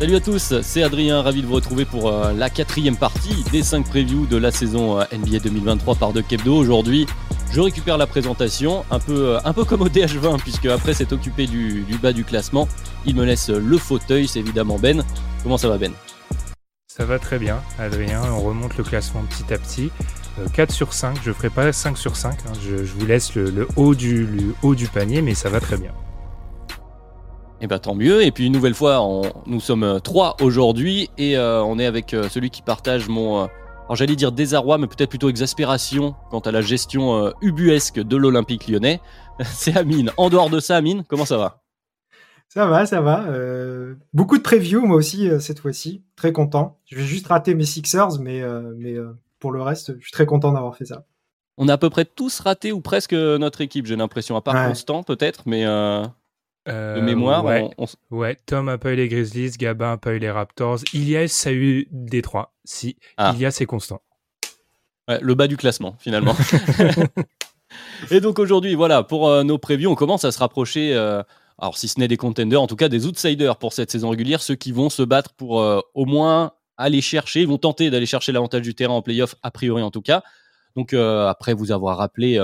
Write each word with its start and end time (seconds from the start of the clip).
Salut 0.00 0.16
à 0.16 0.20
tous, 0.20 0.54
c'est 0.62 0.82
Adrien, 0.82 1.20
ravi 1.20 1.42
de 1.42 1.46
vous 1.46 1.56
retrouver 1.56 1.84
pour 1.84 2.08
euh, 2.08 2.32
la 2.32 2.48
quatrième 2.48 2.96
partie 2.96 3.44
des 3.52 3.62
5 3.62 3.86
previews 3.86 4.24
de 4.24 4.38
la 4.38 4.50
saison 4.50 4.98
euh, 4.98 5.04
NBA 5.12 5.40
2023 5.40 5.96
par 5.96 6.14
De 6.14 6.22
Kebdo. 6.22 6.56
Aujourd'hui, 6.56 7.06
je 7.52 7.60
récupère 7.60 7.98
la 7.98 8.06
présentation, 8.06 8.82
un 8.90 8.98
peu, 8.98 9.34
euh, 9.34 9.40
un 9.44 9.52
peu 9.52 9.66
comme 9.66 9.82
au 9.82 9.90
DH20, 9.90 10.38
puisque 10.38 10.64
après 10.64 10.94
s'être 10.94 11.12
occupé 11.12 11.46
du, 11.46 11.84
bas 12.02 12.14
du 12.14 12.24
classement, 12.24 12.66
il 13.04 13.14
me 13.14 13.26
laisse 13.26 13.50
le 13.50 13.76
fauteuil, 13.76 14.26
c'est 14.26 14.38
évidemment 14.38 14.78
Ben. 14.78 15.04
Comment 15.42 15.58
ça 15.58 15.68
va 15.68 15.76
Ben? 15.76 15.92
Ça 16.86 17.04
va 17.04 17.18
très 17.18 17.38
bien, 17.38 17.60
Adrien. 17.78 18.22
On 18.32 18.40
remonte 18.40 18.78
le 18.78 18.84
classement 18.84 19.22
petit 19.24 19.52
à 19.52 19.58
petit. 19.58 19.90
Euh, 20.38 20.46
4 20.50 20.72
sur 20.72 20.94
5, 20.94 21.18
je 21.22 21.30
ferai 21.30 21.50
pas 21.50 21.74
5 21.74 21.98
sur 21.98 22.16
5. 22.16 22.38
hein. 22.48 22.52
Je, 22.66 22.76
vous 22.76 23.04
laisse 23.04 23.34
le, 23.34 23.50
le 23.50 23.68
haut 23.76 23.94
du, 23.94 24.24
le 24.24 24.54
haut 24.62 24.74
du 24.74 24.86
panier, 24.86 25.20
mais 25.20 25.34
ça 25.34 25.50
va 25.50 25.60
très 25.60 25.76
bien. 25.76 25.92
Eh 27.60 27.66
ben 27.66 27.78
tant 27.78 27.94
mieux. 27.94 28.22
Et 28.22 28.30
puis 28.30 28.46
une 28.46 28.52
nouvelle 28.52 28.74
fois, 28.74 29.00
on- 29.02 29.22
nous 29.46 29.60
sommes 29.60 29.82
euh, 29.82 29.98
trois 29.98 30.36
aujourd'hui 30.40 31.10
et 31.18 31.36
euh, 31.36 31.62
on 31.62 31.78
est 31.78 31.86
avec 31.86 32.14
euh, 32.14 32.28
celui 32.28 32.50
qui 32.50 32.62
partage 32.62 33.08
mon, 33.08 33.42
euh, 33.42 33.46
alors 33.84 33.96
j'allais 33.96 34.16
dire 34.16 34.32
désarroi, 34.32 34.78
mais 34.78 34.86
peut-être 34.86 35.10
plutôt 35.10 35.28
exaspération 35.28 36.14
quant 36.30 36.38
à 36.40 36.52
la 36.52 36.62
gestion 36.62 37.32
ubuesque 37.42 38.00
de 38.00 38.16
l'Olympique 38.16 38.68
lyonnais. 38.68 39.00
C'est 39.44 39.76
Amine. 39.76 40.10
En 40.16 40.30
dehors 40.30 40.48
de 40.50 40.60
ça, 40.60 40.76
Amine, 40.76 41.04
comment 41.08 41.24
ça 41.26 41.36
va? 41.36 41.62
Ça 42.48 42.66
va, 42.66 42.84
ça 42.86 43.00
va. 43.00 43.26
Beaucoup 44.12 44.36
de 44.36 44.42
previews, 44.42 44.84
moi 44.84 44.96
aussi, 44.96 45.28
cette 45.40 45.60
fois-ci. 45.60 46.02
Très 46.16 46.32
content. 46.32 46.78
Je 46.86 46.96
vais 46.96 47.04
juste 47.04 47.26
rater 47.28 47.54
mes 47.54 47.64
Sixers, 47.64 48.18
mais, 48.20 48.42
mais 48.76 48.94
pour 49.38 49.52
le 49.52 49.62
reste, 49.62 49.94
je 49.98 50.02
suis 50.02 50.10
très 50.12 50.26
content 50.26 50.50
d'avoir 50.52 50.76
fait 50.76 50.84
ça. 50.84 51.04
On 51.58 51.68
a 51.68 51.74
à 51.74 51.78
peu 51.78 51.90
près 51.90 52.04
tous 52.04 52.40
raté 52.40 52.72
ou 52.72 52.80
presque 52.80 53.12
notre 53.12 53.60
équipe, 53.60 53.86
j'ai 53.86 53.94
l'impression, 53.96 54.34
à 54.36 54.40
part 54.40 54.54
Ouais. 54.54 54.66
Constant 54.68 55.02
peut-être, 55.04 55.42
mais 55.46 55.64
euh, 56.70 56.96
de 56.96 57.00
mémoire, 57.00 57.44
ouais, 57.44 57.60
on- 57.62 57.82
on 57.82 57.84
s- 57.84 57.96
ouais, 58.10 58.36
Tom 58.46 58.68
a 58.68 58.78
pas 58.78 58.92
eu 58.92 58.96
les 58.96 59.08
Grizzlies, 59.08 59.50
Gabin 59.58 59.92
a 59.92 59.96
pas 59.96 60.12
eu 60.12 60.18
les 60.18 60.30
Raptors. 60.30 60.78
Ilias 60.92 61.44
a 61.46 61.52
eu 61.52 61.86
Détroit. 61.90 62.52
Si, 62.64 62.96
Ah. 63.16 63.32
Ilias 63.34 63.56
est 63.60 63.66
constant. 63.66 64.00
Ouais, 65.08 65.18
le 65.20 65.34
bas 65.34 65.46
du 65.48 65.56
classement 65.56 65.96
finalement. 65.98 66.34
et 68.10 68.20
donc 68.20 68.38
aujourd'hui, 68.38 68.74
voilà, 68.74 69.02
pour 69.02 69.28
euh, 69.28 69.42
nos 69.42 69.58
previews, 69.58 69.90
on 69.90 69.94
commence 69.94 70.24
à 70.24 70.32
se 70.32 70.38
rapprocher, 70.38 70.94
euh, 70.94 71.22
alors 71.58 71.76
si 71.76 71.88
ce 71.88 71.98
n'est 72.00 72.08
des 72.08 72.16
contenders, 72.16 72.60
en 72.60 72.66
tout 72.66 72.76
cas 72.76 72.88
des 72.88 73.06
outsiders 73.06 73.56
pour 73.56 73.72
cette 73.72 73.90
saison 73.90 74.10
régulière, 74.10 74.42
ceux 74.42 74.54
qui 74.56 74.72
vont 74.72 74.90
se 74.90 75.02
battre 75.02 75.32
pour 75.34 75.52
au 75.94 76.04
moins 76.06 76.52
aller 76.76 77.00
chercher, 77.02 77.42
ils 77.42 77.48
vont 77.48 77.58
tenter 77.58 77.90
d'aller 77.90 78.06
chercher 78.06 78.32
l'avantage 78.32 78.62
du 78.62 78.74
terrain 78.74 78.94
en 78.94 79.02
playoff, 79.02 79.34
a 79.42 79.50
priori 79.50 79.82
en 79.82 79.90
tout 79.90 80.00
cas. 80.02 80.22
Donc 80.76 80.94
après 80.94 81.52
vous 81.54 81.72
avoir 81.72 81.98
rappelé 81.98 82.38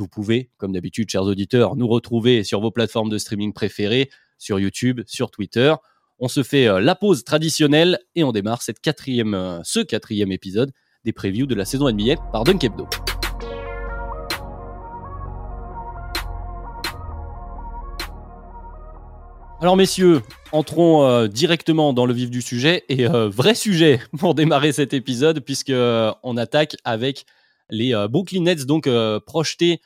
vous 0.00 0.08
pouvez, 0.08 0.50
comme 0.56 0.72
d'habitude, 0.72 1.10
chers 1.10 1.24
auditeurs, 1.24 1.76
nous 1.76 1.86
retrouver 1.86 2.42
sur 2.42 2.60
vos 2.60 2.70
plateformes 2.70 3.10
de 3.10 3.18
streaming 3.18 3.52
préférées, 3.52 4.10
sur 4.38 4.58
YouTube, 4.58 5.02
sur 5.06 5.30
Twitter. 5.30 5.74
On 6.18 6.28
se 6.28 6.42
fait 6.42 6.66
euh, 6.66 6.80
la 6.80 6.94
pause 6.94 7.24
traditionnelle 7.24 7.98
et 8.14 8.24
on 8.24 8.32
démarre 8.32 8.62
cette 8.62 8.80
quatrième, 8.80 9.34
euh, 9.34 9.60
ce 9.62 9.80
quatrième 9.80 10.32
épisode 10.32 10.72
des 11.04 11.12
previews 11.12 11.46
de 11.46 11.54
la 11.54 11.64
saison 11.64 11.90
NBA 11.90 12.16
par 12.32 12.44
Dunk 12.44 12.64
Hebdo. 12.64 12.86
Alors 19.60 19.76
messieurs, 19.76 20.22
entrons 20.52 21.04
euh, 21.04 21.26
directement 21.26 21.92
dans 21.92 22.06
le 22.06 22.14
vif 22.14 22.30
du 22.30 22.40
sujet 22.40 22.84
et 22.88 23.06
vrai 23.06 23.54
sujet 23.54 24.00
pour 24.18 24.34
démarrer 24.34 24.72
cet 24.72 24.94
épisode 24.94 25.40
puisque 25.40 25.72
on 25.72 26.36
attaque 26.38 26.76
avec 26.84 27.26
les 27.70 27.94
Brooklyn 28.10 28.42
Nets 28.42 28.66
donc 28.66 28.88
projetés 29.26 29.80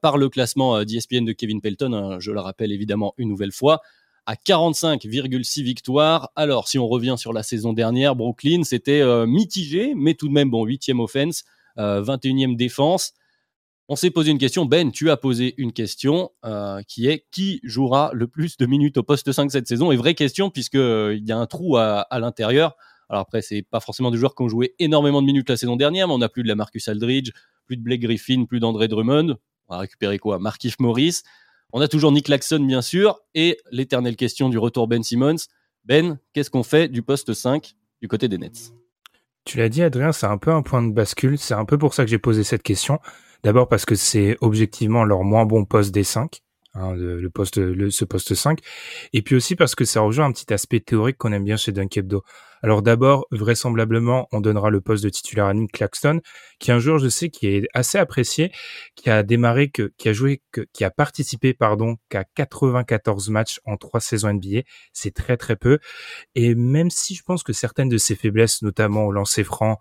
par 0.00 0.16
le 0.16 0.28
classement 0.28 0.76
euh, 0.76 0.84
d'ESPN 0.84 1.24
de 1.24 1.32
Kevin 1.32 1.60
Pelton, 1.60 1.92
hein, 1.92 2.20
je 2.20 2.32
le 2.32 2.40
rappelle 2.40 2.72
évidemment 2.72 3.14
une 3.18 3.28
nouvelle 3.28 3.52
fois, 3.52 3.80
à 4.26 4.34
45,6 4.34 5.62
victoires. 5.62 6.30
Alors, 6.34 6.68
si 6.68 6.78
on 6.78 6.88
revient 6.88 7.14
sur 7.16 7.32
la 7.32 7.42
saison 7.42 7.72
dernière, 7.72 8.16
Brooklyn, 8.16 8.64
c'était 8.64 9.00
euh, 9.00 9.26
mitigé, 9.26 9.94
mais 9.94 10.14
tout 10.14 10.28
de 10.28 10.32
même, 10.32 10.50
bon, 10.50 10.66
8e 10.66 11.00
offense, 11.00 11.44
euh, 11.78 12.02
21e 12.02 12.56
défense. 12.56 13.12
On 13.88 13.94
s'est 13.94 14.10
posé 14.10 14.32
une 14.32 14.38
question. 14.38 14.64
Ben, 14.64 14.90
tu 14.90 15.10
as 15.10 15.16
posé 15.16 15.54
une 15.58 15.72
question 15.72 16.32
euh, 16.44 16.82
qui 16.88 17.06
est 17.06 17.24
qui 17.30 17.60
jouera 17.62 18.10
le 18.12 18.26
plus 18.26 18.56
de 18.56 18.66
minutes 18.66 18.96
au 18.96 19.04
poste 19.04 19.30
5 19.30 19.48
cette 19.52 19.68
saison? 19.68 19.92
Et 19.92 19.96
vraie 19.96 20.14
question, 20.14 20.50
puisqu'il 20.50 21.22
y 21.24 21.30
a 21.30 21.38
un 21.38 21.46
trou 21.46 21.76
à, 21.76 22.00
à 22.00 22.18
l'intérieur. 22.18 22.74
Alors 23.08 23.22
après, 23.22 23.42
c'est 23.42 23.62
pas 23.62 23.78
forcément 23.78 24.10
des 24.10 24.18
joueurs 24.18 24.34
qui 24.34 24.42
ont 24.42 24.48
joué 24.48 24.74
énormément 24.80 25.22
de 25.22 25.26
minutes 25.26 25.48
la 25.48 25.56
saison 25.56 25.76
dernière, 25.76 26.08
mais 26.08 26.14
on 26.14 26.18
n'a 26.18 26.28
plus 26.28 26.42
de 26.42 26.48
la 26.48 26.56
Marcus 26.56 26.88
Aldridge, 26.88 27.30
plus 27.64 27.76
de 27.76 27.82
Blake 27.82 28.00
Griffin, 28.00 28.44
plus 28.46 28.58
d'André 28.58 28.88
Drummond. 28.88 29.36
On 29.68 29.74
va 29.74 29.80
récupérer 29.80 30.18
quoi? 30.18 30.38
Markif 30.38 30.78
Morris. 30.78 31.22
On 31.72 31.80
a 31.80 31.88
toujours 31.88 32.12
Nick 32.12 32.26
Claxton, 32.26 32.60
bien 32.60 32.82
sûr, 32.82 33.18
et 33.34 33.58
l'éternelle 33.70 34.16
question 34.16 34.48
du 34.48 34.58
retour 34.58 34.86
Ben 34.88 35.02
Simmons. 35.02 35.36
Ben, 35.84 36.18
qu'est-ce 36.32 36.50
qu'on 36.50 36.62
fait 36.62 36.88
du 36.88 37.02
poste 37.02 37.32
5 37.32 37.74
du 38.00 38.08
côté 38.08 38.28
des 38.28 38.38
Nets? 38.38 38.72
Tu 39.44 39.58
l'as 39.58 39.68
dit, 39.68 39.82
Adrien, 39.82 40.12
c'est 40.12 40.26
un 40.26 40.38
peu 40.38 40.50
un 40.52 40.62
point 40.62 40.82
de 40.82 40.92
bascule. 40.92 41.38
C'est 41.38 41.54
un 41.54 41.64
peu 41.64 41.78
pour 41.78 41.94
ça 41.94 42.04
que 42.04 42.10
j'ai 42.10 42.18
posé 42.18 42.44
cette 42.44 42.62
question. 42.62 42.98
D'abord 43.42 43.68
parce 43.68 43.84
que 43.84 43.94
c'est 43.94 44.36
objectivement 44.40 45.04
leur 45.04 45.22
moins 45.22 45.44
bon 45.44 45.64
poste 45.64 45.92
des 45.92 46.02
5, 46.02 46.42
hein, 46.76 46.94
le, 46.94 47.28
poste, 47.30 47.56
ce 47.90 48.04
poste 48.04 48.34
5. 48.34 48.60
Et 49.12 49.22
puis 49.22 49.34
aussi 49.34 49.56
parce 49.56 49.74
que 49.74 49.84
ça 49.84 50.00
rejoint 50.00 50.26
un 50.26 50.32
petit 50.32 50.52
aspect 50.52 50.80
théorique 50.80 51.18
qu'on 51.18 51.32
aime 51.32 51.44
bien 51.44 51.56
chez 51.56 51.72
Dunk 51.72 51.96
Hebdo. 51.96 52.22
Alors 52.62 52.82
d'abord, 52.82 53.26
vraisemblablement, 53.30 54.28
on 54.32 54.40
donnera 54.40 54.70
le 54.70 54.80
poste 54.80 55.04
de 55.04 55.08
titulaire 55.08 55.46
à 55.46 55.54
Nick 55.54 55.72
Claxton, 55.72 56.20
qui 56.58 56.72
un 56.72 56.78
joueur, 56.78 56.98
je 56.98 57.08
sais, 57.08 57.28
qui 57.28 57.48
est 57.48 57.68
assez 57.74 57.98
apprécié, 57.98 58.50
qui 58.94 59.10
a 59.10 59.22
démarré, 59.22 59.68
que, 59.68 59.92
qui 59.98 60.08
a 60.08 60.12
joué, 60.12 60.42
qui 60.72 60.84
a 60.84 60.90
participé, 60.90 61.54
pardon, 61.54 61.96
qu'à 62.08 62.24
94 62.24 63.28
matchs 63.28 63.60
en 63.66 63.76
trois 63.76 64.00
saisons 64.00 64.32
NBA. 64.32 64.62
C'est 64.92 65.14
très 65.14 65.36
très 65.36 65.56
peu. 65.56 65.78
Et 66.34 66.54
même 66.54 66.90
si 66.90 67.14
je 67.14 67.22
pense 67.22 67.42
que 67.42 67.52
certaines 67.52 67.88
de 67.88 67.98
ses 67.98 68.14
faiblesses, 68.14 68.62
notamment 68.62 69.04
au 69.04 69.12
lancer 69.12 69.44
franc, 69.44 69.78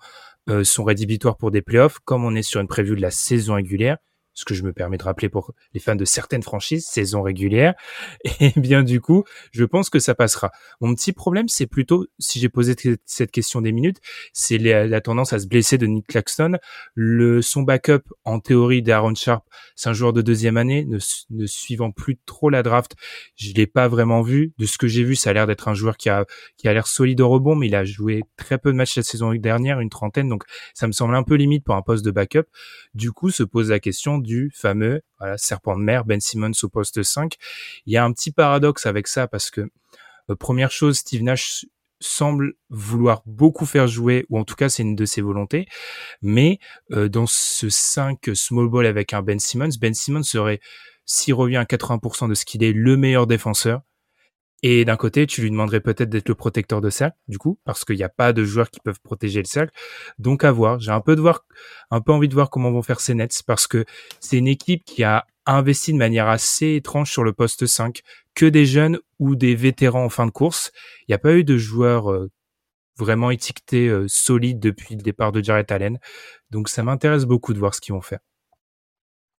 euh, 0.50 0.64
sont 0.64 0.84
rédhibitoires 0.84 1.38
pour 1.38 1.50
des 1.52 1.62
playoffs, 1.62 2.00
comme 2.06 2.24
on 2.24 2.36
est 2.36 2.44
sur 2.44 2.62
une 2.62 2.68
preview 2.68 2.96
de 2.96 3.02
la 3.02 3.12
saison 3.12 3.56
régulière, 3.56 3.98
ce 4.36 4.46
que 4.46 4.54
je 4.54 4.64
me 4.64 4.74
permets 4.74 4.98
de 4.98 5.04
rappeler 5.04 5.30
pour 5.30 5.54
les 5.74 5.80
fans 5.80 5.96
de 5.96 6.06
certaines 6.06 6.44
franchises, 6.44 6.86
saison 6.86 7.24
régulière, 7.24 7.74
et 8.40 8.54
bien 8.56 8.84
du 8.84 9.02
coup, 9.02 9.24
je 9.52 9.64
pense 9.64 9.90
que 9.90 9.98
ça 10.00 10.14
passera. 10.14 10.52
Mon 10.82 10.94
petit 10.94 11.14
problème, 11.14 11.48
c'est 11.48 11.66
plutôt, 11.66 12.06
si 12.20 12.40
j'ai 12.40 12.50
posé 12.50 12.76
cette 13.06 13.32
question 13.32 13.62
des 13.62 13.72
minutes, 13.72 14.00
c'est 14.34 14.58
la, 14.58 15.02
tendance 15.02 15.34
à 15.34 15.40
se 15.40 15.48
blesser 15.48 15.78
de 15.78 15.88
Nick 15.88 16.08
Claxton. 16.08 16.58
Le, 16.94 17.42
son 17.42 17.64
backup, 17.64 18.04
en 18.26 18.40
théorie, 18.40 18.82
d'Aaron 18.82 19.16
Sharp, 19.16 19.46
c'est 19.76 19.90
un 19.90 19.94
joueur 19.94 20.14
de 20.14 20.22
deuxième 20.22 20.58
année, 20.58 20.86
ne, 20.86 21.00
ne 21.30 21.46
suivant 21.46 21.92
plus 21.92 22.18
trop 22.26 22.50
la 22.50 22.62
draft. 22.62 22.96
Je 23.36 23.54
l'ai 23.54 23.68
pas 23.68 23.88
vraiment 23.88 24.22
vu. 24.22 24.54
De 24.58 24.66
ce 24.66 24.78
que 24.78 24.88
j'ai 24.88 25.04
vu, 25.04 25.16
ça 25.16 25.30
a 25.30 25.34
l'air 25.34 25.48
d'être 25.48 25.68
un 25.68 25.74
joueur 25.74 25.98
qui 25.98 26.10
a, 26.10 26.26
qui 26.58 26.68
a 26.68 26.74
l'air 26.74 26.88
solide 26.88 27.22
au 27.22 27.30
rebond, 27.30 27.56
mais 27.56 27.68
il 27.68 27.76
a 27.76 27.86
joué 27.86 28.24
très 28.36 28.58
peu 28.58 28.72
de 28.72 28.78
matchs 28.78 28.98
la 28.98 29.04
saison 29.04 29.34
dernière, 29.34 29.80
une 29.80 29.90
trentaine, 29.90 30.30
donc 30.30 30.44
ça 30.74 30.88
me 30.88 30.92
semble 30.92 31.16
un 31.16 31.24
peu 31.24 31.36
limite 31.36 31.64
pour 31.64 31.76
un 31.76 31.82
poste 31.82 32.04
de 32.04 32.12
backup. 32.12 32.46
Du 32.94 33.12
coup, 33.12 33.30
se 33.30 33.44
pose 33.44 33.70
la 33.70 33.80
question 33.80 34.18
du 34.26 34.52
fameux 34.54 35.02
serpent 35.38 35.78
de 35.78 35.84
mer, 35.84 36.06
Ben 36.06 36.20
Simmons 36.20 36.52
au 36.64 36.70
poste 36.70 37.04
5. 37.04 37.36
Il 37.86 37.94
y 37.94 37.98
a 37.98 38.04
un 38.04 38.12
petit 38.12 38.32
paradoxe 38.32 38.86
avec 38.86 39.08
ça 39.08 39.28
parce 39.28 39.50
que, 39.50 39.62
euh, 40.30 40.36
première 40.36 40.72
chose, 40.72 40.98
Steve 40.98 41.24
Nash 41.24 41.66
semble 42.00 42.54
vouloir 42.70 43.24
beaucoup 43.26 43.66
faire 43.66 43.88
jouer, 43.88 44.26
ou 44.30 44.38
en 44.38 44.44
tout 44.44 44.56
cas 44.56 44.70
c'est 44.70 44.84
une 44.84 44.96
de 44.96 45.06
ses 45.06 45.22
volontés, 45.22 45.66
mais 46.22 46.60
euh, 46.92 47.08
dans 47.08 47.26
ce 47.26 47.70
5 47.70 48.20
small 48.34 48.68
ball 48.68 48.86
avec 48.86 49.14
un 49.14 49.22
Ben 49.22 49.40
Simmons, 49.40 49.70
Ben 49.80 49.94
Simmons 49.94 50.24
serait, 50.24 50.60
s'il 51.06 51.34
revient 51.34 51.58
à 51.58 51.64
80% 51.64 52.28
de 52.30 52.34
ce 52.34 52.46
qu'il 52.46 52.64
est, 52.64 52.74
le 52.74 52.98
meilleur 52.98 53.28
défenseur. 53.28 53.82
Et 54.64 54.86
d'un 54.86 54.96
côté, 54.96 55.28
tu 55.28 55.42
lui 55.42 55.52
demanderais 55.52 55.80
peut-être 55.80 56.10
d'être 56.10 56.30
le 56.30 56.36
protecteur 56.36 56.82
de 56.82 56.90
cercle, 56.90 57.18
du 57.28 57.38
coup, 57.38 57.60
parce 57.66 57.86
qu'il 57.86 57.98
n'y 57.98 58.04
a 58.04 58.10
pas 58.10 58.34
de 58.34 58.44
joueurs 58.44 58.72
qui 58.72 58.80
peuvent 58.80 59.00
protéger 59.02 59.40
le 59.40 59.48
cercle. 59.48 59.74
Donc 60.18 60.44
à 60.44 60.52
voir. 60.52 60.80
J'ai 60.80 60.92
un 60.92 61.02
peu 61.02 61.16
de 61.16 61.22
voir, 61.22 61.46
un 61.92 62.02
peu 62.02 62.12
envie 62.12 62.28
de 62.28 62.34
voir 62.34 62.50
comment 62.50 62.72
vont 62.72 62.82
faire 62.82 63.00
ces 63.00 63.14
Nets, 63.14 63.44
parce 63.46 63.68
que 63.68 63.86
c'est 64.20 64.38
une 64.38 64.48
équipe 64.48 64.84
qui 64.86 65.04
a 65.04 65.28
investi 65.46 65.94
de 65.94 65.98
manière 65.98 66.28
assez 66.28 66.76
étrange 66.76 67.12
sur 67.12 67.24
le 67.24 67.34
poste 67.34 67.66
5, 67.66 68.02
que 68.34 68.46
des 68.46 68.66
jeunes 68.66 69.00
ou 69.20 69.36
des 69.36 69.56
vétérans 69.56 70.06
en 70.06 70.10
fin 70.10 70.26
de 70.26 70.32
course. 70.32 70.72
Il 71.02 71.12
n'y 71.12 71.16
a 71.16 71.20
pas 71.20 71.34
eu 71.34 71.44
de 71.44 71.58
joueurs 71.58 72.12
euh, 72.12 72.32
vraiment 72.98 73.32
étiquetés 73.32 73.88
euh, 73.88 74.08
solides 74.08 74.60
depuis 74.60 74.96
le 74.96 75.02
départ 75.02 75.32
de 75.32 75.44
Jared 75.44 75.72
Allen. 75.72 76.00
Donc 76.50 76.70
ça 76.70 76.84
m'intéresse 76.84 77.26
beaucoup 77.26 77.54
de 77.54 77.60
voir 77.60 77.76
ce 77.76 77.82
qu'ils 77.82 77.94
vont 77.94 78.02
faire. 78.02 78.20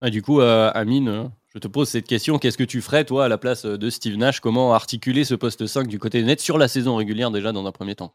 Ah, 0.00 0.10
du 0.10 0.22
coup, 0.22 0.40
euh, 0.40 0.70
Amine, 0.74 1.30
je 1.54 1.58
te 1.58 1.68
pose 1.68 1.88
cette 1.88 2.06
question. 2.06 2.38
Qu'est-ce 2.38 2.58
que 2.58 2.64
tu 2.64 2.82
ferais, 2.82 3.04
toi, 3.04 3.24
à 3.24 3.28
la 3.28 3.38
place 3.38 3.64
de 3.64 3.90
Steve 3.90 4.16
Nash? 4.16 4.40
Comment 4.40 4.74
articuler 4.74 5.24
ce 5.24 5.34
poste 5.34 5.66
5 5.66 5.86
du 5.88 5.98
côté 5.98 6.22
net 6.22 6.40
sur 6.40 6.58
la 6.58 6.68
saison 6.68 6.96
régulière, 6.96 7.30
déjà, 7.30 7.52
dans 7.52 7.64
un 7.64 7.72
premier 7.72 7.94
temps? 7.94 8.12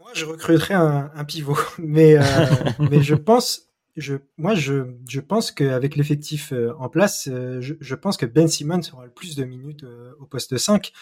Moi, 0.00 0.10
je 0.14 0.24
recruterais 0.24 0.74
un, 0.74 1.24
pivot. 1.24 1.56
Mais, 1.78 2.16
euh, 2.16 2.22
mais 2.90 3.02
je 3.02 3.14
pense, 3.14 3.70
je, 3.96 4.16
moi, 4.36 4.54
je, 4.54 4.94
je 5.08 5.20
pense 5.20 5.52
qu'avec 5.52 5.96
l'effectif 5.96 6.52
euh, 6.52 6.72
en 6.78 6.88
place, 6.88 7.28
euh, 7.30 7.60
je, 7.60 7.94
pense 7.94 8.16
que 8.16 8.26
Ben 8.26 8.48
Simmons 8.48 8.80
aura 8.92 9.04
le 9.04 9.12
plus 9.12 9.36
de 9.36 9.44
minutes 9.44 9.84
au 10.18 10.26
poste 10.26 10.56
5 10.56 10.92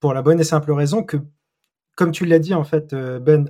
pour 0.00 0.14
la 0.14 0.22
bonne 0.22 0.40
et 0.40 0.44
simple 0.44 0.72
raison 0.72 1.02
que, 1.02 1.16
comme 1.96 2.10
tu 2.10 2.26
l'as 2.26 2.38
dit, 2.38 2.54
en 2.54 2.64
fait, 2.64 2.94
Ben, 2.94 3.48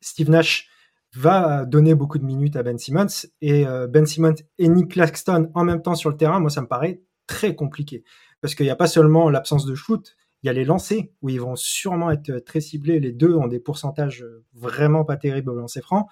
Steve 0.00 0.30
Nash 0.30 0.68
va 1.14 1.64
donner 1.64 1.94
beaucoup 1.94 2.18
de 2.18 2.24
minutes 2.24 2.56
à 2.56 2.62
Ben 2.62 2.78
Simmons 2.78 3.06
et 3.40 3.66
euh, 3.66 3.86
Ben 3.86 4.06
Simmons 4.06 4.34
et 4.58 4.68
Nick 4.68 4.92
Claxton 4.92 5.50
en 5.54 5.64
même 5.64 5.82
temps 5.82 5.94
sur 5.94 6.10
le 6.10 6.16
terrain, 6.16 6.40
moi 6.40 6.50
ça 6.50 6.60
me 6.60 6.66
paraît 6.66 7.02
très 7.26 7.54
compliqué 7.54 8.04
parce 8.40 8.54
qu'il 8.54 8.66
n'y 8.66 8.70
a 8.70 8.76
pas 8.76 8.86
seulement 8.86 9.30
l'absence 9.30 9.64
de 9.64 9.74
shoot, 9.74 10.16
il 10.42 10.48
y 10.48 10.50
a 10.50 10.52
les 10.52 10.64
lancers 10.64 11.04
où 11.22 11.30
ils 11.30 11.40
vont 11.40 11.56
sûrement 11.56 12.10
être 12.10 12.38
très 12.40 12.60
ciblés. 12.60 13.00
Les 13.00 13.12
deux 13.12 13.34
ont 13.34 13.46
des 13.46 13.58
pourcentages 13.58 14.26
vraiment 14.52 15.02
pas 15.02 15.16
terribles 15.16 15.48
au 15.48 15.54
lancer 15.54 15.80
franc. 15.80 16.08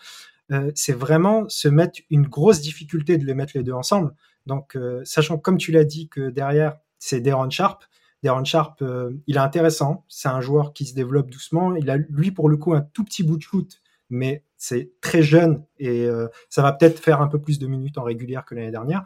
Euh, 0.51 0.73
c'est 0.75 0.95
vraiment 0.95 1.47
se 1.51 1.69
mettre 1.69 2.01
une 2.09 2.27
grosse 2.27 2.63
difficulté 2.63 3.19
de 3.19 3.27
les 3.27 3.35
mettre 3.35 3.53
les 3.55 3.63
deux 3.63 3.73
ensemble. 3.73 4.15
Donc, 4.47 4.77
euh, 4.77 5.03
sachant 5.05 5.37
comme 5.37 5.59
tu 5.59 5.73
l'as 5.73 5.85
dit 5.85 6.09
que 6.09 6.31
derrière 6.31 6.79
c'est 6.99 7.21
Deron 7.21 7.51
Sharp. 7.51 7.85
Deron 8.23 8.45
Sharp, 8.45 8.83
il 9.27 9.37
est 9.37 9.41
intéressant. 9.41 10.05
C'est 10.09 10.29
un 10.29 10.41
joueur 10.41 10.73
qui 10.73 10.87
se 10.87 10.95
développe 10.95 11.29
doucement. 11.29 11.75
Il 11.75 11.91
a 11.91 11.97
lui 11.97 12.31
pour 12.31 12.49
le 12.49 12.57
coup 12.57 12.73
un 12.73 12.81
tout 12.81 13.05
petit 13.05 13.25
bout 13.25 13.37
de 13.37 13.43
shoot, 13.43 13.82
mais 14.13 14.45
c'est 14.59 14.93
très 15.01 15.23
jeune 15.23 15.65
et 15.79 16.05
euh, 16.05 16.29
ça 16.51 16.63
va 16.63 16.73
peut-être 16.73 17.01
faire 17.01 17.23
un 17.23 17.29
peu 17.29 17.41
plus 17.41 17.59
de 17.59 17.67
minutes 17.67 17.97
en 17.97 18.05
régulière 18.05 18.45
que 18.45 18.55
l'année 18.55 18.71
dernière, 18.71 19.05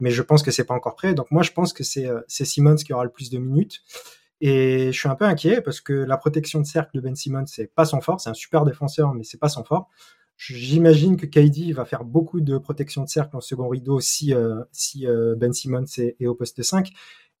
mais 0.00 0.10
je 0.10 0.22
pense 0.22 0.42
que 0.42 0.50
c'est 0.50 0.64
pas 0.64 0.74
encore 0.74 0.96
prêt. 0.96 1.14
Donc 1.14 1.30
moi, 1.30 1.42
je 1.42 1.52
pense 1.52 1.74
que 1.74 1.84
c'est 1.84 2.06
euh, 2.06 2.22
Simmons 2.26 2.76
qui 2.76 2.92
aura 2.92 3.04
le 3.04 3.10
plus 3.10 3.30
de 3.30 3.38
minutes. 3.38 3.82
Et 4.40 4.92
je 4.92 4.98
suis 4.98 5.08
un 5.08 5.14
peu 5.14 5.26
inquiet 5.26 5.60
parce 5.60 5.80
que 5.80 5.92
la 5.92 6.16
protection 6.16 6.60
de 6.60 6.66
cercle 6.66 6.96
de 6.96 7.00
Ben 7.00 7.14
Simmons, 7.14 7.46
c'est 7.46 7.72
pas 7.72 7.84
son 7.84 8.00
fort. 8.00 8.20
C'est 8.20 8.30
un 8.30 8.34
super 8.34 8.64
défenseur, 8.64 9.14
mais 9.14 9.24
c'est 9.24 9.38
pas 9.38 9.48
son 9.48 9.62
fort. 9.62 9.90
J'imagine 10.36 11.16
que 11.16 11.26
KD 11.26 11.72
va 11.72 11.84
faire 11.84 12.04
beaucoup 12.04 12.40
de 12.40 12.58
protection 12.58 13.04
de 13.04 13.08
cercle 13.08 13.36
en 13.36 13.40
second 13.40 13.68
rideau 13.68 14.00
si, 14.00 14.34
euh, 14.34 14.62
si 14.72 15.06
Ben 15.36 15.52
Simmons 15.52 15.84
est, 15.98 16.16
est, 16.18 16.26
au 16.26 16.34
poste 16.34 16.62
5. 16.62 16.90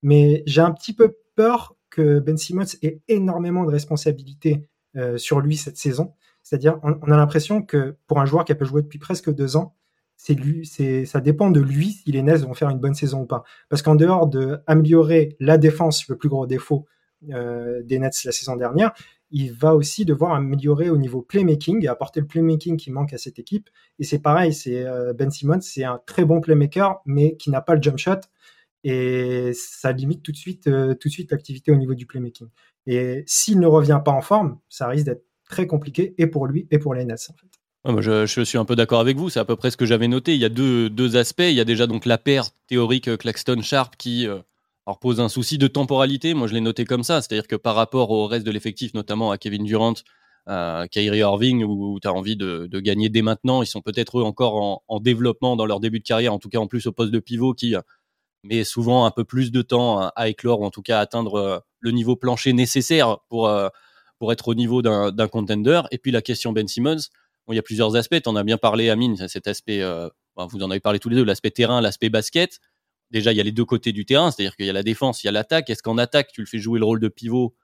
Mais 0.02 0.42
j'ai 0.46 0.62
un 0.62 0.70
petit 0.70 0.94
peu 0.94 1.16
peur 1.34 1.76
que 1.90 2.20
Ben 2.20 2.36
Simmons 2.38 2.64
ait 2.82 3.00
énormément 3.08 3.64
de 3.64 3.70
responsabilités 3.70 4.68
sur 5.16 5.40
lui 5.40 5.58
cette 5.58 5.76
saison. 5.76 6.14
C'est-à-dire, 6.46 6.78
on, 6.84 7.10
a 7.10 7.16
l'impression 7.16 7.60
que 7.60 7.96
pour 8.06 8.20
un 8.20 8.24
joueur 8.24 8.44
qui 8.44 8.52
a 8.52 8.54
pas 8.54 8.64
joué 8.64 8.80
depuis 8.80 9.00
presque 9.00 9.34
deux 9.34 9.56
ans, 9.56 9.74
ça 10.16 11.20
dépend 11.20 11.50
de 11.50 11.58
lui 11.58 11.90
si 11.90 12.12
les 12.12 12.22
Nets 12.22 12.42
vont 12.42 12.54
faire 12.54 12.70
une 12.70 12.78
bonne 12.78 12.94
saison 12.94 13.22
ou 13.22 13.26
pas. 13.26 13.42
Parce 13.68 13.82
qu'en 13.82 13.96
dehors 13.96 14.28
de 14.28 14.60
améliorer 14.68 15.36
la 15.40 15.58
défense, 15.58 16.06
le 16.06 16.16
plus 16.16 16.28
gros 16.28 16.46
défaut 16.46 16.86
euh, 17.30 17.82
des 17.82 17.98
Nets 17.98 18.22
la 18.24 18.30
saison 18.30 18.54
dernière, 18.54 18.92
il 19.32 19.52
va 19.54 19.74
aussi 19.74 20.04
devoir 20.04 20.34
améliorer 20.34 20.88
au 20.88 20.98
niveau 20.98 21.20
playmaking 21.20 21.84
et 21.84 21.88
apporter 21.88 22.20
le 22.20 22.28
playmaking 22.28 22.76
qui 22.76 22.92
manque 22.92 23.12
à 23.12 23.18
cette 23.18 23.40
équipe. 23.40 23.68
Et 23.98 24.04
c'est 24.04 24.20
pareil, 24.20 24.54
c'est 24.54 24.86
euh, 24.86 25.12
Ben 25.14 25.32
Simmons, 25.32 25.62
c'est 25.62 25.82
un 25.82 26.00
très 26.06 26.24
bon 26.24 26.40
playmaker, 26.40 27.00
mais 27.06 27.36
qui 27.36 27.50
n'a 27.50 27.60
pas 27.60 27.74
le 27.74 27.82
jump 27.82 27.98
shot 27.98 28.20
et 28.84 29.50
ça 29.52 29.90
limite 29.90 30.22
tout 30.22 30.30
de 30.30 30.36
suite, 30.36 30.68
euh, 30.68 30.94
tout 30.94 31.08
de 31.08 31.12
suite 31.12 31.32
l'activité 31.32 31.72
au 31.72 31.76
niveau 31.76 31.94
du 31.94 32.06
playmaking. 32.06 32.46
Et 32.86 33.24
s'il 33.26 33.58
ne 33.58 33.66
revient 33.66 34.00
pas 34.04 34.12
en 34.12 34.20
forme, 34.20 34.60
ça 34.68 34.86
risque 34.86 35.06
d'être 35.06 35.24
très 35.48 35.66
compliqué 35.66 36.14
et 36.18 36.26
pour 36.26 36.46
lui 36.46 36.66
et 36.70 36.78
pour 36.78 36.94
les 36.94 37.04
en 37.04 37.16
fait. 37.16 38.00
je, 38.00 38.44
suis 38.44 38.58
un 38.58 38.64
peu 38.64 38.76
d'accord 38.76 39.00
avec 39.00 39.16
vous, 39.16 39.30
c'est 39.30 39.40
à 39.40 39.44
peu 39.44 39.56
près 39.56 39.70
ce 39.70 39.76
que 39.76 39.86
j'avais 39.86 40.08
noté. 40.08 40.34
Il 40.34 40.40
y 40.40 40.44
a 40.44 40.48
deux, 40.48 40.90
deux, 40.90 41.16
aspects. 41.16 41.40
Il 41.40 41.54
y 41.54 41.60
a 41.60 41.64
déjà 41.64 41.86
donc 41.86 42.04
la 42.06 42.18
paire 42.18 42.46
théorique 42.66 43.08
euh, 43.08 43.16
Claxton-Sharp 43.16 43.96
qui 43.96 44.26
euh, 44.26 44.38
pose 45.00 45.20
un 45.20 45.28
souci 45.28 45.58
de 45.58 45.66
temporalité. 45.66 46.34
Moi, 46.34 46.48
je 46.48 46.54
l'ai 46.54 46.60
noté 46.60 46.84
comme 46.84 47.04
ça. 47.04 47.22
C'est-à-dire 47.22 47.46
que 47.46 47.56
par 47.56 47.74
rapport 47.74 48.10
au 48.10 48.26
reste 48.26 48.46
de 48.46 48.50
l'effectif, 48.50 48.94
notamment 48.94 49.30
à 49.30 49.38
Kevin 49.38 49.64
Durant, 49.64 49.94
à 50.46 50.86
Kyrie 50.90 51.18
Irving, 51.18 51.64
où, 51.64 51.98
tu 52.00 52.06
as 52.06 52.12
envie 52.12 52.36
de, 52.36 52.68
de, 52.70 52.80
gagner 52.80 53.08
dès 53.08 53.22
maintenant, 53.22 53.62
ils 53.62 53.66
sont 53.66 53.82
peut-être 53.82 54.20
eux 54.20 54.22
encore 54.22 54.56
en, 54.56 54.82
en, 54.86 55.00
développement 55.00 55.56
dans 55.56 55.66
leur 55.66 55.80
début 55.80 55.98
de 55.98 56.04
carrière, 56.04 56.32
en 56.32 56.38
tout 56.38 56.48
cas 56.48 56.58
en 56.58 56.68
plus 56.68 56.86
au 56.86 56.92
poste 56.92 57.10
de 57.10 57.18
pivot 57.18 57.52
qui 57.52 57.74
euh, 57.74 57.80
met 58.44 58.62
souvent 58.62 59.06
un 59.06 59.10
peu 59.10 59.24
plus 59.24 59.50
de 59.50 59.60
temps 59.62 60.08
à 60.14 60.28
éclore 60.28 60.60
ou 60.60 60.64
en 60.64 60.70
tout 60.70 60.82
cas 60.82 60.98
à 60.98 61.00
atteindre 61.00 61.64
le 61.80 61.90
niveau 61.90 62.14
plancher 62.14 62.52
nécessaire 62.52 63.18
pour 63.28 63.48
pour 64.18 64.32
être 64.32 64.48
au 64.48 64.54
niveau 64.54 64.82
d'un 64.82 65.28
contender. 65.28 65.82
Et 65.90 65.98
puis 65.98 66.10
la 66.10 66.22
question 66.22 66.52
Ben 66.52 66.66
Simmons, 66.66 67.08
il 67.48 67.56
y 67.56 67.58
a 67.58 67.62
plusieurs 67.62 67.96
aspects. 67.96 68.26
En 68.26 68.36
as 68.36 68.44
bien 68.44 68.58
parlé, 68.58 68.90
Amine, 68.90 69.28
cet 69.28 69.46
aspect, 69.46 69.82
euh, 69.82 70.08
vous 70.36 70.62
en 70.62 70.70
avez 70.70 70.80
parlé 70.80 70.98
tous 70.98 71.08
les 71.08 71.16
deux, 71.16 71.24
l'aspect 71.24 71.50
terrain, 71.50 71.80
l'aspect 71.80 72.08
basket. 72.08 72.60
Déjà, 73.10 73.32
il 73.32 73.36
y 73.36 73.40
a 73.40 73.44
les 73.44 73.52
deux 73.52 73.64
côtés 73.64 73.92
du 73.92 74.04
terrain, 74.04 74.30
c'est-à-dire 74.30 74.56
qu'il 74.56 74.66
y 74.66 74.70
a 74.70 74.72
la 74.72 74.82
défense, 74.82 75.22
il 75.22 75.26
y 75.26 75.28
a 75.28 75.32
l'attaque. 75.32 75.70
Est-ce 75.70 75.82
qu'en 75.82 75.96
attaque, 75.96 76.32
tu 76.32 76.40
le 76.40 76.46
fais 76.46 76.58
jouer 76.58 76.80
le 76.80 76.84
rôle 76.84 76.98
de 76.98 77.08
pivot? 77.08 77.54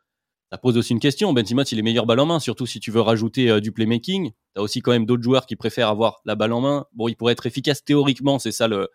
Ça 0.53 0.59
pose 0.59 0.77
aussi 0.77 0.93
une 0.93 1.01
question. 1.01 1.33
Ben 1.33 1.45
Simmons, 1.45 1.65
il 1.65 1.79
est 1.79 1.83
meilleur 1.83 2.07
balle 2.07 2.21
en 2.21 2.27
main, 2.27 2.39
surtout 2.39 2.67
si 2.67 2.79
tu 2.79 2.91
veux 2.91 3.01
rajouter 3.01 3.51
euh, 3.51 3.61
du 3.61 3.73
playmaking. 3.73 4.31
Tu 4.31 4.61
as 4.61 4.63
aussi 4.63 4.83
quand 4.83 4.93
même 4.93 5.07
d'autres 5.07 5.23
joueurs 5.23 5.47
qui 5.47 5.57
préfèrent 5.57 5.89
avoir 5.89 6.21
la 6.25 6.35
balle 6.35 6.53
en 6.53 6.61
main. 6.61 6.87
Bon, 6.93 7.09
il 7.09 7.17
pourrait 7.17 7.33
être 7.33 7.47
efficace 7.47 7.83
théoriquement, 7.85 8.39
c'est 8.39 8.53
ça 8.53 8.69
le, 8.69 8.89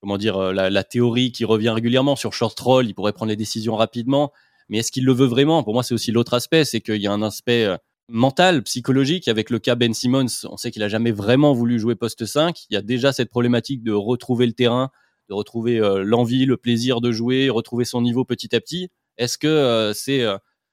comment 0.00 0.18
dire, 0.18 0.36
euh, 0.36 0.52
la, 0.52 0.68
la, 0.68 0.84
théorie 0.84 1.32
qui 1.32 1.44
revient 1.44 1.70
régulièrement 1.70 2.16
sur 2.16 2.32
short 2.32 2.58
roll. 2.58 2.86
Il 2.86 2.94
pourrait 2.94 3.12
prendre 3.12 3.30
les 3.30 3.36
décisions 3.36 3.76
rapidement. 3.76 4.32
Mais 4.68 4.78
est-ce 4.78 4.90
qu'il 4.90 5.04
le 5.04 5.12
veut 5.12 5.26
vraiment? 5.26 5.62
Pour 5.62 5.74
moi, 5.74 5.82
c'est 5.82 5.94
aussi 5.94 6.12
l'autre 6.12 6.34
aspect, 6.34 6.64
c'est 6.64 6.80
qu'il 6.80 7.00
y 7.00 7.06
a 7.06 7.12
un 7.12 7.22
aspect 7.22 7.64
euh, 7.64 7.76
mental, 8.08 8.62
psychologique. 8.62 9.28
Avec 9.28 9.50
le 9.50 9.58
cas 9.58 9.74
Ben 9.74 9.94
Simmons, 9.94 10.26
on 10.44 10.56
sait 10.56 10.70
qu'il 10.70 10.82
a 10.82 10.88
jamais 10.88 11.12
vraiment 11.12 11.52
voulu 11.52 11.78
jouer 11.78 11.94
poste 11.94 12.26
5. 12.26 12.64
Il 12.70 12.74
y 12.74 12.76
a 12.76 12.82
déjà 12.82 13.12
cette 13.12 13.30
problématique 13.30 13.82
de 13.82 13.92
retrouver 13.92 14.46
le 14.46 14.52
terrain, 14.52 14.90
de 15.28 15.34
retrouver 15.34 15.78
euh, 15.78 16.02
l'envie, 16.04 16.46
le 16.46 16.56
plaisir 16.56 17.00
de 17.00 17.12
jouer, 17.12 17.48
retrouver 17.48 17.84
son 17.84 18.02
niveau 18.02 18.24
petit 18.24 18.54
à 18.54 18.60
petit. 18.60 18.88
Est-ce 19.18 19.38
que 19.38 19.46
euh, 19.46 19.92
c'est 19.92 20.24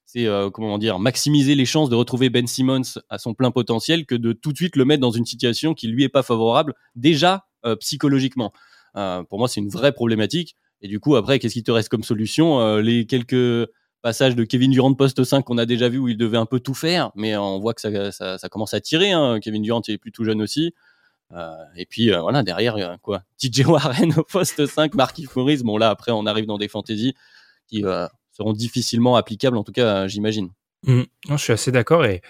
c'est 0.05 0.27
comment 0.53 0.77
dire 0.77 0.99
maximiser 0.99 1.55
les 1.55 1.65
chances 1.65 1.89
de 1.89 1.95
retrouver 1.95 2.29
Ben 2.29 2.45
Simmons 2.45 2.99
à 3.09 3.17
son 3.17 3.33
plein 3.33 3.51
potentiel 3.51 4.05
que 4.05 4.15
de 4.15 4.33
tout 4.33 4.51
de 4.51 4.57
suite 4.57 4.75
le 4.75 4.85
mettre 4.85 5.01
dans 5.01 5.11
une 5.11 5.25
situation 5.25 5.73
qui 5.73 5.87
lui 5.87 6.03
est 6.03 6.09
pas 6.09 6.23
favorable 6.23 6.73
déjà 6.95 7.45
psychologiquement? 7.79 8.51
pour 8.93 9.39
moi, 9.39 9.47
c'est 9.47 9.61
une 9.61 9.69
vraie 9.69 9.93
problématique. 9.93 10.55
Et 10.81 10.87
du 10.87 10.99
coup, 10.99 11.15
après, 11.15 11.39
qu'est-ce 11.39 11.53
qui 11.53 11.63
te 11.63 11.71
reste 11.71 11.89
comme 11.89 12.03
solution? 12.03 12.77
Les 12.77 13.07
quelques 13.07 13.69
passage 14.03 14.35
de 14.35 14.43
Kevin 14.43 14.69
Durant 14.69 14.93
poste 14.93 15.23
5 15.23 15.43
qu'on 15.43 15.57
a 15.57 15.65
déjà 15.65 15.89
vu 15.89 15.97
où 15.97 16.07
il 16.09 16.17
devait 16.17 16.37
un 16.37 16.45
peu 16.45 16.59
tout 16.59 16.73
faire, 16.75 17.11
mais 17.15 17.35
on 17.37 17.59
voit 17.59 17.73
que 17.73 17.81
ça, 17.81 18.49
commence 18.51 18.73
à 18.75 18.81
tirer. 18.81 19.11
Hein. 19.11 19.39
Kevin 19.41 19.63
Durant 19.63 19.81
est 19.87 19.97
plus 19.97 20.11
jeune 20.23 20.41
aussi. 20.41 20.75
Euh, 21.31 21.51
et 21.75 21.85
puis 21.87 22.11
euh, 22.11 22.21
voilà, 22.21 22.43
derrière, 22.43 22.77
quoi? 23.01 23.23
TJ 23.39 23.65
Warren 23.65 24.13
au 24.17 24.23
poste 24.23 24.65
5, 24.65 24.93
Marquis 24.93 25.27
Morris. 25.35 25.61
Bon, 25.63 25.77
là, 25.77 25.89
après, 25.89 26.11
on 26.11 26.25
arrive 26.25 26.45
dans 26.45 26.57
des 26.57 26.67
fantaisies 26.67 27.15
qui 27.67 27.83
euh, 27.85 28.07
seront 28.33 28.53
difficilement 28.53 29.15
applicables, 29.15 29.57
en 29.57 29.63
tout 29.63 29.71
cas, 29.71 30.07
j'imagine. 30.07 30.49
Mmh. 30.83 31.03
je 31.29 31.37
suis 31.37 31.53
assez 31.53 31.71
d'accord. 31.71 32.03
Et 32.05 32.21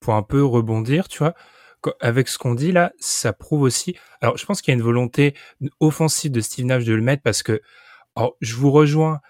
pour 0.00 0.14
un 0.14 0.22
peu 0.22 0.44
rebondir, 0.44 1.08
tu 1.08 1.18
vois, 1.18 1.34
avec 2.00 2.28
ce 2.28 2.36
qu'on 2.36 2.54
dit 2.54 2.72
là, 2.72 2.92
ça 3.00 3.32
prouve 3.32 3.62
aussi. 3.62 3.96
Alors, 4.20 4.36
je 4.36 4.44
pense 4.44 4.60
qu'il 4.60 4.70
y 4.70 4.74
a 4.74 4.78
une 4.78 4.84
volonté 4.84 5.34
offensive 5.80 6.30
de 6.30 6.40
Steve 6.40 6.66
Nash 6.66 6.84
de 6.84 6.92
le 6.92 7.02
mettre 7.02 7.22
parce 7.22 7.42
que, 7.42 7.62
alors, 8.14 8.36
je 8.42 8.54
vous 8.54 8.70
rejoins 8.70 9.20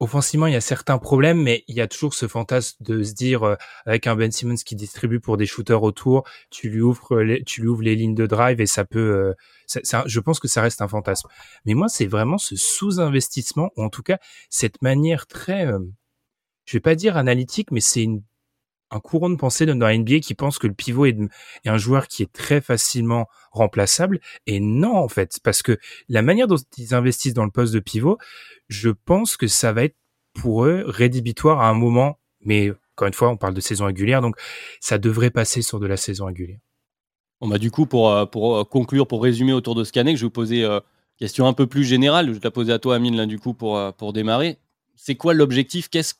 offensivement, 0.00 0.46
il 0.46 0.52
y 0.52 0.56
a 0.56 0.60
certains 0.60 0.98
problèmes, 0.98 1.42
mais 1.42 1.64
il 1.68 1.76
y 1.76 1.80
a 1.80 1.88
toujours 1.88 2.14
ce 2.14 2.28
fantasme 2.28 2.76
de 2.80 3.02
se 3.02 3.14
dire, 3.14 3.42
euh, 3.42 3.56
avec 3.86 4.06
un 4.06 4.16
Ben 4.16 4.30
Simmons 4.30 4.56
qui 4.64 4.76
distribue 4.76 5.20
pour 5.20 5.36
des 5.36 5.46
shooters 5.46 5.82
autour, 5.82 6.24
tu 6.50 6.68
lui 6.68 6.80
ouvres 6.80 7.20
les, 7.20 7.42
tu 7.44 7.62
lui 7.62 7.68
ouvres 7.68 7.82
les 7.82 7.96
lignes 7.96 8.14
de 8.14 8.26
drive 8.26 8.60
et 8.60 8.66
ça 8.66 8.84
peut, 8.84 9.34
euh, 9.78 10.02
je 10.06 10.20
pense 10.20 10.40
que 10.40 10.48
ça 10.48 10.62
reste 10.62 10.82
un 10.82 10.88
fantasme. 10.88 11.28
Mais 11.64 11.74
moi, 11.74 11.88
c'est 11.88 12.06
vraiment 12.06 12.38
ce 12.38 12.56
sous-investissement, 12.56 13.70
ou 13.76 13.82
en 13.82 13.90
tout 13.90 14.02
cas, 14.02 14.18
cette 14.50 14.82
manière 14.82 15.26
très, 15.26 15.66
euh, 15.66 15.80
je 16.64 16.76
vais 16.76 16.80
pas 16.80 16.94
dire 16.94 17.16
analytique, 17.16 17.70
mais 17.70 17.80
c'est 17.80 18.02
une 18.02 18.22
un 18.90 19.00
courant 19.00 19.30
de 19.30 19.36
pensée 19.36 19.66
dans 19.66 19.76
la 19.76 19.96
NBA 19.96 20.20
qui 20.20 20.34
pense 20.34 20.58
que 20.58 20.66
le 20.66 20.74
pivot 20.74 21.06
est, 21.06 21.16
un 21.66 21.78
joueur 21.78 22.08
qui 22.08 22.22
est 22.22 22.32
très 22.32 22.60
facilement 22.60 23.28
remplaçable. 23.52 24.20
Et 24.46 24.60
non, 24.60 24.96
en 24.96 25.08
fait, 25.08 25.38
parce 25.42 25.62
que 25.62 25.78
la 26.08 26.22
manière 26.22 26.46
dont 26.46 26.56
ils 26.76 26.94
investissent 26.94 27.34
dans 27.34 27.44
le 27.44 27.50
poste 27.50 27.74
de 27.74 27.80
pivot, 27.80 28.18
je 28.68 28.90
pense 28.90 29.36
que 29.36 29.46
ça 29.46 29.72
va 29.72 29.84
être 29.84 29.96
pour 30.34 30.64
eux 30.64 30.84
rédhibitoire 30.86 31.60
à 31.60 31.68
un 31.68 31.74
moment. 31.74 32.18
Mais 32.40 32.72
encore 32.94 33.08
une 33.08 33.14
fois, 33.14 33.28
on 33.28 33.36
parle 33.36 33.54
de 33.54 33.60
saison 33.60 33.86
régulière, 33.86 34.20
donc 34.22 34.36
ça 34.80 34.98
devrait 34.98 35.30
passer 35.30 35.62
sur 35.62 35.80
de 35.80 35.86
la 35.86 35.96
saison 35.96 36.26
régulière. 36.26 36.58
On 37.40 37.48
bah, 37.48 37.58
du 37.58 37.70
coup, 37.70 37.86
pour, 37.86 38.10
euh, 38.10 38.26
pour 38.26 38.56
euh, 38.56 38.64
conclure, 38.64 39.06
pour 39.06 39.22
résumer 39.22 39.52
autour 39.52 39.74
de 39.74 39.84
ce 39.84 39.92
que 39.92 40.00
je 40.00 40.04
vais 40.04 40.16
vous 40.16 40.30
poser 40.30 40.60
une 40.60 40.70
euh, 40.70 40.80
question 41.18 41.46
un 41.46 41.52
peu 41.52 41.66
plus 41.66 41.84
générale. 41.84 42.28
Je 42.28 42.32
vais 42.32 42.40
la 42.42 42.50
poser 42.50 42.72
à 42.72 42.78
toi, 42.78 42.96
Amine, 42.96 43.16
là, 43.16 43.26
du 43.26 43.38
coup, 43.38 43.54
pour, 43.54 43.80
pour 43.94 44.12
démarrer. 44.12 44.58
c'est 44.96 45.14
quoi 45.14 45.34
l'objectif? 45.34 45.88
Qu'est-ce 45.88 46.14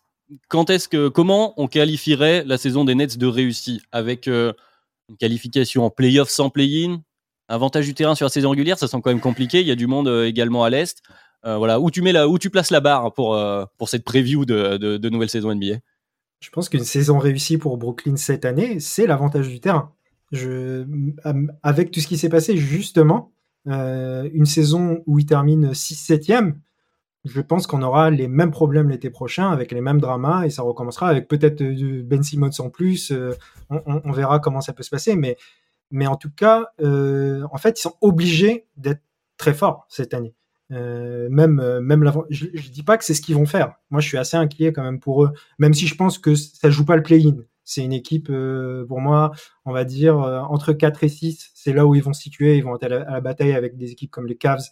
quand 0.48 0.70
est-ce 0.70 0.88
que 0.88 1.08
comment 1.08 1.54
on 1.60 1.68
qualifierait 1.68 2.44
la 2.44 2.58
saison 2.58 2.84
des 2.84 2.94
Nets 2.94 3.18
de 3.18 3.26
réussie 3.26 3.82
avec 3.92 4.26
une 4.26 4.54
qualification 5.18 5.84
en 5.84 5.90
playoff 5.90 6.28
sans 6.28 6.50
play-in, 6.50 7.02
avantage 7.48 7.86
du 7.86 7.94
terrain 7.94 8.14
sur 8.14 8.26
la 8.26 8.30
saison 8.30 8.50
régulière, 8.50 8.78
ça 8.78 8.88
semble 8.88 9.02
quand 9.02 9.10
même 9.10 9.20
compliqué. 9.20 9.60
Il 9.60 9.66
y 9.66 9.70
a 9.70 9.76
du 9.76 9.86
monde 9.86 10.08
également 10.26 10.64
à 10.64 10.70
l'est. 10.70 11.00
voilà, 11.44 11.80
où 11.80 11.90
tu 11.90 12.02
mets 12.02 12.12
là, 12.12 12.28
où 12.28 12.38
tu 12.38 12.50
places 12.50 12.70
la 12.70 12.80
barre 12.80 13.12
pour 13.14 13.88
cette 13.88 14.04
preview 14.04 14.44
de, 14.44 14.76
de, 14.76 15.08
nouvelle 15.08 15.30
saison 15.30 15.54
NBA 15.54 15.76
Je 16.40 16.50
pense 16.50 16.68
qu'une 16.68 16.84
saison 16.84 17.18
réussie 17.18 17.56
pour 17.56 17.78
Brooklyn 17.78 18.16
cette 18.16 18.44
année, 18.44 18.80
c'est 18.80 19.06
l'avantage 19.06 19.48
du 19.48 19.60
terrain. 19.60 19.94
Avec 21.62 21.90
tout 21.90 22.00
ce 22.00 22.06
qui 22.06 22.18
s'est 22.18 22.28
passé 22.28 22.56
justement, 22.56 23.32
euh, 23.66 24.28
une 24.32 24.46
saison 24.46 25.02
où 25.06 25.18
il 25.18 25.26
termine 25.26 25.72
6-7e, 25.72 26.54
je 27.24 27.40
pense 27.40 27.66
qu'on 27.66 27.82
aura 27.82 28.10
les 28.10 28.28
mêmes 28.28 28.50
problèmes 28.50 28.88
l'été 28.88 29.10
prochain 29.10 29.50
avec 29.50 29.72
les 29.72 29.80
mêmes 29.80 30.00
dramas 30.00 30.44
et 30.44 30.50
ça 30.50 30.62
recommencera 30.62 31.08
avec 31.08 31.28
peut-être 31.28 31.62
euh, 31.62 32.02
Ben 32.04 32.22
Simmons 32.22 32.50
en 32.58 32.70
plus. 32.70 33.10
Euh, 33.10 33.32
on, 33.70 34.12
verra 34.12 34.38
comment 34.38 34.60
ça 34.60 34.72
peut 34.72 34.82
se 34.82 34.90
passer, 34.90 35.16
mais, 35.16 36.06
en 36.06 36.16
tout 36.16 36.30
cas, 36.30 36.70
en 36.80 37.58
fait, 37.58 37.78
ils 37.78 37.82
sont 37.82 37.96
obligés 38.00 38.66
d'être 38.76 39.02
très 39.36 39.54
forts 39.54 39.86
cette 39.88 40.14
année. 40.14 40.34
même 40.70 41.80
même 41.80 42.12
je, 42.30 42.46
je 42.54 42.70
dis 42.70 42.82
pas 42.82 42.96
que 42.96 43.04
c'est 43.04 43.14
ce 43.14 43.20
qu'ils 43.20 43.34
vont 43.36 43.46
faire. 43.46 43.74
Moi, 43.90 44.00
je 44.00 44.08
suis 44.08 44.18
assez 44.18 44.36
inquiet 44.36 44.72
quand 44.72 44.82
même 44.82 45.00
pour 45.00 45.24
eux, 45.24 45.32
même 45.58 45.74
si 45.74 45.86
je 45.86 45.94
pense 45.94 46.18
que 46.18 46.34
ça 46.34 46.70
joue 46.70 46.84
pas 46.84 46.96
le 46.96 47.02
play-in. 47.02 47.36
C'est 47.68 47.84
une 47.84 47.92
équipe, 47.92 48.30
euh, 48.30 48.86
pour 48.86 48.98
moi, 48.98 49.30
on 49.66 49.72
va 49.72 49.84
dire, 49.84 50.18
euh, 50.18 50.40
entre 50.40 50.72
4 50.72 51.04
et 51.04 51.10
6, 51.10 51.50
c'est 51.54 51.74
là 51.74 51.84
où 51.84 51.94
ils 51.94 52.02
vont 52.02 52.14
se 52.14 52.22
situer. 52.22 52.56
Ils 52.56 52.64
vont 52.64 52.76
être 52.76 52.84
à 52.84 52.88
la, 52.88 53.20
bataille 53.20 53.52
avec 53.52 53.76
des 53.76 53.92
équipes 53.92 54.10
comme 54.10 54.26
les 54.26 54.38
Cavs, 54.38 54.64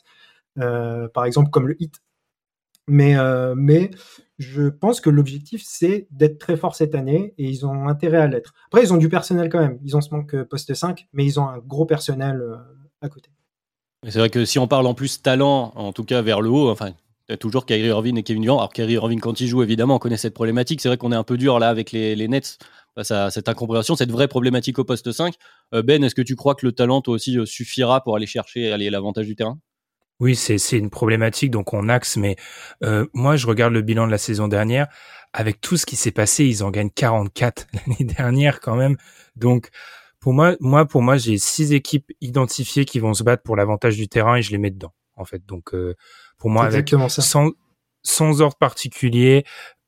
euh, 0.58 1.06
par 1.08 1.26
exemple, 1.26 1.50
comme 1.50 1.68
le 1.68 1.76
Heat. 1.78 2.00
Mais, 2.88 3.16
mais 3.56 3.90
je 4.38 4.68
pense 4.68 5.00
que 5.00 5.10
l'objectif, 5.10 5.62
c'est 5.64 6.06
d'être 6.10 6.38
très 6.38 6.56
fort 6.56 6.76
cette 6.76 6.94
année 6.94 7.34
et 7.36 7.44
ils 7.44 7.66
ont 7.66 7.88
intérêt 7.88 8.18
à 8.18 8.26
l'être. 8.26 8.54
Après, 8.66 8.82
ils 8.82 8.92
ont 8.92 8.96
du 8.96 9.08
personnel 9.08 9.48
quand 9.48 9.58
même. 9.58 9.78
Ils 9.82 9.96
ont 9.96 10.00
ce 10.00 10.14
manque 10.14 10.40
poste 10.44 10.72
5, 10.72 11.08
mais 11.12 11.24
ils 11.24 11.40
ont 11.40 11.48
un 11.48 11.58
gros 11.58 11.86
personnel 11.86 12.42
à 13.00 13.08
côté. 13.08 13.30
C'est 14.08 14.18
vrai 14.18 14.30
que 14.30 14.44
si 14.44 14.58
on 14.58 14.68
parle 14.68 14.86
en 14.86 14.94
plus 14.94 15.20
talent, 15.20 15.72
en 15.74 15.92
tout 15.92 16.04
cas 16.04 16.22
vers 16.22 16.40
le 16.40 16.50
haut, 16.50 16.70
enfin, 16.70 16.92
toujours 17.40 17.66
Kyrie 17.66 17.88
Irving 17.88 18.16
et 18.16 18.22
Kevin 18.22 18.42
Durant. 18.42 18.58
Alors 18.58 18.72
Kyrie 18.72 18.94
Irving 18.94 19.18
quand 19.18 19.40
il 19.40 19.48
joue, 19.48 19.62
évidemment, 19.62 19.96
on 19.96 19.98
connaît 19.98 20.16
cette 20.16 20.34
problématique. 20.34 20.80
C'est 20.80 20.88
vrai 20.88 20.96
qu'on 20.96 21.10
est 21.10 21.16
un 21.16 21.24
peu 21.24 21.36
dur 21.36 21.58
là 21.58 21.68
avec 21.68 21.90
les, 21.90 22.28
Nets 22.28 22.58
face 22.94 23.12
cette 23.30 23.48
incompréhension, 23.48 23.96
cette 23.96 24.12
vraie 24.12 24.28
problématique 24.28 24.78
au 24.78 24.84
poste 24.84 25.10
5. 25.10 25.34
Euh, 25.74 25.82
ben, 25.82 26.02
est-ce 26.04 26.14
que 26.14 26.22
tu 26.22 26.36
crois 26.36 26.54
que 26.54 26.64
le 26.64 26.72
talent, 26.72 27.00
toi 27.00 27.14
aussi, 27.14 27.36
euh, 27.36 27.44
suffira 27.44 28.02
pour 28.02 28.16
aller 28.16 28.26
chercher 28.26 28.76
l'avantage 28.90 29.26
du 29.26 29.34
terrain? 29.34 29.58
Oui, 30.20 30.35
c'est 30.37 30.78
une 30.78 30.90
problématique, 30.90 31.50
donc 31.50 31.75
on 31.75 31.88
axe, 31.88 32.16
mais 32.16 32.37
euh, 32.82 33.06
moi 33.12 33.37
je 33.37 33.46
regarde 33.46 33.73
le 33.73 33.82
bilan 33.82 34.06
de 34.06 34.11
la 34.11 34.18
saison 34.18 34.49
dernière, 34.49 34.87
avec 35.32 35.61
tout 35.61 35.76
ce 35.76 35.87
qui 35.87 35.96
s'est 35.96 36.11
passé, 36.11 36.44
ils 36.44 36.64
en 36.64 36.70
gagnent 36.70 36.90
44 36.90 37.66
l'année 37.75 38.04
dernière 38.04 38.61
quand 38.61 38.76
même. 38.76 38.96
Donc 39.37 39.68
pour 40.20 40.32
moi, 40.32 40.56
moi 40.61 40.87
pour 40.87 41.02
moi 41.02 41.16
j'ai 41.16 41.38
six 41.38 41.73
équipes 41.73 42.11
identifiées 42.20 42.85
qui 42.85 42.99
vont 42.99 43.14
se 43.14 43.23
battre 43.23 43.42
pour 43.42 43.56
l'avantage 43.56 43.96
du 43.96 44.08
terrain 44.08 44.37
et 44.37 44.42
je 44.42 44.50
les 44.52 44.58
mets 44.58 44.70
dedans 44.70 44.94
en 45.16 45.25
fait. 45.25 45.44
Donc 45.46 45.75
pour 46.38 46.50
moi 46.50 46.64
avec 46.64 46.94
sans 47.08 47.50
sans 48.06 48.40
ordre 48.40 48.56
particulier, 48.56 49.44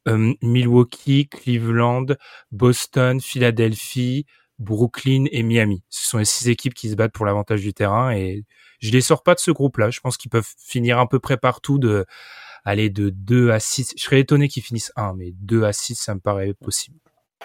euh, 0.08 0.34
Milwaukee, 0.42 1.28
Cleveland, 1.28 2.06
Boston, 2.50 3.20
Philadelphie, 3.20 4.26
Brooklyn 4.58 5.26
et 5.30 5.42
Miami. 5.42 5.82
Ce 5.88 6.08
sont 6.08 6.18
les 6.18 6.24
six 6.24 6.48
équipes 6.48 6.74
qui 6.74 6.90
se 6.90 6.96
battent 6.96 7.12
pour 7.12 7.26
l'avantage 7.26 7.60
du 7.60 7.72
terrain 7.72 8.10
et 8.10 8.44
je 8.78 8.90
les 8.90 9.00
sors 9.00 9.22
pas 9.22 9.34
de 9.34 9.40
ce 9.40 9.50
groupe-là. 9.50 9.90
Je 9.90 10.00
pense 10.00 10.16
qu'ils 10.16 10.30
peuvent 10.30 10.48
finir 10.58 10.98
à 10.98 11.08
peu 11.08 11.18
près 11.18 11.36
partout 11.36 11.78
de 11.78 12.06
aller 12.64 12.90
de 12.90 13.10
2 13.10 13.50
à 13.50 13.60
6. 13.60 13.94
Je 13.96 14.02
serais 14.02 14.20
étonné 14.20 14.48
qu'ils 14.48 14.62
finissent 14.62 14.92
1, 14.96 15.14
mais 15.14 15.32
2 15.32 15.64
à 15.64 15.72
6, 15.72 15.94
ça 15.94 16.14
me 16.14 16.20
paraît 16.20 16.54
possible. 16.54 16.98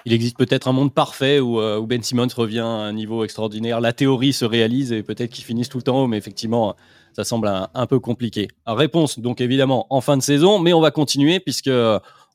Il 0.05 0.11
existe 0.11 0.37
peut-être 0.37 0.67
un 0.67 0.73
monde 0.73 0.93
parfait 0.93 1.37
euh, 1.39 1.77
où, 1.79 1.87
Ben 1.87 2.03
Simmons 2.03 2.27
revient 2.35 2.59
à 2.59 2.65
un 2.65 2.93
niveau 2.93 3.23
extraordinaire. 3.23 3.79
La 3.79 3.93
théorie 3.93 4.33
se 4.33 4.43
réalise 4.43 4.91
et 4.91 5.01
peut-être 5.01 5.31
qu'ils 5.31 5.45
finissent 5.45 5.69
tout 5.69 5.77
le 5.77 5.83
temps 5.83 6.03
haut, 6.03 6.07
mais 6.07 6.17
effectivement, 6.17 6.75
ça 7.13 7.23
semble 7.23 7.47
un, 7.73 7.85
peu 7.85 7.99
compliqué. 7.99 8.47
réponse, 8.65 9.19
donc 9.19 9.39
évidemment, 9.39 9.87
en 9.89 10.01
fin 10.01 10.17
de 10.17 10.23
saison, 10.23 10.59
mais 10.59 10.73
on 10.73 10.81
va 10.81 10.91
continuer 10.91 11.39
puisque 11.39 11.69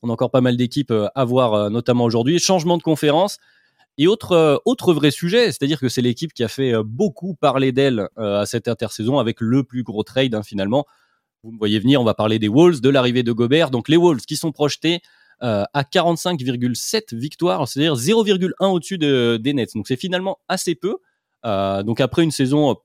on 0.01 0.09
a 0.09 0.13
encore 0.13 0.31
pas 0.31 0.41
mal 0.41 0.57
d'équipes 0.57 0.91
euh, 0.91 1.07
à 1.15 1.25
voir, 1.25 1.53
euh, 1.53 1.69
notamment 1.69 2.05
aujourd'hui. 2.05 2.39
Changement 2.39 2.77
de 2.77 2.83
conférence. 2.83 3.37
Et 3.99 4.07
autre, 4.07 4.31
euh, 4.31 4.55
autre 4.63 4.93
vrai 4.93 5.11
sujet, 5.11 5.47
c'est-à-dire 5.47 5.77
que 5.77 5.89
c'est 5.89 6.01
l'équipe 6.01 6.33
qui 6.33 6.41
a 6.41 6.47
fait 6.47 6.73
beaucoup 6.83 7.35
parler 7.35 7.73
d'elle 7.73 8.07
à 8.15 8.45
cette 8.45 8.69
intersaison 8.69 9.19
avec 9.19 9.41
le 9.41 9.65
plus 9.65 9.83
gros 9.83 10.03
trade 10.03 10.33
hein, 10.33 10.41
finalement. 10.41 10.85
Vous 11.43 11.51
me 11.51 11.57
voyez 11.57 11.79
venir, 11.79 11.99
on 11.99 12.05
va 12.05 12.13
parler 12.13 12.39
des 12.39 12.47
Wolves, 12.47 12.79
de 12.79 12.89
l'arrivée 12.89 13.23
de 13.23 13.33
Gobert. 13.33 13.71
Donc 13.71 13.89
les 13.89 13.97
Wolves 13.97 14.21
qui 14.21 14.37
sont 14.37 14.53
projetés 14.53 15.01
à 15.41 15.83
45,7 15.83 17.15
victoires, 17.15 17.65
c'est-à-dire 17.65 17.95
0,1 17.95 18.51
au-dessus 18.67 18.97
des 18.97 19.53
Nets. 19.53 19.73
Donc 19.73 19.87
c'est 19.87 19.95
finalement 19.95 20.39
assez 20.49 20.75
peu. 20.75 20.97
donc 21.43 22.01
après 22.01 22.23
une 22.23 22.31
saison 22.31 22.75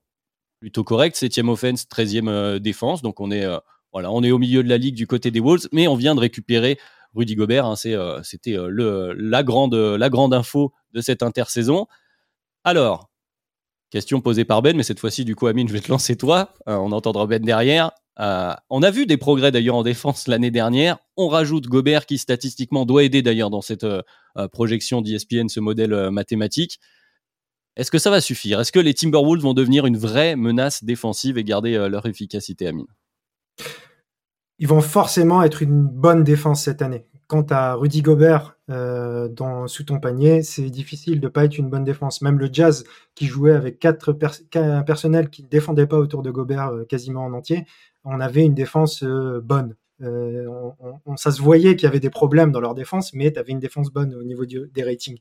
plutôt 0.61 0.85
correcte, 0.85 1.17
7e 1.17 1.49
offense, 1.49 1.85
13e 1.85 2.59
défense. 2.59 3.01
Donc 3.01 3.19
on 3.19 3.29
est, 3.29 3.45
voilà, 3.91 4.11
on 4.11 4.23
est 4.23 4.31
au 4.31 4.37
milieu 4.37 4.63
de 4.63 4.69
la 4.69 4.77
ligue 4.77 4.95
du 4.95 5.07
côté 5.07 5.31
des 5.31 5.41
Wolves, 5.41 5.67
mais 5.73 5.87
on 5.87 5.95
vient 5.95 6.15
de 6.15 6.21
récupérer 6.21 6.77
Rudy 7.15 7.35
Gobert. 7.35 7.65
Hein, 7.65 7.75
euh, 7.85 8.19
c'était 8.23 8.57
euh, 8.57 8.67
le, 8.69 9.13
la, 9.13 9.43
grande, 9.43 9.73
info 10.33 10.73
de 10.93 11.01
cette 11.01 11.23
intersaison. 11.23 11.87
Alors, 12.63 13.09
question 13.89 14.21
posée 14.21 14.45
par 14.45 14.61
Ben, 14.61 14.75
mais 14.75 14.83
cette 14.83 14.99
fois-ci, 14.99 15.25
du 15.25 15.35
coup, 15.35 15.47
Amine, 15.47 15.67
je 15.67 15.73
vais 15.73 15.79
te 15.79 15.91
lancer 15.91 16.15
toi. 16.15 16.53
Euh, 16.67 16.75
on 16.75 16.91
entendra 16.91 17.25
Ben 17.27 17.43
derrière. 17.43 17.91
on 18.17 18.83
a 18.83 18.91
vu 18.91 19.05
des 19.05 19.17
progrès 19.17 19.51
d'ailleurs 19.51 19.75
en 19.75 19.83
défense 19.83 20.27
l'année 20.27 20.51
dernière. 20.51 20.97
On 21.17 21.27
rajoute 21.27 21.67
Gobert 21.67 22.05
qui 22.05 22.17
statistiquement 22.17 22.85
doit 22.85 23.03
aider 23.03 23.21
d'ailleurs 23.21 23.49
dans 23.49 23.61
cette 23.61 23.85
projection 24.51 25.01
d'ESPN, 25.01 25.47
ce 25.47 25.59
modèle 25.59 26.11
mathématique. 26.11 26.79
Est-ce 27.77 27.91
que 27.91 27.97
ça 27.97 28.09
va 28.09 28.21
suffire? 28.21 28.61
Est-ce 28.61 28.71
que 28.71 28.79
les 28.79 28.93
Timberwolves 28.93 29.41
vont 29.41 29.53
devenir 29.53 29.85
une 29.85 29.97
vraie 29.97 30.37
menace 30.37 30.85
défensive 30.85 31.37
et 31.37 31.43
garder 31.43 31.73
leur 31.89 32.05
efficacité, 32.05 32.67
Amine? 32.67 32.87
Ils 34.59 34.67
vont 34.67 34.81
forcément 34.81 35.43
être 35.43 35.61
une 35.61 35.83
bonne 35.83 36.23
défense 36.23 36.63
cette 36.63 36.81
année. 36.81 37.05
Quant 37.27 37.45
à 37.49 37.73
Rudy 37.73 38.01
Gobert 38.01 38.55
euh, 38.69 39.27
dans, 39.27 39.67
sous 39.67 39.83
ton 39.83 39.99
panier, 39.99 40.43
c'est 40.43 40.69
difficile 40.69 41.19
de 41.19 41.27
pas 41.27 41.45
être 41.45 41.57
une 41.57 41.69
bonne 41.69 41.83
défense. 41.83 42.21
Même 42.21 42.37
le 42.37 42.49
Jazz 42.51 42.83
qui 43.15 43.25
jouait 43.25 43.53
avec 43.53 43.79
quatre 43.79 44.13
personnels 44.13 45.29
qui 45.29 45.43
ne 45.43 45.47
défendaient 45.47 45.87
pas 45.87 45.97
autour 45.97 46.21
de 46.21 46.29
Gobert 46.29 46.67
euh, 46.67 46.85
quasiment 46.85 47.25
en 47.25 47.33
entier, 47.33 47.65
on 48.03 48.19
avait 48.19 48.45
une 48.45 48.53
défense 48.53 49.03
euh, 49.03 49.41
bonne. 49.43 49.75
On, 50.01 51.15
ça 51.15 51.31
se 51.31 51.41
voyait 51.41 51.75
qu'il 51.75 51.85
y 51.85 51.89
avait 51.89 52.01
des 52.01 52.09
problèmes 52.09 52.51
dans 52.51 52.59
leur 52.59 52.75
défense, 52.75 53.13
mais 53.13 53.31
tu 53.31 53.39
avais 53.39 53.53
une 53.53 53.59
défense 53.59 53.91
bonne 53.91 54.13
au 54.13 54.23
niveau 54.23 54.45
des 54.45 54.83
ratings. 54.83 55.19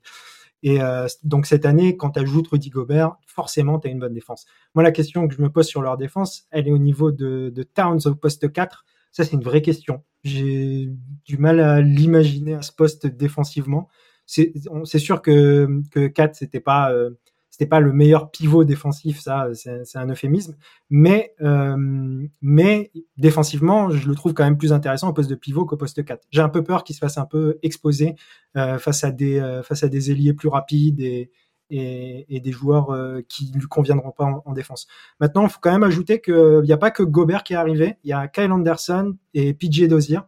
Et 0.65 0.81
donc 1.23 1.47
cette 1.47 1.65
année, 1.65 1.97
quand 1.97 2.11
tu 2.11 2.21
ajoutes 2.21 2.49
Rudy 2.49 2.71
Gobert, 2.71 3.15
forcément, 3.25 3.79
tu 3.79 3.87
as 3.87 3.93
une 3.93 4.01
bonne 4.01 4.15
défense. 4.15 4.47
Moi, 4.75 4.83
la 4.83 4.91
question 4.91 5.29
que 5.29 5.35
je 5.37 5.43
me 5.43 5.49
pose 5.49 5.67
sur 5.67 5.81
leur 5.81 5.97
défense, 5.97 6.49
elle 6.51 6.67
est 6.67 6.73
au 6.73 6.79
niveau 6.79 7.13
de, 7.13 7.53
de 7.55 7.63
Towns 7.63 8.01
au 8.07 8.17
poste 8.17 8.53
4 8.53 8.85
ça, 9.15 9.23
c'est 9.23 9.35
une 9.35 9.45
vraie 9.45 9.63
question. 9.63 10.03
J'ai 10.25 10.91
du 11.25 11.39
mal 11.39 11.61
à 11.61 11.81
l'imaginer 11.81 12.55
à 12.55 12.63
ce 12.63 12.73
poste 12.73 13.07
défensivement. 13.07 13.89
C'est 14.27 14.53
sûr 14.99 15.23
que, 15.23 15.83
que 15.93 16.09
Kat, 16.09 16.31
c'était 16.33 16.59
pas, 16.59 16.93
euh, 16.93 17.11
c'était 17.49 17.67
pas 17.67 17.79
le 17.79 17.93
meilleur 17.93 18.33
pivot 18.33 18.65
défensif, 18.65 19.21
ça, 19.21 19.47
c'est 19.55 19.97
un 19.97 20.09
euphémisme. 20.09 20.57
Mais, 20.91 21.33
euh, 21.43 22.27
mais 22.43 22.91
défensivement, 23.17 23.91
je 23.91 24.09
le 24.09 24.17
trouve 24.17 24.35
quand 24.35 24.43
même 24.43 24.59
plus 24.59 24.73
intéressant 24.73 25.11
au 25.11 25.13
poste 25.13 25.31
de 25.31 25.37
pivot 25.37 25.65
qu'au 25.65 25.77
poste 25.77 26.05
4. 26.05 26.27
J'ai 26.33 26.41
un 26.41 26.49
peu 26.49 26.65
peur 26.65 26.83
qu'il 26.83 26.97
se 26.97 26.99
fasse 26.99 27.17
un 27.17 27.27
peu 27.27 27.61
exposer 27.63 28.17
euh, 28.57 28.79
face, 28.81 29.05
à 29.05 29.13
des, 29.13 29.39
euh, 29.39 29.63
face 29.63 29.85
à 29.85 29.89
des 29.89 30.11
ailiers 30.11 30.35
plus 30.35 30.49
rapides 30.49 31.01
et, 31.01 31.31
et, 31.71 32.41
des 32.41 32.53
joueurs 32.53 32.91
euh, 32.91 33.21
qui 33.29 33.51
lui 33.55 33.67
conviendront 33.67 34.11
pas 34.11 34.43
en, 34.45 34.53
défense. 34.53 34.87
Maintenant, 35.21 35.45
il 35.45 35.49
faut 35.49 35.59
quand 35.61 35.73
même 35.73 35.83
ajouter 35.83 36.21
qu'il 36.21 36.63
n'y 36.63 36.73
a 36.73 36.77
pas 36.77 36.91
que 36.91 37.03
Gobert 37.03 37.43
qui 37.43 37.55
est 37.55 37.57
arrivé, 37.57 37.97
il 38.05 38.11
y 38.11 38.13
a 38.13 38.29
Kyle 38.29 38.53
Anderson 38.53 39.17
et 39.33 39.55
PJ 39.55 39.89
Dozier, 39.89 40.21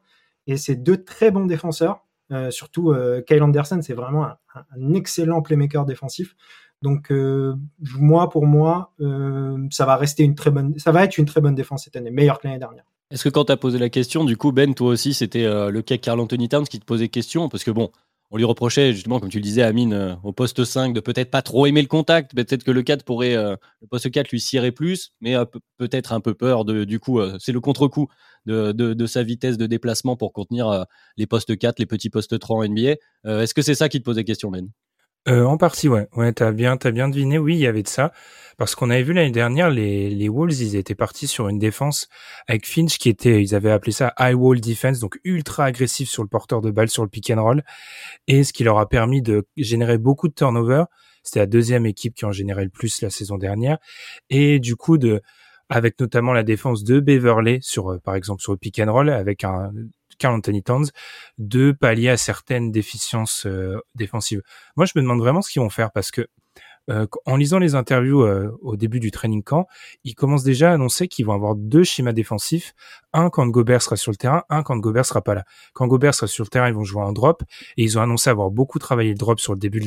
et 0.47 0.57
c'est 0.57 0.77
deux 0.77 1.05
très 1.05 1.31
bons 1.31 1.47
défenseurs. 1.47 2.05
Euh, 2.33 2.51
surtout 2.51 2.91
euh, 2.91 3.23
Kyle 3.23 3.43
Anderson, 3.43 3.81
c'est 3.83 3.95
vraiment 3.95 4.25
un, 4.25 4.95
excellent 4.95 5.43
playmaker 5.43 5.85
défensif. 5.85 6.35
Donc 6.83 7.11
moi, 7.99 8.29
pour 8.29 8.47
moi, 8.47 8.93
ça 9.71 9.87
va 9.87 9.97
rester 9.97 10.25
une 10.25 10.35
très 10.35 10.51
bonne, 10.51 10.79
ça 10.79 10.93
va 10.93 11.05
être 11.05 11.17
une 11.17 11.25
très 11.25 11.41
bonne 11.41 11.55
défense 11.55 11.85
cette 11.85 11.97
année, 11.97 12.11
meilleure 12.11 12.39
que 12.39 12.47
l'année 12.47 12.59
dernière. 12.59 12.85
Est-ce 13.11 13.25
que 13.25 13.29
quand 13.31 13.47
tu 13.47 13.53
as 13.53 13.57
posé 13.57 13.79
la 13.79 13.89
question, 13.89 14.25
du 14.25 14.37
coup, 14.37 14.53
Ben, 14.53 14.75
toi 14.75 14.89
aussi, 14.89 15.15
c'était 15.15 15.45
le 15.45 15.81
cas 15.81 15.97
Carl 15.97 16.21
Anthony 16.21 16.49
Towns 16.49 16.67
qui 16.67 16.79
te 16.79 16.85
posait 16.85 17.09
question? 17.09 17.49
Parce 17.49 17.65
que 17.65 17.71
bon, 17.71 17.91
on 18.31 18.37
lui 18.37 18.45
reprochait 18.45 18.93
justement, 18.93 19.21
comme 19.21 19.29
tu 19.29 19.39
le 19.39 19.43
disais, 19.43 19.63
Amine, 19.63 19.93
euh, 19.93 20.15
au 20.25 20.33
poste 20.33 20.65
5, 20.65 20.93
de 20.93 21.01
peut-être 21.01 21.31
pas 21.31 21.43
trop 21.43 21.67
aimer 21.67 21.83
le 21.83 21.89
contact. 21.89 22.35
Peut-être 22.35 22.65
que 22.65 22.71
le 22.71 22.83
4 22.83 23.05
pourrait, 23.05 23.37
euh, 23.37 23.57
le 23.81 23.87
poste 23.87 24.11
4 24.11 24.31
lui 24.31 24.41
cirait 24.41 24.73
plus, 24.73 25.13
mais 25.21 25.35
peut-être 25.79 26.13
un 26.13 26.21
peu 26.21 26.35
peur 26.35 26.65
de, 26.65 26.85
du 26.85 26.99
coup, 26.99 27.21
euh, 27.21 27.37
c'est 27.39 27.53
le 27.53 27.61
contre-coup 27.61 28.09
de, 28.47 29.07
sa 29.07 29.23
vitesse 29.23 29.59
de 29.59 29.67
déplacement 29.67 30.17
pour 30.17 30.33
contenir 30.33 30.87
les 31.17 31.27
postes 31.27 31.57
4, 31.57 31.79
les 31.81 31.87
petits 31.87 32.11
postes 32.11 32.39
3 32.39 32.59
en 32.59 32.69
NBA. 32.69 32.95
Est-ce 33.25 33.55
que 33.55 33.63
c'est 33.63 33.75
ça 33.75 33.89
qui 33.89 33.99
te 33.99 34.05
posait 34.05 34.23
question, 34.23 34.51
Ben? 34.51 34.71
Euh, 35.29 35.45
En 35.45 35.57
partie, 35.57 35.89
ouais. 35.89 36.09
Ouais, 36.17 36.33
t'as 36.33 36.53
bien, 36.53 36.77
t'as 36.77 36.91
bien 36.91 37.09
deviné. 37.09 37.39
Oui, 37.39 37.55
il 37.55 37.61
y 37.61 37.67
avait 37.67 37.83
de 37.83 37.89
ça. 37.89 38.13
Parce 38.57 38.75
qu'on 38.75 38.89
avait 38.89 39.03
vu 39.03 39.13
l'année 39.13 39.33
dernière, 39.33 39.69
les, 39.69 40.09
les 40.09 40.29
Wolves, 40.31 40.61
ils 40.61 40.77
étaient 40.77 40.95
partis 40.95 41.27
sur 41.27 41.49
une 41.49 41.59
défense 41.59 42.09
avec 42.49 42.67
Finch 42.67 42.97
qui 42.97 43.11
était, 43.11 43.43
ils 43.43 43.55
avaient 43.55 43.71
appelé 43.71 43.93
ça 43.93 44.15
high 44.19 44.35
wall 44.35 44.61
defense, 44.61 44.99
donc 44.99 45.19
ultra 45.25 45.67
agressif 45.67 46.09
sur 46.09 46.23
le 46.23 46.29
porteur 46.29 46.63
de 46.63 46.71
balle, 46.71 46.89
sur 46.89 47.03
le 47.03 47.11
pick 47.11 47.31
and 47.31 47.43
roll. 47.43 47.63
Et 48.29 48.45
ce 48.45 48.55
qui 48.55 48.65
leur 48.65 48.79
a 48.79 48.89
permis 48.89 49.21
de 49.21 49.47
générer 49.59 49.99
beaucoup 49.99 50.29
de 50.29 50.35
turnover. 50.35 50.85
C'était 51.23 51.41
la 51.41 51.47
deuxième 51.47 51.87
équipe 51.87 52.15
qui 52.15 52.25
en 52.25 52.33
générait 52.33 52.65
le 52.65 52.71
plus 52.71 53.03
la 53.03 53.11
saison 53.11 53.37
dernière. 53.37 53.79
Et 54.31 54.59
du 54.59 54.77
coup, 54.77 54.97
de, 54.97 55.21
avec 55.69 56.01
notamment 56.01 56.33
la 56.33 56.45
défense 56.45 56.85
de 56.85 57.01
Beverley 57.01 57.59
sur, 57.61 57.93
euh, 57.93 57.99
par 57.99 58.15
exemple, 58.15 58.41
sur 58.41 58.53
le 58.53 58.59
pick 58.59 58.79
and 58.79 58.93
roll, 58.93 59.11
avec 59.11 59.45
un 59.45 59.73
Carl 60.19 60.35
Anthony 60.35 60.63
Towns, 60.63 60.87
de 61.39 61.73
pallier 61.73 62.11
à 62.11 62.17
certaines 62.17 62.73
déficiences 62.73 63.47
euh, 63.47 63.81
défensives. 63.95 64.43
Moi, 64.77 64.87
je 64.87 64.93
me 64.97 65.03
demande 65.03 65.21
vraiment 65.21 65.43
ce 65.43 65.51
qu'ils 65.51 65.63
vont 65.63 65.71
faire 65.71 65.93
parce 65.93 66.11
que 66.11 66.27
euh, 66.91 67.07
en 67.25 67.37
lisant 67.37 67.59
les 67.59 67.75
interviews 67.75 68.23
euh, 68.23 68.57
au 68.63 68.77
début 68.77 69.01
du 69.01 69.11
training 69.11 69.43
camp, 69.43 69.67
ils 70.05 70.15
commencent 70.15 70.45
déjà 70.45 70.71
à 70.71 70.75
annoncer 70.75 71.09
qu'ils 71.09 71.27
vont 71.27 71.33
avoir 71.33 71.55
deux 71.57 71.85
schémas 71.85 72.13
défensifs, 72.13 72.75
un 73.13 73.31
quand 73.31 73.47
Gobert 73.47 73.83
sera 73.83 73.97
sur 73.97 74.13
le 74.13 74.17
terrain, 74.17 74.45
un 74.51 74.63
quand 74.63 74.77
Gobert 74.77 75.07
sera 75.07 75.23
pas 75.23 75.35
là. 75.35 75.45
Quand 75.73 75.87
Gobert 75.87 76.15
sera 76.15 76.27
sur 76.27 76.45
le 76.45 76.49
terrain, 76.49 76.69
ils 76.69 76.75
vont 76.75 76.85
jouer 76.85 77.03
en 77.03 77.13
drop 77.13 77.43
et 77.77 77.83
ils 77.83 77.99
ont 77.99 78.03
annoncé 78.03 78.31
avoir 78.31 78.51
beaucoup 78.51 78.79
travaillé 78.79 79.11
le 79.11 79.17
drop 79.17 79.41
sur 79.41 79.53
le 79.55 79.59
début 79.59 79.81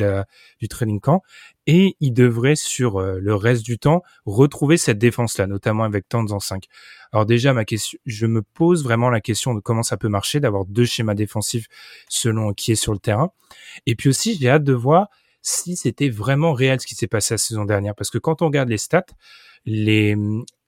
du 0.60 0.68
training 0.68 1.00
camp 1.00 1.22
et 1.68 1.96
ils 2.00 2.14
devraient 2.14 2.56
sur 2.56 3.00
euh, 3.00 3.20
le 3.22 3.36
reste 3.36 3.64
du 3.64 3.78
temps 3.78 4.02
retrouver 4.26 4.76
cette 4.78 4.98
défense-là, 4.98 5.46
notamment 5.46 5.84
avec 5.84 6.10
Towns 6.10 6.32
en 6.32 6.40
5. 6.40 6.66
Alors 7.12 7.28
déjà, 7.28 7.54
ma 7.54 7.64
question, 7.64 8.00
je 8.08 8.26
me 8.26 8.42
pose 8.42 8.84
vraiment 8.84 9.12
la 9.12 9.22
question 9.22 9.54
de 9.54 9.60
comment 9.60 9.84
ça 9.84 9.96
peut 9.96 10.10
marcher 10.10 10.40
d'avoir 10.40 10.66
deux 10.66 10.86
schémas 10.86 11.14
défensifs 11.14 11.68
selon 12.08 12.54
qui 12.54 12.72
est 12.72 12.76
sur 12.76 12.92
le 12.92 13.00
terrain. 13.00 13.32
Et 13.86 13.96
puis 13.96 14.10
aussi, 14.10 14.36
j'ai 14.40 14.50
hâte 14.50 14.64
de 14.64 14.74
voir 14.74 15.10
si 15.42 15.76
c'était 15.76 16.10
vraiment 16.10 16.54
réel 16.54 16.80
ce 16.80 16.88
qui 16.88 16.96
s'est 16.96 17.08
passé 17.08 17.34
la 17.34 17.38
saison 17.38 17.66
dernière. 17.66 17.96
Parce 17.96 18.10
que 18.10 18.18
quand 18.18 18.42
on 18.42 18.46
regarde 18.46 18.70
les 18.70 18.78
stats, 18.78 19.06
les, 19.66 20.16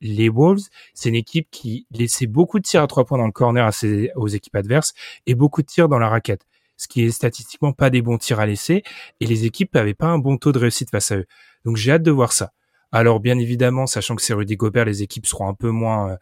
les 0.01 0.29
Wolves, 0.29 0.63
c'est 0.93 1.09
une 1.09 1.15
équipe 1.15 1.47
qui 1.51 1.87
laissait 1.91 2.27
beaucoup 2.27 2.59
de 2.59 2.63
tirs 2.63 2.83
à 2.83 2.87
trois 2.87 3.05
points 3.05 3.17
dans 3.17 3.25
le 3.25 3.31
corner 3.31 3.65
à 3.65 3.71
ses, 3.71 4.11
aux 4.15 4.27
équipes 4.27 4.55
adverses 4.55 4.93
et 5.25 5.35
beaucoup 5.35 5.61
de 5.61 5.67
tirs 5.67 5.89
dans 5.89 5.99
la 5.99 6.09
raquette. 6.09 6.45
Ce 6.77 6.87
qui 6.87 7.03
est 7.03 7.11
statistiquement 7.11 7.73
pas 7.73 7.89
des 7.89 8.01
bons 8.01 8.17
tirs 8.17 8.39
à 8.39 8.45
laisser 8.45 8.83
et 9.19 9.25
les 9.25 9.45
équipes 9.45 9.73
n'avaient 9.75 9.93
pas 9.93 10.07
un 10.07 10.17
bon 10.17 10.37
taux 10.37 10.51
de 10.51 10.59
réussite 10.59 10.89
face 10.89 11.11
à 11.11 11.17
eux. 11.17 11.25
Donc 11.63 11.77
j'ai 11.77 11.91
hâte 11.91 12.03
de 12.03 12.11
voir 12.11 12.33
ça. 12.33 12.53
Alors 12.91 13.19
bien 13.19 13.39
évidemment, 13.39 13.87
sachant 13.87 14.15
que 14.15 14.21
c'est 14.21 14.33
Rudy 14.33 14.57
Gobert, 14.57 14.85
les 14.85 15.01
équipes 15.01 15.25
seront 15.25 15.47
un 15.47 15.53
peu 15.53 15.69
moins 15.69 16.17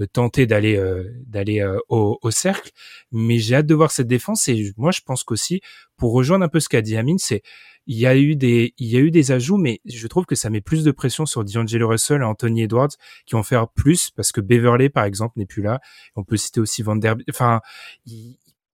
euh, 0.00 0.06
tentées 0.12 0.46
d'aller 0.46 0.76
euh, 0.76 1.04
d'aller 1.26 1.60
euh, 1.60 1.78
au, 1.88 2.18
au, 2.22 2.30
cercle, 2.30 2.70
mais 3.10 3.38
j'ai 3.38 3.56
hâte 3.56 3.66
de 3.66 3.74
voir 3.74 3.90
cette 3.90 4.06
défense 4.06 4.48
et 4.48 4.72
moi 4.76 4.92
je 4.92 5.00
pense 5.04 5.24
qu'aussi 5.24 5.60
pour 5.96 6.12
rejoindre 6.12 6.44
un 6.44 6.48
peu 6.48 6.60
ce 6.60 6.68
qu'a 6.68 6.80
dit 6.80 6.96
Amine, 6.96 7.18
c'est 7.18 7.42
il 7.86 7.98
y 7.98 8.06
a 8.06 8.16
eu 8.16 8.36
des, 8.36 8.74
il 8.78 8.88
y 8.88 8.96
a 8.96 9.00
eu 9.00 9.10
des 9.10 9.32
ajouts, 9.32 9.56
mais 9.56 9.80
je 9.84 10.06
trouve 10.06 10.24
que 10.24 10.34
ça 10.36 10.50
met 10.50 10.60
plus 10.60 10.84
de 10.84 10.92
pression 10.92 11.26
sur 11.26 11.44
D'Angelo 11.44 11.88
Russell 11.88 12.20
et 12.20 12.24
Anthony 12.24 12.62
Edwards 12.62 12.90
qui 13.26 13.34
vont 13.34 13.42
faire 13.42 13.68
plus 13.68 14.10
parce 14.10 14.30
que 14.32 14.40
Beverly, 14.40 14.88
par 14.88 15.04
exemple, 15.04 15.34
n'est 15.36 15.46
plus 15.46 15.62
là. 15.62 15.80
On 16.14 16.22
peut 16.22 16.36
citer 16.36 16.60
aussi 16.60 16.82
Vanderbilt. 16.82 17.28
Enfin, 17.28 17.60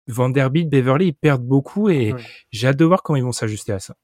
Vanderbilt, 0.08 0.68
Beverly, 0.68 1.06
ils 1.08 1.14
perdent 1.14 1.46
beaucoup 1.46 1.88
et 1.88 2.14
j'ai 2.50 2.68
hâte 2.68 2.76
de 2.76 2.84
voir 2.84 3.02
comment 3.02 3.16
ils 3.16 3.24
vont 3.24 3.32
s'ajuster 3.32 3.72
à 3.72 3.78
ça. 3.78 3.94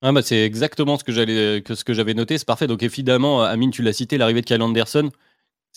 Ah 0.00 0.12
bah 0.12 0.22
c'est 0.22 0.44
exactement 0.44 0.96
ce 0.96 1.04
que 1.04 1.12
j'allais 1.12 1.60
que 1.62 1.74
ce 1.74 1.82
que 1.84 1.92
j'avais 1.92 2.14
noté, 2.14 2.38
c'est 2.38 2.46
parfait. 2.46 2.66
Donc 2.66 2.82
évidemment, 2.82 3.42
Amine, 3.42 3.70
tu 3.70 3.82
l'as 3.82 3.92
cité, 3.92 4.16
l'arrivée 4.16 4.42
de 4.42 4.46
Kyle 4.46 4.62
Anderson, 4.62 5.10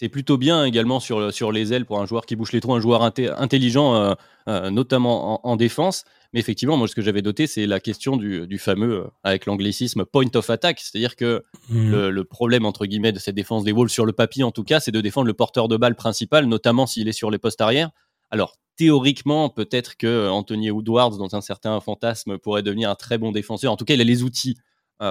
c'est 0.02 0.10
plutôt 0.10 0.38
bien 0.38 0.66
également 0.66 1.00
sur, 1.00 1.32
sur 1.32 1.52
les 1.52 1.74
ailes 1.74 1.86
pour 1.86 2.02
un 2.02 2.08
joueur 2.08 2.26
qui 2.26 2.36
bouge 2.36 2.52
les 2.54 2.62
trous, 2.62 2.74
un 2.74 2.80
joueur 2.80 3.04
intelligent, 3.04 3.96
euh, 3.96 4.14
euh, 4.48 4.70
notamment 4.72 5.46
en, 5.48 5.56
défense. 5.56 6.06
Mais 6.34 6.40
effectivement, 6.40 6.76
moi, 6.78 6.88
ce 6.88 6.96
que 6.96 7.02
j'avais 7.02 7.22
noté, 7.22 7.46
c'est 7.46 7.68
la 7.68 7.80
question 7.80 8.18
du, 8.18 8.58
fameux, 8.58 8.94
euh, 8.94 9.08
avec 9.24 9.46
l'anglicisme, 9.46 10.06
point 10.06 10.30
of 10.34 10.50
attack. 10.50 10.80
C'est-à-dire 10.80 11.16
que 11.16 11.44
mmh. 11.70 12.08
le, 12.08 12.24
problème, 12.24 12.66
entre 12.66 12.86
guillemets, 12.88 13.12
de 13.12 13.20
cette 13.20 13.36
défense 13.36 13.64
des 13.64 13.74
Wolves 13.74 13.92
sur 13.92 14.06
le 14.08 14.14
papier, 14.14 14.44
en 14.44 14.52
tout 14.52 14.64
cas, 14.64 14.80
c'est 14.80 14.92
de 14.92 15.02
défendre 15.02 15.28
le 15.28 15.34
porteur 15.34 15.68
de 15.68 15.78
balle 15.78 15.96
principal, 15.96 16.46
notamment 16.46 16.88
s'il 16.88 17.08
est 17.08 17.14
sur 17.14 17.30
les 17.30 17.38
postes 17.38 17.62
arrière. 17.62 17.92
Alors, 18.32 18.56
théoriquement, 18.82 19.50
peut-être 19.50 19.96
que 19.96 20.28
Anthony 20.28 20.72
Woodward, 20.72 21.16
dans 21.18 21.36
un 21.36 21.42
certain 21.42 21.80
fantasme, 21.80 22.40
pourrait 22.40 22.64
devenir 22.64 22.90
un 22.90 22.96
très 22.96 23.20
bon 23.20 23.32
défenseur. 23.32 23.72
En 23.72 23.78
tout 23.78 23.86
cas, 23.86 23.94
il 23.94 24.02
a 24.02 24.04
les 24.04 24.24
outils 24.24 24.58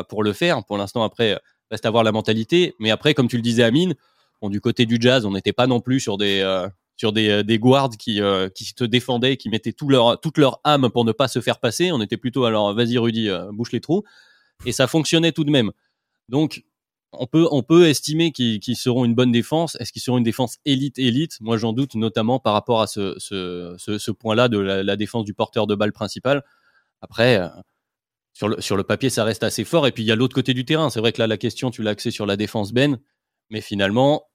pour 0.09 0.25
le 0.25 0.33
faire. 0.33 0.65
Pour 0.65 0.77
l'instant, 0.77 1.05
après, 1.05 1.39
reste 1.71 1.87
à 1.87 1.91
voir 1.91 2.03
la 2.03 2.11
mentalité. 2.11 2.75
Mais 2.81 2.91
après, 2.91 3.15
comme 3.15 3.29
tu 3.29 3.37
le 3.37 3.43
disais, 3.43 3.63
Amine, 3.63 3.95
du 4.49 4.61
côté 4.61 4.87
du 4.87 4.99
jazz, 5.01 5.25
on 5.25 5.33
n'était 5.33 5.53
pas 5.53 5.69
non 5.69 5.81
plus 5.81 6.01
sur 6.01 6.17
des 6.17 6.41
euh, 6.41 6.69
euh, 7.05 7.59
guards 7.59 7.91
qui 7.91 8.21
euh, 8.21 8.49
qui 8.49 8.73
défendaient, 8.81 9.37
qui 9.37 9.51
mettaient 9.51 9.73
tout 9.73 9.89
leur 9.89 10.21
toute 10.21 10.39
leur 10.39 10.61
âme 10.65 10.89
pour 10.91 11.05
ne 11.05 11.13
pas 11.13 11.29
se 11.29 11.41
faire 11.41 11.61
passer. 11.61 11.93
On 11.93 12.01
était 12.01 12.17
plutôt 12.17 12.45
alors 12.45 12.75
vas-y 12.75 12.99
Rudy, 12.99 13.29
bouche 13.53 13.73
les 13.73 13.81
trous, 13.81 14.03
et 14.65 14.73
ça 14.73 14.87
fonctionnait 14.87 15.33
tout 15.33 15.45
de 15.45 15.51
même. 15.51 15.71
Donc 16.29 16.65
on 17.13 17.27
peut 17.27 17.47
on 17.51 17.63
peut 17.63 17.89
estimer 17.89 18.33
qu'ils 18.33 18.77
seront 18.77 19.05
une 19.05 19.15
bonne 19.15 19.33
défense. 19.33 19.77
Est-ce 19.81 19.93
qu'ils 19.93 20.03
seront 20.03 20.19
une 20.19 20.25
défense 20.25 20.59
élite 20.65 20.99
élite? 20.99 21.39
Moi 21.41 21.57
j'en 21.57 21.73
doute, 21.73 21.95
notamment 21.95 22.39
par 22.39 22.53
rapport 22.53 22.83
à 22.83 22.87
ce 22.87 23.17
ce, 23.19 23.77
ce, 23.79 24.11
point-là 24.11 24.49
de 24.49 24.59
la, 24.59 24.97
défense 24.97 25.25
du 25.25 25.35
porteur 25.35 25.67
de 25.67 25.75
balle 25.75 25.93
principal. 25.93 26.45
Après. 27.03 27.41
sur 28.33 28.49
le, 28.49 28.61
sur 28.61 28.77
le 28.77 28.85
papier, 28.85 29.11
ça 29.11 29.25
reste 29.25 29.43
assez 29.43 29.65
fort. 29.65 29.87
Et 29.87 29.93
puis, 29.93 30.03
il 30.05 30.07
y 30.07 30.13
a 30.13 30.17
l'autre 30.17 30.35
côté 30.35 30.55
du 30.55 30.65
terrain. 30.65 30.91
C'est 30.91 31.01
vrai 31.01 31.13
que 31.13 31.21
là, 31.21 31.27
la 31.27 31.37
question, 31.37 31.71
tu 31.71 31.83
l'as 31.83 31.93
axée 31.93 32.11
sur 32.11 32.27
la 32.27 32.37
défense 32.37 32.73
Ben. 32.73 32.99
Mais 33.51 33.61
finalement, 33.61 34.31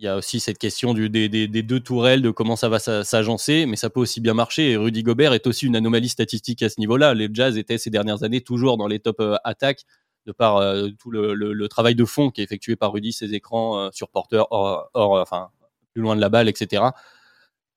il 0.00 0.04
y 0.04 0.08
a 0.08 0.16
aussi 0.16 0.40
cette 0.40 0.56
question 0.56 0.94
du, 0.94 1.10
des, 1.10 1.28
deux 1.48 1.80
tourelles, 1.80 2.22
de 2.22 2.30
comment 2.30 2.56
ça 2.56 2.70
va 2.70 2.78
s'agencer, 2.78 3.66
mais 3.66 3.76
ça 3.76 3.90
peut 3.90 4.00
aussi 4.00 4.20
bien 4.22 4.32
marcher. 4.32 4.70
Et 4.70 4.76
Rudy 4.76 5.02
Gobert 5.02 5.34
est 5.34 5.46
aussi 5.46 5.66
une 5.66 5.76
anomalie 5.76 6.08
statistique 6.08 6.62
à 6.62 6.70
ce 6.70 6.80
niveau-là. 6.80 7.12
Les 7.12 7.28
Jazz 7.30 7.58
étaient 7.58 7.76
ces 7.76 7.90
dernières 7.90 8.22
années 8.22 8.40
toujours 8.40 8.78
dans 8.78 8.86
les 8.86 8.98
top 8.98 9.20
euh, 9.20 9.36
attaques, 9.44 9.84
de 10.30 10.34
par 10.34 10.58
euh, 10.58 10.88
tout 10.98 11.10
le, 11.10 11.68
travail 11.68 11.94
de 11.94 12.04
fond 12.04 12.30
qui 12.30 12.40
est 12.40 12.44
effectué 12.44 12.76
par 12.76 12.92
Rudy, 12.92 13.12
ses 13.12 13.34
écrans 13.34 13.78
euh, 13.78 13.88
sur 13.92 14.08
porteur, 14.08 14.48
hors, 14.50 14.88
enfin, 14.94 15.48
plus 15.92 16.02
loin 16.02 16.16
de 16.16 16.20
la 16.20 16.28
balle, 16.28 16.48
etc. 16.48 16.84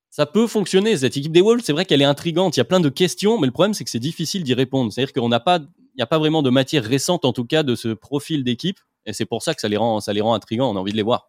Ça 0.09 0.25
peut 0.25 0.45
fonctionner, 0.45 0.95
cette 0.97 1.17
équipe 1.17 1.31
des 1.31 1.41
Wolves, 1.41 1.61
c'est 1.63 1.73
vrai 1.73 1.85
qu'elle 1.85 2.01
est 2.01 2.05
intrigante, 2.05 2.55
il 2.55 2.59
y 2.59 2.61
a 2.61 2.65
plein 2.65 2.79
de 2.79 2.89
questions, 2.89 3.39
mais 3.39 3.47
le 3.47 3.53
problème 3.53 3.73
c'est 3.73 3.83
que 3.83 3.89
c'est 3.89 3.99
difficile 3.99 4.43
d'y 4.43 4.53
répondre. 4.53 4.93
C'est-à-dire 4.93 5.13
qu'on 5.13 5.29
n'y 5.29 5.35
a 5.35 5.39
pas 6.07 6.19
vraiment 6.19 6.43
de 6.43 6.51
matière 6.51 6.83
récente 6.83 7.25
en 7.25 7.33
tout 7.33 7.45
cas 7.45 7.63
de 7.63 7.73
ce 7.73 7.89
profil 7.89 8.43
d'équipe, 8.43 8.79
et 9.05 9.13
c'est 9.13 9.25
pour 9.25 9.41
ça 9.41 9.55
que 9.55 9.61
ça 9.61 9.67
les 9.67 9.77
rend, 9.77 9.99
ça 9.99 10.13
les 10.13 10.21
rend 10.21 10.35
intrigants, 10.35 10.71
on 10.71 10.75
a 10.75 10.79
envie 10.79 10.91
de 10.91 10.97
les 10.97 11.03
voir 11.03 11.27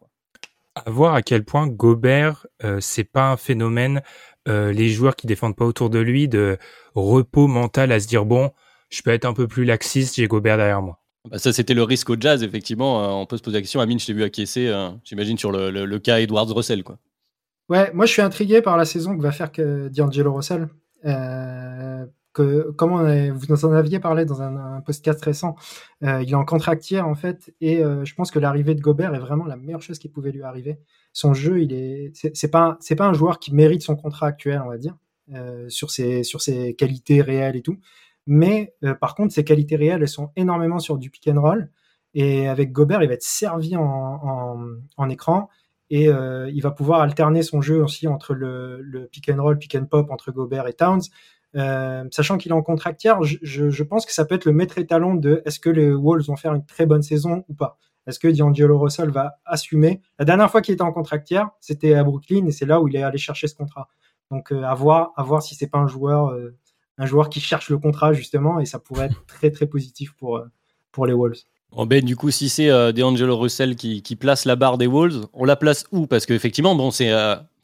à 0.75 0.89
voir 0.89 1.15
à 1.15 1.21
quel 1.21 1.43
point 1.45 1.67
Gobert, 1.67 2.45
euh, 2.63 2.79
c'est 2.81 3.05
pas 3.05 3.31
un 3.31 3.37
phénomène, 3.37 4.01
euh, 4.47 4.73
les 4.73 4.89
joueurs 4.89 5.15
qui 5.15 5.25
défendent 5.25 5.55
pas 5.55 5.65
autour 5.65 5.89
de 5.89 5.99
lui, 5.99 6.27
de 6.27 6.57
repos 6.93 7.47
mental 7.47 7.91
à 7.91 7.99
se 7.99 8.07
dire 8.07 8.25
bon, 8.25 8.51
je 8.89 9.01
peux 9.01 9.11
être 9.11 9.25
un 9.25 9.33
peu 9.33 9.47
plus 9.47 9.65
laxiste, 9.65 10.15
j'ai 10.15 10.27
Gobert 10.27 10.57
derrière 10.57 10.81
moi. 10.81 10.99
Bah 11.29 11.37
ça, 11.37 11.53
c'était 11.53 11.73
le 11.73 11.83
risque 11.83 12.09
au 12.09 12.15
jazz, 12.19 12.43
effectivement. 12.43 13.03
Euh, 13.03 13.07
on 13.09 13.25
peut 13.25 13.37
se 13.37 13.41
poser 13.41 13.57
la 13.57 13.61
question. 13.61 13.79
Amine, 13.79 13.99
je 13.99 14.05
t'ai 14.05 14.13
vu 14.13 14.23
acquiescer, 14.23 14.71
j'imagine, 15.03 15.37
sur 15.37 15.51
le, 15.51 15.97
cas 15.99 16.19
Edwards 16.19 16.53
Russell. 16.53 16.83
Quoi. 16.83 16.97
Ouais, 17.69 17.91
moi, 17.93 18.05
je 18.05 18.11
suis 18.11 18.21
intrigué 18.21 18.61
par 18.61 18.77
la 18.77 18.85
saison 18.85 19.17
que 19.17 19.21
va 19.21 19.31
faire 19.31 19.51
que 19.51 19.89
D'Angelo 19.89 20.33
Russell 20.33 20.67
que, 22.35 22.71
comme 22.71 23.31
vous 23.31 23.65
en 23.65 23.71
aviez 23.71 23.99
parlé 23.99 24.25
dans 24.25 24.41
un, 24.41 24.81
podcast 24.81 25.23
récent, 25.23 25.55
euh, 26.03 26.21
il 26.21 26.29
est 26.29 26.35
en 26.35 26.45
contractière 26.45 27.07
en 27.07 27.15
fait, 27.15 27.53
et 27.61 27.83
euh, 27.83 28.05
je 28.05 28.13
pense 28.13 28.29
que 28.29 28.37
l'arrivée 28.37 28.75
de 28.75 28.81
Gobert 28.81 29.15
est 29.15 29.19
vraiment 29.19 29.45
la 29.45 29.55
meilleure 29.55 29.81
chose 29.81 29.97
qui 29.97 30.09
pouvait 30.09 30.31
lui 30.31 30.43
arriver. 30.43 30.77
Son 31.13 31.33
jeu, 31.33 31.61
il 31.61 31.73
est, 31.73 32.11
c'est 32.13 32.51
pas, 32.51 32.77
un 32.99 33.13
joueur 33.13 33.39
qui 33.39 33.55
mérite 33.55 33.81
son 33.81 33.95
contrat 33.95 34.27
actuel, 34.27 34.61
on 34.63 34.69
va 34.69 34.77
dire, 34.77 34.95
euh, 35.33 35.69
sur 35.69 35.89
ses 35.89 36.75
qualités 36.77 37.21
réelles 37.21 37.55
et 37.55 37.61
tout. 37.61 37.77
Mais 38.27 38.73
par 38.99 39.15
contre, 39.15 39.33
ses 39.33 39.43
qualités 39.43 39.75
réelles, 39.75 40.01
elles 40.01 40.07
sont 40.07 40.31
énormément 40.35 40.79
sur 40.79 40.97
du 40.97 41.09
pick 41.09 41.27
and 41.27 41.41
roll. 41.41 41.69
Et 42.13 42.47
avec 42.47 42.71
Gobert, 42.71 43.03
il 43.03 43.07
va 43.07 43.13
être 43.13 43.23
servi 43.23 43.75
en, 43.75 44.57
en, 44.97 45.09
écran 45.09 45.49
et 45.89 46.05
il 46.05 46.61
va 46.61 46.71
pouvoir 46.71 47.01
alterner 47.01 47.43
son 47.43 47.61
jeu 47.61 47.83
aussi 47.83 48.07
entre 48.07 48.33
le, 48.33 49.07
pick 49.11 49.29
and 49.29 49.41
roll, 49.41 49.59
pick 49.59 49.75
and 49.75 49.85
pop 49.85 50.09
entre 50.09 50.31
Gobert 50.31 50.67
et 50.67 50.73
Towns. 50.73 51.03
Euh, 51.55 52.03
sachant 52.11 52.37
qu'il 52.37 52.51
est 52.51 52.55
en 52.55 52.61
contractière, 52.61 53.23
je, 53.23 53.37
je, 53.41 53.83
pense 53.83 54.05
que 54.05 54.11
ça 54.11 54.25
peut 54.25 54.35
être 54.35 54.45
le 54.45 54.51
maître 54.51 54.77
étalon 54.77 55.15
de 55.15 55.41
est-ce 55.45 55.59
que 55.59 55.69
les 55.69 55.91
Wolves 55.91 56.25
vont 56.25 56.35
faire 56.35 56.53
une 56.53 56.65
très 56.65 56.85
bonne 56.85 57.01
saison 57.01 57.45
ou 57.47 57.53
pas. 57.53 57.77
Est-ce 58.07 58.19
que 58.19 58.27
D'Angelo 58.27 58.77
Russell 58.77 59.09
va 59.09 59.39
assumer? 59.45 60.01
La 60.19 60.25
dernière 60.25 60.51
fois 60.51 60.61
qu'il 60.61 60.73
était 60.73 60.83
en 60.83 60.91
contractière, 60.91 61.49
c'était 61.61 61.93
à 61.93 62.03
Brooklyn 62.03 62.45
et 62.45 62.51
c'est 62.51 62.65
là 62.65 62.81
où 62.81 62.87
il 62.87 62.95
est 62.95 63.03
allé 63.03 63.17
chercher 63.17 63.47
ce 63.47 63.55
contrat. 63.55 63.87
Donc 64.31 64.51
euh, 64.51 64.63
à 64.63 64.75
voir, 64.75 65.13
à 65.15 65.23
voir 65.23 65.41
si 65.41 65.55
c'est 65.55 65.67
pas 65.67 65.77
un 65.77 65.87
joueur, 65.87 66.27
euh, 66.27 66.55
un 66.97 67.05
joueur 67.05 67.29
qui 67.29 67.39
cherche 67.39 67.69
le 67.69 67.77
contrat 67.77 68.13
justement 68.13 68.59
et 68.59 68.65
ça 68.65 68.79
pourrait 68.79 69.07
être 69.07 69.25
très 69.25 69.51
très 69.51 69.65
positif 69.67 70.13
pour 70.13 70.41
pour 70.91 71.05
les 71.05 71.13
Wolves. 71.13 71.43
Ben, 71.87 72.01
du 72.01 72.15
coup, 72.15 72.31
si 72.31 72.47
c'est 72.47 72.69
euh, 72.69 72.93
D'Angelo 72.93 73.37
Russell 73.37 73.75
qui, 73.75 74.01
place 74.15 74.45
la 74.45 74.55
barre 74.55 74.77
des 74.77 74.87
Wolves, 74.87 75.27
on 75.33 75.43
la 75.43 75.57
place 75.57 75.85
où? 75.91 76.07
Parce 76.07 76.25
qu'effectivement, 76.25 76.73
bon, 76.73 76.89
c'est 76.89 77.11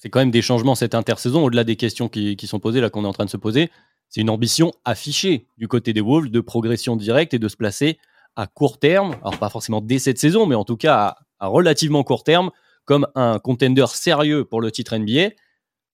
c'est 0.02 0.10
quand 0.10 0.20
même 0.20 0.32
des 0.32 0.42
changements 0.42 0.74
cette 0.74 0.96
intersaison, 0.96 1.46
au-delà 1.46 1.64
des 1.64 1.76
questions 1.76 2.10
qui, 2.10 2.48
sont 2.48 2.60
posées, 2.60 2.82
là 2.82 2.90
qu'on 2.90 3.04
est 3.04 3.08
en 3.08 3.14
train 3.14 3.26
de 3.26 3.30
se 3.30 3.38
poser. 3.38 3.70
C'est 4.10 4.20
une 4.20 4.32
ambition 4.32 4.74
affichée 4.84 5.46
du 5.60 5.68
côté 5.68 5.94
des 5.94 6.02
Wolves 6.02 6.32
de 6.32 6.40
progression 6.40 6.96
directe 6.96 7.36
et 7.36 7.40
de 7.40 7.48
se 7.48 7.56
placer 7.56 8.00
à 8.36 8.48
court 8.48 8.80
terme, 8.80 9.16
alors 9.22 9.38
pas 9.38 9.50
forcément 9.50 9.80
dès 9.80 10.00
cette 10.00 10.18
saison, 10.18 10.48
mais 10.48 10.56
en 10.56 10.66
tout 10.66 10.76
cas 10.76 11.18
à, 11.40 11.48
relativement 11.48 12.04
court 12.04 12.24
terme, 12.24 12.50
comme 12.86 13.08
un 13.14 13.38
contender 13.38 13.86
sérieux 13.94 14.44
pour 14.44 14.60
le 14.60 14.72
titre 14.72 14.98
NBA. 14.98 15.36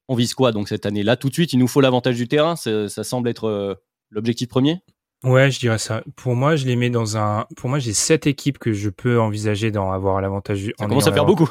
On 0.08 0.16
vise 0.16 0.34
quoi 0.34 0.52
donc 0.52 0.70
cette 0.70 0.86
année-là? 0.86 1.18
Tout 1.18 1.30
de 1.30 1.34
suite, 1.34 1.54
il 1.54 1.60
nous 1.60 1.68
faut 1.68 1.82
l'avantage 1.82 2.16
du 2.16 2.28
terrain, 2.28 2.56
ça, 2.56 3.04
semble 3.04 3.30
être 3.30 3.46
euh, 3.46 3.76
l'objectif 4.10 4.48
premier? 4.48 4.80
Ouais, 5.24 5.50
je 5.52 5.60
dirais 5.60 5.80
ça. 5.80 6.04
Pour 6.16 6.36
moi, 6.36 6.56
je 6.56 6.66
les 6.66 6.76
mets 6.76 6.90
dans 6.90 7.18
un. 7.18 7.48
Pour 7.58 7.70
moi, 7.70 7.80
j'ai 7.80 7.94
sept 7.94 8.28
équipes 8.28 8.60
que 8.60 8.72
je 8.72 8.90
peux 8.90 9.20
envisager 9.20 9.72
d'en 9.72 9.92
avoir 9.92 10.22
l'avantage. 10.22 10.72
Ça 10.78 10.86
commence 10.86 11.08
à 11.08 11.12
faire 11.12 11.26
beaucoup. 11.26 11.50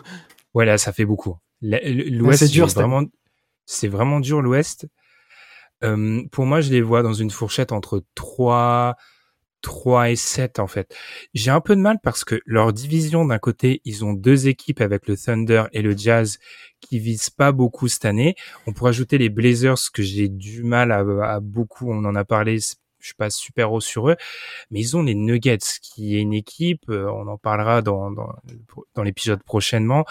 Ouais, 0.55 0.64
là, 0.64 0.79
ça 0.79 0.92
fait 0.92 1.05
beaucoup. 1.05 1.37
L'Ouest, 1.61 2.38
c'est 2.38 2.49
dur. 2.49 2.66
Vraiment, 2.69 3.03
c'est 3.66 3.88
vraiment 3.88 4.21
dur 4.21 4.40
l'Ouest. 4.40 4.87
Euh, 5.85 6.23
pour 6.31 6.47
moi, 6.47 6.61
je 6.61 6.71
les 6.71 6.81
vois 6.81 7.03
dans 7.03 7.12
une 7.12 7.31
fourchette 7.31 7.73
entre 7.73 8.05
3, 8.14 8.97
3 9.66 10.11
et 10.11 10.16
7 10.16 10.61
en 10.61 10.68
fait. 10.68 10.94
J'ai 11.35 11.50
un 11.50 11.61
peu 11.61 11.74
de 11.74 11.81
mal 11.81 11.98
parce 12.00 12.22
que 12.22 12.40
leur 12.46 12.72
division 12.72 13.24
d'un 13.24 13.40
côté, 13.40 13.81
ils 13.85 14.05
ont 14.05 14.12
deux 14.12 14.46
équipes 14.46 14.81
avec 14.81 15.09
le 15.09 15.16
Thunder 15.16 15.64
et 15.72 15.83
le 15.83 15.96
Jazz 15.96 16.38
qui 16.81 17.00
visent 17.00 17.31
pas 17.31 17.50
beaucoup 17.50 17.88
cette 17.88 18.05
année. 18.05 18.37
On 18.68 18.72
pourrait 18.72 18.90
ajouter 18.90 19.18
les 19.18 19.29
Blazers 19.29 19.90
que 19.92 20.05
j'ai 20.05 20.29
du 20.29 20.62
mal 20.62 20.92
à, 20.92 21.40
beaucoup, 21.40 21.90
on 21.90 22.05
en 22.05 22.14
a 22.14 22.24
parlé, 22.24 22.61
je 22.61 23.07
suis 23.07 23.14
pas 23.16 23.29
super 23.29 23.72
haut 23.72 23.81
sur 23.81 24.09
eux, 24.09 24.16
mais 24.70 24.79
ils 24.79 24.96
ont 24.96 25.02
les 25.02 25.16
Nuggets 25.16 25.59
qui 25.83 26.16
est 26.16 26.20
une 26.20 26.33
équipe, 26.33 26.88
euh, 26.88 27.11
on 27.11 27.26
en 27.26 27.37
parlera 27.37 27.83
dans, 27.83 28.12
dans, 28.12 28.37
dans 28.94 29.02
l'épisode 29.02 29.42
prochainement. 29.42 30.05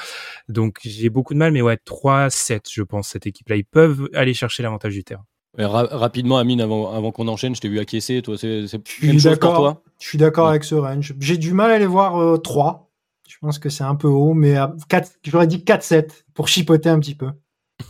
Donc 0.49 0.79
j'ai 0.83 1.09
beaucoup 1.09 1.33
de 1.33 1.39
mal, 1.39 1.53
mais 1.53 1.61
ouais, 1.61 1.77
3-7 1.85 2.63
je 2.69 2.83
pense 2.83 3.07
cette 3.07 3.25
équipe-là. 3.25 3.55
Ils 3.55 3.63
peuvent 3.63 4.09
aller 4.13 4.33
chercher 4.33 4.63
l'avantage 4.63 4.93
du 4.93 5.05
terrain 5.05 5.25
rapidement, 5.57 6.37
Amine, 6.37 6.61
avant, 6.61 6.91
avant 6.93 7.11
qu'on 7.11 7.27
enchaîne, 7.27 7.55
je 7.55 7.61
t'ai 7.61 7.69
vu 7.69 7.79
acquiescer. 7.79 8.21
Toi, 8.21 8.37
c'est 8.37 8.65
même 9.01 9.19
chose 9.19 9.39
pour 9.39 9.53
toi 9.53 9.83
Je 9.99 10.07
suis 10.07 10.17
d'accord 10.17 10.49
avec 10.49 10.63
ce 10.63 10.75
range. 10.75 11.13
J'ai 11.19 11.37
du 11.37 11.53
mal 11.53 11.71
à 11.71 11.79
les 11.79 11.85
voir 11.85 12.41
3. 12.41 12.73
Euh, 12.73 12.85
je 13.27 13.37
pense 13.39 13.59
que 13.59 13.69
c'est 13.69 13.83
un 13.83 13.95
peu 13.95 14.07
haut, 14.07 14.33
mais 14.33 14.55
j'aurais 15.23 15.47
dit 15.47 15.57
4-7 15.57 16.09
pour 16.33 16.47
chipoter 16.47 16.89
un 16.89 16.99
petit 16.99 17.15
peu. 17.15 17.29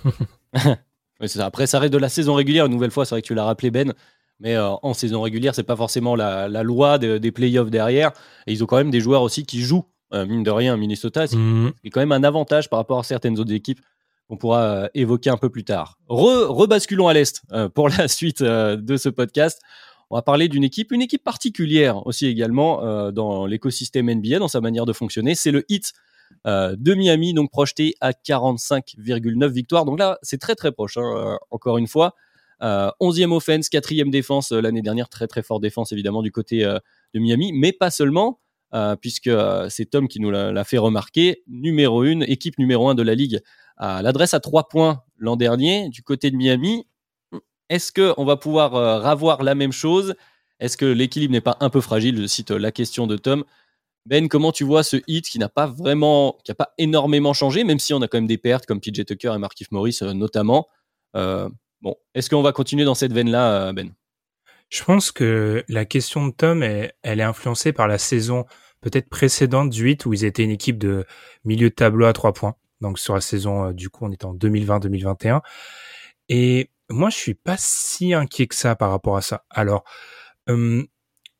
ça. 1.25 1.45
Après, 1.45 1.67
ça 1.67 1.80
reste 1.80 1.93
de 1.93 1.97
la 1.97 2.10
saison 2.10 2.34
régulière. 2.36 2.65
Une 2.65 2.71
nouvelle 2.71 2.91
fois, 2.91 3.06
c'est 3.06 3.15
vrai 3.15 3.21
que 3.21 3.28
tu 3.28 3.36
l'as 3.36 3.45
rappelé, 3.45 3.71
Ben. 3.71 3.93
Mais 4.39 4.56
euh, 4.56 4.71
en 4.82 4.93
saison 4.93 5.21
régulière, 5.21 5.56
c'est 5.56 5.63
pas 5.63 5.78
forcément 5.78 6.15
la, 6.15 6.49
la 6.49 6.62
loi 6.62 6.97
des 6.97 7.32
playoffs 7.32 7.69
derrière. 7.69 8.12
Et 8.47 8.54
ils 8.54 8.63
ont 8.63 8.67
quand 8.67 8.78
même 8.78 8.91
des 8.91 8.99
joueurs 8.99 9.21
aussi 9.21 9.45
qui 9.45 9.62
jouent, 9.62 9.86
euh, 10.13 10.25
mine 10.25 10.43
de 10.43 10.51
rien, 10.51 10.75
Minnesota. 10.78 11.25
C'est 11.25 11.38
mmh. 11.38 11.71
quand 11.91 12.01
même 12.01 12.12
un 12.12 12.23
avantage 12.23 12.69
par 12.69 12.80
rapport 12.80 12.99
à 12.99 13.04
certaines 13.04 13.39
autres 13.39 13.54
équipes 13.54 13.80
qu'on 14.27 14.38
pourra 14.38 14.63
euh, 14.63 14.88
évoquer 14.93 15.29
un 15.29 15.38
peu 15.38 15.49
plus 15.49 15.63
tard. 15.63 15.97
rebasculons 16.07 17.07
à 17.07 17.13
l'Est 17.13 17.41
euh, 17.51 17.69
pour 17.69 17.89
la 17.97 18.07
suite 18.07 18.41
euh, 18.41 18.75
de 18.75 18.97
ce 18.97 19.09
podcast. 19.09 19.61
On 20.09 20.15
va 20.15 20.21
parler 20.21 20.47
d'une 20.47 20.63
équipe, 20.63 20.91
une 20.91 21.01
équipe 21.01 21.23
particulière 21.23 22.05
aussi 22.05 22.27
également 22.27 23.11
dans 23.11 23.47
l'écosystème 23.47 24.05
NBA, 24.05 24.38
dans 24.38 24.47
sa 24.47 24.61
manière 24.61 24.85
de 24.85 24.93
fonctionner. 24.93 25.33
C'est 25.33 25.49
le 25.49 25.65
Heat 25.67 25.93
de 26.45 26.93
Miami, 26.93 27.33
donc 27.33 27.49
projeté 27.49 27.95
à 28.01 28.11
45,9 28.11 29.47
victoires. 29.47 29.83
Donc 29.83 29.97
là, 29.97 30.19
c'est 30.21 30.38
très 30.38 30.53
très 30.53 30.71
proche, 30.71 30.97
hein, 30.97 31.39
encore 31.49 31.79
une 31.79 31.88
fois. 31.88 32.13
11e 32.61 33.31
offense, 33.31 33.67
4e 33.67 34.11
défense 34.11 34.51
l'année 34.51 34.83
dernière, 34.83 35.09
très 35.09 35.25
très 35.25 35.41
forte 35.41 35.63
défense 35.63 35.91
évidemment 35.91 36.21
du 36.21 36.31
côté 36.31 36.59
de 36.59 37.19
Miami, 37.19 37.51
mais 37.51 37.73
pas 37.73 37.89
seulement, 37.89 38.39
puisque 39.01 39.31
c'est 39.69 39.89
Tom 39.89 40.07
qui 40.07 40.19
nous 40.19 40.29
l'a 40.29 40.63
fait 40.65 40.77
remarquer. 40.77 41.41
Numéro 41.47 42.03
1, 42.03 42.21
équipe 42.21 42.59
numéro 42.59 42.89
1 42.89 42.93
de 42.93 43.01
la 43.01 43.15
ligue 43.15 43.41
l'adresse 43.79 44.33
à 44.33 44.39
trois 44.39 44.67
points 44.67 45.03
l'an 45.17 45.35
dernier 45.35 45.89
du 45.89 46.01
côté 46.01 46.31
de 46.31 46.35
Miami. 46.35 46.85
Est-ce 47.69 47.91
qu'on 47.91 48.25
va 48.25 48.38
pouvoir 48.38 48.75
euh, 48.75 48.99
ravoir 48.99 49.43
la 49.43 49.55
même 49.55 49.71
chose? 49.71 50.15
Est-ce 50.59 50.77
que 50.77 50.85
l'équilibre 50.85 51.33
n'est 51.33 51.41
pas 51.41 51.57
un 51.59 51.69
peu 51.69 51.81
fragile? 51.81 52.21
Je 52.21 52.27
cite 52.27 52.51
euh, 52.51 52.59
la 52.59 52.71
question 52.71 53.07
de 53.07 53.17
Tom. 53.17 53.43
Ben, 54.05 54.27
comment 54.27 54.51
tu 54.51 54.63
vois 54.63 54.83
ce 54.83 54.97
hit 55.07 55.27
qui 55.27 55.39
n'a 55.39 55.49
pas 55.49 55.65
vraiment, 55.65 56.38
qui 56.43 56.51
n'a 56.51 56.55
pas 56.55 56.73
énormément 56.77 57.33
changé, 57.33 57.63
même 57.63 57.79
si 57.79 57.93
on 57.93 58.01
a 58.03 58.07
quand 58.07 58.19
même 58.19 58.27
des 58.27 58.38
pertes 58.38 58.67
comme 58.67 58.79
PJ 58.79 59.03
Tucker 59.03 59.33
et 59.35 59.39
Markif 59.39 59.71
Morris 59.71 59.97
euh, 60.03 60.13
notamment. 60.13 60.67
bon, 61.13 61.95
est-ce 62.13 62.29
qu'on 62.29 62.43
va 62.43 62.51
continuer 62.51 62.85
dans 62.85 62.95
cette 62.95 63.13
veine-là, 63.13 63.73
Ben? 63.73 63.93
Je 64.69 64.83
pense 64.83 65.11
que 65.11 65.63
la 65.69 65.85
question 65.85 66.27
de 66.27 66.33
Tom, 66.33 66.63
elle 66.63 66.91
est 67.03 67.21
influencée 67.21 67.71
par 67.71 67.88
la 67.88 67.97
saison 67.99 68.45
peut-être 68.81 69.09
précédente 69.09 69.69
du 69.69 69.83
8 69.83 70.05
où 70.05 70.13
ils 70.13 70.25
étaient 70.25 70.43
une 70.43 70.51
équipe 70.51 70.79
de 70.79 71.05
milieu 71.43 71.69
de 71.69 71.75
tableau 71.75 72.05
à 72.05 72.13
trois 72.13 72.33
points 72.33 72.55
donc 72.86 73.00
sur 73.00 73.15
la 73.15 73.21
saison, 73.21 73.69
euh, 73.69 73.74
du 73.74 73.89
coup, 73.89 74.06
on 74.06 74.12
est 74.12 74.26
en 74.26 74.34
2020-2021. 74.34 75.41
Et 76.30 76.69
moi, 76.89 77.10
je 77.10 77.17
suis 77.17 77.34
pas 77.34 77.56
si 77.58 78.13
inquiet 78.13 78.48
que 78.48 78.56
ça 78.56 78.76
par 78.76 78.91
rapport 78.91 79.17
à 79.17 79.21
ça. 79.21 79.43
Alors, 79.50 79.84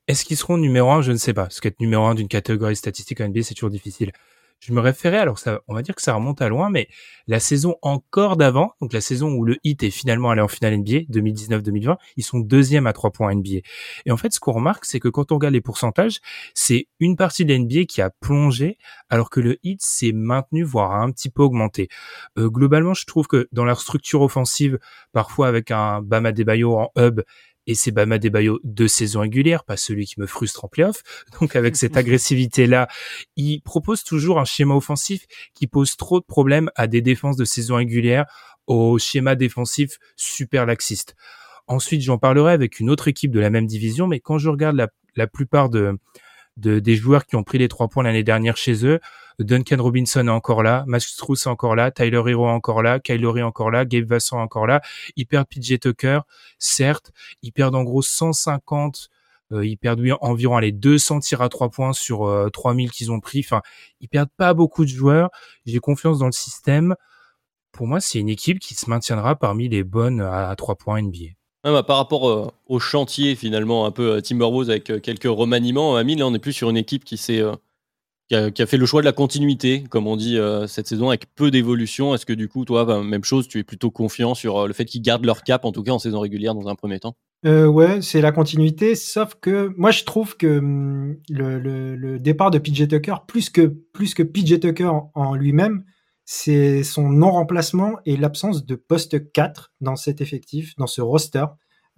est-ce 0.08 0.26
qu'ils 0.26 0.38
seront 0.38 0.58
numéro 0.58 0.92
un? 0.92 1.02
Je 1.02 1.12
ne 1.12 1.18
sais 1.18 1.34
pas. 1.34 1.44
Parce 1.44 1.60
qu'être 1.60 1.80
numéro 1.80 2.06
un 2.06 2.16
d'une 2.16 2.28
catégorie 2.28 2.76
statistique 2.76 3.22
en 3.22 3.28
NBA, 3.30 3.44
c'est 3.44 3.54
toujours 3.54 3.70
difficile 3.70 4.12
je 4.60 4.74
me 4.74 4.80
référais, 4.80 5.18
alors 5.18 5.38
ça, 5.38 5.62
on 5.68 5.74
va 5.74 5.82
dire 5.82 5.96
que 5.96 6.02
ça 6.02 6.14
remonte 6.14 6.42
à 6.42 6.50
loin, 6.50 6.70
mais 6.70 6.88
la 7.28 7.40
saison 7.40 7.76
encore 7.82 8.38
d'avant, 8.38 8.72
donc 8.82 8.94
la 8.94 9.02
saison 9.02 9.32
où 9.32 9.44
le 9.44 9.58
Heat 9.64 9.84
est 9.84 9.92
finalement 9.92 10.32
allé 10.32 10.42
en 10.42 10.48
finale 10.48 10.78
NBA, 10.78 11.06
2019-2020, 11.12 11.98
ils 12.18 12.24
sont 12.24 12.40
deuxième 12.40 12.88
à 12.88 12.94
trois 12.94 13.12
points 13.12 13.34
NBA. 13.34 13.60
Et 14.06 14.12
en 14.12 14.18
fait, 14.18 14.34
ce 14.34 14.40
qu'on 14.40 14.54
remarque, 14.54 14.86
c'est 14.86 15.00
que 15.00 15.08
quand 15.08 15.32
on 15.32 15.36
regarde 15.36 15.54
les 15.54 15.62
pourcentages, 15.62 16.20
c'est 16.54 16.88
une 17.00 17.16
partie 17.16 17.46
de 17.46 17.54
l'NBA 17.54 17.86
qui 17.86 18.02
a 18.02 18.10
plongé, 18.10 18.78
alors 19.10 19.30
que 19.30 19.40
le 19.40 19.58
Heat 19.64 19.82
s'est 19.82 20.14
maintenu, 20.14 20.64
voire 20.64 20.94
a 20.94 21.02
un 21.02 21.12
petit 21.12 21.30
peu 21.30 21.44
augmenté. 21.44 21.90
Euh, 22.38 22.50
globalement, 22.50 22.94
je 22.94 23.06
trouve 23.06 23.28
que 23.28 23.48
dans 23.52 23.66
leur 23.66 23.80
structure 23.82 24.22
offensive, 24.22 24.80
parfois 25.12 25.48
avec 25.48 25.72
un 25.72 26.02
Bama 26.02 26.32
Debayo 26.32 26.78
en 26.78 26.92
hub, 26.98 27.22
et 27.68 27.76
c'est 27.76 27.92
Bama 27.92 28.20
Debayo 28.20 28.60
de 28.64 28.88
saison 28.88 29.22
régulière, 29.22 29.64
pas 29.64 29.78
celui 29.78 30.06
qui 30.06 30.20
me 30.20 30.28
frustre 30.28 30.66
en 30.66 30.68
playoff. 30.68 31.02
Donc 31.40 31.56
avec 31.56 31.76
cette 31.78 31.98
agressivité-là, 31.98 32.88
il 33.36 33.62
propose 33.62 34.04
toujours 34.04 34.40
un 34.40 34.46
schéma 34.46 34.76
offensif 34.76 35.26
qui 35.54 35.68
pose 35.68 35.96
trop 35.96 36.20
de 36.20 36.26
problèmes 36.26 36.70
à 36.76 36.88
des 36.88 37.02
défenses 37.02 37.38
de 37.38 37.46
saison 37.46 37.76
régulière, 37.76 38.26
au 38.68 38.98
schéma 38.98 39.36
défensif 39.36 39.98
super 40.16 40.66
laxiste. 40.66 41.16
Ensuite, 41.68 42.02
j'en 42.02 42.18
parlerai 42.18 42.54
avec 42.54 42.80
une 42.80 42.90
autre 42.90 43.08
équipe 43.08 43.32
de 43.32 43.40
la 43.40 43.50
même 43.50 43.66
division, 43.66 44.08
mais 44.08 44.20
quand 44.20 44.38
je 44.38 44.50
regarde 44.50 44.76
la, 44.76 44.88
la 45.16 45.28
plupart 45.28 45.70
de, 45.70 45.98
de, 46.58 46.80
des 46.80 46.96
joueurs 46.96 47.26
qui 47.26 47.36
ont 47.36 47.44
pris 47.44 47.58
les 47.58 47.68
trois 47.68 47.88
points 47.88 48.04
l'année 48.04 48.24
dernière 48.24 48.58
chez 48.58 48.86
eux, 48.86 49.00
Duncan 49.40 49.78
Robinson 49.80 50.28
est 50.28 50.32
encore 50.32 50.64
là, 50.64 50.84
Max 50.88 51.08
Struss 51.08 51.46
est 51.46 51.50
encore 51.50 51.76
là, 51.76 51.92
Tyler 51.92 52.22
Hero 52.28 52.48
est 52.48 52.52
encore 52.52 52.82
là, 52.84 53.00
est 53.04 53.42
encore 53.42 53.72
là, 53.72 53.86
Gabe 53.86 54.12
est 54.14 54.34
encore 54.34 54.68
là. 54.68 54.82
Ils 55.16 55.26
perdent 55.26 55.48
PJ 55.48 55.80
Tucker, 55.80 56.20
certes. 56.58 57.12
Ils 57.42 57.52
perdent 57.52 57.76
en 57.76 57.84
gros 57.84 58.02
150 58.02 59.10
euh, 59.52 59.66
ils 59.66 59.78
perdent 59.78 60.02
environ 60.22 60.58
les 60.58 60.72
200 60.72 61.20
tirs 61.20 61.42
à 61.42 61.50
trois 61.50 61.70
points 61.70 61.94
sur 61.94 62.50
3000 62.52 62.88
euh, 62.88 62.92
qu'ils 62.92 63.12
ont 63.12 63.20
pris. 63.20 63.40
Enfin, 63.40 63.62
ils 64.02 64.08
perdent 64.08 64.32
pas 64.38 64.54
beaucoup 64.54 64.84
de 64.84 64.90
joueurs. 64.90 65.30
J'ai 65.66 65.80
confiance 65.80 66.20
dans 66.20 66.26
le 66.26 66.32
système. 66.32 66.96
Pour 67.72 67.88
moi, 67.88 68.00
c'est 68.00 68.20
une 68.20 68.30
équipe 68.30 68.60
qui 68.60 68.74
se 68.74 68.90
maintiendra 68.90 69.36
parmi 69.36 69.70
les 69.70 69.84
bonnes 69.84 70.22
à, 70.22 70.54
trois 70.56 70.76
points 70.76 71.02
NBA. 71.02 71.34
Ah 71.68 71.84
par 71.84 71.98
rapport 71.98 72.30
euh, 72.30 72.48
au 72.68 72.80
chantier 72.80 73.36
finalement 73.36 73.88
un 73.88 73.92
peu 73.92 74.22
Timberwolves 74.22 74.70
avec 74.70 75.02
quelques 75.02 75.24
remaniements, 75.24 75.96
Amine, 75.96 76.20
là 76.20 76.28
on 76.28 76.34
est 76.36 76.40
plus 76.40 76.54
sur 76.54 76.70
une 76.70 76.78
équipe 76.78 77.04
qui 77.04 77.18
s'est 77.18 77.42
qui 78.28 78.36
a, 78.36 78.66
fait 78.66 78.78
le 78.78 78.86
choix 78.86 79.02
de 79.02 79.06
la 79.06 79.12
continuité, 79.12 79.84
comme 79.90 80.08
on 80.08 80.16
dit 80.16 80.38
euh, 80.38 80.66
cette 80.66 80.88
saison, 80.88 81.10
avec 81.10 81.28
peu 81.36 81.52
d'évolution. 81.52 82.16
Est-ce 82.16 82.26
que 82.26 82.34
du 82.34 82.48
coup, 82.48 82.66
toi, 82.66 82.84
bah, 82.84 83.04
même 83.04 83.24
chose, 83.24 83.48
tu 83.48 83.60
es 83.60 83.64
plutôt 83.64 83.92
confiant 83.92 84.34
sur 84.34 84.58
euh, 84.58 84.68
le 84.68 84.74
fait 84.74 84.86
qu'ils 84.86 85.04
gardent 85.04 85.26
leur 85.26 85.44
cap, 85.44 85.64
en 85.64 85.72
tout 85.72 85.84
cas 85.84 85.92
en 85.92 86.00
saison 86.00 86.20
régulière, 86.20 86.56
dans 86.56 86.68
un 86.68 86.76
premier 86.76 87.00
temps? 87.00 87.16
Euh, 87.46 87.68
Ouais, 87.68 88.02
c'est 88.02 88.22
la 88.22 88.32
continuité, 88.32 88.96
sauf 88.96 89.36
que 89.36 89.72
moi, 89.78 89.92
je 89.92 90.04
trouve 90.04 90.38
que 90.38 90.58
hum, 90.58 91.18
le, 91.30 92.18
départ 92.18 92.50
de 92.50 92.58
PJ 92.58 92.88
Tucker, 92.88 93.16
plus 93.28 93.52
que, 93.52 93.68
plus 93.94 94.16
que 94.16 94.24
PJ 94.24 94.60
Tucker 94.60 94.90
en, 95.14 95.36
lui-même, 95.36 95.84
c'est 96.24 96.84
son 96.84 97.10
non-remplacement 97.10 97.98
et 98.08 98.18
l'absence 98.18 98.66
de 98.66 98.74
poste 98.74 99.32
4 99.32 99.74
dans 99.82 99.96
cet 99.96 100.22
effectif, 100.22 100.76
dans 100.78 100.88
ce 100.88 101.02
roster. 101.02 101.46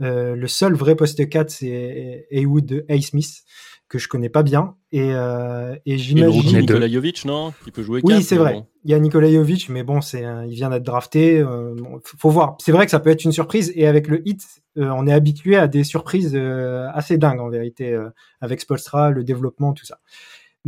Euh, 0.01 0.35
le 0.35 0.47
seul 0.47 0.73
vrai 0.73 0.95
poste 0.97 1.29
4, 1.29 1.49
c'est 1.49 2.27
Haywood 2.31 2.85
A. 2.89 2.99
Smith 2.99 3.43
que 3.89 3.97
je 3.97 4.07
connais 4.07 4.29
pas 4.29 4.43
bien. 4.43 4.75
Et, 4.91 5.11
euh, 5.11 5.75
et 5.85 5.97
j'imagine. 5.97 6.59
Nikola 6.59 6.89
Jovic, 6.89 7.25
non? 7.25 7.53
Qui 7.63 7.71
peut 7.71 7.83
jouer 7.83 8.01
Oui, 8.03 8.21
c'est 8.23 8.35
vrai. 8.35 8.63
Il 8.83 8.91
y 8.91 8.93
a 8.93 8.99
Nikola 8.99 9.31
Jovic, 9.31 9.69
mais 9.69 9.83
bon, 9.83 10.01
c'est, 10.01 10.23
il 10.47 10.53
vient 10.53 10.69
d'être 10.69 10.83
drafté. 10.83 11.39
Euh, 11.39 11.75
faut 12.03 12.29
voir. 12.29 12.57
C'est 12.59 12.71
vrai 12.71 12.85
que 12.85 12.91
ça 12.91 12.99
peut 12.99 13.09
être 13.09 13.23
une 13.23 13.31
surprise. 13.31 13.71
Et 13.75 13.87
avec 13.87 14.07
le 14.07 14.27
hit, 14.27 14.43
euh, 14.77 14.89
on 14.95 15.07
est 15.07 15.13
habitué 15.13 15.55
à 15.55 15.67
des 15.67 15.83
surprises 15.83 16.33
euh, 16.35 16.87
assez 16.93 17.17
dingues 17.17 17.39
en 17.39 17.49
vérité, 17.49 17.93
euh, 17.93 18.09
avec 18.41 18.61
Spolstra, 18.61 19.09
le 19.09 19.23
développement, 19.23 19.73
tout 19.73 19.85
ça 19.85 19.99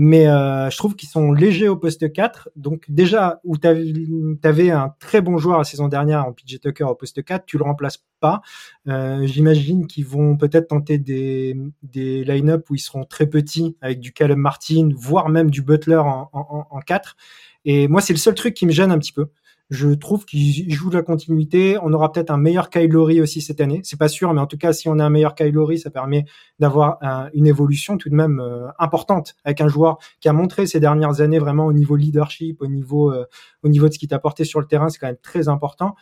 mais 0.02 0.30
euh, 0.30 0.70
je 0.70 0.78
trouve 0.78 0.96
qu'ils 0.96 1.10
sont 1.10 1.34
légers 1.34 1.68
au 1.68 1.76
poste 1.76 2.10
4. 2.14 2.52
Donc 2.56 2.86
déjà, 2.88 3.42
où 3.44 3.58
tu 3.58 3.68
avais 3.68 4.72
un 4.72 4.96
très 4.98 5.20
bon 5.20 5.38
joueur 5.38 5.58
la 5.58 5.66
saison 5.66 5.90
dernière 5.90 6.26
en 6.26 6.32
PJ 6.32 6.62
Tucker 6.62 6.86
au 6.86 6.96
poste 6.96 7.22
4, 7.22 7.46
tu 7.46 7.58
le 7.58 7.66
remplaces 7.66 8.02
pas. 8.22 8.40
Euh, 8.88 9.28
J'imagine 9.28 9.88
qu'ils 9.88 10.06
vont 10.06 10.38
peut-être 10.38 10.70
tenter 10.70 11.00
des, 11.00 11.58
des 11.84 12.24
line-up 12.24 12.70
où 12.70 12.76
ils 12.76 12.80
seront 12.80 13.04
très 13.04 13.28
petits, 13.28 13.76
avec 13.82 14.00
du 14.00 14.14
Callum 14.14 14.40
Martin, 14.40 14.88
voire 14.96 15.28
même 15.28 15.52
du 15.52 15.62
Butler 15.62 15.98
en, 15.98 16.30
en, 16.32 16.68
en 16.70 16.80
4. 16.80 17.18
Et 17.66 17.90
moi, 17.90 18.00
c'est 18.00 18.14
le 18.14 18.20
seul 18.20 18.36
truc 18.36 18.54
qui 18.54 18.66
me 18.66 18.72
gêne 18.72 18.92
un 18.92 19.00
petit 19.00 19.12
peu. 19.12 19.28
Je 19.70 19.90
trouve 19.90 20.26
qu'il 20.26 20.74
joue 20.74 20.90
de 20.90 20.96
la 20.96 21.04
continuité. 21.04 21.78
On 21.84 21.94
aura 21.94 22.12
peut-être 22.12 22.32
un 22.32 22.38
meilleur 22.38 22.72
Kylori 22.72 23.22
aussi 23.22 23.40
cette 23.40 23.62
année. 23.62 23.82
C'est 23.84 24.00
pas 24.00 24.08
sûr, 24.08 24.34
mais 24.34 24.42
en 24.42 24.48
tout 24.48 24.58
cas, 24.58 24.74
si 24.74 24.90
on 24.90 24.98
a 24.98 25.06
un 25.06 25.12
meilleur 25.12 25.36
Kylori, 25.36 25.78
ça 25.78 25.92
permet 25.92 26.26
d'avoir 26.58 26.98
une 27.36 27.46
évolution 27.46 27.98
tout 27.98 28.10
de 28.10 28.16
même 28.16 28.40
euh, 28.40 28.68
importante 28.80 29.36
avec 29.44 29.62
un 29.62 29.68
joueur 29.68 30.00
qui 30.22 30.28
a 30.28 30.34
montré 30.34 30.66
ces 30.66 30.80
dernières 30.80 31.22
années 31.22 31.38
vraiment 31.38 31.68
au 31.68 31.74
niveau 31.74 31.96
leadership, 31.96 32.62
au 32.62 32.68
niveau, 32.68 33.14
euh, 33.14 33.26
au 33.62 33.70
niveau 33.70 33.88
de 33.88 33.94
ce 33.94 34.00
qu'il 34.00 34.10
t'a 34.10 34.16
apporté 34.16 34.44
sur 34.44 34.60
le 34.60 34.66
terrain. 34.66 34.90
C'est 34.90 34.98
quand 34.98 35.08
même 35.08 35.18
très 35.22 35.50
important. 35.50 35.96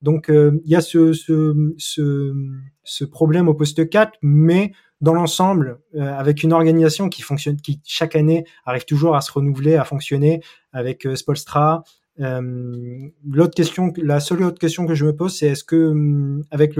Donc 0.00 0.28
il 0.28 0.68
y 0.68 0.74
a 0.74 0.80
ce, 0.80 1.12
ce, 1.12 1.54
ce, 1.78 2.34
ce, 2.82 3.04
problème 3.04 3.46
au 3.46 3.54
poste 3.54 3.88
4, 3.88 4.18
mais 4.20 4.72
dans 5.00 5.14
l'ensemble, 5.14 5.78
avec 5.96 6.42
une 6.42 6.52
organisation 6.52 7.08
qui 7.08 7.22
fonctionne, 7.22 7.54
qui 7.54 7.80
chaque 7.84 8.16
année 8.16 8.44
arrive 8.64 8.84
toujours 8.84 9.14
à 9.14 9.20
se 9.20 9.30
renouveler, 9.30 9.76
à 9.76 9.84
fonctionner, 9.84 10.42
avec 10.72 11.06
Spolstra, 11.14 11.84
euh, 11.84 12.01
l'autre 12.18 13.54
question, 13.54 13.92
la 13.96 14.20
seule 14.20 14.42
autre 14.42 14.58
question 14.58 14.86
que 14.86 14.94
je 14.94 15.04
me 15.04 15.14
pose, 15.14 15.36
c'est 15.36 15.48
est-ce 15.48 15.64
que 15.64 15.90
hum, 15.90 16.44
avec 16.50 16.74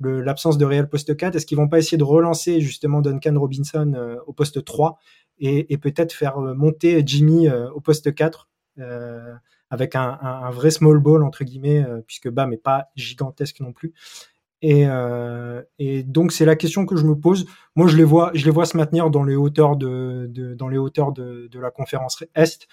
l'absence 0.00 0.58
de 0.58 0.64
Real 0.64 0.88
poste 0.88 1.16
4, 1.16 1.36
est-ce 1.36 1.46
qu'ils 1.46 1.58
vont 1.58 1.68
pas 1.68 1.78
essayer 1.78 1.98
de 1.98 2.04
relancer 2.04 2.60
justement 2.60 3.00
Duncan 3.00 3.38
Robinson 3.38 3.92
euh, 3.96 4.16
au 4.26 4.32
poste 4.32 4.64
3 4.64 4.98
et, 5.42 5.78
peut-être 5.78 6.12
faire 6.12 6.38
euh, 6.38 6.54
monter 6.54 7.02
Jimmy 7.04 7.48
au 7.50 7.80
poste 7.80 8.14
4 8.14 8.48
avec 9.70 9.94
un, 9.94 10.50
vrai 10.50 10.70
small 10.70 10.98
ball 10.98 11.22
entre 11.22 11.44
guillemets, 11.44 11.84
puisque 12.06 12.28
Bam 12.28 12.50
n'est 12.50 12.56
pas 12.56 12.88
gigantesque 12.96 13.60
non 13.60 13.72
plus. 13.72 13.92
Et, 14.62 14.86
donc 16.04 16.32
c'est 16.32 16.44
la 16.44 16.56
question 16.56 16.86
que 16.86 16.96
je 16.96 17.04
me 17.04 17.14
pose. 17.14 17.46
Moi 17.76 17.88
je 17.88 17.96
les 17.96 18.04
vois, 18.04 18.30
je 18.34 18.44
les 18.44 18.50
vois 18.50 18.64
se 18.66 18.76
maintenir 18.76 19.10
dans 19.10 19.24
les 19.24 19.36
hauteurs 19.36 19.76
de 19.76 20.28
la 21.58 21.70
conférence 21.70 22.24
Est 22.34 22.68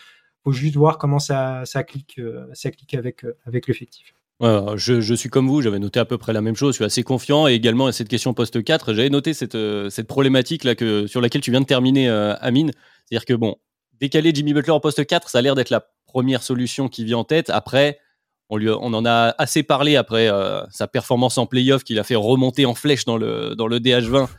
faut 0.48 0.54
juste 0.54 0.78
voir 0.78 0.98
comment 0.98 1.20
ça, 1.20 1.64
ça 1.66 1.84
clique, 1.84 2.20
euh, 2.20 2.46
ça 2.54 2.72
clique 2.72 2.94
avec, 2.94 3.26
euh, 3.26 3.36
avec 3.46 3.68
l'effectif. 3.68 4.14
je, 4.40 5.14
suis 5.14 5.28
comme 5.28 5.46
vous, 5.50 5.62
j'avais 5.62 5.78
noté 5.78 6.00
à 6.00 6.06
peu 6.06 6.18
près 6.18 6.32
la 6.32 6.40
même 6.40 6.56
chose, 6.56 6.74
je 6.74 6.78
suis 6.78 6.86
assez 6.86 7.04
confiant. 7.04 7.50
Et 7.50 7.54
également, 7.54 7.88
à 7.88 7.92
cette 7.92 8.08
question 8.08 8.34
poste 8.34 8.64
4, 8.64 8.94
j'avais 8.94 9.10
noté 9.10 9.34
cette, 9.34 9.56
euh, 9.56 9.90
cette 9.90 10.08
problématique 10.08 10.64
là 10.64 10.74
que, 10.74 11.06
sur 11.06 11.20
laquelle 11.20 11.42
tu 11.42 11.52
viens 11.52 11.60
de 11.60 11.66
terminer, 11.66 12.08
Amine. 12.08 12.72
C'est-à-dire 13.06 13.26
que, 13.26 13.34
bon, 13.34 13.58
décaler 14.00 14.32
Jimmy 14.34 14.54
Butler 14.54 14.72
en 14.72 14.80
poste 14.80 15.06
4, 15.06 15.28
ça 15.28 15.40
a 15.40 15.42
l'air 15.42 15.56
d'être 15.56 15.70
la 15.70 15.86
première 16.06 16.42
solution 16.42 16.88
qui 16.88 17.04
vient 17.04 17.18
en 17.18 17.24
tête. 17.26 17.50
Après, 17.50 18.00
on 18.50 18.94
en 18.94 19.06
a 19.06 19.36
assez 19.38 19.64
parlé 19.64 19.98
après 19.98 20.30
sa 20.72 20.88
performance 20.88 21.38
en 21.38 21.46
playoff 21.46 21.84
qu'il 21.84 22.00
a 22.00 22.06
fait 22.06 22.16
remonter 22.16 22.66
en 22.66 22.74
flèche 22.74 23.04
dans 23.04 23.18
le, 23.18 23.54
dans 23.56 23.68
le 23.68 23.80
DH20. 23.80 24.30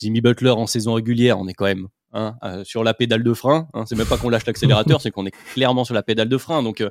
Jimmy 0.00 0.20
Butler 0.20 0.50
en 0.50 0.68
saison 0.68 0.94
régulière, 0.94 1.40
on 1.40 1.48
est 1.48 1.54
quand 1.54 1.64
même 1.64 1.88
Hein, 2.18 2.36
euh, 2.42 2.64
sur 2.64 2.82
la 2.82 2.94
pédale 2.94 3.22
de 3.22 3.32
frein. 3.32 3.68
Hein, 3.74 3.84
c'est 3.86 3.94
même 3.94 4.06
pas 4.06 4.16
qu'on 4.16 4.28
lâche 4.28 4.44
l'accélérateur, 4.44 5.00
c'est 5.02 5.12
qu'on 5.12 5.24
est 5.24 5.34
clairement 5.54 5.84
sur 5.84 5.94
la 5.94 6.02
pédale 6.02 6.28
de 6.28 6.36
frein. 6.36 6.64
Donc, 6.64 6.80
euh, 6.80 6.90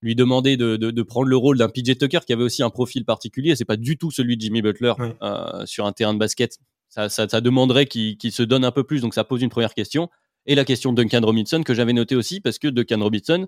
lui 0.00 0.14
demander 0.14 0.56
de, 0.56 1.02
prendre 1.02 1.26
le 1.26 1.36
rôle 1.36 1.58
d'un 1.58 1.68
PJ 1.68 1.98
Tucker 1.98 2.20
qui 2.26 2.32
avait 2.32 2.42
aussi 2.42 2.62
un 2.62 2.70
profil 2.70 3.04
particulier, 3.04 3.56
c'est 3.56 3.66
pas 3.66 3.76
du 3.76 3.98
tout 3.98 4.10
celui 4.10 4.36
de 4.36 4.40
Jimmy 4.40 4.62
Butler 4.62 4.94
euh, 5.22 5.66
sur 5.66 5.84
un 5.84 5.92
terrain 5.92 6.14
de 6.14 6.18
basket. 6.18 6.58
Ça, 6.88 7.08
demanderait 7.40 7.86
qu'il 7.86 8.32
se 8.32 8.42
donne 8.42 8.64
un 8.64 8.70
peu 8.70 8.84
plus, 8.84 9.02
donc 9.02 9.12
ça 9.12 9.24
pose 9.24 9.42
une 9.42 9.50
première 9.50 9.74
question. 9.74 10.08
Et 10.46 10.54
la 10.54 10.64
question 10.64 10.92
de 10.92 11.02
Duncan 11.02 11.20
Robinson 11.22 11.62
que 11.62 11.74
j'avais 11.74 11.92
noté 11.92 12.16
aussi 12.16 12.40
parce 12.40 12.58
que 12.58 12.68
Duncan 12.68 13.00
Robinson, 13.00 13.46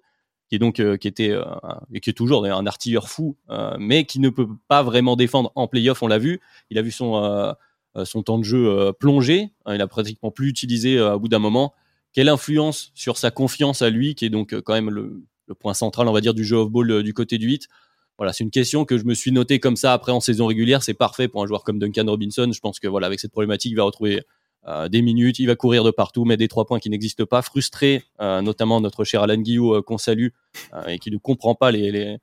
qui 0.49 0.57
est 0.57 0.59
donc 0.59 0.83
qui 0.99 1.09
était 1.09 1.35
et 1.93 2.01
qui 2.01 2.11
est 2.11 2.15
toujours 2.15 2.45
un 2.47 2.67
artilleur 2.67 3.09
fou, 3.09 3.37
mais 3.79 4.05
qui 4.05 4.19
ne 4.19 4.31
peut 4.31 4.49
pas 4.67 4.83
vraiment 4.83 5.15
défendre 5.15 5.53
en 5.55 5.69
playoff, 5.69 6.03
on 6.03 6.09
l'a 6.09 6.19
vu. 6.19 6.41
Il 6.71 6.79
a 6.79 6.83
vu 6.83 6.91
son 6.91 7.55
son 8.05 8.23
temps 8.23 8.39
de 8.39 8.45
jeu 8.45 8.69
euh, 8.69 8.93
plongé. 8.93 9.51
Hein, 9.65 9.75
il 9.75 9.81
a 9.81 9.87
pratiquement 9.87 10.31
plus 10.31 10.49
utilisé 10.49 10.99
euh, 10.99 11.15
à 11.15 11.19
bout 11.19 11.29
d'un 11.29 11.39
moment. 11.39 11.75
Quelle 12.13 12.29
influence 12.29 12.93
sur 12.95 13.17
sa 13.17 13.31
confiance 13.31 13.83
à 13.83 13.91
lui, 13.91 14.15
qui 14.15 14.25
est 14.25 14.31
donc 14.31 14.55
quand 14.63 14.75
même 14.75 14.91
le, 14.91 15.25
point 15.61 15.75
central, 15.75 16.09
on 16.09 16.13
va 16.13 16.21
dire, 16.21 16.35
du 16.35 16.45
jeu 16.45 16.57
off-ball 16.57 17.03
du 17.03 17.15
côté 17.15 17.39
du 17.39 17.53
hit 17.53 17.69
voilà, 18.19 18.33
c'est 18.33 18.45
une 18.45 18.51
question 18.51 18.87
que 18.87 18.97
je 18.97 19.05
me 19.05 19.13
suis 19.13 19.31
noté 19.31 19.61
comme 19.61 19.77
ça 19.77 19.93
après 19.93 20.11
en 20.11 20.21
saison 20.21 20.47
régulière. 20.47 20.83
C'est 20.83 20.95
parfait 20.95 21.29
pour 21.29 21.43
un 21.43 21.47
joueur 21.47 21.65
comme 21.65 21.79
Duncan 21.79 22.07
Robinson. 22.07 22.51
Je 22.51 22.61
pense 22.61 22.81
que 22.81 22.89
voilà, 22.89 23.09
avec 23.09 23.21
cette 23.21 23.31
problématique, 23.31 23.73
il 23.73 23.75
va 23.75 23.83
retrouver 23.83 24.23
des 24.89 25.03
minutes, 25.03 25.39
il 25.39 25.45
va 25.45 25.55
courir 25.55 25.85
de 25.85 25.91
partout, 25.91 26.25
mais 26.25 26.39
des 26.39 26.49
trois 26.49 26.65
points 26.65 26.79
qui 26.79 26.89
n'existent 26.89 27.27
pas. 27.27 27.43
Frustré, 27.43 28.05
notamment 28.19 28.81
notre 28.81 29.05
cher 29.05 29.23
Alan 29.23 29.37
Guillot 29.37 29.83
qu'on 29.83 29.99
salue 29.99 30.29
et 30.89 30.99
qui 30.99 31.11
ne 31.11 31.19
comprend 31.19 31.55
pas 31.55 31.71
les, 31.71 32.17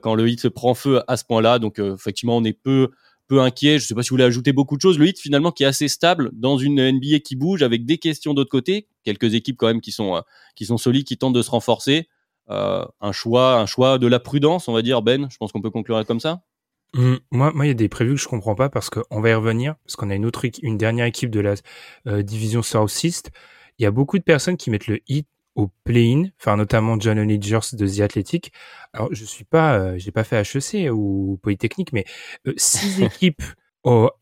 quand 0.00 0.14
le 0.14 0.28
hit 0.28 0.48
prend 0.48 0.74
feu 0.74 1.02
à 1.08 1.16
ce 1.16 1.24
point-là. 1.24 1.58
Donc 1.58 1.80
effectivement, 1.80 2.36
on 2.36 2.44
est 2.44 2.52
peu 2.52 2.92
peu 3.32 3.40
inquiet. 3.40 3.78
Je 3.78 3.86
sais 3.86 3.94
pas 3.94 4.02
si 4.02 4.10
vous 4.10 4.14
voulez 4.14 4.24
ajouter 4.24 4.52
beaucoup 4.52 4.76
de 4.76 4.82
choses. 4.82 4.98
Le 4.98 5.06
hit 5.06 5.18
finalement 5.18 5.52
qui 5.52 5.62
est 5.62 5.66
assez 5.66 5.88
stable 5.88 6.30
dans 6.34 6.58
une 6.58 6.92
NBA 6.92 7.20
qui 7.20 7.34
bouge 7.34 7.62
avec 7.62 7.86
des 7.86 7.96
questions 7.96 8.34
d'autre 8.34 8.50
côté. 8.50 8.88
Quelques 9.04 9.32
équipes 9.32 9.56
quand 9.56 9.68
même 9.68 9.80
qui 9.80 9.90
sont 9.90 10.16
euh, 10.16 10.20
qui 10.54 10.66
sont 10.66 10.76
solides, 10.76 11.06
qui 11.06 11.16
tentent 11.16 11.32
de 11.32 11.40
se 11.40 11.50
renforcer. 11.50 12.08
Euh, 12.50 12.84
un 13.00 13.12
choix, 13.12 13.58
un 13.58 13.64
choix 13.64 13.98
de 13.98 14.06
la 14.06 14.20
prudence, 14.20 14.68
on 14.68 14.74
va 14.74 14.82
dire. 14.82 15.00
Ben, 15.00 15.28
je 15.30 15.36
pense 15.38 15.50
qu'on 15.50 15.62
peut 15.62 15.70
conclure 15.70 16.04
comme 16.04 16.20
ça. 16.20 16.42
Mmh, 16.94 17.14
moi, 17.30 17.52
moi, 17.54 17.64
il 17.64 17.68
y 17.68 17.70
a 17.70 17.74
des 17.74 17.88
prévus 17.88 18.16
que 18.16 18.20
je 18.20 18.28
comprends 18.28 18.54
pas 18.54 18.68
parce 18.68 18.90
qu'on 18.90 19.20
va 19.22 19.30
y 19.30 19.34
revenir 19.34 19.76
parce 19.86 19.96
qu'on 19.96 20.10
a 20.10 20.14
une 20.14 20.26
autre, 20.26 20.44
une 20.62 20.76
dernière 20.76 21.06
équipe 21.06 21.30
de 21.30 21.40
la 21.40 21.54
euh, 22.08 22.22
division 22.22 22.62
Southeast. 22.62 23.30
Il 23.78 23.82
y 23.82 23.86
a 23.86 23.90
beaucoup 23.90 24.18
de 24.18 24.24
personnes 24.24 24.58
qui 24.58 24.68
mettent 24.68 24.88
le 24.88 25.00
hit 25.08 25.26
au 25.54 25.70
play-in, 25.84 26.30
enfin 26.40 26.56
notamment 26.56 26.98
John 26.98 27.18
Onigers 27.18 27.74
de 27.74 27.86
The 27.86 28.00
Athletic. 28.00 28.52
Alors 28.92 29.08
je 29.12 29.24
suis 29.24 29.44
pas, 29.44 29.78
euh, 29.78 29.94
j'ai 29.98 30.10
pas 30.12 30.24
fait 30.24 30.40
HEC 30.40 30.90
ou 30.92 31.38
Polytechnique, 31.42 31.92
mais 31.92 32.04
euh, 32.46 32.54
six 32.56 33.02
équipes 33.02 33.42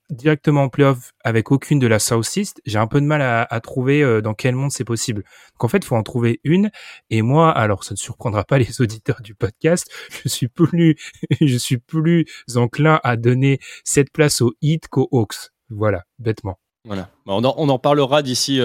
directement 0.09 0.65
en 0.65 0.69
playoff 0.69 1.13
avec 1.23 1.53
aucune 1.53 1.79
de 1.79 1.87
la 1.87 1.99
Southeast, 1.99 2.61
j'ai 2.65 2.79
un 2.79 2.87
peu 2.87 3.01
de 3.01 3.07
mal 3.07 3.21
à, 3.21 3.43
à 3.43 3.61
trouver 3.61 4.03
euh, 4.03 4.23
dans 4.23 4.35
quel 4.35 4.55
monde 4.55 4.73
c'est 4.73 4.85
possible. 4.85 5.23
Donc 5.53 5.65
en 5.65 5.69
fait, 5.69 5.79
il 5.79 5.85
faut 5.85 5.97
en 5.97 6.03
trouver 6.03 6.41
une. 6.45 6.71
Et 7.11 7.23
moi, 7.23 7.51
alors 7.53 7.85
ça 7.85 7.95
ne 7.95 7.99
surprendra 7.99 8.45
pas 8.45 8.59
les 8.59 8.81
auditeurs 8.81 9.21
du 9.21 9.35
podcast, 9.35 9.91
je 10.23 10.29
suis 10.29 10.49
plus, 10.49 10.97
je 11.41 11.57
suis 11.57 11.79
plus 11.79 12.27
enclin 12.57 13.01
à 13.05 13.17
donner 13.17 13.61
cette 13.85 14.11
place 14.13 14.41
au 14.41 14.55
Heat 14.63 14.89
qu'aux 14.89 15.09
Hawks. 15.13 15.51
Voilà, 15.69 16.05
bêtement. 16.19 16.59
Voilà. 16.85 17.11
On 17.27 17.45
en, 17.45 17.55
on 17.59 17.69
en 17.69 17.79
parlera 17.79 18.23
d'ici 18.23 18.59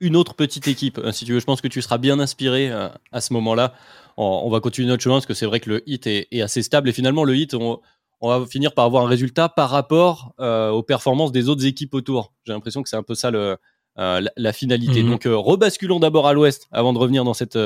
une 0.00 0.16
autre 0.16 0.34
petite 0.34 0.68
équipe. 0.68 0.98
Euh, 0.98 1.12
si 1.12 1.24
tu 1.24 1.32
veux, 1.32 1.40
je 1.40 1.44
pense 1.44 1.60
que 1.60 1.68
tu 1.68 1.80
seras 1.82 1.98
bien 1.98 2.18
inspiré 2.20 2.70
euh, 2.70 2.88
à 3.12 3.20
ce 3.20 3.32
moment-là. 3.34 3.74
On, 4.16 4.48
va 4.48 4.60
continuer 4.60 4.86
notre 4.86 5.02
chemin 5.02 5.16
parce 5.16 5.26
que 5.26 5.34
c'est 5.34 5.46
vrai 5.46 5.58
que 5.58 5.68
le 5.68 5.88
hit 5.90 6.06
est, 6.06 6.40
assez 6.40 6.62
stable 6.62 6.88
et 6.88 6.92
finalement 6.92 7.24
le 7.24 7.34
hit, 7.34 7.54
on, 7.54 7.80
va 8.22 8.46
finir 8.46 8.72
par 8.72 8.84
avoir 8.84 9.04
un 9.04 9.08
résultat 9.08 9.48
par 9.48 9.70
rapport 9.70 10.34
euh, 10.38 10.70
aux 10.70 10.84
performances 10.84 11.32
des 11.32 11.48
autres 11.48 11.66
équipes 11.66 11.94
autour. 11.94 12.32
J'ai 12.46 12.52
l'impression 12.52 12.84
que 12.84 12.88
c'est 12.88 12.96
un 12.96 13.02
peu 13.02 13.16
ça 13.16 13.32
le, 13.32 13.56
la, 13.96 14.52
finalité. 14.52 15.02
Mhm. 15.02 15.10
Donc 15.10 15.24
rebasculons 15.24 15.98
d'abord 15.98 16.28
à 16.28 16.32
l'ouest 16.32 16.68
avant 16.70 16.92
de 16.92 16.98
revenir 16.98 17.24
dans 17.24 17.34
cette 17.34 17.58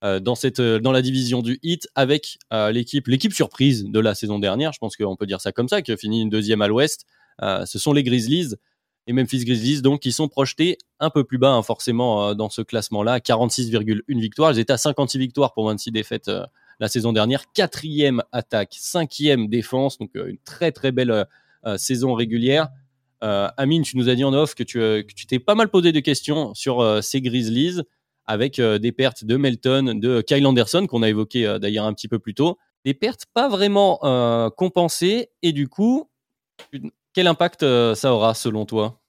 dans 0.00 0.34
cette 0.36 0.60
dans 0.60 0.92
la 0.92 1.02
division 1.02 1.42
du 1.42 1.58
hit 1.64 1.88
avec 1.96 2.38
l'équipe 2.52 3.08
l'équipe 3.08 3.32
surprise 3.32 3.84
de 3.84 3.98
la 3.98 4.14
saison 4.14 4.38
dernière. 4.38 4.72
Je 4.72 4.78
pense 4.78 4.96
qu'on 4.96 5.16
peut 5.16 5.26
dire 5.26 5.40
ça 5.40 5.50
comme 5.50 5.68
ça, 5.68 5.82
qui 5.82 5.90
a 5.90 5.96
fini 5.96 6.22
une 6.22 6.30
deuxième 6.30 6.62
à 6.62 6.68
l'ouest. 6.68 7.04
ce 7.40 7.78
sont 7.80 7.92
les 7.92 8.04
Grizzlies 8.04 8.54
et 9.06 9.12
Memphis 9.12 9.44
Grizzlies, 9.44 9.82
donc, 9.82 10.00
qui 10.00 10.12
sont 10.12 10.28
projetés 10.28 10.78
un 10.98 11.10
peu 11.10 11.24
plus 11.24 11.38
bas, 11.38 11.52
hein, 11.52 11.62
forcément, 11.62 12.28
euh, 12.28 12.34
dans 12.34 12.48
ce 12.48 12.62
classement-là, 12.62 13.20
46,1 13.20 14.20
victoires. 14.20 14.52
Ils 14.52 14.58
étaient 14.58 14.72
à 14.72 14.78
56 14.78 15.18
victoires 15.18 15.52
pour 15.52 15.66
26 15.66 15.92
défaites 15.92 16.28
euh, 16.28 16.46
la 16.80 16.88
saison 16.88 17.12
dernière. 17.12 17.44
Quatrième 17.52 18.22
attaque, 18.32 18.74
cinquième 18.78 19.48
défense, 19.48 19.98
donc 19.98 20.10
euh, 20.16 20.28
une 20.28 20.38
très 20.38 20.72
très 20.72 20.92
belle 20.92 21.26
saison 21.76 22.12
régulière. 22.12 22.68
Amine, 23.22 23.84
tu 23.84 23.96
nous 23.96 24.10
as 24.10 24.14
dit 24.16 24.24
en 24.24 24.34
off 24.34 24.54
que 24.54 24.62
tu 24.62 24.78
que 24.78 25.14
tu 25.14 25.24
t'es 25.24 25.38
pas 25.38 25.54
mal 25.54 25.70
posé 25.70 25.92
de 25.92 26.00
questions 26.00 26.52
sur 26.52 27.02
ces 27.02 27.22
Grizzlies, 27.22 27.80
avec 28.26 28.60
des 28.60 28.92
pertes 28.92 29.24
de 29.24 29.38
Melton, 29.38 29.94
de 29.94 30.20
Kyle 30.20 30.46
Anderson, 30.46 30.86
qu'on 30.86 31.02
a 31.02 31.08
évoqué 31.08 31.56
d'ailleurs 31.58 31.86
un 31.86 31.94
petit 31.94 32.06
peu 32.06 32.18
plus 32.18 32.34
tôt. 32.34 32.58
Des 32.84 32.92
pertes 32.92 33.24
pas 33.32 33.48
vraiment 33.48 33.96
compensées, 34.58 35.30
et 35.40 35.52
du 35.52 35.68
coup, 35.68 36.10
quel 37.14 37.28
impact 37.28 37.62
euh, 37.62 37.94
ça 37.94 38.12
aura 38.12 38.34
selon 38.34 38.66
toi? 38.66 39.00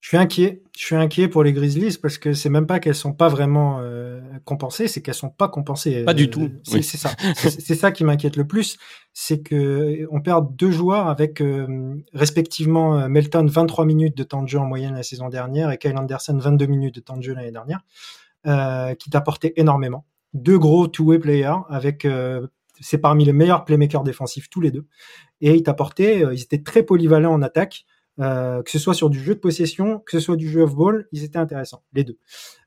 Je 0.00 0.08
suis 0.08 0.16
inquiet. 0.16 0.62
Je 0.76 0.84
suis 0.84 0.96
inquiet 0.96 1.28
pour 1.28 1.42
les 1.42 1.52
Grizzlies 1.52 1.98
parce 2.00 2.16
que 2.16 2.32
c'est 2.32 2.48
même 2.48 2.66
pas 2.66 2.80
qu'elles 2.80 2.94
sont 2.94 3.12
pas 3.12 3.28
vraiment 3.28 3.78
euh, 3.80 4.20
compensées, 4.44 4.88
c'est 4.88 5.02
qu'elles 5.02 5.14
sont 5.14 5.30
pas 5.30 5.48
compensées. 5.48 6.04
Pas 6.04 6.14
du 6.14 6.30
tout. 6.30 6.44
Euh, 6.44 6.80
c'est 6.80 6.96
ça. 6.96 7.10
c'est 7.34 7.74
ça 7.74 7.90
qui 7.92 8.04
m'inquiète 8.04 8.36
le 8.36 8.46
plus, 8.46 8.78
c'est 9.12 9.42
que 9.42 10.06
on 10.10 10.20
perd 10.20 10.54
deux 10.56 10.70
joueurs 10.70 11.08
avec 11.08 11.42
respectivement 12.14 13.08
Melton 13.08 13.46
23 13.46 13.84
minutes 13.84 14.16
de 14.16 14.22
temps 14.22 14.42
de 14.42 14.48
jeu 14.48 14.58
en 14.58 14.66
moyenne 14.66 14.94
la 14.94 15.02
saison 15.02 15.28
dernière 15.28 15.70
et 15.70 15.78
Kyle 15.78 15.96
Anderson 15.96 16.38
22 16.38 16.66
minutes 16.66 16.94
de 16.94 17.00
temps 17.00 17.16
de 17.16 17.22
jeu 17.22 17.34
l'année 17.34 17.52
dernière, 17.52 17.80
qui 18.98 19.10
t'apportaient 19.10 19.54
énormément. 19.56 20.04
Deux 20.34 20.58
gros 20.58 20.86
two-way 20.86 21.18
players 21.18 21.62
avec 21.68 22.06
c'est 22.80 22.98
parmi 22.98 23.24
les 23.24 23.32
meilleurs 23.32 23.64
playmakers 23.64 24.04
défensifs 24.04 24.48
tous 24.48 24.60
les 24.60 24.70
deux 24.70 24.86
et 25.40 25.54
ils 25.54 25.62
t'apportaient, 25.62 26.24
euh, 26.24 26.34
ils 26.34 26.42
étaient 26.42 26.62
très 26.62 26.82
polyvalents 26.82 27.32
en 27.32 27.42
attaque, 27.42 27.84
euh, 28.18 28.62
que 28.62 28.70
ce 28.70 28.78
soit 28.78 28.94
sur 28.94 29.10
du 29.10 29.20
jeu 29.20 29.34
de 29.34 29.40
possession, 29.40 30.00
que 30.00 30.12
ce 30.12 30.20
soit 30.20 30.36
du 30.36 30.48
jeu 30.48 30.62
off-ball, 30.62 31.06
ils 31.12 31.24
étaient 31.24 31.38
intéressants, 31.38 31.82
les 31.92 32.04
deux. 32.04 32.18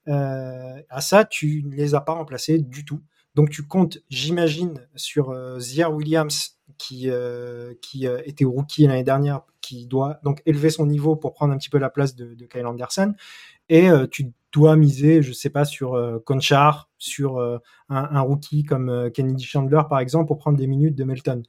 Euh, 0.07 0.81
à 0.89 1.01
ça, 1.01 1.25
tu 1.25 1.63
ne 1.65 1.75
les 1.75 1.95
as 1.95 2.01
pas 2.01 2.13
remplacés 2.13 2.59
du 2.59 2.85
tout. 2.85 3.01
Donc 3.35 3.49
tu 3.49 3.65
comptes, 3.65 3.99
j'imagine, 4.09 4.87
sur 4.95 5.31
euh, 5.31 5.59
Zier 5.59 5.85
Williams 5.85 6.57
qui 6.77 7.09
qui 7.81 8.05
était 8.05 8.45
rookie 8.45 8.87
l'année 8.87 9.03
dernière, 9.03 9.41
qui 9.59 9.85
doit 9.85 10.19
donc 10.23 10.41
élever 10.45 10.69
son 10.69 10.85
niveau 10.85 11.15
pour 11.15 11.33
prendre 11.33 11.53
un 11.53 11.57
petit 11.57 11.69
peu 11.69 11.77
la 11.77 11.89
place 11.89 12.15
de 12.15 12.45
Kyle 12.45 12.65
Anderson, 12.65 13.15
et 13.69 13.89
tu 14.11 14.31
dois 14.51 14.75
miser, 14.75 15.21
je 15.21 15.31
sais 15.31 15.49
pas, 15.49 15.63
sur 15.63 16.21
Conchar, 16.25 16.89
sur 16.97 17.39
un, 17.39 17.59
un, 17.89 18.21
rookie 18.21 18.63
comme 18.63 19.11
Kennedy 19.13 19.43
Chandler 19.43 19.81
par 19.89 19.99
exemple, 19.99 20.27
pour 20.27 20.37
prendre 20.37 20.57
des 20.57 20.67
minutes 20.67 20.95
de 20.95 21.03
Melton. 21.03 21.43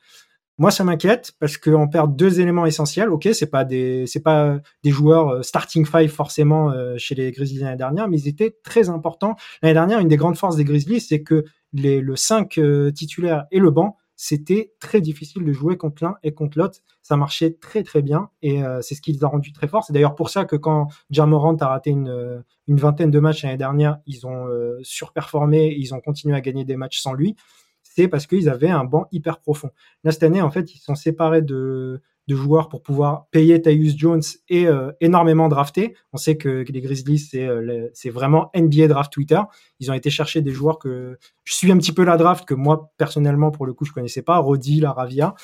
Moi, 0.60 0.70
ça 0.70 0.84
m'inquiète 0.84 1.32
parce 1.40 1.56
qu'on 1.56 1.88
perd 1.88 2.14
deux 2.16 2.38
éléments 2.38 2.66
essentiels. 2.66 3.08
Ok, 3.08 3.26
c'est 3.32 3.50
pas 3.50 3.64
des, 3.64 4.06
c'est 4.06 4.20
pas 4.20 4.58
des 4.84 4.90
joueurs 4.90 5.28
euh, 5.28 5.42
starting 5.42 5.86
five 5.86 6.10
forcément 6.10 6.70
euh, 6.70 6.98
chez 6.98 7.14
les 7.14 7.32
Grizzlies 7.32 7.60
l'année 7.60 7.78
dernière, 7.78 8.08
mais 8.08 8.18
ils 8.18 8.28
étaient 8.28 8.54
très 8.62 8.90
importants. 8.90 9.36
L'année 9.62 9.72
dernière, 9.72 10.00
une 10.00 10.08
des 10.08 10.18
grandes 10.18 10.36
forces 10.36 10.56
des 10.56 10.64
Grizzlies, 10.64 11.00
c'est 11.00 11.22
que 11.22 11.46
les, 11.72 12.02
le 12.02 12.14
5 12.14 12.58
euh, 12.58 12.90
titulaire 12.90 13.46
et 13.50 13.58
le 13.58 13.70
banc, 13.70 13.96
c'était 14.22 14.74
très 14.80 15.00
difficile 15.00 15.46
de 15.46 15.50
jouer 15.50 15.78
contre 15.78 16.04
l'un 16.04 16.16
et 16.22 16.34
contre 16.34 16.58
l'autre. 16.58 16.80
Ça 17.00 17.16
marchait 17.16 17.54
très 17.58 17.82
très 17.82 18.02
bien 18.02 18.28
et 18.42 18.62
euh, 18.62 18.82
c'est 18.82 18.94
ce 18.94 19.00
qui 19.00 19.14
les 19.14 19.24
a 19.24 19.28
rendus 19.28 19.54
très 19.54 19.66
forts. 19.66 19.82
C'est 19.82 19.94
d'ailleurs 19.94 20.14
pour 20.14 20.28
ça 20.28 20.44
que 20.44 20.56
quand 20.56 20.88
Jamorant 21.08 21.56
a 21.56 21.66
raté 21.66 21.88
une, 21.88 22.44
une 22.68 22.76
vingtaine 22.76 23.10
de 23.10 23.18
matchs 23.18 23.44
l'année 23.44 23.56
dernière, 23.56 23.96
ils 24.04 24.26
ont 24.26 24.46
euh, 24.46 24.78
surperformé, 24.82 25.74
ils 25.74 25.94
ont 25.94 26.00
continué 26.00 26.36
à 26.36 26.42
gagner 26.42 26.66
des 26.66 26.76
matchs 26.76 27.00
sans 27.00 27.14
lui. 27.14 27.34
C'est 27.82 28.08
parce 28.08 28.26
qu'ils 28.26 28.50
avaient 28.50 28.68
un 28.68 28.84
banc 28.84 29.06
hyper 29.10 29.40
profond. 29.40 29.70
Là 30.04 30.12
cette 30.12 30.22
année, 30.22 30.42
en 30.42 30.50
fait, 30.50 30.74
ils 30.74 30.80
sont 30.80 30.96
séparés 30.96 31.40
de 31.40 32.02
de 32.28 32.36
joueurs 32.36 32.68
pour 32.68 32.82
pouvoir 32.82 33.26
payer 33.30 33.60
Tyus 33.60 33.96
Jones 33.96 34.22
et 34.48 34.66
euh, 34.66 34.92
énormément 35.00 35.48
drafter. 35.48 35.96
On 36.12 36.16
sait 36.16 36.36
que, 36.36 36.64
les 36.68 36.80
Grizzlies, 36.80 37.18
c'est, 37.18 37.46
euh, 37.46 37.88
vraiment 38.06 38.50
NBA 38.54 38.88
Draft 38.88 39.12
Twitter. 39.12 39.40
Ils 39.80 39.90
ont 39.90 39.94
été 39.94 40.10
chercher 40.10 40.40
des 40.40 40.52
joueurs 40.52 40.78
que 40.78 41.18
je 41.44 41.52
suis 41.52 41.70
un 41.72 41.78
petit 41.78 41.92
peu 41.92 42.04
la 42.04 42.16
draft, 42.16 42.44
que 42.44 42.54
moi, 42.54 42.92
personnellement, 42.98 43.50
pour 43.50 43.66
le 43.66 43.72
coup, 43.72 43.84
je 43.84 43.92
connaissais 43.92 44.22
pas. 44.22 44.38
Rodi, 44.38 44.80
Laravia. 44.80 45.34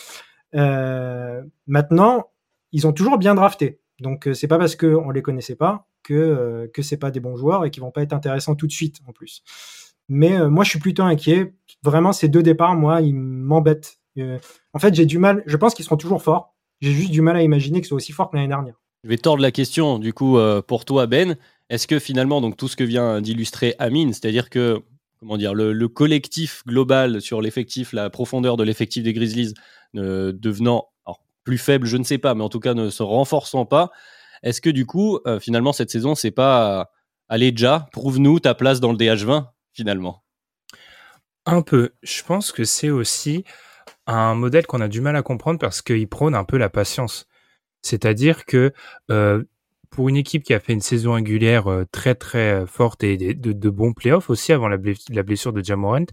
Euh, 0.55 1.43
maintenant, 1.67 2.31
ils 2.73 2.87
ont 2.87 2.93
toujours 2.93 3.19
bien 3.19 3.35
drafté. 3.35 3.81
Donc, 4.01 4.29
c'est 4.35 4.49
pas 4.49 4.59
parce 4.59 4.77
qu'on 4.77 5.11
les 5.11 5.23
connaissait 5.23 5.57
pas 5.57 5.89
que, 6.03 6.71
que 6.73 6.83
c'est 6.83 6.99
pas 6.99 7.11
des 7.11 7.21
bons 7.21 7.37
joueurs 7.37 7.65
et 7.65 7.71
qu'ils 7.71 7.83
vont 7.83 7.91
pas 7.91 8.03
être 8.03 8.13
intéressants 8.13 8.55
tout 8.55 8.67
de 8.67 8.73
suite, 8.73 9.01
en 9.07 9.13
plus. 9.13 9.43
Mais 10.09 10.39
moi, 10.49 10.63
je 10.63 10.71
suis 10.71 10.79
plutôt 10.79 11.03
inquiet. 11.03 11.55
Vraiment, 11.83 12.13
ces 12.13 12.29
deux 12.29 12.43
départs, 12.43 12.77
moi, 12.77 13.01
ils 13.01 13.15
m'embêtent. 13.15 13.99
en 14.19 14.79
fait, 14.79 14.95
j'ai 14.95 15.07
du 15.07 15.19
mal. 15.19 15.43
Je 15.47 15.57
pense 15.57 15.75
qu'ils 15.75 15.85
seront 15.85 15.97
toujours 15.97 16.23
forts 16.23 16.56
j'ai 16.81 16.93
juste 16.93 17.11
du 17.11 17.21
mal 17.21 17.37
à 17.37 17.43
imaginer 17.43 17.81
que 17.81 17.87
ce 17.87 17.91
soit 17.91 17.97
aussi 17.97 18.13
fort 18.13 18.31
que 18.31 18.37
l'année 18.37 18.49
dernière. 18.49 18.75
Je 19.05 19.09
vais 19.09 19.19
tordre 19.19 19.43
la 19.43 19.53
question, 19.53 19.99
du 19.99 20.13
coup, 20.13 20.39
euh, 20.39 20.63
pour 20.63 20.85
toi, 20.85 21.07
Ben. 21.07 21.37
Est-ce 21.69 21.87
que 21.87 21.99
finalement, 21.99 22.41
donc 22.41 22.57
tout 22.57 22.69
ce 22.69 22.77
que 22.77 22.85
vient 22.85 23.21
d'illustrer 23.21 23.75
Amine, 23.79 24.13
c'est-à-dire 24.13 24.51
que 24.51 24.83
comment 25.19 25.37
dire, 25.37 25.55
le, 25.55 25.89
collectif 25.89 26.63
global 26.67 27.21
sur 27.21 27.41
l'effectif, 27.41 27.93
la 27.93 28.11
profondeur 28.11 28.57
de 28.57 28.63
l'effectif 28.63 29.03
des 29.03 29.13
Grizzlies 29.13 29.55
devenant 29.95 30.89
plus 31.45 31.59
faible, 31.59 31.87
je 31.87 31.97
ne 31.97 32.05
sais 32.05 32.19
pas, 32.19 32.35
mais 32.35 32.45
en 32.45 32.49
tout 32.49 32.61
cas 32.61 32.75
ne 32.75 32.91
se 32.91 33.03
renforçant 33.03 33.65
pas, 33.65 33.91
est-ce 34.43 34.61
que 34.61 34.71
du 34.71 34.85
coup, 34.85 35.19
euh, 35.27 35.41
finalement, 35.41 35.73
cette 35.73 35.91
saison, 35.91 36.15
c'est 36.15 36.31
pas 36.31 36.91
allez 37.29 37.53
déjà, 37.53 37.89
prouve-nous 37.93 38.41
ta 38.41 38.55
place 38.55 38.81
dans 38.81 38.93
le 38.93 38.99
DH20 38.99 39.47
finalement? 39.73 40.23
Un 41.47 41.63
peu. 41.63 41.91
Je 42.03 42.23
pense 42.23 42.53
que 42.53 42.65
c'est 42.65 42.91
aussi 42.91 43.45
un 44.07 44.35
modèle 44.35 44.67
qu'on 44.67 44.81
a 44.81 44.89
du 44.89 45.01
mal 45.01 45.17
à 45.17 45.23
comprendre 45.23 45.59
parce 45.59 45.83
qu'il 45.83 46.09
prône 46.09 46.35
un 46.35 46.45
peu 46.45 46.57
la 46.59 46.69
patience. 46.69 47.27
C'est-à-dire 47.83 48.45
que 48.45 48.73
euh, 49.11 49.43
pour 49.91 50.09
une 50.09 50.17
équipe 50.17 50.43
qui 50.43 50.55
a 50.55 50.61
fait 50.61 50.75
une 50.75 50.81
saison 50.81 51.15
régulière 51.15 51.69
euh, 51.69 51.85
très 51.91 52.15
très 52.15 52.67
forte 52.67 53.03
et 53.03 53.17
de, 53.17 53.53
de, 53.53 53.71
bons 53.71 53.93
playoffs 53.93 54.31
aussi 54.31 54.53
avant 54.53 54.69
la, 54.69 54.77
blessure 54.77 55.53
de 55.53 55.65
Jamorant, 55.65 56.05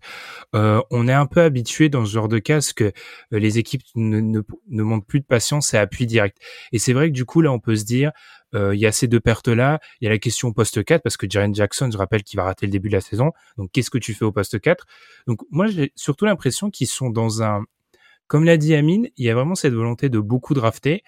euh, 0.55 0.81
on 0.89 1.07
est 1.07 1.13
un 1.13 1.25
peu 1.25 1.41
habitué 1.41 1.89
dans 1.89 2.05
ce 2.05 2.11
genre 2.11 2.29
de 2.29 2.39
cas 2.39 2.59
que 2.75 2.85
euh, 2.85 2.91
les 3.31 3.57
équipes 3.57 3.81
ne, 3.95 4.21
ne, 4.21 4.41
ne, 4.69 4.83
montrent 4.83 5.05
plus 5.05 5.19
de 5.19 5.25
patience 5.25 5.73
et 5.73 5.77
appui 5.77 6.05
direct. 6.05 6.37
Et 6.71 6.79
c'est 6.79 6.93
vrai 6.93 7.09
que 7.09 7.13
du 7.13 7.25
coup 7.25 7.41
là 7.41 7.51
on 7.51 7.59
peut 7.59 7.75
se 7.75 7.85
dire 7.85 8.11
il 8.55 8.77
y 8.79 8.85
a 8.85 8.91
ces 8.91 9.07
deux 9.07 9.19
pertes 9.19 9.47
là, 9.47 9.79
il 9.99 10.05
y 10.05 10.07
a 10.07 10.11
la 10.11 10.19
question 10.19 10.53
poste 10.53 10.83
4 10.83 11.01
parce 11.01 11.17
que 11.17 11.25
Jaren 11.27 11.55
Jackson, 11.55 11.89
je 11.91 11.97
rappelle 11.97 12.21
qu'il 12.21 12.37
va 12.37 12.43
rater 12.43 12.67
le 12.67 12.71
début 12.71 12.87
de 12.87 12.93
la 12.93 13.01
saison. 13.01 13.31
Donc 13.57 13.71
qu'est-ce 13.71 13.89
que 13.89 13.97
tu 13.97 14.13
fais 14.13 14.25
au 14.25 14.31
poste 14.31 14.61
4 14.61 14.85
Donc 15.25 15.39
moi 15.49 15.65
j'ai 15.65 15.91
surtout 15.95 16.25
l'impression 16.25 16.69
qu'ils 16.69 16.85
sont 16.85 17.09
dans 17.09 17.41
un 17.41 17.63
comme 18.33 18.45
l'a 18.45 18.57
dit 18.57 18.73
Amine, 18.73 19.09
il 19.15 19.25
y 19.25 19.29
a 19.29 19.35
vraiment 19.35 19.53
cette 19.53 19.75
volonté 19.75 20.09
de 20.09 20.17
beaucoup 20.17 20.55
drafter. 20.55 21.03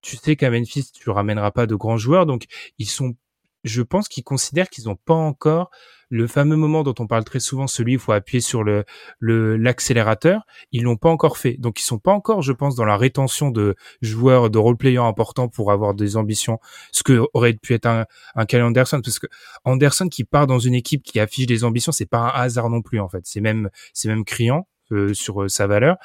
Tu 0.00 0.16
sais 0.16 0.36
qu'à 0.36 0.48
Memphis, 0.48 0.92
tu 0.92 1.10
ramèneras 1.10 1.50
pas 1.50 1.66
de 1.66 1.74
grands 1.74 1.96
joueurs, 1.96 2.24
donc 2.24 2.44
ils 2.78 2.88
sont, 2.88 3.16
je 3.64 3.82
pense 3.82 4.06
qu'ils 4.06 4.22
considèrent 4.22 4.70
qu'ils 4.70 4.84
n'ont 4.84 4.94
pas 4.94 5.12
encore 5.12 5.70
le 6.08 6.28
fameux 6.28 6.54
moment 6.54 6.84
dont 6.84 6.94
on 7.00 7.08
parle 7.08 7.24
très 7.24 7.40
souvent, 7.40 7.66
celui 7.66 7.94
où 7.94 7.98
il 7.98 7.98
faut 7.98 8.12
appuyer 8.12 8.40
sur 8.40 8.62
le 8.62 8.84
l'accélérateur, 9.20 10.42
ils 10.70 10.84
l'ont 10.84 10.96
pas 10.96 11.08
encore 11.08 11.36
fait. 11.36 11.54
Donc 11.54 11.80
ils 11.80 11.84
sont 11.84 11.98
pas 11.98 12.12
encore, 12.12 12.42
je 12.42 12.52
pense, 12.52 12.76
dans 12.76 12.84
la 12.84 12.96
rétention 12.96 13.50
de 13.50 13.74
joueurs, 14.00 14.48
de 14.48 14.58
role-players 14.58 14.98
importants 14.98 15.48
pour 15.48 15.72
avoir 15.72 15.94
des 15.94 16.16
ambitions, 16.16 16.60
ce 16.92 17.02
que 17.02 17.26
aurait 17.34 17.54
pu 17.54 17.74
être 17.74 17.86
un, 17.86 18.06
un 18.36 18.46
Anderson, 18.62 19.00
parce 19.02 19.18
que 19.18 19.26
Anderson 19.64 20.06
qui 20.06 20.22
part 20.22 20.46
dans 20.46 20.60
une 20.60 20.74
équipe 20.74 21.02
qui 21.02 21.18
affiche 21.18 21.46
des 21.46 21.64
ambitions, 21.64 21.90
c'est 21.90 22.06
pas 22.06 22.20
un 22.20 22.40
hasard 22.40 22.70
non 22.70 22.82
plus 22.82 23.00
en 23.00 23.08
fait. 23.08 23.22
C'est 23.24 23.40
même 23.40 23.68
c'est 23.92 24.06
même 24.06 24.24
criant 24.24 24.68
euh, 24.92 25.14
sur 25.14 25.42
euh, 25.42 25.48
sa 25.48 25.66
valeur. 25.66 25.96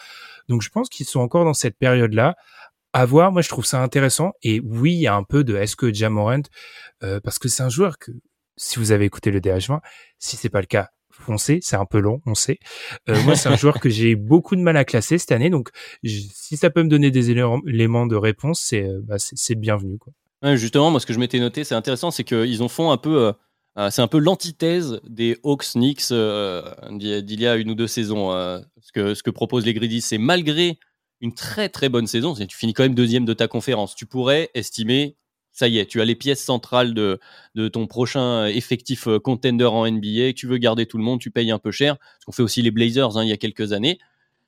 Donc 0.49 0.61
je 0.61 0.69
pense 0.69 0.89
qu'ils 0.89 1.05
sont 1.05 1.19
encore 1.19 1.45
dans 1.45 1.53
cette 1.53 1.77
période-là. 1.77 2.35
À 2.93 3.05
voir, 3.05 3.31
moi 3.31 3.41
je 3.41 3.49
trouve 3.49 3.65
ça 3.65 3.81
intéressant. 3.81 4.33
Et 4.43 4.59
oui, 4.63 4.93
il 4.93 4.99
y 4.99 5.07
a 5.07 5.15
un 5.15 5.23
peu 5.23 5.43
de 5.43 5.55
est-ce 5.55 5.75
que 5.75 5.93
Jamorant, 5.93 6.43
euh, 7.03 7.19
parce 7.23 7.39
que 7.39 7.47
c'est 7.47 7.63
un 7.63 7.69
joueur 7.69 7.97
que 7.97 8.11
si 8.55 8.79
vous 8.79 8.91
avez 8.91 9.05
écouté 9.05 9.31
le 9.31 9.39
DH20, 9.39 9.79
si 10.19 10.35
c'est 10.35 10.49
pas 10.49 10.59
le 10.59 10.67
cas, 10.67 10.89
foncez, 11.09 11.59
c'est 11.61 11.75
un 11.75 11.85
peu 11.85 11.99
long, 11.99 12.21
on 12.25 12.35
sait. 12.35 12.59
Moi, 13.07 13.35
c'est 13.35 13.49
un 13.49 13.55
joueur 13.55 13.79
que 13.79 13.89
j'ai 13.89 14.15
beaucoup 14.15 14.55
de 14.55 14.61
mal 14.61 14.77
à 14.77 14.85
classer 14.85 15.17
cette 15.17 15.31
année, 15.31 15.49
donc 15.49 15.69
si 16.03 16.57
ça 16.57 16.69
peut 16.69 16.83
me 16.83 16.89
donner 16.89 17.09
des 17.09 17.31
éléments 17.31 18.05
de 18.05 18.15
réponse, 18.15 18.61
c'est 18.63 18.87
bah, 19.03 19.15
bienvenu. 19.57 19.97
Quoi. 19.97 20.55
justement, 20.55 20.91
moi, 20.91 20.99
ce 20.99 21.07
que 21.07 21.13
je 21.13 21.19
m'étais 21.19 21.39
noté, 21.39 21.63
c'est 21.63 21.75
intéressant, 21.75 22.11
c'est 22.11 22.23
qu'ils 22.23 22.61
ont 22.61 22.67
font 22.67 22.91
un 22.91 22.97
peu, 22.97 23.33
c'est 23.89 24.01
un 24.01 24.07
peu 24.07 24.19
l'antithèse 24.19 24.99
des 25.07 25.37
Hawks 25.43 25.73
Knicks 25.73 26.11
d'il 26.11 27.41
y 27.41 27.47
a 27.47 27.55
une 27.55 27.71
ou 27.71 27.75
deux 27.75 27.87
saisons. 27.87 28.31
ce 28.31 28.91
que 28.93 29.13
ce 29.15 29.29
proposent 29.29 29.65
les 29.65 29.73
Grizzlies, 29.73 30.01
c'est 30.01 30.17
malgré 30.17 30.77
une 31.21 31.33
très 31.33 31.69
très 31.69 31.89
bonne 31.89 32.05
saison, 32.05 32.35
tu 32.35 32.57
finis 32.57 32.73
quand 32.73 32.83
même 32.83 32.95
deuxième 32.95 33.25
de 33.25 33.33
ta 33.33 33.47
conférence, 33.47 33.95
tu 33.95 34.05
pourrais 34.05 34.51
estimer 34.53 35.15
ça 35.53 35.67
y 35.67 35.77
est, 35.77 35.85
tu 35.85 36.01
as 36.01 36.05
les 36.05 36.15
pièces 36.15 36.43
centrales 36.43 36.93
de, 36.93 37.19
de 37.55 37.67
ton 37.67 37.87
prochain 37.87 38.47
effectif 38.47 39.07
euh, 39.07 39.19
contender 39.19 39.65
en 39.65 39.89
NBA, 39.89 40.33
tu 40.35 40.47
veux 40.47 40.57
garder 40.57 40.87
tout 40.87 40.97
le 40.97 41.03
monde, 41.03 41.21
tu 41.21 41.31
payes 41.31 41.51
un 41.51 41.59
peu 41.59 41.71
cher, 41.71 41.95
ce 42.19 42.25
qu'on 42.25 42.31
fait 42.31 42.41
aussi 42.41 42.61
les 42.61 42.71
Blazers 42.71 43.15
hein, 43.17 43.23
il 43.23 43.29
y 43.29 43.33
a 43.33 43.37
quelques 43.37 43.71
années. 43.71 43.99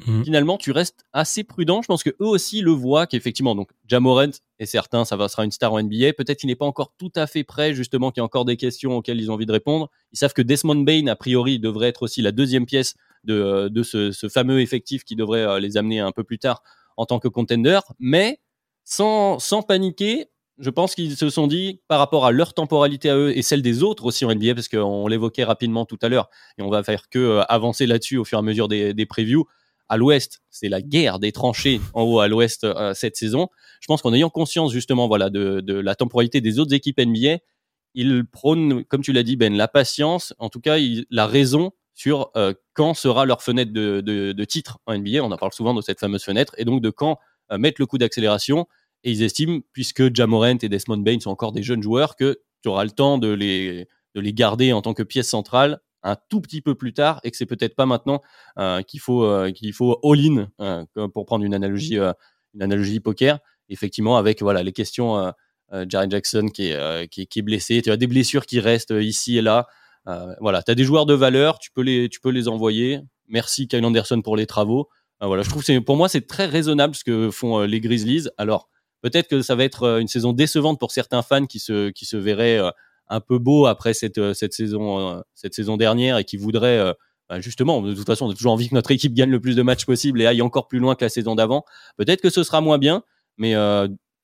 Mmh. 0.06 0.24
Finalement, 0.24 0.58
tu 0.58 0.72
restes 0.72 1.06
assez 1.14 1.44
prudent. 1.44 1.82
Je 1.82 1.88
pense 1.88 2.04
que 2.04 2.10
eux 2.22 2.28
aussi 2.28 2.62
le 2.62 2.72
voient 2.72 3.08
qu'effectivement, 3.08 3.56
donc 3.56 3.70
Jamorant 3.88 4.32
est 4.60 4.66
certain, 4.66 5.06
ça 5.06 5.16
va 5.16 5.30
sera 5.30 5.46
une 5.46 5.52
star 5.52 5.72
en 5.72 5.82
NBA. 5.82 6.14
Peut-être 6.14 6.40
qu'il 6.40 6.48
n'est 6.48 6.56
pas 6.56 6.66
encore 6.66 6.94
tout 6.98 7.12
à 7.16 7.28
fait 7.28 7.44
prêt, 7.44 7.74
justement, 7.74 8.12
qu'il 8.12 8.20
y 8.20 8.24
a 8.24 8.26
encore 8.26 8.46
des 8.46 8.58
questions 8.58 8.98
auxquelles 8.98 9.22
ils 9.22 9.32
ont 9.32 9.36
envie 9.36 9.46
de 9.46 9.52
répondre. 9.52 9.90
Ils 10.12 10.18
savent 10.18 10.34
que 10.34 10.42
Desmond 10.42 10.84
Bain, 10.84 11.08
a 11.08 11.16
priori, 11.16 11.60
devrait 11.60 11.88
être 11.88 12.04
aussi 12.04 12.22
la 12.22 12.32
deuxième 12.32 12.66
pièce 12.66 12.96
de, 13.24 13.34
euh, 13.34 13.70
de 13.70 13.84
ce, 13.84 14.12
ce 14.12 14.28
fameux 14.28 14.60
effectif 14.60 15.04
qui 15.04 15.16
devrait 15.16 15.42
euh, 15.46 15.60
les 15.60 15.78
amener 15.78 16.00
un 16.00 16.12
peu 16.12 16.24
plus 16.24 16.40
tard 16.40 16.62
en 16.98 17.06
tant 17.06 17.20
que 17.20 17.28
contender. 17.28 17.80
Mais 18.00 18.40
sans, 18.84 19.40
sans 19.40 19.62
paniquer, 19.62 20.28
je 20.58 20.70
pense 20.70 20.96
qu'ils 20.96 21.16
se 21.16 21.30
sont 21.30 21.48
dit, 21.48 21.82
par 21.88 22.00
rapport 22.00 22.26
à 22.26 22.32
leur 22.32 22.54
temporalité 22.54 23.10
à 23.10 23.18
eux 23.18 23.38
et 23.38 23.42
celle 23.42 23.62
des 23.62 23.84
autres 23.84 24.06
aussi 24.06 24.26
en 24.26 24.34
NBA, 24.34 24.56
parce 24.56 24.70
qu'on 24.70 25.08
l'évoquait 25.08 25.44
rapidement 25.44 25.86
tout 25.86 26.00
à 26.02 26.10
l'heure, 26.10 26.30
et 26.58 26.62
on 26.62 26.70
va 26.70 26.84
faire 26.84 27.10
que 27.10 27.20
euh, 27.20 27.44
avancer 27.44 27.86
là-dessus 27.88 28.18
au 28.18 28.26
fur 28.26 28.38
et 28.38 28.40
à 28.40 28.42
mesure 28.42 28.68
des, 28.68 28.94
des 28.94 29.06
previews. 29.06 29.46
À 29.88 29.98
l'ouest, 29.98 30.42
c'est 30.50 30.70
la 30.70 30.82
guerre 30.82 31.20
des 31.20 31.32
tranchées 31.32 31.80
en 31.94 32.04
haut 32.04 32.20
à 32.20 32.28
l'ouest 32.28 32.64
euh, 32.64 32.94
cette 32.94 33.16
saison. 33.16 33.50
Je 33.82 33.88
pense 33.88 34.02
qu'en 34.02 34.14
ayant 34.14 34.30
conscience 34.30 34.72
justement 34.72 35.08
voilà 35.08 35.30
de, 35.30 35.62
la 35.68 35.96
temporalité 35.96 36.42
des 36.42 36.60
autres 36.60 36.74
équipes 36.74 37.00
NBA, 37.00 37.38
ils 37.94 38.26
prônent, 38.26 38.84
comme 38.86 39.02
tu 39.02 39.14
l'as 39.14 39.24
dit 39.24 39.36
Ben, 39.36 39.56
la 39.56 39.68
patience, 39.68 40.34
en 40.40 40.50
tout 40.50 40.60
cas 40.60 40.78
la 41.10 41.28
raison 41.28 41.72
sur 41.94 42.32
euh, 42.36 42.54
quand 42.74 42.94
sera 42.94 43.26
leur 43.26 43.42
fenêtre 43.42 43.72
de, 43.72 44.44
titre 44.46 44.80
en 44.86 44.98
NBA. 44.98 45.24
On 45.24 45.32
en 45.32 45.38
parle 45.38 45.54
souvent 45.54 45.74
de 45.74 45.82
cette 45.82 46.00
fameuse 46.00 46.24
fenêtre, 46.24 46.54
et 46.58 46.66
donc 46.66 46.82
de 46.82 46.90
quand 46.90 47.20
mettre 47.52 47.80
le 47.80 47.86
coup 47.86 48.00
d'accélération 48.00 48.66
et 49.06 49.12
ils 49.12 49.22
estiment, 49.22 49.60
puisque 49.72 50.14
Jamorant 50.14 50.58
et 50.62 50.68
Desmond 50.68 50.98
Bain 50.98 51.20
sont 51.20 51.30
encore 51.30 51.52
des 51.52 51.62
jeunes 51.62 51.84
joueurs, 51.84 52.16
que 52.16 52.42
tu 52.64 52.70
auras 52.70 52.84
le 52.84 52.90
temps 52.90 53.20
de 53.20 53.32
les, 53.32 53.88
de 54.16 54.20
les 54.20 54.34
garder 54.34 54.74
en 54.74 54.82
tant 54.82 54.96
que 54.96 55.04
pièce 55.04 55.30
centrale 55.30 55.80
un 56.06 56.16
tout 56.30 56.40
petit 56.40 56.62
peu 56.62 56.76
plus 56.76 56.94
tard 56.94 57.20
et 57.24 57.32
que 57.32 57.38
c'est 57.38 57.46
peut-être 57.46 57.76
pas 57.76 57.86
maintenant 57.86 58.22
euh, 58.60 58.82
qu'il 58.84 59.00
faut, 59.00 59.26
euh, 59.26 59.52
qu'il 59.52 59.74
faut 59.74 60.00
all-in, 60.04 60.48
euh, 60.62 60.86
pour 61.14 61.26
prendre 61.26 61.44
une 61.44 61.54
analogie, 61.54 61.98
une 61.98 62.62
analogie 62.62 63.00
poker. 63.00 63.40
Effectivement, 63.68 64.18
avec 64.18 64.42
voilà, 64.42 64.62
les 64.62 64.72
questions, 64.72 65.34
Jared 65.88 66.12
Jackson 66.12 66.48
qui 66.54 66.68
est, 66.68 67.08
qui, 67.10 67.26
qui, 67.26 67.40
est 67.40 67.42
blessé, 67.42 67.82
tu 67.82 67.90
as 67.90 67.98
des 67.98 68.06
blessures 68.06 68.46
qui 68.46 68.60
restent 68.60 68.94
ici 68.96 69.38
et 69.38 69.42
là. 69.42 69.66
voilà, 70.40 70.62
tu 70.62 70.72
as 70.72 70.76
des 70.76 70.84
joueurs 70.84 71.08
de 71.08 71.16
valeur, 71.16 71.58
tu 71.58 71.72
peux 71.72 71.82
les, 71.82 72.08
tu 72.08 72.20
peux 72.20 72.30
les 72.30 72.48
envoyer. 72.48 73.02
Merci 73.28 73.68
Kyle 73.68 73.84
Anderson 73.84 74.22
pour 74.22 74.38
les 74.38 74.46
travaux. 74.46 74.88
voilà, 75.20 75.42
je 75.42 75.50
trouve 75.50 75.64
que 75.64 75.80
pour 75.80 75.98
moi, 75.98 76.08
c'est 76.08 76.28
très 76.28 76.46
raisonnable 76.46 76.94
ce 76.94 77.04
que 77.04 77.32
font 77.32 77.62
les 77.62 77.82
Grizzlies. 77.82 78.30
Alors, 78.38 78.70
Peut-être 79.02 79.28
que 79.28 79.44
ça 79.44 79.54
va 79.54 79.64
être 79.64 80.00
une 80.00 80.08
saison 80.08 80.34
décevante 80.34 80.80
pour 80.80 80.90
certains 80.90 81.22
fans 81.22 81.46
qui 81.46 81.60
se, 81.60 81.92
qui 81.92 82.08
se 82.08 82.18
verraient 82.18 82.60
un 83.08 83.20
peu 83.20 83.38
beau 83.38 83.66
après 83.66 83.94
cette, 83.94 84.18
euh, 84.18 84.34
cette, 84.34 84.54
saison, 84.54 85.24
cette 85.34 85.54
saison 85.54 85.78
dernière 85.78 86.18
et 86.18 86.24
qui 86.24 86.38
voudraient 86.38 86.94
bah, 87.30 87.40
justement, 87.40 87.82
de 87.82 87.94
toute 87.94 88.06
façon, 88.06 88.28
on 88.28 88.32
a 88.32 88.34
toujours 88.34 88.54
envie 88.54 88.70
que 88.70 88.76
notre 88.76 88.92
équipe 88.92 89.14
gagne 89.14 89.32
le 89.32 89.40
plus 89.40 89.56
de 89.56 89.62
matchs 89.62 89.86
possible 89.86 90.22
et 90.22 90.28
aille 90.28 90.42
encore 90.42 90.68
plus 90.68 90.80
loin 90.80 90.96
que 90.96 91.04
la 91.04 91.10
saison 91.10 91.36
d'avant. 91.36 91.66
Peut-être 91.98 92.22
que 92.22 92.30
ce 92.30 92.44
sera 92.44 92.62
moins 92.62 92.78
bien, 92.78 93.04
mais 93.38 93.56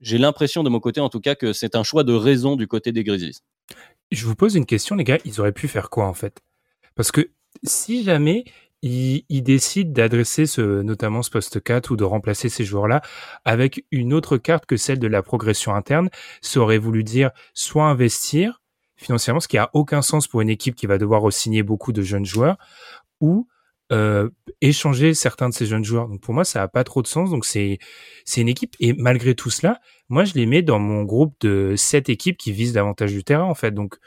j'ai 0.01 0.17
l'impression 0.17 0.63
de 0.63 0.69
mon 0.69 0.79
côté, 0.79 0.99
en 0.99 1.09
tout 1.09 1.19
cas, 1.19 1.35
que 1.35 1.53
c'est 1.53 1.75
un 1.75 1.83
choix 1.83 2.03
de 2.03 2.13
raison 2.13 2.55
du 2.55 2.67
côté 2.67 2.91
des 2.91 3.03
Grizzlies. 3.03 3.39
Je 4.11 4.25
vous 4.25 4.35
pose 4.35 4.55
une 4.55 4.65
question, 4.65 4.95
les 4.95 5.03
gars. 5.03 5.19
Ils 5.25 5.39
auraient 5.39 5.51
pu 5.51 5.67
faire 5.67 5.89
quoi 5.89 6.05
en 6.05 6.13
fait? 6.13 6.41
Parce 6.95 7.11
que 7.11 7.31
si 7.63 8.03
jamais 8.03 8.43
il, 8.81 9.23
il 9.29 9.43
décide 9.43 9.93
d'adresser 9.93 10.45
ce, 10.45 10.81
notamment 10.81 11.21
ce 11.21 11.29
poste 11.29 11.61
4 11.61 11.91
ou 11.91 11.95
de 11.95 12.03
remplacer 12.03 12.49
ces 12.49 12.65
joueurs-là 12.65 13.01
avec 13.45 13.85
une 13.91 14.13
autre 14.13 14.37
carte 14.37 14.65
que 14.65 14.77
celle 14.77 14.99
de 14.99 15.07
la 15.07 15.21
progression 15.21 15.75
interne. 15.75 16.09
Ça 16.41 16.59
aurait 16.59 16.77
voulu 16.77 17.03
dire 17.03 17.31
soit 17.53 17.85
investir 17.85 18.60
financièrement, 19.01 19.39
ce 19.39 19.47
qui 19.47 19.57
a 19.57 19.69
aucun 19.73 20.01
sens 20.01 20.27
pour 20.27 20.41
une 20.41 20.49
équipe 20.49 20.75
qui 20.75 20.85
va 20.85 20.97
devoir 20.97 21.31
signer 21.31 21.63
beaucoup 21.63 21.91
de 21.91 22.01
jeunes 22.01 22.25
joueurs, 22.25 22.57
ou 23.19 23.47
euh, 23.91 24.29
échanger 24.61 25.13
certains 25.13 25.49
de 25.49 25.53
ces 25.53 25.65
jeunes 25.65 25.83
joueurs. 25.83 26.07
Donc 26.07 26.21
pour 26.21 26.33
moi, 26.33 26.45
ça 26.45 26.61
a 26.61 26.67
pas 26.67 26.83
trop 26.83 27.01
de 27.01 27.07
sens. 27.07 27.29
Donc 27.29 27.45
c'est 27.45 27.79
c'est 28.25 28.41
une 28.41 28.49
équipe 28.49 28.75
et 28.79 28.93
malgré 28.93 29.35
tout 29.35 29.49
cela, 29.49 29.79
moi 30.09 30.23
je 30.23 30.33
les 30.35 30.45
mets 30.45 30.61
dans 30.61 30.79
mon 30.79 31.03
groupe 31.03 31.35
de 31.41 31.75
sept 31.75 32.09
équipes 32.09 32.37
qui 32.37 32.51
visent 32.51 32.73
davantage 32.73 33.11
du 33.11 33.23
terrain 33.23 33.43
en 33.43 33.55
fait. 33.55 33.71
Donc 33.71 33.97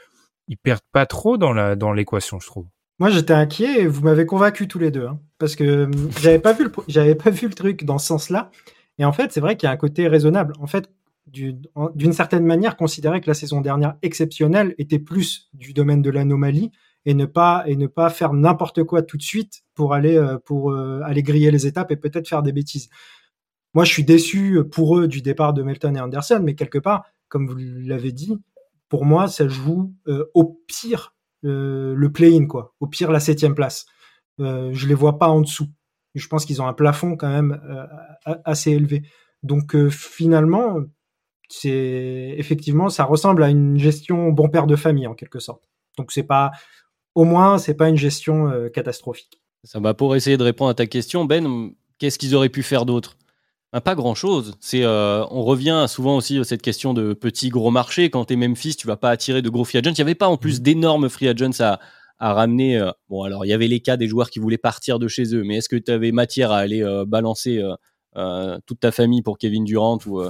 ils 0.47 0.57
perdent 0.57 0.81
pas 0.91 1.05
trop 1.05 1.37
dans 1.37 1.93
l'équation, 1.93 2.39
je 2.39 2.47
trouve. 2.47 2.67
Moi, 2.99 3.09
j'étais 3.09 3.33
inquiet 3.33 3.81
et 3.81 3.87
vous 3.87 4.01
m'avez 4.01 4.25
convaincu 4.25 4.69
tous 4.69 4.79
les 4.79 4.89
deux, 4.89 5.05
hein, 5.05 5.19
parce 5.37 5.55
que 5.55 5.91
j'avais 6.21 6.39
pas 6.39 6.53
vu 6.53 6.63
le 6.63 6.71
j'avais 6.87 7.15
pas 7.15 7.29
vu 7.29 7.47
le 7.47 7.53
truc 7.53 7.83
dans 7.83 7.97
ce 7.97 8.07
sens-là. 8.07 8.51
Et 8.97 9.03
en 9.03 9.11
fait, 9.11 9.33
c'est 9.33 9.41
vrai 9.41 9.57
qu'il 9.57 9.67
y 9.67 9.69
a 9.69 9.73
un 9.73 9.77
côté 9.77 10.07
raisonnable. 10.07 10.53
En 10.61 10.67
fait, 10.67 10.89
d'une 11.27 12.13
certaine 12.13 12.45
manière, 12.45 12.77
considérer 12.77 13.19
que 13.19 13.27
la 13.27 13.33
saison 13.33 13.61
dernière 13.61 13.95
exceptionnelle 14.01 14.75
était 14.77 14.99
plus 14.99 15.49
du 15.53 15.73
domaine 15.73 16.01
de 16.01 16.09
l'anomalie 16.11 16.71
et 17.05 17.13
ne 17.13 17.25
pas 17.25 17.63
et 17.67 17.75
ne 17.75 17.87
pas 17.87 18.09
faire 18.09 18.33
n'importe 18.33 18.83
quoi 18.83 19.01
tout 19.01 19.17
de 19.17 19.23
suite 19.23 19.63
pour 19.73 19.93
aller 19.93 20.17
euh, 20.17 20.37
pour 20.37 20.71
euh, 20.71 21.01
aller 21.03 21.23
griller 21.23 21.51
les 21.51 21.67
étapes 21.67 21.91
et 21.91 21.95
peut-être 21.95 22.27
faire 22.27 22.43
des 22.43 22.51
bêtises. 22.51 22.89
Moi, 23.73 23.83
je 23.83 23.91
suis 23.91 24.03
déçu 24.03 24.59
pour 24.71 24.97
eux 24.97 25.07
du 25.07 25.21
départ 25.21 25.53
de 25.53 25.61
Melton 25.61 25.95
et 25.95 25.99
Anderson, 25.99 26.41
mais 26.43 26.55
quelque 26.55 26.79
part, 26.79 27.05
comme 27.27 27.47
vous 27.47 27.57
l'avez 27.57 28.11
dit, 28.11 28.37
pour 28.87 29.03
moi, 29.03 29.27
ça 29.27 29.47
joue 29.47 29.93
euh, 30.07 30.25
au 30.33 30.61
pire 30.67 31.13
le 31.47 32.07
play-in 32.07 32.47
quoi, 32.47 32.73
au 32.79 32.87
pire 32.87 33.11
la 33.11 33.19
septième 33.19 33.53
place. 33.53 33.85
je 34.39 34.87
les 34.87 34.95
vois 34.95 35.19
pas 35.19 35.27
en 35.27 35.41
dessous. 35.41 35.67
Je 36.15 36.27
pense 36.27 36.43
qu'ils 36.43 36.59
ont 36.59 36.65
un 36.65 36.73
plafond 36.73 37.15
quand 37.17 37.29
même 37.29 37.61
assez 38.25 38.71
élevé. 38.71 39.03
Donc 39.43 39.77
finalement, 39.89 40.79
c'est 41.49 42.35
effectivement 42.37 42.89
ça 42.89 43.03
ressemble 43.03 43.43
à 43.43 43.49
une 43.49 43.77
gestion 43.77 44.29
bon 44.29 44.49
père 44.49 44.67
de 44.67 44.75
famille 44.75 45.07
en 45.07 45.13
quelque 45.13 45.39
sorte. 45.39 45.63
Donc 45.97 46.11
c'est 46.11 46.23
pas 46.23 46.51
au 47.13 47.23
moins 47.23 47.57
c'est 47.57 47.75
pas 47.75 47.89
une 47.89 47.97
gestion 47.97 48.49
euh, 48.49 48.69
catastrophique. 48.69 49.41
Ça 49.63 49.79
va 49.79 49.93
pour 49.93 50.15
essayer 50.15 50.37
de 50.37 50.43
répondre 50.43 50.69
à 50.69 50.73
ta 50.75 50.85
question 50.85 51.25
Ben, 51.25 51.71
qu'est-ce 51.97 52.19
qu'ils 52.19 52.35
auraient 52.35 52.49
pu 52.49 52.63
faire 52.63 52.85
d'autre? 52.85 53.17
Ben, 53.73 53.81
pas 53.81 53.95
grand 53.95 54.15
chose. 54.15 54.55
C'est, 54.59 54.83
euh, 54.83 55.25
on 55.31 55.43
revient 55.43 55.85
souvent 55.87 56.17
aussi 56.17 56.37
à 56.37 56.43
cette 56.43 56.61
question 56.61 56.93
de 56.93 57.13
petit 57.13 57.49
gros 57.49 57.71
marché. 57.71 58.09
Quand 58.09 58.25
t'es 58.25 58.35
Memphis, 58.35 58.75
tu 58.75 58.87
vas 58.87 58.97
pas 58.97 59.09
attirer 59.09 59.41
de 59.41 59.49
gros 59.49 59.65
free 59.65 59.79
agents. 59.79 59.91
Il 59.91 59.95
n'y 59.95 60.01
avait 60.01 60.15
pas 60.15 60.27
en 60.27 60.37
plus 60.37 60.59
mmh. 60.59 60.63
d'énormes 60.63 61.09
free 61.09 61.27
agents 61.27 61.59
à, 61.59 61.79
à 62.19 62.33
ramener. 62.33 62.77
Euh, 62.77 62.91
bon, 63.09 63.23
alors 63.23 63.45
il 63.45 63.49
y 63.49 63.53
avait 63.53 63.67
les 63.67 63.79
cas 63.79 63.97
des 63.97 64.07
joueurs 64.07 64.29
qui 64.29 64.39
voulaient 64.39 64.57
partir 64.57 64.99
de 64.99 65.07
chez 65.07 65.35
eux, 65.35 65.43
mais 65.43 65.57
est-ce 65.57 65.69
que 65.69 65.75
tu 65.75 65.91
avais 65.91 66.11
matière 66.11 66.51
à 66.51 66.57
aller 66.57 66.83
balancer 67.07 67.61
toute 68.65 68.79
ta 68.79 68.91
famille 68.91 69.21
pour 69.21 69.37
Kevin 69.37 69.65
Durant 69.65 69.97
ou 70.05 70.21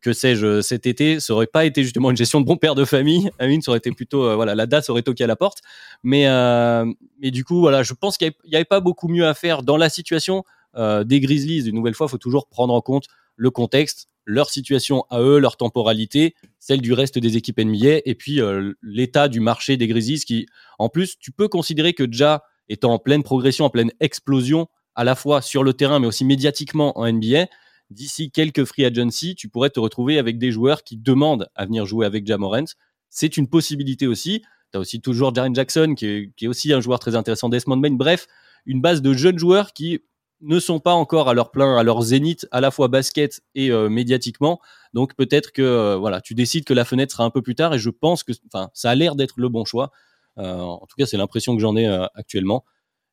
que 0.00 0.12
sais-je 0.12 0.60
cet 0.60 0.86
été, 0.86 1.20
ça 1.20 1.32
aurait 1.32 1.46
pas 1.46 1.64
été 1.64 1.82
justement 1.82 2.10
une 2.10 2.16
gestion 2.16 2.40
de 2.40 2.46
bon 2.46 2.56
père 2.56 2.74
de 2.74 2.84
famille. 2.84 3.30
Amine, 3.38 3.62
ça 3.62 3.70
aurait 3.70 3.78
été 3.78 3.90
plutôt 3.92 4.24
euh, 4.24 4.34
voilà 4.34 4.54
la 4.54 4.66
date 4.66 4.88
aurait 4.90 5.02
toqué 5.02 5.24
à 5.24 5.26
la 5.26 5.36
porte. 5.36 5.58
Mais 6.02 6.26
euh, 6.26 6.84
mais 7.20 7.30
du 7.30 7.44
coup 7.44 7.60
voilà, 7.60 7.82
je 7.82 7.94
pense 7.94 8.16
qu'il 8.16 8.32
n'y 8.46 8.54
avait, 8.54 8.64
pas 8.64 8.80
beaucoup 8.80 9.08
mieux 9.08 9.26
à 9.26 9.34
faire 9.34 9.62
dans 9.62 9.76
la 9.76 9.88
situation 9.88 10.44
euh, 10.76 11.04
des 11.04 11.20
Grizzlies. 11.20 11.68
Une 11.68 11.74
nouvelle 11.74 11.94
fois, 11.94 12.06
il 12.06 12.10
faut 12.10 12.18
toujours 12.18 12.48
prendre 12.48 12.74
en 12.74 12.80
compte 12.80 13.06
le 13.36 13.50
contexte, 13.50 14.08
leur 14.24 14.50
situation 14.50 15.04
à 15.10 15.20
eux, 15.20 15.38
leur 15.38 15.56
temporalité, 15.56 16.34
celle 16.58 16.80
du 16.80 16.92
reste 16.92 17.18
des 17.18 17.36
équipes 17.36 17.60
NBA, 17.60 18.00
et 18.04 18.14
puis 18.14 18.40
l'état 18.82 19.28
du 19.28 19.40
marché 19.40 19.76
des 19.76 19.86
Grizzlies 19.86 20.20
qui, 20.20 20.46
en 20.78 20.88
plus, 20.88 21.18
tu 21.18 21.32
peux 21.32 21.48
considérer 21.48 21.92
que 21.92 22.02
déjà 22.02 22.44
étant 22.70 22.94
en 22.94 22.98
pleine 22.98 23.22
progression, 23.22 23.66
en 23.66 23.70
pleine 23.70 23.92
explosion, 24.00 24.68
à 24.94 25.04
la 25.04 25.14
fois 25.14 25.42
sur 25.42 25.62
le 25.62 25.74
terrain 25.74 26.00
mais 26.00 26.06
aussi 26.06 26.24
médiatiquement 26.24 26.98
en 26.98 27.12
NBA 27.12 27.46
d'ici 27.90 28.30
quelques 28.30 28.64
free 28.64 28.84
agency, 28.84 29.34
tu 29.34 29.48
pourrais 29.48 29.70
te 29.70 29.80
retrouver 29.80 30.18
avec 30.18 30.38
des 30.38 30.50
joueurs 30.50 30.82
qui 30.82 30.96
demandent 30.96 31.48
à 31.54 31.66
venir 31.66 31.86
jouer 31.86 32.06
avec 32.06 32.26
Jamorant. 32.26 32.64
C'est 33.10 33.36
une 33.36 33.48
possibilité 33.48 34.06
aussi. 34.06 34.42
Tu 34.72 34.78
as 34.78 34.80
aussi 34.80 35.00
toujours 35.00 35.34
Jaren 35.34 35.54
Jackson, 35.54 35.94
qui 35.96 36.32
est, 36.38 36.46
aussi 36.46 36.72
un 36.72 36.80
joueur 36.80 36.98
très 36.98 37.14
intéressant, 37.14 37.48
Desmond 37.48 37.76
Bain. 37.76 37.92
Bref, 37.92 38.26
une 38.66 38.80
base 38.80 39.02
de 39.02 39.12
jeunes 39.12 39.38
joueurs 39.38 39.72
qui 39.72 40.00
ne 40.42 40.60
sont 40.60 40.80
pas 40.80 40.92
encore 40.92 41.28
à 41.28 41.34
leur 41.34 41.50
plein, 41.50 41.76
à 41.76 41.82
leur 41.82 42.02
zénith, 42.02 42.46
à 42.50 42.60
la 42.60 42.70
fois 42.70 42.88
basket 42.88 43.40
et 43.54 43.70
euh, 43.70 43.88
médiatiquement. 43.88 44.60
Donc 44.92 45.14
peut-être 45.14 45.50
que 45.52 45.62
euh, 45.62 45.96
voilà, 45.96 46.20
tu 46.20 46.34
décides 46.34 46.64
que 46.64 46.74
la 46.74 46.84
fenêtre 46.84 47.12
sera 47.12 47.24
un 47.24 47.30
peu 47.30 47.40
plus 47.40 47.54
tard 47.54 47.72
et 47.72 47.78
je 47.78 47.90
pense 47.90 48.22
que 48.22 48.32
ça 48.74 48.90
a 48.90 48.94
l'air 48.94 49.16
d'être 49.16 49.34
le 49.38 49.48
bon 49.48 49.64
choix. 49.64 49.92
Euh, 50.38 50.58
en 50.58 50.86
tout 50.86 50.96
cas, 50.98 51.06
c'est 51.06 51.16
l'impression 51.16 51.56
que 51.56 51.62
j'en 51.62 51.76
ai 51.76 51.86
actuellement. 52.14 52.64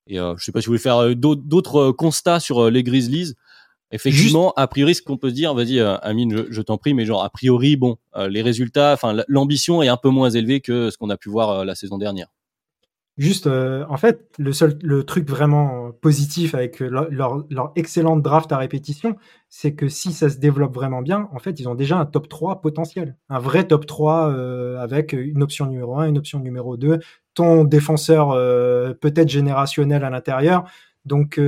Et 0.08 0.18
je 0.18 0.44
sais 0.44 0.52
pas 0.52 0.60
si 0.60 0.66
vous 0.66 0.72
voulez 0.72 0.80
faire 0.80 1.16
d'autres 1.16 1.92
constats 1.92 2.42
sur 2.42 2.70
les 2.70 2.84
Grizzlies. 2.84 3.36
Effectivement, 3.94 4.54
a 4.58 4.66
priori, 4.66 4.96
ce 4.96 5.04
qu'on 5.04 5.18
peut 5.18 5.30
se 5.30 5.36
dire, 5.36 5.54
vas-y, 5.54 5.80
euh, 5.80 5.98
Amine, 5.98 6.46
je, 6.50 6.62
t'en 6.64 6.78
prie, 6.78 6.96
mais 6.96 7.06
genre, 7.06 7.24
a 7.24 7.30
priori, 7.30 7.76
bon, 7.76 7.98
euh, 8.16 8.28
les 8.28 8.42
résultats, 8.42 8.94
enfin, 8.94 9.16
l'ambition 9.28 9.84
est 9.84 9.88
un 9.88 9.98
peu 9.98 10.10
moins 10.10 10.32
élevée 10.32 10.62
que 10.62 10.90
ce 10.90 10.98
qu'on 10.98 11.12
a 11.12 11.18
pu 11.18 11.30
voir 11.30 11.50
euh, 11.52 11.64
la 11.64 11.76
saison 11.76 12.00
dernière. 12.00 12.28
Juste, 13.18 13.46
en 13.46 13.98
fait, 13.98 14.32
le 14.40 14.52
seul, 14.54 14.80
le 14.82 15.04
truc 15.04 15.30
vraiment 15.30 15.92
positif 15.92 16.56
avec 16.56 16.80
leur, 16.80 17.08
leur, 17.12 17.72
excellente 17.76 18.24
draft 18.24 18.52
à 18.52 18.58
répétition, 18.58 19.18
c'est 19.50 19.76
que 19.76 19.88
si 19.88 20.14
ça 20.14 20.30
se 20.30 20.40
développe 20.40 20.74
vraiment 20.74 21.04
bien, 21.04 21.30
en 21.32 21.38
fait, 21.38 21.60
ils 21.60 21.70
ont 21.70 21.76
déjà 21.76 22.00
un 22.00 22.08
top 22.08 22.28
3 22.28 22.62
potentiel. 22.62 23.16
Un 23.30 23.38
vrai 23.38 23.68
top 23.68 23.86
3 23.86 24.34
avec 24.80 25.14
une 25.14 25.44
option 25.44 25.68
numéro 25.68 26.00
1, 26.00 26.08
une 26.08 26.18
option 26.18 26.40
numéro 26.40 26.76
2, 26.76 27.02
ton 27.36 27.66
défenseur 27.66 28.30
peut-être 29.00 29.30
générationnel 29.30 30.04
à 30.04 30.10
l'intérieur. 30.10 30.64
Donc, 31.06 31.40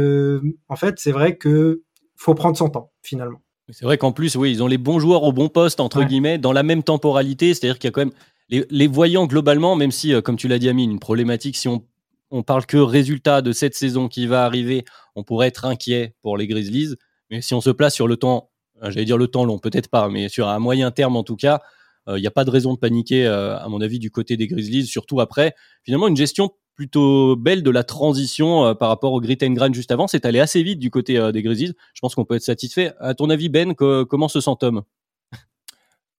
en 0.69 0.75
fait, 0.75 0.99
c'est 0.99 1.11
vrai 1.11 1.35
que 1.35 1.81
faut 2.15 2.35
prendre 2.35 2.57
son 2.57 2.69
temps 2.69 2.91
finalement. 3.01 3.41
C'est 3.69 3.85
vrai 3.85 3.97
qu'en 3.97 4.11
plus, 4.11 4.35
oui, 4.35 4.51
ils 4.51 4.61
ont 4.61 4.67
les 4.67 4.77
bons 4.77 4.99
joueurs 4.99 5.23
au 5.23 5.31
bon 5.31 5.49
poste, 5.49 5.79
entre 5.79 6.03
guillemets, 6.03 6.37
dans 6.37 6.53
la 6.53 6.61
même 6.61 6.83
temporalité. 6.83 7.53
C'est-à-dire 7.53 7.79
qu'il 7.79 7.87
y 7.87 7.89
a 7.89 7.91
quand 7.91 8.01
même 8.01 8.13
les, 8.49 8.87
voyants 8.87 9.25
globalement, 9.25 9.75
même 9.75 9.91
si, 9.91 10.13
euh, 10.13 10.21
comme 10.21 10.37
tu 10.37 10.47
l'as 10.47 10.59
dit, 10.59 10.69
Amine, 10.69 10.91
une 10.91 10.99
problématique, 10.99 11.57
si 11.57 11.67
on, 11.67 11.83
on 12.29 12.43
parle 12.43 12.65
que 12.65 12.77
résultat 12.77 13.41
de 13.41 13.51
cette 13.51 13.73
saison 13.73 14.07
qui 14.07 14.27
va 14.27 14.45
arriver, 14.45 14.85
on 15.15 15.23
pourrait 15.23 15.47
être 15.47 15.65
inquiet 15.65 16.13
pour 16.21 16.37
les 16.37 16.45
Grizzlies. 16.47 16.95
Mais 17.31 17.41
si 17.41 17.55
on 17.55 17.61
se 17.61 17.71
place 17.71 17.95
sur 17.95 18.07
le 18.07 18.17
temps, 18.17 18.51
euh, 18.83 18.91
j'allais 18.91 19.05
dire 19.05 19.17
le 19.17 19.27
temps 19.27 19.45
long, 19.45 19.57
peut-être 19.57 19.89
pas, 19.89 20.09
mais 20.09 20.29
sur 20.29 20.47
un 20.47 20.59
moyen 20.59 20.91
terme 20.91 21.15
en 21.15 21.23
tout 21.23 21.35
cas, 21.35 21.61
il 22.07 22.13
euh, 22.13 22.19
n'y 22.19 22.27
a 22.27 22.31
pas 22.31 22.45
de 22.45 22.51
raison 22.51 22.73
de 22.73 22.79
paniquer, 22.79 23.25
à 23.25 23.65
mon 23.69 23.81
avis, 23.81 23.99
du 23.99 24.11
côté 24.11 24.37
des 24.37 24.47
Grizzlies, 24.47 24.85
surtout 24.85 25.19
après, 25.21 25.55
finalement, 25.83 26.07
une 26.07 26.17
gestion 26.17 26.51
plutôt 26.75 27.35
belle 27.35 27.63
de 27.63 27.71
la 27.71 27.83
transition 27.83 28.65
euh, 28.65 28.73
par 28.73 28.89
rapport 28.89 29.13
au 29.13 29.21
grit 29.21 29.37
and 29.41 29.53
grind 29.53 29.73
juste 29.73 29.91
avant. 29.91 30.07
C'est 30.07 30.25
allé 30.25 30.39
assez 30.39 30.61
vite 30.61 30.79
du 30.79 30.91
côté 30.91 31.17
euh, 31.17 31.31
des 31.31 31.41
Grizzlies. 31.41 31.73
Je 31.93 32.01
pense 32.01 32.13
qu'on 32.15 32.25
peut 32.25 32.35
être 32.35 32.43
satisfait. 32.43 32.93
À 32.99 33.13
ton 33.13 33.29
avis, 33.29 33.49
Ben, 33.49 33.73
comment 33.73 34.27
se 34.27 34.41
sent 34.41 34.51
Tom? 34.59 34.83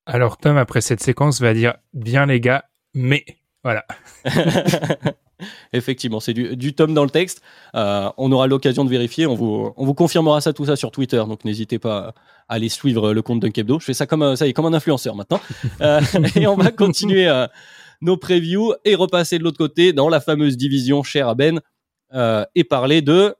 Alors 0.06 0.38
Tom, 0.38 0.56
après 0.56 0.80
cette 0.80 1.02
séquence, 1.02 1.40
va 1.40 1.52
dire 1.52 1.74
bien 1.92 2.26
les 2.26 2.40
gars, 2.40 2.64
mais 2.94 3.24
voilà. 3.64 3.84
Effectivement, 5.72 6.20
c'est 6.20 6.32
du, 6.32 6.56
du, 6.56 6.74
tome 6.74 6.94
dans 6.94 7.04
le 7.04 7.10
texte. 7.10 7.42
Euh, 7.74 8.10
on 8.16 8.32
aura 8.32 8.46
l'occasion 8.46 8.84
de 8.84 8.90
vérifier. 8.90 9.26
On 9.26 9.34
vous, 9.34 9.72
on 9.76 9.84
vous 9.84 9.94
confirmera 9.94 10.40
ça 10.40 10.52
tout 10.52 10.64
ça 10.64 10.76
sur 10.76 10.90
Twitter. 10.90 11.22
Donc 11.28 11.44
n'hésitez 11.44 11.78
pas 11.78 12.14
à 12.48 12.54
aller 12.54 12.68
suivre 12.68 13.12
le 13.12 13.22
compte 13.22 13.40
Dunkebdo. 13.40 13.80
Je 13.80 13.84
fais 13.84 13.94
ça 13.94 14.06
comme 14.06 14.36
ça 14.36 14.46
y 14.46 14.50
est, 14.50 14.52
comme 14.52 14.66
un 14.66 14.74
influenceur 14.74 15.14
maintenant. 15.14 15.40
et 16.36 16.46
on 16.46 16.56
va 16.56 16.70
continuer 16.70 17.28
nos 18.00 18.16
previews 18.16 18.74
et 18.84 18.94
repasser 18.94 19.38
de 19.38 19.44
l'autre 19.44 19.58
côté 19.58 19.92
dans 19.92 20.08
la 20.08 20.20
fameuse 20.20 20.56
division 20.56 21.02
chère 21.02 21.28
à 21.28 21.34
Ben 21.34 21.60
euh, 22.14 22.44
et 22.54 22.64
parler 22.64 23.02
de 23.02 23.34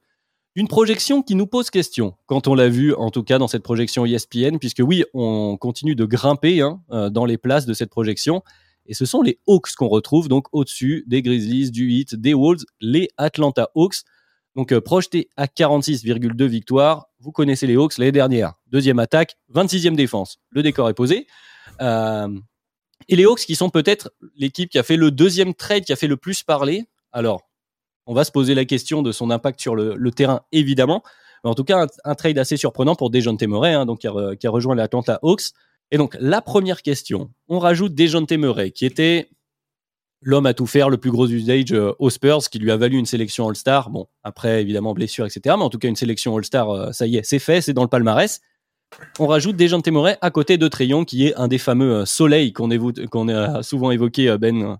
une 0.55 0.69
projection 0.69 1.23
qui 1.23 1.35
nous 1.35 1.47
pose 1.47 1.69
question 1.69 2.15
quand 2.25 2.49
on 2.49 2.55
l'a 2.55 2.69
vu 2.69 2.95
en 2.95 3.11
tout 3.11 3.23
cas 3.23 3.39
dans 3.39 3.49
cette 3.49 3.63
projection 3.63 4.07
ESPN 4.07 4.59
puisque 4.59 4.83
oui 4.85 5.05
on 5.13 5.57
continue 5.59 5.95
de 5.95 6.05
grimper 6.07 6.63
hein, 6.63 6.81
euh, 6.91 7.11
dans 7.11 7.27
les 7.27 7.37
places 7.37 7.67
de 7.67 7.75
cette 7.75 7.91
projection 7.91 8.43
et 8.89 8.95
ce 8.95 9.05
sont 9.05 9.23
les 9.23 9.39
Hawks 9.47 9.75
qu'on 9.77 9.89
retrouve 9.89 10.29
donc 10.29 10.47
au-dessus 10.53 11.05
des 11.07 11.23
Grizzlies, 11.23 11.71
du 11.71 11.91
Heat, 11.91 12.15
des 12.15 12.35
Wolves, 12.35 12.65
les 12.81 13.09
Atlanta 13.17 13.71
Hawks. 13.75 14.03
Donc 14.55 14.73
euh, 14.73 14.81
projeté 14.81 15.29
à 15.37 15.47
46,2 15.47 16.45
victoires. 16.45 17.09
Vous 17.21 17.33
connaissez 17.33 17.67
les 17.67 17.77
Hawks 17.77 17.99
l'année 17.99 18.13
dernière. 18.13 18.55
Deuxième 18.69 18.99
attaque, 18.99 19.37
26e 19.55 19.95
défense. 19.95 20.39
Le 20.51 20.63
décor 20.63 20.89
est 20.89 20.95
posé. 20.95 21.27
Euh, 21.81 22.29
et 23.09 23.17
les 23.17 23.25
Hawks 23.25 23.41
qui 23.41 23.55
sont 23.55 23.71
peut-être 23.71 24.13
l'équipe 24.37 24.71
qui 24.71 24.79
a 24.79 24.83
fait 24.83 24.97
le 24.97 25.11
deuxième 25.11 25.55
trade 25.55 25.85
qui 25.85 25.93
a 25.93 25.97
fait 25.97 26.07
le 26.07 26.17
plus 26.17 26.43
parler. 26.43 26.85
Alors, 27.13 27.43
on 28.07 28.15
va 28.15 28.25
se 28.25 28.33
poser 28.33 28.55
la 28.55 28.65
question 28.65 29.03
de 29.03 29.13
son 29.13 29.31
impact 29.31 29.61
sur 29.61 29.75
le, 29.75 30.11
terrain, 30.11 30.43
évidemment. 30.53 31.03
Mais 31.45 31.51
en 31.51 31.55
tout 31.55 31.65
cas, 31.65 31.87
un, 32.05 32.15
trade 32.15 32.39
assez 32.39 32.57
surprenant 32.57 32.95
pour 32.95 33.11
Dejounte 33.11 33.43
Murray, 33.43 33.75
hein, 33.75 33.85
donc 33.85 34.01
qui 34.01 34.09
a, 34.09 34.37
qui 34.37 34.47
a 34.47 34.51
rejoint 34.51 34.75
l'Atlanta 34.75 35.19
Hawks. 35.23 35.53
Et 35.91 35.99
donc, 35.99 36.17
la 36.21 36.43
première 36.43 36.83
question, 36.83 37.31
on 37.49 37.59
rajoute 37.59 37.95
Dejounte 37.95 38.33
Murray, 38.33 38.73
qui 38.73 38.87
était 38.87 39.29
l'homme 40.21 40.47
à 40.47 40.55
tout 40.55 40.67
faire, 40.67 40.91
le 40.91 40.97
plus 40.97 41.11
gros 41.11 41.29
usage 41.29 41.73
euh, 41.73 41.95
aux 41.99 42.11
Spurs, 42.11 42.49
qui 42.51 42.59
lui 42.59 42.71
a 42.71 42.77
valu 42.77 42.99
une 42.99 43.07
sélection 43.07 43.49
All-Star. 43.49 43.91
Bon, 43.91 44.09
après, 44.25 44.61
évidemment, 44.63 44.95
blessure, 44.95 45.27
etc. 45.27 45.55
Mais 45.57 45.63
en 45.63 45.71
tout 45.71 45.79
cas, 45.79 45.89
une 45.89 45.97
sélection 45.97 46.37
All-Star, 46.37 46.71
euh, 46.71 46.93
ça 46.93 47.07
y 47.07 47.17
est, 47.17 47.23
c'est 47.23 47.39
fait, 47.39 47.61
c'est 47.61 47.73
dans 47.73 47.83
le 47.83 47.89
palmarès 47.89 48.41
on 49.19 49.27
rajoute 49.27 49.57
Dejounte 49.57 49.89
Murray 49.89 50.17
à 50.21 50.31
côté 50.31 50.59
de 50.59 50.69
Trayon, 50.69 51.05
qui 51.05 51.27
est 51.27 51.35
un 51.35 51.49
des 51.49 51.59
fameux 51.59 51.93
euh, 51.93 52.05
soleils 52.05 52.53
qu'on 52.53 52.71
a 53.29 53.63
souvent 53.63 53.91
évoqué, 53.91 54.37
Ben, 54.39 54.79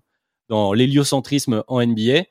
dans 0.49 0.73
l'héliocentrisme 0.73 1.63
en 1.67 1.85
NBA. 1.85 2.23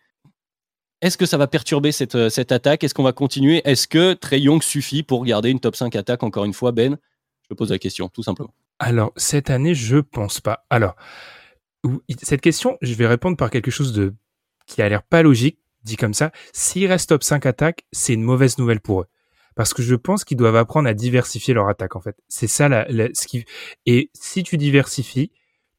Est-ce 1.02 1.18
que 1.18 1.26
ça 1.26 1.36
va 1.36 1.46
perturber 1.46 1.92
cette, 1.92 2.14
attaque? 2.52 2.82
Est-ce 2.82 2.94
qu'on 2.94 3.02
va 3.02 3.12
continuer? 3.12 3.60
Est-ce 3.64 3.86
que 3.86 4.14
Trey 4.14 4.42
suffit 4.62 5.02
pour 5.02 5.24
garder 5.26 5.50
une 5.50 5.60
top 5.60 5.76
5 5.76 5.94
attaque 5.94 6.22
Encore 6.22 6.46
une 6.46 6.54
fois, 6.54 6.72
Ben, 6.72 6.96
je 7.48 7.54
pose 7.54 7.70
la 7.70 7.78
question, 7.78 8.08
tout 8.08 8.22
simplement. 8.22 8.54
Alors, 8.78 9.12
cette 9.16 9.50
année, 9.50 9.74
je 9.74 9.98
pense 9.98 10.40
pas. 10.40 10.66
Alors, 10.70 10.96
cette 12.22 12.40
question, 12.40 12.76
je 12.82 12.94
vais 12.94 13.06
répondre 13.06 13.36
par 13.36 13.50
quelque 13.50 13.70
chose 13.70 13.92
de 13.92 14.14
qui 14.66 14.82
a 14.82 14.88
l'air 14.88 15.02
pas 15.02 15.22
logique. 15.22 15.58
dit 15.84 15.96
comme 15.96 16.14
ça, 16.14 16.32
s'ils 16.52 16.86
restent 16.86 17.10
top 17.10 17.22
5 17.22 17.46
attaques, 17.46 17.86
c'est 17.92 18.14
une 18.14 18.22
mauvaise 18.22 18.58
nouvelle 18.58 18.80
pour 18.80 19.02
eux. 19.02 19.06
Parce 19.54 19.72
que 19.72 19.82
je 19.82 19.94
pense 19.94 20.24
qu'ils 20.24 20.36
doivent 20.36 20.56
apprendre 20.56 20.88
à 20.88 20.94
diversifier 20.94 21.54
leur 21.54 21.68
attaque, 21.68 21.96
en 21.96 22.00
fait. 22.00 22.16
C'est 22.28 22.48
ça 22.48 22.68
la, 22.68 22.86
ce 23.14 23.26
qui, 23.26 23.44
et 23.86 24.10
si 24.12 24.42
tu 24.42 24.56
diversifies, 24.56 25.30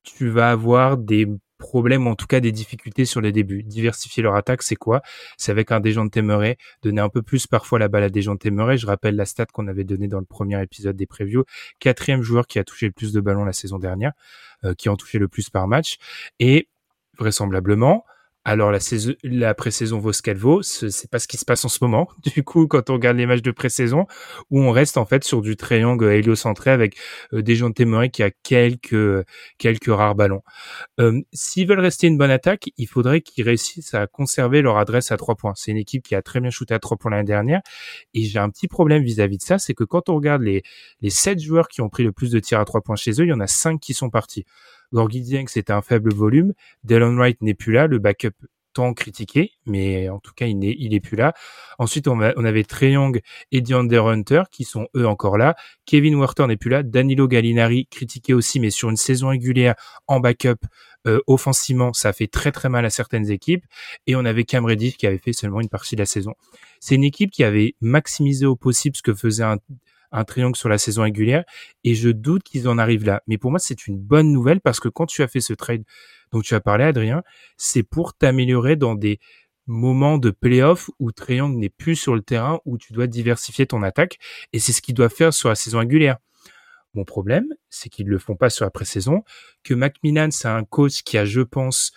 tu 0.04 0.30
vas 0.30 0.50
avoir 0.50 0.98
des 0.98 1.28
problèmes, 1.58 2.08
en 2.08 2.16
tout 2.16 2.28
cas 2.28 2.40
des 2.40 2.52
difficultés 2.52 3.06
sur 3.06 3.22
les 3.22 3.32
débuts. 3.32 3.64
Diversifier 3.64 4.24
leur 4.24 4.36
attaque, 4.36 4.64
c'est 4.64 4.76
quoi? 4.76 5.02
C'est 5.38 5.52
avec 5.52 5.72
un 5.72 5.80
Dejounte 5.80 6.18
Murray, 6.18 6.58
donner 6.82 7.02
un 7.02 7.10
peu 7.10 7.22
plus 7.22 7.48
parfois 7.48 7.80
la 7.80 7.88
balle 7.88 8.04
à 8.04 8.10
Dejounte 8.10 8.46
Murray. 8.46 8.78
Je 8.78 8.88
rappelle 8.88 9.16
la 9.16 9.26
stat 9.26 9.48
qu'on 9.48 9.68
avait 9.68 9.84
donnée 9.84 10.08
dans 10.08 10.20
le 10.20 10.26
premier 10.26 10.62
épisode 10.62 10.96
des 10.96 11.08
previews. 11.08 11.46
Quatrième 11.80 12.22
joueur 12.22 12.48
qui 12.48 12.60
a 12.60 12.64
touché 12.64 12.88
le 12.88 12.92
plus 12.92 13.14
de 13.14 13.22
ballons 13.22 13.46
la 13.46 13.54
saison 13.54 13.80
dernière, 13.80 14.14
euh, 14.64 14.74
qui 14.74 14.90
en 14.90 14.96
touché 14.96 15.20
le 15.20 15.28
plus 15.28 15.50
par 15.50 15.68
match. 15.68 15.98
Et 16.40 16.68
vraisemblablement, 17.18 18.06
alors 18.48 18.72
la 18.72 18.80
la 19.24 19.54
pré-saison 19.54 20.00
vaut 20.00 20.14
ce 20.14 20.22
qu'elle 20.22 20.38
vaut. 20.38 20.62
C'est 20.62 21.12
pas 21.12 21.20
ce 21.20 21.28
qui 21.28 21.36
se 21.36 21.44
passe 21.44 21.66
en 21.66 21.68
ce 21.68 21.80
moment. 21.82 22.08
Du 22.38 22.44
coup, 22.44 22.66
quand 22.68 22.90
on 22.90 22.94
regarde 22.94 23.18
les 23.18 23.26
matchs 23.26 23.42
de 23.42 23.52
pré-saison, 23.52 24.06
où 24.52 24.62
on 24.62 24.72
reste 24.72 24.96
en 24.98 25.06
fait 25.06 25.26
sur 25.26 25.42
du 25.42 25.58
triangle 25.58 26.06
héliocentré 26.06 26.72
avec 26.72 26.96
euh, 27.34 27.42
des 27.42 27.56
gens 27.56 27.70
de 27.70 28.08
qui 28.08 28.24
a 28.24 28.32
quelques 28.44 29.26
quelques 29.58 29.88
rares 29.88 30.16
ballons. 30.16 30.44
Euh, 31.02 31.22
S'ils 31.34 31.68
veulent 31.68 31.82
rester 31.82 32.08
une 32.08 32.18
bonne 32.18 32.32
attaque, 32.32 32.70
il 32.78 32.88
faudrait 32.88 33.20
qu'ils 33.20 33.44
réussissent 33.44 33.94
à 33.94 34.08
conserver 34.08 34.62
leur 34.62 34.78
adresse 34.78 35.12
à 35.12 35.18
trois 35.18 35.36
points. 35.36 35.54
C'est 35.58 35.72
une 35.72 35.78
équipe 35.78 36.04
qui 36.04 36.16
a 36.16 36.22
très 36.22 36.40
bien 36.40 36.50
shooté 36.50 36.74
à 36.74 36.80
trois 36.80 36.96
points 36.96 37.12
l'année 37.12 37.26
dernière. 37.26 37.60
Et 38.14 38.24
j'ai 38.24 38.40
un 38.40 38.50
petit 38.50 38.70
problème 38.70 39.04
vis-à-vis 39.04 39.40
de 39.40 39.44
ça, 39.44 39.60
c'est 39.60 39.74
que 39.74 39.84
quand 39.84 40.08
on 40.08 40.16
regarde 40.16 40.42
les 40.42 40.64
les 41.02 41.10
sept 41.10 41.42
joueurs 41.42 41.68
qui 41.68 41.82
ont 41.82 41.90
pris 41.90 42.04
le 42.06 42.14
plus 42.14 42.32
de 42.32 42.40
tirs 42.40 42.62
à 42.62 42.66
trois 42.66 42.82
points 42.82 42.96
chez 42.96 43.12
eux, 43.12 43.26
il 43.26 43.30
y 43.30 43.34
en 43.34 43.42
a 43.42 43.48
cinq 43.48 43.82
qui 43.82 43.94
sont 43.94 44.10
partis. 44.10 44.46
Gorgie 44.94 45.22
Dieng, 45.22 45.48
c'était 45.48 45.74
un 45.74 45.82
faible 45.82 46.14
volume. 46.14 46.54
Delon 46.84 47.16
Wright 47.16 47.42
n'est 47.42 47.54
plus 47.54 47.74
là. 47.74 47.88
Le 47.88 48.00
backup 48.00 48.34
tant 48.78 48.94
critiqué, 48.94 49.54
mais 49.66 50.08
en 50.08 50.20
tout 50.20 50.34
cas, 50.36 50.46
il 50.46 50.60
n'est 50.60 50.70
est 50.78 51.00
plus 51.00 51.18
là. 51.18 51.34
Ensuite, 51.80 52.08
on, 52.08 52.20
on 52.20 52.46
avait 52.46 52.64
Trey 52.64 52.92
Young 52.92 53.22
et 53.52 53.62
DeAndre 53.62 54.08
Hunter 54.08 54.44
qui 54.52 54.66
sont 54.66 54.88
eux 54.96 55.08
encore 55.08 55.40
là. 55.40 55.56
Kevin 55.88 56.16
Werther 56.20 56.46
n'est 56.46 56.58
plus 56.58 56.70
là. 56.70 56.84
Danilo 56.84 57.28
Gallinari 57.28 57.88
critiqué 57.88 58.36
aussi, 58.36 58.60
mais 58.60 58.70
sur 58.70 58.90
une 58.90 58.96
saison 58.96 59.30
régulière 59.30 59.74
en 60.06 60.20
backup 60.20 60.60
euh, 61.08 61.20
offensivement, 61.26 61.92
ça 61.94 62.14
fait 62.14 62.28
très 62.28 62.52
très 62.52 62.70
mal 62.70 62.86
à 62.86 62.92
certaines 62.92 63.32
équipes. 63.32 63.66
Et 64.06 64.16
on 64.16 64.26
avait 64.26 64.44
Cam 64.44 64.64
Reddish 64.64 64.98
qui 64.98 65.08
avait 65.08 65.18
fait 65.18 65.34
seulement 65.34 65.62
une 65.62 65.70
partie 65.70 65.96
de 65.96 66.02
la 66.02 66.06
saison. 66.06 66.36
C'est 66.80 66.94
une 66.94 67.04
équipe 67.04 67.32
qui 67.32 67.44
avait 67.44 67.74
maximisé 67.82 68.46
au 68.46 68.56
possible 68.56 68.96
ce 68.96 69.02
que 69.02 69.16
faisait 69.16 69.44
un, 69.44 69.58
un 70.12 70.24
triangle 70.24 70.56
sur 70.56 70.70
la 70.70 70.78
saison 70.78 71.04
régulière 71.04 71.44
et 71.84 71.96
je 71.96 72.10
doute 72.10 72.44
qu'ils 72.44 72.68
en 72.68 72.78
arrivent 72.78 73.06
là. 73.06 73.22
Mais 73.28 73.38
pour 73.38 73.52
moi, 73.52 73.60
c'est 73.60 73.88
une 73.88 73.98
bonne 74.00 74.32
nouvelle 74.32 74.62
parce 74.62 74.80
que 74.80 74.90
quand 74.90 75.06
tu 75.06 75.24
as 75.24 75.28
fait 75.28 75.42
ce 75.42 75.54
trade 75.54 75.84
dont 76.32 76.42
tu 76.42 76.56
as 76.56 76.60
parlé, 76.60 76.84
Adrien, 76.84 77.24
c'est 77.58 77.84
pour 77.84 78.14
t'améliorer 78.14 78.76
dans 78.76 78.96
des 78.96 79.20
moments 79.66 80.18
de 80.18 80.32
playoff 80.32 80.90
où 81.00 81.12
Triangle 81.12 81.58
n'est 81.58 81.70
plus 81.70 81.96
sur 81.96 82.16
le 82.16 82.22
terrain, 82.22 82.60
où 82.66 82.78
tu 82.78 82.94
dois 82.94 83.08
diversifier 83.08 83.68
ton 83.68 83.84
attaque 83.84 84.18
et 84.54 84.60
c'est 84.60 84.72
ce 84.72 84.82
qu'ils 84.82 84.96
doivent 84.96 85.14
faire 85.14 85.34
sur 85.34 85.50
la 85.50 85.56
saison 85.56 85.80
régulière. 85.80 86.18
Mon 86.94 87.04
problème, 87.04 87.48
c'est 87.70 87.90
qu'ils 87.90 88.08
le 88.08 88.18
font 88.18 88.36
pas 88.36 88.50
sur 88.50 88.66
la 88.66 88.72
pré-saison, 88.72 89.24
que 89.64 89.74
Macmillan, 89.74 90.32
c'est 90.32 90.48
un 90.48 90.64
coach 90.64 91.04
qui 91.04 91.18
a, 91.18 91.26
je 91.26 91.42
pense, 91.42 91.92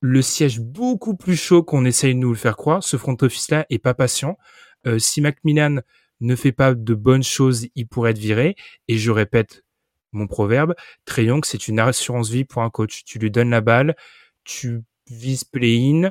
le 0.00 0.22
siège 0.22 0.60
beaucoup 0.60 1.16
plus 1.16 1.36
chaud 1.36 1.62
qu'on 1.62 1.84
essaye 1.84 2.14
de 2.14 2.20
nous 2.20 2.30
le 2.30 2.36
faire 2.36 2.56
croire. 2.56 2.82
Ce 2.82 2.96
front 2.96 3.16
office-là 3.20 3.66
est 3.70 3.78
pas 3.78 3.94
patient. 3.94 4.38
Euh, 4.86 4.98
si 4.98 5.20
Macmillan 5.20 5.80
ne 6.20 6.36
fait 6.36 6.52
pas 6.52 6.74
de 6.74 6.94
bonnes 6.94 7.22
choses, 7.22 7.66
il 7.74 7.86
pourrait 7.86 8.12
être 8.12 8.18
viré. 8.18 8.56
Et 8.88 8.98
je 8.98 9.10
répète 9.10 9.64
mon 10.12 10.26
proverbe, 10.26 10.74
Young, 11.18 11.44
c'est 11.44 11.68
une 11.68 11.80
assurance 11.80 12.30
vie 12.30 12.44
pour 12.44 12.62
un 12.62 12.70
coach. 12.70 13.04
Tu 13.04 13.18
lui 13.18 13.30
donnes 13.30 13.50
la 13.50 13.60
balle, 13.60 13.96
tu 14.44 14.82
vises 15.10 15.44
play-in 15.44 16.10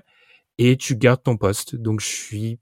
et 0.58 0.78
tu 0.78 0.96
gardes 0.96 1.24
ton 1.24 1.38
poste. 1.38 1.76
Donc 1.76 2.02
je 2.02 2.08
suis, 2.08 2.60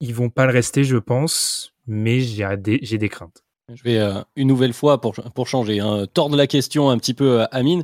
ils 0.00 0.14
vont 0.14 0.30
pas 0.30 0.46
le 0.46 0.52
rester, 0.52 0.84
je 0.84 0.98
pense, 0.98 1.74
mais 1.86 2.20
j'ai 2.20 2.46
des, 2.58 2.78
j'ai 2.82 2.98
des 2.98 3.08
craintes. 3.08 3.42
Je 3.72 3.82
vais 3.82 3.98
euh, 3.98 4.20
une 4.36 4.46
nouvelle 4.46 4.72
fois 4.72 5.00
pour, 5.00 5.14
pour 5.14 5.48
changer, 5.48 5.80
hein, 5.80 6.06
tordre 6.12 6.36
la 6.36 6.46
question 6.46 6.88
un 6.90 6.98
petit 6.98 7.14
peu 7.14 7.40
à 7.40 7.44
Amine. 7.46 7.82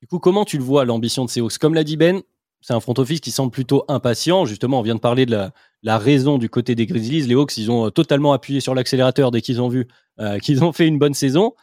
Du 0.00 0.06
coup, 0.06 0.18
comment 0.18 0.44
tu 0.44 0.56
le 0.56 0.64
vois 0.64 0.84
l'ambition 0.84 1.24
de 1.24 1.30
Seahawks? 1.30 1.58
Comme 1.58 1.74
l'a 1.74 1.84
dit 1.84 1.96
Ben, 1.96 2.22
c'est 2.60 2.72
un 2.72 2.80
front 2.80 2.94
office 2.98 3.20
qui 3.20 3.30
semble 3.30 3.50
plutôt 3.50 3.84
impatient. 3.88 4.44
Justement, 4.44 4.80
on 4.80 4.82
vient 4.82 4.94
de 4.94 5.00
parler 5.00 5.26
de 5.26 5.50
la, 5.82 5.98
raison 5.98 6.38
du 6.38 6.48
côté 6.48 6.74
des 6.74 6.86
Grizzlies. 6.86 7.22
Les 7.22 7.34
Hawks, 7.34 7.56
ils 7.56 7.70
ont 7.70 7.86
euh, 7.86 7.90
totalement 7.90 8.32
appuyé 8.32 8.60
sur 8.60 8.74
l'accélérateur 8.74 9.30
dès 9.30 9.40
qu'ils 9.40 9.60
ont 9.60 9.68
vu 9.68 9.86
euh, 10.20 10.38
qu'ils 10.42 10.64
ont 10.64 10.72
fait 10.72 10.86
une 10.86 10.98
bonne 10.98 11.14
saison. 11.14 11.54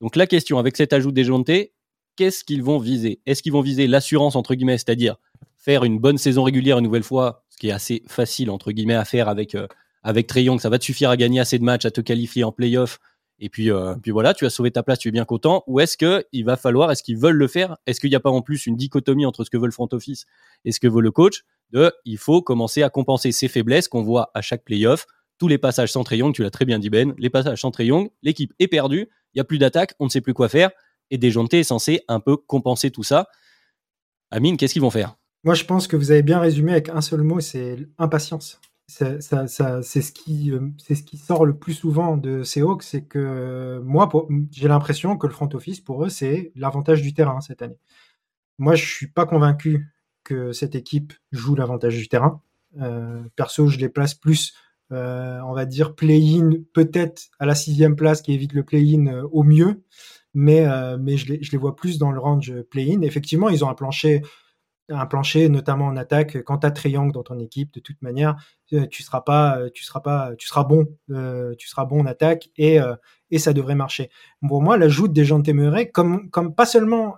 Donc 0.00 0.16
la 0.16 0.26
question, 0.26 0.58
avec 0.58 0.76
cet 0.76 0.92
ajout 0.92 1.12
des 1.12 1.24
Jontés, 1.24 1.72
qu'est-ce 2.16 2.44
qu'ils 2.44 2.62
vont 2.62 2.78
viser? 2.78 3.20
Est-ce 3.26 3.42
qu'ils 3.42 3.52
vont 3.52 3.60
viser 3.60 3.86
l'assurance, 3.86 4.34
entre 4.36 4.54
guillemets, 4.54 4.78
c'est-à-dire 4.78 5.16
faire 5.56 5.84
une 5.84 5.98
bonne 5.98 6.18
saison 6.18 6.42
régulière 6.42 6.78
une 6.78 6.84
nouvelle 6.84 7.02
fois, 7.02 7.44
ce 7.50 7.58
qui 7.58 7.68
est 7.68 7.72
assez 7.72 8.02
facile, 8.06 8.50
entre 8.50 8.72
guillemets, 8.72 8.94
à 8.94 9.04
faire 9.04 9.28
avec, 9.28 9.54
euh, 9.54 9.66
avec 10.02 10.26
Trey 10.26 10.44
Young, 10.44 10.58
ça 10.58 10.70
va 10.70 10.78
te 10.78 10.84
suffire 10.84 11.10
à 11.10 11.16
gagner 11.16 11.40
assez 11.40 11.58
de 11.58 11.64
matchs, 11.64 11.84
à 11.84 11.90
te 11.90 12.00
qualifier 12.00 12.44
en 12.44 12.52
playoff, 12.52 12.98
et 13.40 13.48
puis, 13.48 13.70
euh, 13.70 13.94
puis 13.94 14.10
voilà, 14.10 14.34
tu 14.34 14.44
as 14.44 14.50
sauvé 14.50 14.70
ta 14.70 14.82
place, 14.82 14.98
tu 14.98 15.08
es 15.08 15.10
bien 15.10 15.24
content. 15.24 15.64
Ou 15.66 15.80
est-ce 15.80 15.96
qu'il 15.96 16.44
va 16.44 16.56
falloir, 16.56 16.92
est-ce 16.92 17.02
qu'ils 17.02 17.16
veulent 17.16 17.36
le 17.36 17.48
faire? 17.48 17.78
Est-ce 17.86 17.98
qu'il 17.98 18.10
n'y 18.10 18.16
a 18.16 18.20
pas 18.20 18.30
en 18.30 18.42
plus 18.42 18.66
une 18.66 18.76
dichotomie 18.76 19.24
entre 19.24 19.44
ce 19.44 19.50
que 19.50 19.56
veut 19.56 19.66
le 19.66 19.72
front 19.72 19.88
office 19.92 20.26
et 20.66 20.72
ce 20.72 20.78
que 20.78 20.86
veut 20.86 21.00
le 21.00 21.10
coach? 21.10 21.44
De 21.70 21.92
il 22.04 22.18
faut 22.18 22.42
commencer 22.42 22.82
à 22.82 22.90
compenser 22.90 23.32
ces 23.32 23.48
faiblesses 23.48 23.88
qu'on 23.88 24.02
voit 24.02 24.30
à 24.34 24.42
chaque 24.42 24.62
playoff. 24.64 25.06
Tous 25.38 25.48
les 25.48 25.56
passages 25.56 25.90
sans 25.90 26.04
Young, 26.10 26.34
tu 26.34 26.42
l'as 26.42 26.50
très 26.50 26.66
bien 26.66 26.78
dit 26.78 26.90
Ben, 26.90 27.14
les 27.16 27.30
passages 27.30 27.62
sans 27.62 27.72
Young, 27.78 28.10
l'équipe 28.22 28.52
est 28.58 28.68
perdue, 28.68 29.08
il 29.32 29.38
n'y 29.38 29.40
a 29.40 29.44
plus 29.44 29.58
d'attaque, 29.58 29.94
on 30.00 30.04
ne 30.04 30.10
sait 30.10 30.20
plus 30.20 30.34
quoi 30.34 30.50
faire. 30.50 30.70
Et 31.10 31.16
Déjanté 31.16 31.60
est 31.60 31.64
censé 31.64 32.02
un 32.08 32.20
peu 32.20 32.36
compenser 32.36 32.90
tout 32.90 33.02
ça. 33.02 33.28
Amine, 34.30 34.56
qu'est-ce 34.58 34.74
qu'ils 34.74 34.82
vont 34.82 34.90
faire? 34.90 35.16
Moi, 35.42 35.54
je 35.54 35.64
pense 35.64 35.86
que 35.86 35.96
vous 35.96 36.10
avez 36.10 36.22
bien 36.22 36.40
résumé 36.40 36.72
avec 36.72 36.90
un 36.90 37.00
seul 37.00 37.22
mot, 37.22 37.40
c'est 37.40 37.78
impatience. 37.96 38.60
C'est 38.90 40.02
ce 40.02 40.12
qui 40.12 40.52
euh, 40.52 40.68
c'est 40.78 40.94
ce 40.94 41.02
qui 41.02 41.16
sort 41.16 41.46
le 41.46 41.56
plus 41.56 41.74
souvent 41.74 42.16
de 42.16 42.42
ces 42.42 42.60
Hawks, 42.62 42.82
c'est 42.82 43.02
que 43.02 43.80
moi 43.84 44.08
j'ai 44.50 44.68
l'impression 44.68 45.16
que 45.16 45.26
le 45.26 45.32
front 45.32 45.48
office 45.52 45.80
pour 45.80 46.04
eux 46.04 46.08
c'est 46.08 46.52
l'avantage 46.56 47.02
du 47.02 47.14
terrain 47.14 47.40
cette 47.40 47.62
année. 47.62 47.78
Moi 48.58 48.74
je 48.74 48.84
suis 48.84 49.08
pas 49.08 49.26
convaincu 49.26 49.88
que 50.24 50.52
cette 50.52 50.74
équipe 50.74 51.12
joue 51.32 51.54
l'avantage 51.54 51.96
du 51.96 52.08
terrain. 52.08 52.42
Euh, 52.80 53.22
perso 53.36 53.66
je 53.66 53.78
les 53.78 53.88
place 53.88 54.14
plus 54.14 54.54
euh, 54.92 55.40
on 55.46 55.52
va 55.52 55.66
dire 55.66 55.94
play-in 55.94 56.50
peut-être 56.72 57.28
à 57.38 57.46
la 57.46 57.54
sixième 57.54 57.94
place 57.94 58.22
qui 58.22 58.32
évite 58.32 58.52
le 58.52 58.64
play-in 58.64 59.06
euh, 59.06 59.22
au 59.30 59.44
mieux, 59.44 59.82
mais 60.34 60.66
euh, 60.66 60.98
je 61.16 61.50
les 61.52 61.58
vois 61.58 61.76
plus 61.76 61.98
dans 61.98 62.10
le 62.10 62.18
range 62.18 62.52
play-in. 62.70 63.02
Effectivement, 63.02 63.48
ils 63.48 63.64
ont 63.64 63.68
un 63.68 63.74
plancher 63.74 64.22
un 64.90 65.06
plancher 65.06 65.48
notamment 65.48 65.86
en 65.86 65.96
attaque 65.96 66.42
quand 66.42 66.58
tu 66.58 66.66
as 66.66 66.70
Triangle 66.70 67.12
dans 67.12 67.22
ton 67.22 67.38
équipe 67.38 67.72
de 67.72 67.80
toute 67.80 68.02
manière 68.02 68.36
tu 68.66 69.02
seras 69.02 69.20
pas 69.20 69.58
tu 69.72 69.84
seras 69.84 70.00
pas 70.00 70.32
tu 70.36 70.46
seras 70.46 70.64
bon 70.64 70.86
tu 71.58 71.68
seras 71.68 71.84
bon 71.84 72.02
en 72.02 72.06
attaque 72.06 72.50
et 72.56 72.78
et 73.30 73.38
ça 73.38 73.52
devrait 73.52 73.74
marcher 73.74 74.10
pour 74.46 74.62
moi 74.62 74.76
l'ajout 74.76 75.08
des 75.08 75.24
gens 75.24 75.40
téméraires 75.42 75.86
comme 75.92 76.28
comme 76.30 76.54
pas 76.54 76.66
seulement 76.66 77.16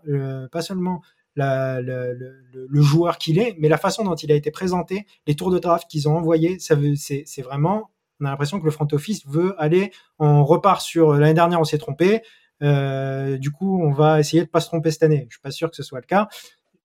pas 0.50 0.62
seulement 0.62 1.02
le, 1.36 2.82
joueur 2.82 3.18
qu'il 3.18 3.38
est, 3.38 3.56
mais 3.58 3.68
la 3.68 3.78
façon 3.78 4.04
dont 4.04 4.14
il 4.14 4.30
a 4.32 4.34
été 4.34 4.50
présenté, 4.50 5.06
les 5.26 5.34
tours 5.34 5.50
de 5.50 5.58
draft 5.58 5.88
qu'ils 5.88 6.08
ont 6.08 6.16
envoyés, 6.16 6.58
ça 6.58 6.76
c'est, 6.96 7.42
vraiment, 7.42 7.90
on 8.20 8.26
a 8.26 8.30
l'impression 8.30 8.60
que 8.60 8.64
le 8.64 8.70
front 8.70 8.86
office 8.92 9.26
veut 9.26 9.54
aller, 9.60 9.92
on 10.18 10.44
repart 10.44 10.80
sur 10.80 11.14
l'année 11.14 11.34
dernière, 11.34 11.60
on 11.60 11.64
s'est 11.64 11.78
trompé, 11.78 12.22
euh, 12.62 13.38
du 13.38 13.50
coup, 13.50 13.82
on 13.82 13.92
va 13.92 14.20
essayer 14.20 14.44
de 14.44 14.48
pas 14.48 14.60
se 14.60 14.68
tromper 14.68 14.90
cette 14.90 15.02
année. 15.02 15.26
Je 15.28 15.34
suis 15.34 15.42
pas 15.42 15.50
sûr 15.50 15.68
que 15.70 15.76
ce 15.76 15.82
soit 15.82 16.00
le 16.00 16.06
cas. 16.06 16.28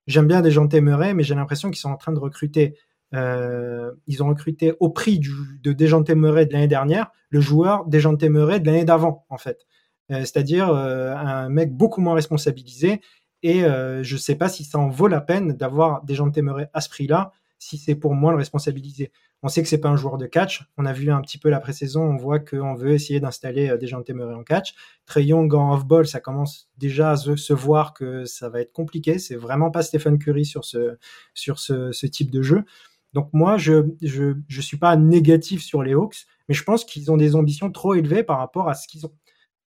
J'aime 0.08 0.26
bien 0.26 0.40
des 0.40 0.50
gens 0.50 0.66
téméraires, 0.66 1.14
mais 1.14 1.22
j'ai 1.22 1.34
l'impression 1.34 1.68
qu'ils 1.70 1.78
sont 1.78 1.90
en 1.90 1.96
train 1.96 2.12
de 2.12 2.18
recruter. 2.18 2.78
Euh, 3.14 3.92
ils 4.06 4.22
ont 4.22 4.28
recruté 4.28 4.72
au 4.80 4.88
prix 4.88 5.18
du, 5.18 5.30
de 5.62 5.74
Dejanté 5.74 6.14
Murray 6.14 6.46
de 6.46 6.54
l'année 6.54 6.66
dernière, 6.66 7.12
le 7.28 7.40
joueur 7.40 7.84
Dejanté 7.84 8.30
Murray 8.30 8.58
de 8.58 8.66
l'année 8.66 8.86
d'avant, 8.86 9.26
en 9.28 9.36
fait. 9.36 9.66
Euh, 10.10 10.20
c'est-à-dire 10.20 10.70
euh, 10.70 11.14
un 11.14 11.50
mec 11.50 11.74
beaucoup 11.74 12.00
moins 12.00 12.14
responsabilisé 12.14 13.02
et 13.42 13.60
je 13.60 14.14
ne 14.14 14.18
sais 14.18 14.34
pas 14.34 14.48
si 14.48 14.64
ça 14.64 14.78
en 14.78 14.88
vaut 14.88 15.06
la 15.06 15.20
peine 15.20 15.52
d'avoir 15.52 16.02
des 16.02 16.14
gens 16.14 16.26
de 16.26 16.32
Temeray 16.32 16.66
à 16.72 16.80
ce 16.80 16.88
prix-là, 16.88 17.30
si 17.58 17.78
c'est 17.78 17.94
pour 17.94 18.14
moi 18.14 18.32
le 18.32 18.38
responsabiliser. 18.38 19.10
On 19.42 19.48
sait 19.48 19.62
que 19.62 19.68
c'est 19.68 19.78
pas 19.78 19.88
un 19.88 19.96
joueur 19.96 20.18
de 20.18 20.26
catch. 20.26 20.64
On 20.76 20.86
a 20.86 20.92
vu 20.92 21.10
un 21.10 21.20
petit 21.20 21.38
peu 21.38 21.48
la 21.48 21.60
pré-saison, 21.60 22.02
on 22.02 22.16
voit 22.16 22.38
qu'on 22.38 22.74
veut 22.74 22.92
essayer 22.92 23.20
d'installer 23.20 23.70
euh, 23.70 23.76
des 23.76 23.86
gens 23.86 24.02
Temeray 24.02 24.34
en 24.34 24.44
catch. 24.44 24.74
Trey 25.06 25.24
Young 25.24 25.52
en 25.54 25.74
off-ball, 25.74 26.06
ça 26.06 26.20
commence 26.20 26.68
déjà 26.76 27.12
à 27.12 27.16
se, 27.16 27.52
voir 27.52 27.94
que 27.94 28.24
ça 28.24 28.48
va 28.48 28.60
être 28.60 28.72
compliqué. 28.72 29.18
C'est 29.18 29.36
vraiment 29.36 29.70
pas 29.70 29.82
Stephen 29.82 30.18
Curry 30.18 30.44
sur 30.44 30.64
ce 30.64 32.06
type 32.06 32.30
de 32.30 32.42
jeu. 32.42 32.64
Donc 33.12 33.30
moi, 33.32 33.56
je, 33.56 33.94
je, 34.02 34.34
je 34.48 34.60
suis 34.60 34.76
pas 34.76 34.96
négatif 34.96 35.62
sur 35.62 35.82
les 35.82 35.94
Hawks, 35.94 36.26
mais 36.48 36.54
je 36.54 36.62
pense 36.62 36.84
qu'ils 36.84 37.10
ont 37.10 37.16
des 37.16 37.34
ambitions 37.34 37.70
trop 37.70 37.94
élevées 37.94 38.22
par 38.22 38.38
rapport 38.38 38.68
à 38.68 38.74
ce 38.74 38.86
qu'ils 38.86 39.06
ont. 39.06 39.12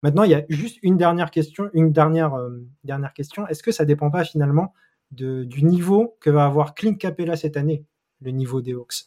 Maintenant, 0.03 0.23
il 0.23 0.31
y 0.31 0.35
a 0.35 0.43
juste 0.49 0.79
une 0.81 0.97
dernière 0.97 1.31
question, 1.31 1.69
une 1.73 1.91
dernière, 1.91 2.33
euh, 2.33 2.67
dernière 2.83 3.13
question. 3.13 3.47
Est-ce 3.47 3.61
que 3.61 3.71
ça 3.71 3.85
dépend 3.85 4.09
pas 4.09 4.23
finalement 4.23 4.73
du 5.11 5.63
niveau 5.63 6.17
que 6.19 6.29
va 6.29 6.45
avoir 6.45 6.73
Clint 6.73 6.95
Capella 6.95 7.35
cette 7.35 7.57
année, 7.57 7.85
le 8.21 8.31
niveau 8.31 8.61
des 8.61 8.73
Hawks 8.73 9.05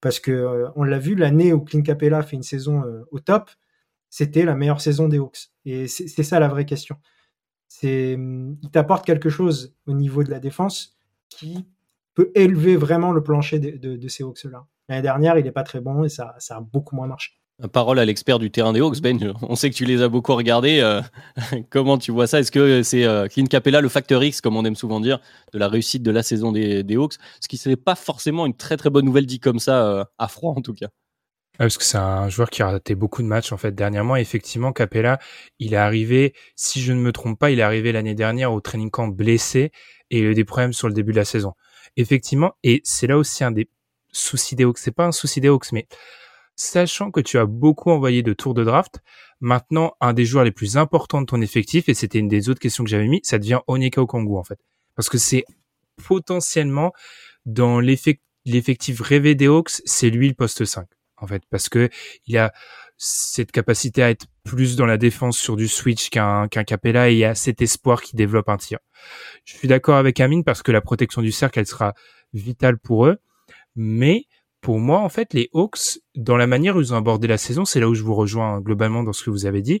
Parce 0.00 0.20
que 0.20 0.30
euh, 0.30 0.70
on 0.76 0.84
l'a 0.84 0.98
vu, 0.98 1.14
l'année 1.14 1.52
où 1.52 1.60
Clint 1.60 1.82
Capella 1.82 2.22
fait 2.22 2.36
une 2.36 2.42
saison 2.42 2.82
euh, 2.84 3.02
au 3.10 3.18
top, 3.18 3.50
c'était 4.08 4.44
la 4.44 4.54
meilleure 4.54 4.80
saison 4.80 5.08
des 5.08 5.18
Hawks. 5.18 5.50
Et 5.64 5.88
c'est 5.88 6.22
ça 6.22 6.38
la 6.38 6.48
vraie 6.48 6.66
question. 6.66 6.96
C'est, 7.68 8.12
il 8.12 8.70
t'apporte 8.70 9.06
quelque 9.06 9.30
chose 9.30 9.74
au 9.86 9.94
niveau 9.94 10.22
de 10.22 10.30
la 10.30 10.38
défense 10.38 10.98
qui 11.30 11.66
peut 12.14 12.30
élever 12.34 12.76
vraiment 12.76 13.12
le 13.12 13.22
plancher 13.22 13.58
de, 13.58 14.08
ces 14.08 14.22
Hawks-là. 14.22 14.66
L'année 14.88 15.02
dernière, 15.02 15.38
il 15.38 15.44
n'est 15.44 15.52
pas 15.52 15.62
très 15.62 15.80
bon 15.80 16.04
et 16.04 16.10
ça 16.10 16.36
a 16.50 16.60
beaucoup 16.60 16.94
moins 16.94 17.06
marché. 17.06 17.41
Parole 17.68 17.98
à 17.98 18.04
l'expert 18.04 18.38
du 18.38 18.50
terrain 18.50 18.72
des 18.72 18.80
Hawks, 18.80 19.00
Ben. 19.00 19.34
On 19.42 19.54
sait 19.54 19.70
que 19.70 19.74
tu 19.74 19.84
les 19.84 20.02
as 20.02 20.08
beaucoup 20.08 20.34
regardés. 20.34 20.80
Euh, 20.80 21.00
comment 21.70 21.98
tu 21.98 22.10
vois 22.10 22.26
ça? 22.26 22.40
Est-ce 22.40 22.50
que 22.50 22.82
c'est 22.82 23.04
euh, 23.04 23.28
Clint 23.28 23.46
Capella 23.46 23.80
le 23.80 23.88
facteur 23.88 24.22
X, 24.24 24.40
comme 24.40 24.56
on 24.56 24.64
aime 24.64 24.74
souvent 24.74 25.00
dire, 25.00 25.20
de 25.52 25.58
la 25.58 25.68
réussite 25.68 26.02
de 26.02 26.10
la 26.10 26.22
saison 26.22 26.52
des, 26.52 26.84
Hawks? 26.96 27.14
Ce 27.40 27.48
qui 27.48 27.60
n'est 27.68 27.76
pas 27.76 27.94
forcément 27.94 28.46
une 28.46 28.56
très 28.56 28.76
très 28.76 28.90
bonne 28.90 29.04
nouvelle 29.04 29.26
dit 29.26 29.38
comme 29.38 29.58
ça, 29.58 29.86
euh, 29.86 30.04
à 30.18 30.28
froid 30.28 30.54
en 30.56 30.60
tout 30.60 30.74
cas. 30.74 30.88
parce 31.58 31.78
que 31.78 31.84
c'est 31.84 31.98
un 31.98 32.28
joueur 32.28 32.50
qui 32.50 32.62
a 32.62 32.70
raté 32.70 32.94
beaucoup 32.94 33.22
de 33.22 33.28
matchs 33.28 33.52
en 33.52 33.56
fait 33.56 33.72
dernièrement. 33.72 34.16
Effectivement, 34.16 34.72
Capella, 34.72 35.20
il 35.60 35.74
est 35.74 35.76
arrivé, 35.76 36.34
si 36.56 36.80
je 36.80 36.92
ne 36.92 36.98
me 36.98 37.12
trompe 37.12 37.38
pas, 37.38 37.50
il 37.50 37.60
est 37.60 37.62
arrivé 37.62 37.92
l'année 37.92 38.14
dernière 38.14 38.52
au 38.52 38.60
training 38.60 38.90
camp 38.90 39.08
blessé 39.08 39.70
et 40.10 40.18
il 40.18 40.26
a 40.26 40.30
eu 40.30 40.34
des 40.34 40.44
problèmes 40.44 40.72
sur 40.72 40.88
le 40.88 40.94
début 40.94 41.12
de 41.12 41.18
la 41.18 41.24
saison. 41.24 41.54
Effectivement, 41.96 42.54
et 42.64 42.80
c'est 42.84 43.06
là 43.06 43.18
aussi 43.18 43.44
un 43.44 43.52
des 43.52 43.68
soucis 44.12 44.56
des 44.56 44.64
Hawks. 44.64 44.78
C'est 44.78 44.92
pas 44.92 45.06
un 45.06 45.12
souci 45.12 45.40
des 45.40 45.48
Hawks, 45.48 45.72
mais 45.72 45.86
sachant 46.56 47.10
que 47.10 47.20
tu 47.20 47.38
as 47.38 47.46
beaucoup 47.46 47.90
envoyé 47.90 48.22
de 48.22 48.32
tours 48.32 48.54
de 48.54 48.64
draft, 48.64 49.00
maintenant, 49.40 49.94
un 50.00 50.12
des 50.12 50.24
joueurs 50.24 50.44
les 50.44 50.52
plus 50.52 50.76
importants 50.76 51.20
de 51.20 51.26
ton 51.26 51.40
effectif, 51.40 51.88
et 51.88 51.94
c'était 51.94 52.18
une 52.18 52.28
des 52.28 52.48
autres 52.48 52.60
questions 52.60 52.84
que 52.84 52.90
j'avais 52.90 53.08
mis, 53.08 53.20
ça 53.24 53.38
devient 53.38 53.60
Onyeka 53.66 54.00
Okongu, 54.00 54.36
en 54.36 54.44
fait. 54.44 54.58
Parce 54.94 55.08
que 55.08 55.18
c'est 55.18 55.44
potentiellement, 56.06 56.92
dans 57.46 57.80
l'effectif 57.80 59.00
rêvé 59.00 59.34
des 59.34 59.46
Hawks, 59.46 59.82
c'est 59.84 60.10
lui 60.10 60.28
le 60.28 60.34
poste 60.34 60.64
5, 60.64 60.86
en 61.16 61.26
fait. 61.26 61.42
Parce 61.50 61.68
que 61.68 61.88
il 62.26 62.38
a 62.38 62.52
cette 63.04 63.50
capacité 63.50 64.02
à 64.02 64.10
être 64.10 64.26
plus 64.44 64.76
dans 64.76 64.86
la 64.86 64.96
défense 64.96 65.36
sur 65.36 65.56
du 65.56 65.66
switch 65.66 66.08
qu'un 66.08 66.46
qu'un 66.46 66.62
Capella 66.62 67.10
et 67.10 67.14
il 67.14 67.18
y 67.18 67.24
a 67.24 67.34
cet 67.34 67.60
espoir 67.60 68.00
qui 68.00 68.14
développe 68.14 68.48
un 68.48 68.56
tir. 68.56 68.78
Je 69.44 69.56
suis 69.56 69.66
d'accord 69.66 69.96
avec 69.96 70.20
Amine 70.20 70.44
parce 70.44 70.62
que 70.62 70.70
la 70.70 70.80
protection 70.80 71.20
du 71.20 71.32
cercle, 71.32 71.58
elle 71.58 71.66
sera 71.66 71.94
vitale 72.32 72.78
pour 72.78 73.06
eux. 73.06 73.18
Mais 73.74 74.26
pour 74.62 74.78
moi, 74.78 75.00
en 75.00 75.08
fait, 75.08 75.34
les 75.34 75.50
Hawks, 75.52 75.98
dans 76.14 76.36
la 76.36 76.46
manière 76.46 76.76
où 76.76 76.80
ils 76.80 76.94
ont 76.94 76.96
abordé 76.96 77.26
la 77.26 77.36
saison, 77.36 77.64
c'est 77.64 77.80
là 77.80 77.88
où 77.88 77.94
je 77.94 78.02
vous 78.04 78.14
rejoins 78.14 78.60
globalement 78.60 79.02
dans 79.02 79.12
ce 79.12 79.24
que 79.24 79.30
vous 79.30 79.44
avez 79.44 79.60
dit. 79.60 79.80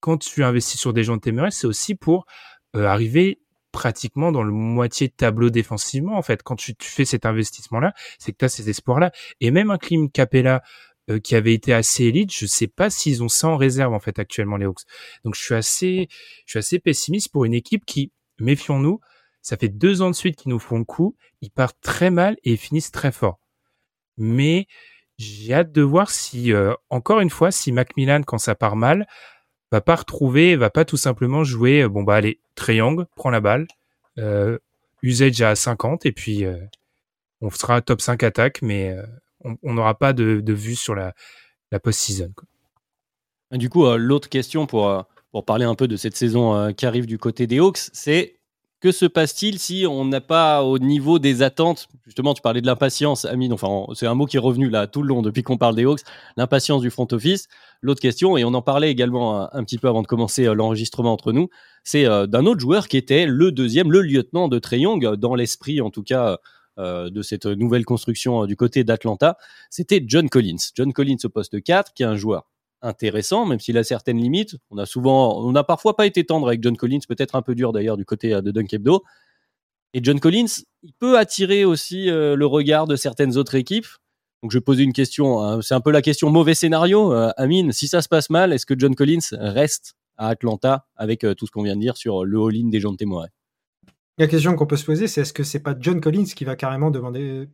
Quand 0.00 0.18
tu 0.18 0.42
investis 0.42 0.80
sur 0.80 0.92
des 0.92 1.04
gens 1.04 1.16
de 1.16 1.20
téméraires, 1.20 1.52
c'est 1.52 1.68
aussi 1.68 1.94
pour 1.94 2.26
euh, 2.74 2.86
arriver 2.86 3.40
pratiquement 3.70 4.32
dans 4.32 4.42
le 4.42 4.50
moitié 4.50 5.06
de 5.06 5.12
tableau 5.12 5.48
défensivement. 5.48 6.18
En 6.18 6.22
fait, 6.22 6.42
quand 6.42 6.56
tu, 6.56 6.74
fais 6.80 7.04
cet 7.04 7.24
investissement-là, 7.24 7.94
c'est 8.18 8.32
que 8.32 8.38
tu 8.38 8.44
as 8.44 8.48
ces 8.48 8.68
espoirs-là. 8.68 9.12
Et 9.40 9.52
même 9.52 9.70
un 9.70 9.78
Klim 9.78 10.10
Capella 10.10 10.62
euh, 11.08 11.20
qui 11.20 11.36
avait 11.36 11.54
été 11.54 11.72
assez 11.72 12.04
élite, 12.04 12.34
je 12.34 12.46
sais 12.46 12.66
pas 12.66 12.90
s'ils 12.90 13.22
ont 13.22 13.28
ça 13.28 13.46
en 13.46 13.56
réserve 13.56 13.94
en 13.94 14.00
fait 14.00 14.18
actuellement 14.18 14.56
les 14.56 14.66
Hawks. 14.66 14.82
Donc 15.24 15.36
je 15.36 15.42
suis 15.42 15.54
assez, 15.54 16.08
je 16.46 16.50
suis 16.50 16.58
assez 16.58 16.80
pessimiste 16.80 17.30
pour 17.30 17.44
une 17.44 17.54
équipe 17.54 17.86
qui, 17.86 18.10
méfions-nous, 18.40 18.98
ça 19.40 19.56
fait 19.56 19.68
deux 19.68 20.02
ans 20.02 20.10
de 20.10 20.16
suite 20.16 20.34
qu'ils 20.34 20.50
nous 20.50 20.58
font 20.58 20.78
le 20.78 20.84
coup, 20.84 21.16
ils 21.42 21.50
partent 21.50 21.80
très 21.80 22.10
mal 22.10 22.36
et 22.42 22.52
ils 22.52 22.58
finissent 22.58 22.90
très 22.90 23.12
fort 23.12 23.39
mais 24.20 24.68
j'ai 25.18 25.54
hâte 25.54 25.72
de 25.72 25.82
voir 25.82 26.10
si, 26.10 26.52
euh, 26.52 26.74
encore 26.90 27.20
une 27.20 27.30
fois, 27.30 27.50
si 27.50 27.72
Macmillan, 27.72 28.22
quand 28.22 28.38
ça 28.38 28.54
part 28.54 28.76
mal, 28.76 29.06
va 29.72 29.80
pas 29.80 29.96
retrouver, 29.96 30.56
va 30.56 30.70
pas 30.70 30.84
tout 30.84 30.96
simplement 30.96 31.42
jouer, 31.42 31.82
euh, 31.82 31.88
bon 31.88 32.02
bah 32.02 32.14
allez, 32.16 32.40
triangle, 32.54 33.06
prends 33.16 33.30
la 33.30 33.40
balle, 33.40 33.66
euh, 34.18 34.58
usage 35.02 35.40
à 35.42 35.56
50, 35.56 36.06
et 36.06 36.12
puis 36.12 36.44
on 37.40 37.50
sera 37.50 37.80
top 37.80 38.00
5 38.00 38.22
attaque, 38.22 38.60
mais 38.62 38.94
on 39.62 39.72
n'aura 39.72 39.98
pas 39.98 40.12
de, 40.12 40.52
vue 40.52 40.76
sur 40.76 40.94
la, 40.94 41.14
post-season. 41.82 42.32
Du 43.52 43.70
coup, 43.70 43.86
l'autre 43.96 44.28
question 44.28 44.66
pour 44.66 45.06
parler 45.46 45.64
un 45.64 45.74
peu 45.74 45.88
de 45.88 45.96
cette 45.96 46.16
saison 46.16 46.74
qui 46.74 46.84
arrive 46.84 47.06
du 47.06 47.16
côté 47.16 47.46
des 47.46 47.58
Hawks, 47.58 47.90
c'est 47.94 48.39
que 48.80 48.92
se 48.92 49.04
passe-t-il 49.04 49.58
si 49.58 49.84
on 49.86 50.06
n'a 50.06 50.20
pas 50.20 50.62
au 50.62 50.78
niveau 50.78 51.18
des 51.18 51.42
attentes 51.42 51.88
Justement, 52.06 52.32
tu 52.32 52.40
parlais 52.40 52.62
de 52.62 52.66
l'impatience, 52.66 53.26
Amine. 53.26 53.52
Enfin, 53.52 53.84
c'est 53.94 54.06
un 54.06 54.14
mot 54.14 54.24
qui 54.24 54.36
est 54.36 54.40
revenu 54.40 54.70
là 54.70 54.86
tout 54.86 55.02
le 55.02 55.08
long 55.08 55.22
depuis 55.22 55.42
qu'on 55.42 55.58
parle 55.58 55.74
des 55.76 55.84
Hawks. 55.84 56.00
L'impatience 56.36 56.80
du 56.80 56.90
front 56.90 57.06
office. 57.12 57.48
L'autre 57.82 58.00
question, 58.00 58.36
et 58.36 58.44
on 58.44 58.54
en 58.54 58.62
parlait 58.62 58.90
également 58.90 59.54
un, 59.54 59.64
petit 59.64 59.78
peu 59.78 59.88
avant 59.88 60.02
de 60.02 60.06
commencer 60.06 60.46
euh, 60.46 60.54
l'enregistrement 60.54 61.12
entre 61.12 61.32
nous, 61.32 61.48
c'est 61.82 62.04
euh, 62.06 62.26
d'un 62.26 62.44
autre 62.46 62.60
joueur 62.60 62.88
qui 62.88 62.96
était 62.96 63.26
le 63.26 63.52
deuxième, 63.52 63.90
le 63.90 64.02
lieutenant 64.02 64.48
de 64.48 64.58
Trey 64.58 64.80
Young, 64.80 65.14
dans 65.16 65.34
l'esprit 65.34 65.80
en 65.80 65.90
tout 65.90 66.02
cas 66.02 66.38
euh, 66.78 67.10
de 67.10 67.22
cette 67.22 67.46
nouvelle 67.46 67.84
construction 67.84 68.46
du 68.46 68.56
côté 68.56 68.84
d'Atlanta. 68.84 69.36
C'était 69.70 70.02
John 70.06 70.28
Collins. 70.28 70.72
John 70.74 70.92
Collins 70.92 71.16
au 71.24 71.28
poste 71.28 71.62
4, 71.62 71.94
qui 71.94 72.02
est 72.02 72.06
un 72.06 72.16
joueur 72.16 72.44
intéressant, 72.82 73.46
même 73.46 73.60
s'il 73.60 73.78
a 73.78 73.84
certaines 73.84 74.18
limites. 74.18 74.56
On 74.70 74.78
a 74.78 74.86
souvent, 74.86 75.38
on 75.44 75.52
n'a 75.52 75.64
parfois 75.64 75.96
pas 75.96 76.06
été 76.06 76.24
tendre 76.24 76.46
avec 76.48 76.62
John 76.62 76.76
Collins, 76.76 77.00
peut-être 77.08 77.34
un 77.34 77.42
peu 77.42 77.54
dur 77.54 77.72
d'ailleurs 77.72 77.96
du 77.96 78.04
côté 78.04 78.34
euh, 78.34 78.42
de 78.42 78.50
Dunk. 78.50 78.74
Et 79.92 80.00
John 80.02 80.20
Collins, 80.20 80.62
il 80.82 80.92
peut 80.98 81.18
attirer 81.18 81.64
aussi 81.64 82.08
euh, 82.10 82.36
le 82.36 82.46
regard 82.46 82.86
de 82.86 82.96
certaines 82.96 83.36
autres 83.36 83.54
équipes. 83.54 83.86
Donc 84.42 84.52
je 84.52 84.58
poser 84.58 84.84
une 84.84 84.94
question, 84.94 85.42
hein. 85.42 85.60
c'est 85.60 85.74
un 85.74 85.80
peu 85.80 85.90
la 85.90 86.00
question 86.00 86.30
mauvais 86.30 86.54
scénario. 86.54 87.12
Euh, 87.12 87.30
Amine, 87.36 87.72
si 87.72 87.88
ça 87.88 88.00
se 88.00 88.08
passe 88.08 88.30
mal, 88.30 88.52
est-ce 88.52 88.64
que 88.64 88.74
John 88.78 88.94
Collins 88.94 89.18
reste 89.32 89.94
à 90.16 90.28
Atlanta 90.28 90.86
avec 90.96 91.26
tout 91.36 91.46
ce 91.46 91.50
qu'on 91.50 91.62
vient 91.62 91.76
de 91.76 91.80
dire 91.80 91.96
sur 91.96 92.24
le 92.24 92.38
all-in 92.38 92.68
des 92.68 92.80
gens 92.80 92.92
de 92.92 92.96
témoins? 92.96 93.26
La 94.20 94.26
question 94.26 94.54
qu'on 94.54 94.66
peut 94.66 94.76
se 94.76 94.84
poser, 94.84 95.06
c'est 95.06 95.22
est-ce 95.22 95.32
que 95.32 95.42
c'est 95.42 95.60
pas 95.60 95.74
John 95.80 95.98
Collins 95.98 96.26
qui 96.26 96.44
va 96.44 96.54
carrément 96.54 96.90
demander, 96.90 97.48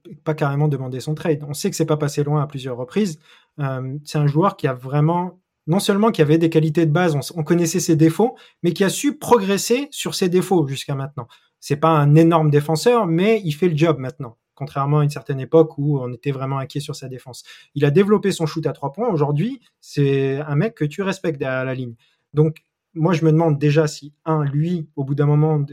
son 0.98 1.14
trade? 1.14 1.44
On 1.48 1.54
sait 1.54 1.70
que 1.70 1.76
c'est 1.76 1.86
pas 1.86 1.96
passé 1.96 2.24
loin 2.24 2.42
à 2.42 2.48
plusieurs 2.48 2.76
reprises. 2.76 3.20
Euh, 3.60 3.96
c'est 4.04 4.18
un 4.18 4.26
joueur 4.26 4.56
qui 4.56 4.66
a 4.66 4.72
vraiment, 4.74 5.40
non 5.68 5.78
seulement 5.78 6.10
qui 6.10 6.22
avait 6.22 6.38
des 6.38 6.50
qualités 6.50 6.84
de 6.84 6.90
base, 6.90 7.16
on, 7.36 7.44
connaissait 7.44 7.78
ses 7.78 7.94
défauts, 7.94 8.36
mais 8.64 8.72
qui 8.72 8.82
a 8.82 8.88
su 8.88 9.16
progresser 9.16 9.86
sur 9.92 10.16
ses 10.16 10.28
défauts 10.28 10.66
jusqu'à 10.66 10.96
maintenant. 10.96 11.28
C'est 11.60 11.76
pas 11.76 11.90
un 11.90 12.16
énorme 12.16 12.50
défenseur, 12.50 13.06
mais 13.06 13.40
il 13.44 13.52
fait 13.52 13.68
le 13.68 13.76
job 13.76 13.98
maintenant. 14.00 14.36
Contrairement 14.56 14.98
à 14.98 15.04
une 15.04 15.10
certaine 15.10 15.38
époque 15.38 15.78
où 15.78 16.00
on 16.00 16.12
était 16.12 16.32
vraiment 16.32 16.58
inquiet 16.58 16.80
sur 16.80 16.96
sa 16.96 17.06
défense. 17.06 17.44
Il 17.76 17.84
a 17.84 17.92
développé 17.92 18.32
son 18.32 18.46
shoot 18.46 18.66
à 18.66 18.72
trois 18.72 18.92
points. 18.92 19.08
Aujourd'hui, 19.08 19.60
c'est 19.80 20.38
un 20.38 20.56
mec 20.56 20.74
que 20.74 20.84
tu 20.84 21.02
respectes 21.02 21.38
derrière 21.38 21.64
la 21.64 21.74
ligne. 21.74 21.94
Donc, 22.34 22.56
moi, 22.92 23.12
je 23.12 23.24
me 23.24 23.30
demande 23.30 23.56
déjà 23.58 23.86
si, 23.86 24.14
un, 24.24 24.44
lui, 24.44 24.88
au 24.96 25.04
bout 25.04 25.14
d'un 25.14 25.26
moment, 25.26 25.64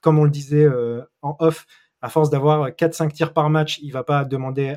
comme 0.00 0.18
on 0.18 0.24
le 0.24 0.30
disait 0.30 0.64
euh, 0.64 1.02
en 1.22 1.36
off, 1.40 1.66
à 2.00 2.08
force 2.08 2.30
d'avoir 2.30 2.70
4-5 2.70 3.12
tirs 3.12 3.32
par 3.32 3.50
match, 3.50 3.80
il 3.82 3.92
va 3.92 4.04
pas 4.04 4.24
demander 4.24 4.76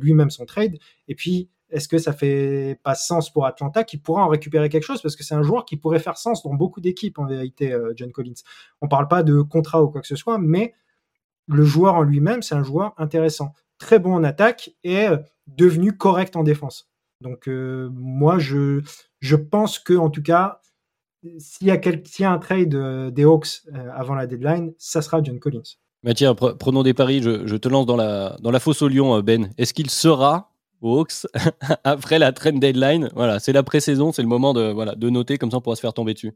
lui-même 0.00 0.30
son 0.30 0.46
trade. 0.46 0.78
Et 1.06 1.14
puis, 1.14 1.50
est-ce 1.68 1.88
que 1.88 1.98
ça 1.98 2.12
fait 2.12 2.80
pas 2.82 2.94
sens 2.94 3.30
pour 3.30 3.46
Atlanta 3.46 3.84
qui 3.84 3.98
pourra 3.98 4.24
en 4.24 4.28
récupérer 4.28 4.68
quelque 4.68 4.84
chose? 4.84 5.02
Parce 5.02 5.16
que 5.16 5.24
c'est 5.24 5.34
un 5.34 5.42
joueur 5.42 5.64
qui 5.64 5.76
pourrait 5.76 5.98
faire 5.98 6.16
sens 6.16 6.42
dans 6.42 6.54
beaucoup 6.54 6.80
d'équipes 6.80 7.18
en 7.18 7.26
vérité, 7.26 7.72
euh, 7.72 7.92
John 7.96 8.10
Collins. 8.10 8.42
On 8.80 8.88
parle 8.88 9.08
pas 9.08 9.22
de 9.22 9.42
contrat 9.42 9.82
ou 9.82 9.88
quoi 9.88 10.00
que 10.00 10.06
ce 10.06 10.16
soit, 10.16 10.38
mais 10.38 10.74
le 11.46 11.64
joueur 11.64 11.94
en 11.94 12.02
lui-même, 12.02 12.42
c'est 12.42 12.54
un 12.54 12.62
joueur 12.62 12.94
intéressant, 12.96 13.52
très 13.78 13.98
bon 13.98 14.14
en 14.14 14.24
attaque 14.24 14.70
et 14.84 15.08
devenu 15.46 15.96
correct 15.96 16.36
en 16.36 16.42
défense. 16.42 16.90
Donc 17.20 17.48
moi, 17.48 18.38
je 18.38 18.80
je 19.20 19.36
pense 19.36 19.78
que 19.78 19.94
en 19.94 20.08
tout 20.08 20.22
cas, 20.22 20.60
s'il 21.38 21.68
y, 21.68 21.70
a 22.24 22.32
un 22.32 22.38
trade 22.38 22.74
euh, 22.74 23.10
des 23.10 23.24
Hawks 23.24 23.62
euh, 23.74 23.88
avant 23.94 24.14
la 24.14 24.26
deadline, 24.26 24.72
ça 24.78 25.02
sera 25.02 25.22
John 25.22 25.38
Collins. 25.38 25.62
Mais 26.02 26.14
tiens, 26.14 26.34
prenons 26.34 26.82
des 26.82 26.94
paris. 26.94 27.22
Je, 27.22 27.56
te 27.56 27.68
lance 27.68 27.86
dans 27.86 27.96
la, 27.96 28.36
dans 28.40 28.50
la 28.50 28.58
fosse 28.58 28.82
au 28.82 28.88
lion, 28.88 29.16
euh, 29.16 29.22
Ben. 29.22 29.50
Est-ce 29.56 29.72
qu'il 29.72 29.90
sera 29.90 30.52
aux 30.80 31.00
Hawks 31.00 31.26
après 31.84 32.18
la 32.18 32.32
trade 32.32 32.58
deadline? 32.58 33.10
Voilà, 33.14 33.38
c'est 33.38 33.52
la 33.52 33.62
pré-saison, 33.62 34.10
c'est 34.10 34.22
le 34.22 34.28
moment 34.28 34.52
de, 34.52 34.72
voilà, 34.72 34.94
de 34.96 35.10
noter, 35.10 35.38
comme 35.38 35.50
ça 35.50 35.58
on 35.58 35.60
pourra 35.60 35.76
se 35.76 35.80
faire 35.80 35.94
tomber 35.94 36.14
dessus. 36.14 36.32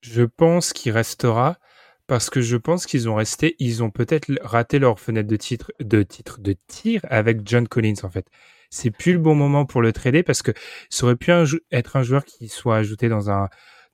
Je 0.00 0.22
pense 0.22 0.72
qu'il 0.72 0.92
restera 0.92 1.58
parce 2.06 2.30
que 2.30 2.40
je 2.40 2.56
pense 2.56 2.86
qu'ils 2.86 3.10
ont 3.10 3.16
resté, 3.16 3.56
ils 3.58 3.82
ont 3.82 3.90
peut-être 3.90 4.32
raté 4.40 4.78
leur 4.78 4.98
fenêtre 4.98 5.28
de 5.28 5.36
titre, 5.36 5.70
de 5.80 6.02
titre, 6.02 6.40
de 6.40 6.56
tir 6.66 7.02
avec 7.10 7.46
John 7.46 7.68
Collins 7.68 7.96
en 8.04 8.08
fait 8.08 8.26
c'est 8.70 8.90
plus 8.90 9.12
le 9.12 9.18
bon 9.18 9.34
moment 9.34 9.64
pour 9.64 9.82
le 9.82 9.92
trader 9.92 10.22
parce 10.22 10.42
que 10.42 10.52
ça 10.90 11.06
aurait 11.06 11.16
pu 11.16 11.32
être 11.70 11.96
un 11.96 12.02
joueur 12.02 12.24
qui 12.24 12.48
soit 12.48 12.76
ajouté 12.76 13.08
dans 13.08 13.30
un 13.30 13.48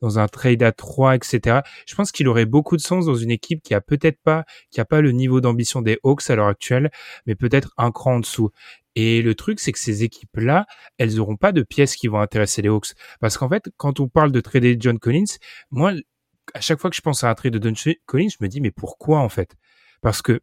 dans 0.04 0.18
un 0.18 0.28
trade 0.28 0.62
à 0.62 0.70
3, 0.70 1.16
etc. 1.16 1.60
Je 1.86 1.94
pense 1.94 2.12
qu'il 2.12 2.28
aurait 2.28 2.44
beaucoup 2.44 2.76
de 2.76 2.82
sens 2.82 3.06
dans 3.06 3.14
une 3.14 3.30
équipe 3.30 3.62
qui 3.62 3.74
a 3.74 3.80
peut-être 3.80 4.18
pas, 4.22 4.44
qui 4.70 4.80
a 4.80 4.84
pas 4.84 5.00
le 5.00 5.12
niveau 5.12 5.40
d'ambition 5.40 5.80
des 5.80 5.98
Hawks 6.04 6.28
à 6.28 6.36
l'heure 6.36 6.48
actuelle, 6.48 6.90
mais 7.26 7.34
peut-être 7.34 7.72
un 7.78 7.90
cran 7.90 8.16
en 8.16 8.20
dessous. 8.20 8.50
Et 8.96 9.22
le 9.22 9.34
truc, 9.34 9.60
c'est 9.60 9.72
que 9.72 9.78
ces 9.78 10.04
équipes-là, 10.04 10.66
elles 10.98 11.18
auront 11.20 11.36
pas 11.36 11.52
de 11.52 11.62
pièces 11.62 11.96
qui 11.96 12.06
vont 12.06 12.20
intéresser 12.20 12.60
les 12.62 12.68
Hawks. 12.68 12.92
Parce 13.20 13.38
qu'en 13.38 13.48
fait, 13.48 13.70
quand 13.76 13.98
on 13.98 14.08
parle 14.08 14.30
de 14.30 14.40
trader 14.40 14.76
John 14.78 14.98
Collins, 14.98 15.38
moi, 15.70 15.92
à 16.52 16.60
chaque 16.60 16.78
fois 16.78 16.90
que 16.90 16.96
je 16.96 17.00
pense 17.00 17.24
à 17.24 17.30
un 17.30 17.34
trade 17.34 17.56
de 17.56 17.74
John 17.74 17.94
Collins, 18.04 18.28
je 18.28 18.36
me 18.40 18.48
dis, 18.48 18.60
mais 18.60 18.70
pourquoi, 18.70 19.20
en 19.20 19.30
fait? 19.30 19.56
Parce 20.02 20.20
que 20.20 20.40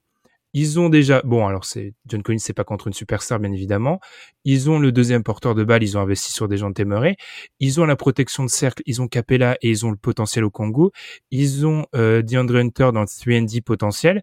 ils 0.54 0.80
ont 0.80 0.89
déjà, 0.89 1.22
bon, 1.24 1.47
alors 1.47 1.66
c'est 1.66 1.93
John 2.08 2.24
Collins, 2.24 2.39
c'est 2.39 2.54
pas 2.54 2.64
contre 2.64 2.88
une 2.88 2.93
superstar, 2.93 3.39
bien 3.39 3.52
évidemment. 3.52 3.99
Ils 4.43 4.70
ont 4.70 4.80
le 4.80 4.91
deuxième 4.91 5.24
porteur 5.24 5.56
de 5.56 5.64
balle, 5.64 5.84
ils 5.84 5.97
ont 5.97 6.02
investi 6.02 6.32
sur 6.32 6.47
des 6.47 6.58
gens 6.58 6.74
témérés. 6.74 7.16
Ils 7.60 7.80
ont 7.80 7.86
la 7.86 7.95
protection 7.95 8.43
de 8.43 8.49
cercle, 8.49 8.84
ils 8.86 9.02
ont 9.02 9.08
Capella 9.08 9.58
et 9.62 9.70
ils 9.70 9.86
ont 9.86 9.91
le 9.91 9.97
potentiel 9.97 10.43
au 10.43 10.49
Congo. 10.49 10.91
Ils 11.32 11.66
ont 11.66 11.86
euh, 11.95 12.22
DeAndre 12.22 12.58
Hunter 12.58 12.89
dans 12.93 13.02
le 13.02 13.06
3D 13.06 13.62
potentiel. 13.62 14.22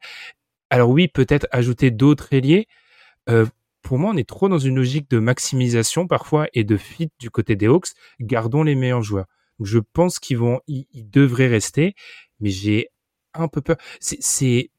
Alors 0.70 0.90
oui, 0.90 1.08
peut-être 1.08 1.46
ajouter 1.50 1.90
d'autres 1.90 2.32
ailiers. 2.32 2.68
Euh, 3.30 3.46
pour 3.82 3.98
moi, 3.98 4.10
on 4.12 4.16
est 4.16 4.28
trop 4.28 4.48
dans 4.50 4.58
une 4.58 4.76
logique 4.76 5.10
de 5.10 5.18
maximisation 5.18 6.06
parfois 6.06 6.48
et 6.52 6.64
de 6.64 6.76
fit 6.76 7.10
du 7.18 7.30
côté 7.30 7.56
des 7.56 7.66
Hawks. 7.66 7.88
Gardons 8.20 8.62
les 8.62 8.74
meilleurs 8.74 9.02
joueurs. 9.02 9.26
je 9.60 9.78
pense 9.78 10.18
qu'ils 10.18 10.38
vont, 10.38 10.60
ils, 10.66 10.86
devraient 11.10 11.48
rester, 11.48 11.94
mais 12.40 12.50
j'ai 12.50 12.88
un 13.34 13.48
peu 13.48 13.62
peur. 13.62 13.76
C'est, 14.00 14.70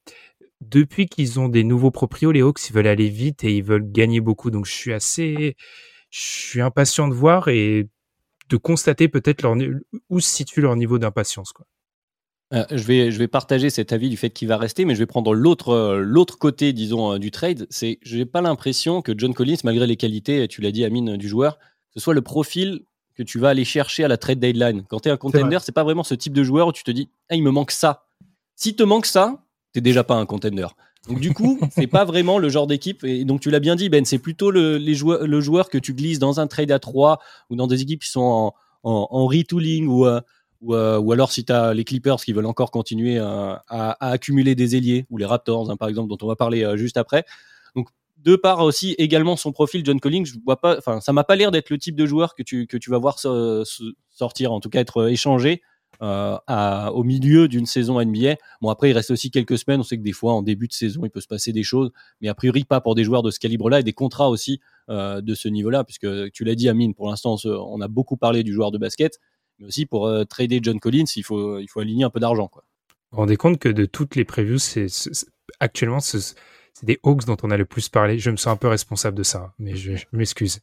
depuis 0.62 1.08
qu'ils 1.08 1.40
ont 1.40 1.50
des 1.50 1.64
nouveaux 1.64 1.92
proprios, 1.92 2.32
les 2.32 2.42
Hawks, 2.42 2.70
ils 2.70 2.74
veulent 2.74 2.88
aller 2.88 3.10
vite 3.10 3.44
et 3.44 3.56
ils 3.56 3.64
veulent 3.64 3.90
gagner 3.92 4.20
beaucoup. 4.20 4.52
Donc 4.52 4.66
je 4.66 4.74
suis 4.74 4.94
assez, 4.94 5.56
je 6.10 6.20
suis 6.20 6.62
impatient 6.62 7.08
de 7.08 7.14
voir 7.14 7.48
et 7.48 7.88
de 8.50 8.58
constater 8.58 9.08
peut-être 9.08 9.42
leur 9.42 9.56
où 10.10 10.20
se 10.20 10.30
situe 10.30 10.62
leur 10.62 10.76
niveau 10.76 10.98
d'impatience. 10.98 11.54
Quoi. 11.54 11.66
Euh, 12.52 12.66
je, 12.72 12.84
vais, 12.84 13.12
je 13.12 13.20
vais 13.20 13.28
partager 13.28 13.70
cet 13.70 13.94
avis 13.94 14.10
du 14.10 14.18
fait 14.18 14.32
qu'il 14.32 14.48
va 14.48 14.58
rester, 14.58 14.84
mais 14.86 14.96
je 14.96 15.00
vais 15.00 15.06
prendre 15.06 15.36
l'autre 15.36 15.70
euh, 15.70 16.00
l'autre 16.00 16.40
côté, 16.40 16.74
disons, 16.74 17.14
euh, 17.14 17.20
du 17.20 17.30
trade. 17.30 17.68
C'est, 17.70 18.00
j'ai 18.02 18.26
pas 18.26 18.42
l'impression 18.42 19.04
que 19.04 19.14
John 19.16 19.36
Collins, 19.36 19.58
malgré 19.64 19.86
les 19.86 19.98
qualités, 19.98 20.48
tu 20.48 20.62
l'as 20.62 20.72
dit, 20.72 20.84
Amine, 20.84 21.16
du 21.16 21.28
joueur, 21.28 21.60
ce 21.94 22.00
soit 22.00 22.16
le 22.16 22.22
profil 22.22 22.82
que 23.14 23.22
tu 23.22 23.38
vas 23.38 23.50
aller 23.50 23.66
chercher 23.66 24.04
à 24.04 24.08
la 24.08 24.18
trade 24.18 24.40
deadline. 24.40 24.84
Quand 24.90 25.02
tu 25.02 25.10
es 25.10 25.12
un 25.12 25.18
contender, 25.18 25.60
c'est 25.62 25.74
pas 25.74 25.84
vraiment 25.84 26.04
ce 26.04 26.16
type 26.16 26.34
de 26.34 26.44
joueur 26.44 26.68
où 26.68 26.72
tu 26.72 26.84
te 26.84 26.92
dis, 26.92 27.10
ah, 27.30 27.36
il 27.36 27.44
me 27.44 27.52
manque 27.52 27.72
ça. 27.72 28.06
Si 28.56 28.76
te 28.76 28.84
manque 28.84 29.06
ça, 29.06 29.44
t'es 29.74 29.82
déjà 29.82 30.04
pas 30.04 30.16
un 30.16 30.26
contender. 30.26 30.68
Donc 31.08 31.20
du 31.20 31.34
coup, 31.34 31.60
c'est 31.72 31.88
pas 31.88 32.06
vraiment 32.06 32.38
le 32.38 32.50
genre 32.50 32.68
d'équipe. 32.68 33.04
Et 33.04 33.26
donc 33.26 33.42
tu 33.42 33.50
l'as 33.52 33.60
bien 33.60 33.76
dit, 33.76 33.90
Ben, 33.90 34.06
c'est 34.06 34.20
plutôt 34.20 34.52
le, 34.52 34.78
les 34.78 34.94
joueurs, 34.94 35.26
le 35.26 35.42
joueur 35.42 35.70
que 35.70 35.78
tu 35.78 35.94
glisses 35.94 36.20
dans 36.20 36.40
un 36.40 36.48
trade 36.48 36.72
à 36.72 36.80
3 36.80 37.20
ou 37.50 37.56
dans 37.56 37.68
des 37.68 37.82
équipes 37.82 38.02
qui 38.02 38.10
sont 38.10 38.22
en, 38.22 38.54
en, 38.84 39.08
en 39.10 39.28
retooling 39.28 39.88
ou 39.88 40.06
ou, 40.62 40.76
euh, 40.76 41.00
ou 41.00 41.12
alors 41.12 41.32
si 41.32 41.46
tu 41.46 41.54
as 41.54 41.74
les 41.74 41.84
Clippers 41.84 42.18
qui 42.18 42.34
veulent 42.34 42.46
encore 42.46 42.72
continuer 42.72 43.18
à, 43.18 43.64
à, 43.68 44.12
accumuler 44.12 44.56
des 44.56 44.76
ailiers, 44.76 45.06
ou 45.10 45.18
les 45.18 45.26
Raptors 45.26 45.72
hein, 45.72 45.78
par 45.78 45.88
exemple, 45.88 46.10
dont 46.10 46.18
on 46.22 46.28
va 46.28 46.36
parler 46.36 46.64
euh, 46.64 46.78
juste 46.78 46.98
après. 46.98 47.26
Donc 47.76 47.90
de 48.18 48.36
part 48.36 48.60
aussi 48.60 48.96
également 48.98 49.38
son 49.38 49.52
profil, 49.52 49.86
John 49.86 50.00
Collins, 50.00 50.26
je 50.26 50.34
vois 50.44 50.60
pas, 50.60 50.78
enfin 50.78 51.00
ça 51.00 51.14
m'a 51.14 51.24
pas 51.24 51.36
l'air 51.36 51.52
d'être 51.52 51.70
le 51.70 51.78
type 51.78 51.96
de 51.96 52.06
joueur 52.06 52.36
que 52.36 52.44
tu 52.44 52.68
que 52.68 52.78
tu 52.78 52.90
vas 52.90 52.98
voir 52.98 53.18
sortir, 53.20 54.52
en 54.52 54.60
tout 54.60 54.70
cas 54.70 54.82
être 54.82 55.10
échangé 55.10 55.62
euh, 56.02 56.38
au 56.92 57.04
milieu 57.04 57.48
d'une 57.48 57.66
saison 57.66 58.04
NBA. 58.04 58.36
Bon 58.62 58.70
après 58.70 58.90
il 58.90 58.94
reste 58.94 59.12
aussi 59.12 59.32
quelques 59.32 59.58
semaines, 59.58 59.82
on 59.82 59.84
sait 59.84 59.98
que 59.98 60.04
des 60.04 60.14
fois 60.14 60.34
en 60.34 60.42
début 60.42 60.68
de 60.68 60.74
saison 60.74 61.02
il 61.04 61.10
peut 61.10 61.22
se 61.22 61.28
passer 61.28 61.52
des 61.52 61.64
choses, 61.64 61.92
mais 62.22 62.30
a 62.30 62.36
priori 62.36 62.64
pas 62.64 62.80
pour 62.80 62.96
des 62.96 63.04
joueurs 63.04 63.24
de 63.24 63.32
ce 63.32 63.40
calibre-là 63.40 63.82
et 63.82 63.84
des 63.84 63.94
contrats 63.94 64.30
aussi 64.30 64.62
euh, 64.90 65.22
de 65.22 65.36
ce 65.36 65.50
niveau-là, 65.50 65.84
puisque 65.84 66.32
tu 66.32 66.44
l'as 66.44 66.56
dit 66.56 66.70
Amine, 66.70 66.94
pour 66.94 67.10
l'instant 67.10 67.36
on 67.46 67.82
a 67.82 67.88
beaucoup 67.88 68.18
parlé 68.18 68.44
du 68.44 68.54
joueur 68.54 68.72
de 68.72 68.78
basket, 68.78 69.20
mais 69.60 69.68
aussi 69.68 69.86
pour 69.86 70.08
euh, 70.08 70.24
trader 70.24 70.60
John 70.64 70.80
Collins, 70.80 71.06
il 71.16 71.24
faut, 71.24 71.60
il 71.60 71.68
faut 71.68 71.82
aligner 71.82 72.06
un 72.06 72.10
peu 72.10 72.20
d'argent. 72.20 72.50
Vous 72.54 72.62
vous 73.12 73.18
rendez 73.18 73.38
compte 73.38 73.60
que 73.60 73.70
de 73.70 73.86
toutes 73.86 74.16
les 74.16 74.24
previews, 74.24 74.60
c'est, 74.60 74.88
actuellement, 75.60 76.00
c'est 76.80 76.86
des 76.86 77.00
Hawks 77.04 77.26
dont 77.26 77.36
on 77.44 77.52
a 77.52 77.58
le 77.58 77.66
plus 77.66 77.90
parlé. 77.90 78.20
Je 78.20 78.30
me 78.30 78.38
sens 78.38 78.54
un 78.54 78.56
peu 78.56 78.70
responsable 78.70 79.18
de 79.18 79.24
ça, 79.24 79.52
mais 79.60 79.76
je, 79.76 79.92
m'excuse. 80.14 80.62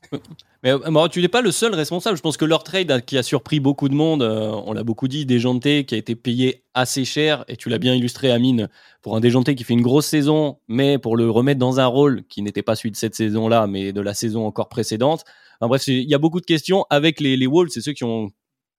Mais 0.62 0.72
euh, 0.72 1.08
tu 1.08 1.20
n'es 1.20 1.28
pas 1.28 1.42
le 1.42 1.52
seul 1.52 1.74
responsable. 1.74 2.16
Je 2.16 2.22
pense 2.22 2.38
que 2.38 2.46
leur 2.46 2.64
trade 2.64 3.04
qui 3.04 3.18
a 3.18 3.22
surpris 3.22 3.60
beaucoup 3.60 3.90
de 3.90 3.94
monde, 3.94 4.22
euh, 4.22 4.50
on 4.64 4.72
l'a 4.72 4.82
beaucoup 4.82 5.08
dit, 5.08 5.26
déjanté, 5.26 5.84
qui 5.84 5.94
a 5.94 5.98
été 5.98 6.14
payé 6.14 6.64
assez 6.72 7.04
cher, 7.04 7.44
et 7.48 7.58
tu 7.58 7.68
l'as 7.68 7.76
bien 7.76 7.94
illustré, 7.94 8.30
Amine, 8.30 8.70
pour 9.02 9.14
un 9.14 9.20
déjanté 9.20 9.54
qui 9.54 9.64
fait 9.64 9.74
une 9.74 9.82
grosse 9.82 10.06
saison, 10.06 10.58
mais 10.68 10.96
pour 10.96 11.18
le 11.18 11.28
remettre 11.28 11.58
dans 11.58 11.80
un 11.80 11.86
rôle 11.86 12.24
qui 12.30 12.40
n'était 12.40 12.62
pas 12.62 12.76
celui 12.76 12.92
de 12.92 12.96
cette 12.96 13.14
saison-là, 13.14 13.66
mais 13.66 13.92
de 13.92 14.00
la 14.00 14.14
saison 14.14 14.46
encore 14.46 14.70
précédente. 14.70 15.22
bref, 15.60 15.86
il 15.86 16.08
y 16.08 16.14
a 16.14 16.18
beaucoup 16.18 16.40
de 16.40 16.46
questions 16.46 16.86
avec 16.88 17.20
les, 17.20 17.46
Wolves, 17.46 17.68
c'est 17.70 17.82
ceux 17.82 17.92
qui 17.92 18.04
ont 18.04 18.30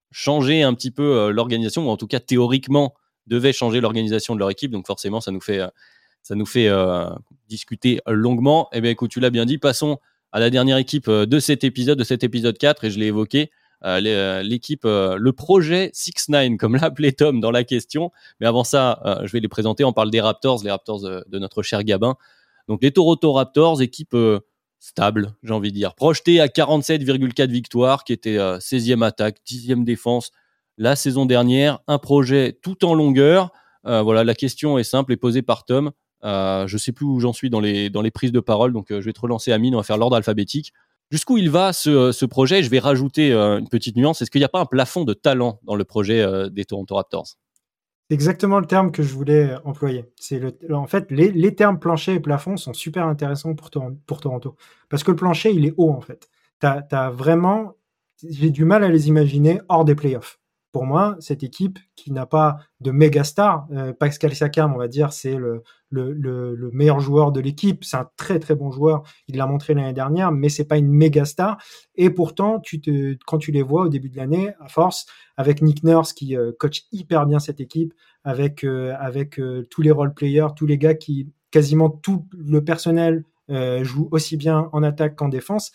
changer 0.10 0.64
un 0.64 0.74
petit 0.74 0.90
peu 0.90 1.04
euh, 1.04 1.32
l'organisation, 1.32 1.88
ou 1.88 1.92
en 1.92 1.98
tout 1.98 2.08
cas 2.08 2.20
théoriquement 2.20 2.96
devait 3.28 3.54
changer 3.54 3.80
l'organisation 3.80 4.34
de 4.34 4.40
leur 4.40 4.50
équipe. 4.50 4.72
Donc 4.72 4.88
forcément, 4.88 5.22
ça 5.22 5.32
nous 5.32 5.42
fait, 5.42 5.62
ça 6.28 6.36
nous 6.36 6.46
fait 6.46 6.68
euh, 6.68 7.08
discuter 7.48 8.02
longuement. 8.08 8.70
Eh 8.74 8.82
bien, 8.82 8.92
écoute, 8.92 9.12
tu 9.12 9.20
l'as 9.20 9.30
bien 9.30 9.46
dit. 9.46 9.58
Passons 9.58 10.00
à 10.32 10.40
la 10.40 10.50
dernière 10.50 10.78
équipe 10.78 11.10
de 11.10 11.40
cet 11.40 11.64
épisode, 11.64 11.98
de 11.98 12.04
cet 12.04 12.24
épisode 12.24 12.58
4, 12.58 12.84
et 12.84 12.92
je 12.92 13.00
l'ai 13.00 13.08
évoqué. 13.08 13.52
l'équipe, 13.84 14.84
le 14.84 15.32
projet 15.32 15.92
6-9, 15.94 16.58
comme 16.58 16.76
l'appelait 16.82 17.14
Tom 17.14 17.40
dans 17.40 17.52
la 17.52 17.64
question. 17.64 18.12
Mais 18.40 18.48
avant 18.48 18.64
ça, 18.64 19.22
je 19.24 19.32
vais 19.32 19.40
les 19.40 19.48
présenter. 19.48 19.86
On 19.86 19.94
parle 19.94 20.12
des 20.12 20.20
Raptors, 20.20 20.64
les 20.64 20.72
Raptors 20.72 21.02
de 21.02 21.40
notre 21.40 21.62
cher 21.64 21.84
Gabin. 21.84 22.16
Donc 22.68 22.84
les 22.84 22.92
Toronto 22.92 23.32
Raptors, 23.32 23.82
équipe 23.82 24.16
stable, 24.80 25.34
j'ai 25.44 25.54
envie 25.54 25.72
de 25.72 25.76
dire. 25.76 25.96
Projeté 25.96 26.40
à 26.40 26.48
47,4 26.48 27.50
victoires, 27.50 28.04
qui 28.04 28.14
était 28.14 28.38
16e 28.38 29.02
euh, 29.02 29.06
attaque, 29.06 29.38
10e 29.48 29.84
défense 29.84 30.32
la 30.78 30.96
saison 30.96 31.26
dernière. 31.26 31.80
Un 31.88 31.98
projet 31.98 32.58
tout 32.62 32.86
en 32.86 32.94
longueur. 32.94 33.52
Euh, 33.86 34.02
voilà, 34.02 34.24
la 34.24 34.36
question 34.36 34.78
est 34.78 34.84
simple 34.84 35.14
et 35.14 35.18
posée 35.18 35.42
par 35.42 35.66
Tom. 35.66 35.92
Euh, 36.24 36.68
je 36.68 36.78
sais 36.78 36.92
plus 36.92 37.06
où 37.06 37.20
j'en 37.20 37.34
suis 37.34 37.50
dans 37.50 37.60
les, 37.60 37.90
dans 37.90 38.02
les 38.02 38.12
prises 38.12 38.32
de 38.32 38.40
parole, 38.40 38.74
donc 38.74 38.92
euh, 38.92 39.02
je 39.02 39.06
vais 39.06 39.14
te 39.14 39.20
relancer 39.20 39.52
Amine, 39.52 39.76
on 39.76 39.78
va 39.78 39.84
faire 39.84 39.98
l'ordre 39.98 40.16
alphabétique. 40.16 40.74
Jusqu'où 41.12 41.38
il 41.38 41.50
va 41.50 41.72
ce, 41.72 42.12
ce 42.12 42.26
projet? 42.26 42.64
Je 42.64 42.70
vais 42.70 42.80
rajouter 42.80 43.32
une 43.32 43.70
petite 43.70 43.96
nuance. 43.96 44.22
Est-ce 44.22 44.30
qu'il 44.30 44.42
n'y 44.42 44.46
a 44.46 44.50
pas 44.50 44.60
un 44.60 44.66
plafond 44.66 45.06
de 45.06 45.14
talent 45.14 45.62
dans 45.64 45.76
le 45.76 45.86
projet 45.86 46.50
des 46.50 46.66
Toronto 46.66 46.96
Raptors? 46.96 47.28
C'est 48.10 48.14
exactement 48.14 48.60
le 48.60 48.66
terme 48.66 48.92
que 48.92 49.04
je 49.04 49.14
voulais 49.14 49.56
employer. 49.64 50.04
C'est 50.18 50.38
le, 50.38 50.54
en 50.76 50.86
fait, 50.86 51.10
les, 51.10 51.32
les, 51.32 51.56
termes 51.56 51.80
plancher 51.80 52.16
et 52.16 52.20
plafond 52.20 52.58
sont 52.58 52.74
super 52.74 53.06
intéressants 53.08 53.56
pour, 53.56 53.70
pour 54.06 54.20
Toronto. 54.20 54.58
Parce 54.90 55.06
que 55.06 55.12
le 55.12 55.16
plancher, 55.16 55.52
il 55.52 55.66
est 55.66 55.74
haut, 55.78 55.92
en 55.92 56.02
fait. 56.02 56.28
T'as, 56.60 56.84
as 56.92 57.10
vraiment, 57.10 57.78
j'ai 58.22 58.50
du 58.50 58.66
mal 58.66 58.84
à 58.84 58.90
les 58.90 59.08
imaginer 59.08 59.62
hors 59.70 59.86
des 59.86 59.96
playoffs 59.96 60.40
pour 60.78 60.86
moi, 60.86 61.16
cette 61.20 61.42
équipe 61.42 61.80
qui 61.96 62.12
n'a 62.12 62.28
pas 62.28 62.60
de 62.82 62.92
méga 62.92 63.24
star, 63.24 63.68
euh, 63.72 63.94
Pascal 63.94 64.36
Siakam, 64.36 64.76
on 64.76 64.78
va 64.78 64.88
dire, 64.88 65.12
c'est 65.12 65.34
le, 65.34 65.64
le, 65.90 66.14
le, 66.14 66.70
meilleur 66.72 67.00
joueur 67.00 67.32
de 67.32 67.40
l'équipe. 67.40 67.84
C'est 67.84 67.98
un 67.98 68.08
très 68.16 68.38
très 68.38 68.54
bon 68.54 68.70
joueur. 68.70 69.02
Il 69.28 69.38
l'a 69.38 69.48
montré 69.48 69.74
l'année 69.74 69.92
dernière, 69.92 70.32
mais 70.32 70.50
c'est 70.50 70.66
pas 70.66 70.78
une 70.78 70.92
méga 70.92 71.26
star. 71.26 71.58
Et 71.96 72.12
pourtant, 72.12 72.60
tu 72.60 72.80
te, 72.80 73.18
quand 73.26 73.40
tu 73.40 73.52
les 73.52 73.64
vois 73.64 73.86
au 73.86 73.90
début 73.90 74.10
de 74.10 74.18
l'année, 74.18 74.54
à 74.60 74.68
force, 74.68 75.08
avec 75.36 75.64
Nick 75.64 75.84
Nurse 75.84 76.14
qui 76.14 76.38
euh, 76.38 76.52
coach 76.60 76.84
hyper 76.92 77.26
bien 77.26 77.40
cette 77.40 77.60
équipe, 77.60 77.96
avec 78.24 78.64
euh, 78.64 78.94
avec 79.00 79.42
tous 79.72 79.82
les 79.82 79.90
role 79.90 80.14
players, 80.14 80.50
tous 80.56 80.68
les 80.68 80.78
gars 80.78 80.94
qui 80.94 81.32
quasiment 81.50 81.90
tout 81.90 82.28
le 82.38 82.64
personnel 82.64 83.24
joue 83.82 84.10
aussi 84.12 84.38
bien 84.38 84.70
en 84.74 84.84
attaque 84.84 85.16
qu'en 85.16 85.30
défense. 85.30 85.72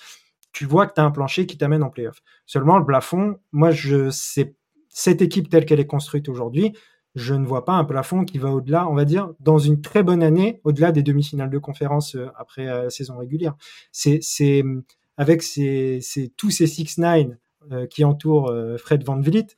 Tu 0.53 0.64
vois 0.64 0.86
que 0.86 0.94
tu 0.94 1.00
as 1.00 1.05
un 1.05 1.11
plancher 1.11 1.46
qui 1.46 1.59
t'amène 1.59 1.82
en 1.82 1.90
playoff. 1.90 2.22
Seulement 2.46 2.78
le 2.78 2.84
plafond, 2.84 3.40
moi 3.50 3.72
je 3.72 4.11
sais 4.11 4.55
cette 4.93 5.22
équipe 5.22 5.49
telle 5.49 5.64
qu'elle 5.64 5.80
est 5.80 5.86
construite 5.86 6.28
aujourd'hui, 6.28 6.72
je 7.14 7.34
ne 7.34 7.45
vois 7.45 7.64
pas 7.64 7.72
un 7.72 7.84
plafond 7.84 8.24
qui 8.24 8.38
va 8.38 8.51
au-delà, 8.53 8.88
on 8.88 8.95
va 8.95 9.05
dire, 9.05 9.32
dans 9.40 9.59
une 9.59 9.80
très 9.80 10.03
bonne 10.03 10.22
année, 10.22 10.61
au-delà 10.64 10.93
des 10.93 11.03
demi-finales 11.03 11.51
de 11.51 11.59
conférence 11.59 12.14
euh, 12.14 12.28
après 12.36 12.68
euh, 12.68 12.88
saison 12.88 13.18
régulière. 13.18 13.55
C'est, 13.90 14.18
c'est 14.22 14.62
avec 15.16 15.43
ces, 15.43 16.01
tous 16.36 16.51
ces 16.51 16.66
6-9 16.66 17.36
euh, 17.70 17.86
qui 17.86 18.05
entourent 18.05 18.53
Fred 18.78 19.05
Van 19.05 19.20
Vliet, 19.20 19.49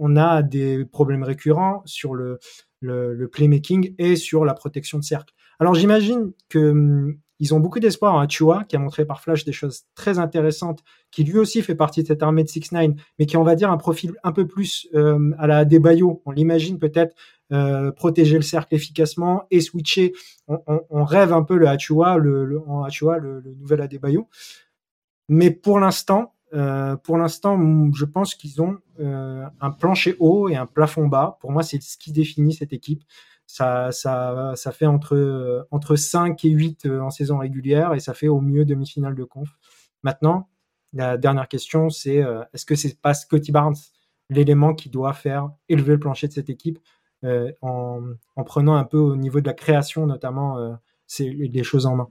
on 0.00 0.14
a 0.16 0.42
des 0.42 0.84
problèmes 0.84 1.24
récurrents 1.24 1.82
sur 1.84 2.14
le, 2.14 2.38
le, 2.78 3.14
le, 3.14 3.28
playmaking 3.28 3.96
et 3.98 4.14
sur 4.14 4.44
la 4.44 4.54
protection 4.54 4.98
de 4.98 5.02
cercle. 5.02 5.34
Alors 5.58 5.74
j'imagine 5.74 6.32
que 6.48 6.70
hum, 6.70 7.18
ils 7.40 7.54
ont 7.54 7.60
beaucoup 7.60 7.78
d'espoir 7.78 8.14
en 8.14 8.20
Achua, 8.20 8.64
qui 8.64 8.76
a 8.76 8.78
montré 8.78 9.04
par 9.04 9.20
Flash 9.20 9.44
des 9.44 9.52
choses 9.52 9.84
très 9.94 10.18
intéressantes, 10.18 10.82
qui 11.10 11.24
lui 11.24 11.38
aussi 11.38 11.62
fait 11.62 11.74
partie 11.74 12.02
de 12.02 12.08
cette 12.08 12.22
armée 12.22 12.42
de 12.42 12.48
6-9, 12.48 12.96
mais 13.18 13.26
qui, 13.26 13.36
on 13.36 13.44
va 13.44 13.54
dire, 13.54 13.70
un 13.70 13.76
profil 13.76 14.14
un 14.24 14.32
peu 14.32 14.46
plus 14.46 14.88
euh, 14.94 15.32
à 15.38 15.46
la 15.46 15.64
Debayo. 15.64 16.22
On 16.26 16.32
l'imagine 16.32 16.78
peut-être 16.78 17.14
euh, 17.52 17.92
protéger 17.92 18.36
le 18.36 18.42
cercle 18.42 18.74
efficacement 18.74 19.44
et 19.50 19.60
switcher. 19.60 20.12
On, 20.48 21.04
rêve 21.04 21.32
un 21.32 21.42
peu 21.42 21.56
le 21.56 21.68
Achua, 21.68 22.18
le, 22.18 22.44
le, 22.44 22.60
en 22.68 22.82
Achua, 22.82 23.18
le, 23.18 23.42
nouvel 23.60 23.82
Adebayo. 23.82 24.28
Mais 25.28 25.50
pour 25.50 25.78
l'instant, 25.78 26.34
euh, 26.54 26.96
pour 26.96 27.18
l'instant, 27.18 27.58
je 27.94 28.04
pense 28.04 28.34
qu'ils 28.34 28.60
ont 28.60 28.78
un 28.98 29.70
plancher 29.70 30.16
haut 30.18 30.48
et 30.48 30.56
un 30.56 30.66
plafond 30.66 31.06
bas. 31.06 31.38
Pour 31.40 31.52
moi, 31.52 31.62
c'est 31.62 31.80
ce 31.80 31.96
qui 31.96 32.10
définit 32.10 32.52
cette 32.52 32.72
équipe 32.72 33.04
ça, 33.48 34.72
fait 34.72 34.86
entre, 34.86 35.66
entre 35.70 35.96
5 35.96 36.44
et 36.44 36.50
8 36.50 36.86
euh, 36.86 37.00
en 37.00 37.10
saison 37.10 37.38
régulière 37.38 37.94
et 37.94 38.00
ça 38.00 38.14
fait 38.14 38.28
au 38.28 38.40
mieux 38.40 38.64
demi-finale 38.64 39.14
de 39.14 39.24
conf. 39.24 39.48
Maintenant, 40.02 40.48
la 40.92 41.16
dernière 41.16 41.48
question, 41.48 41.90
c'est 41.90 42.22
euh, 42.22 42.42
est-ce 42.54 42.66
que 42.66 42.74
c'est 42.74 43.00
pas 43.00 43.14
Scotty 43.14 43.50
Barnes 43.50 43.76
l'élément 44.30 44.74
qui 44.74 44.90
doit 44.90 45.14
faire 45.14 45.50
élever 45.70 45.92
le 45.92 45.98
plancher 45.98 46.28
de 46.28 46.32
cette 46.32 46.50
équipe 46.50 46.78
euh, 47.24 47.50
en, 47.62 48.02
en, 48.36 48.44
prenant 48.44 48.76
un 48.76 48.84
peu 48.84 48.98
au 48.98 49.16
niveau 49.16 49.40
de 49.40 49.46
la 49.46 49.54
création, 49.54 50.06
notamment, 50.06 50.58
euh, 50.58 50.74
les 51.18 51.62
choses 51.64 51.86
en 51.86 51.96
main? 51.96 52.08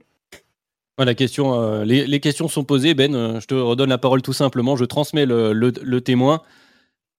La 0.98 1.14
question, 1.14 1.82
les, 1.84 2.18
questions 2.18 2.48
sont 2.48 2.64
posées, 2.64 2.94
Ben. 2.94 3.38
je 3.38 3.46
te 3.46 3.54
redonne 3.54 3.90
la 3.90 3.98
parole 3.98 4.20
tout 4.20 4.32
simplement. 4.32 4.74
Je 4.74 4.84
transmets 4.84 5.26
le, 5.26 5.52
le, 5.52 6.00
témoin. 6.00 6.42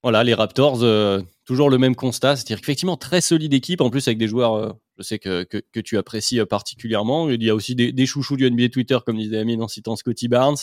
Voilà, 0.03 0.23
les 0.23 0.33
Raptors, 0.33 0.81
euh, 0.83 1.21
toujours 1.49 1.71
le 1.71 1.79
même 1.79 1.95
constat, 1.95 2.35
c'est-à-dire 2.35 2.59
qu'effectivement, 2.59 2.95
très 2.95 3.21
solide 3.21 3.55
équipe, 3.55 3.81
en 3.81 3.89
plus 3.89 4.07
avec 4.07 4.19
des 4.19 4.27
joueurs, 4.27 4.53
euh, 4.53 4.71
je 4.99 5.03
sais 5.03 5.17
que, 5.17 5.41
que, 5.43 5.79
tu 5.79 5.97
apprécies 5.97 6.39
euh, 6.39 6.45
particulièrement. 6.45 7.27
Il 7.27 7.41
y 7.41 7.49
a 7.49 7.55
aussi 7.55 7.73
des, 7.73 8.05
chouchous 8.05 8.37
du 8.37 8.47
NBA 8.51 8.69
Twitter, 8.69 8.99
comme 9.03 9.17
disait 9.17 9.39
Amine 9.39 9.63
en 9.63 9.67
citant 9.67 9.95
Scotty 9.95 10.27
Barnes. 10.27 10.57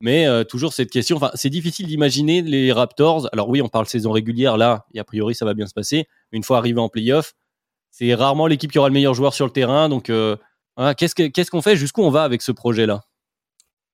Mais 0.00 0.26
toujours 0.44 0.72
cette 0.72 0.90
question, 0.90 1.16
enfin, 1.16 1.32
c'est 1.34 1.50
difficile 1.50 1.88
d'imaginer 1.88 2.42
les 2.42 2.72
Raptors. 2.72 3.28
Alors 3.32 3.48
oui, 3.48 3.60
on 3.60 3.68
parle 3.68 3.86
saison 3.86 4.12
régulière, 4.12 4.56
là, 4.56 4.86
et 4.94 5.00
a 5.00 5.04
priori, 5.04 5.34
ça 5.34 5.44
va 5.44 5.54
bien 5.54 5.66
se 5.66 5.74
passer. 5.74 6.06
Une 6.30 6.44
fois 6.44 6.58
arrivé 6.58 6.78
en 6.78 6.88
playoff, 6.88 7.34
c'est 7.90 8.14
rarement 8.14 8.46
l'équipe 8.46 8.70
qui 8.70 8.78
aura 8.78 8.88
le 8.88 8.94
meilleur 8.94 9.14
joueur 9.14 9.34
sur 9.34 9.46
le 9.46 9.52
terrain. 9.52 9.88
Donc, 9.88 10.12
qu'est-ce 10.96 11.50
qu'on 11.50 11.62
fait? 11.62 11.74
Jusqu'où 11.74 12.02
on 12.02 12.10
va 12.10 12.22
avec 12.22 12.42
ce 12.42 12.52
projet-là? 12.52 13.02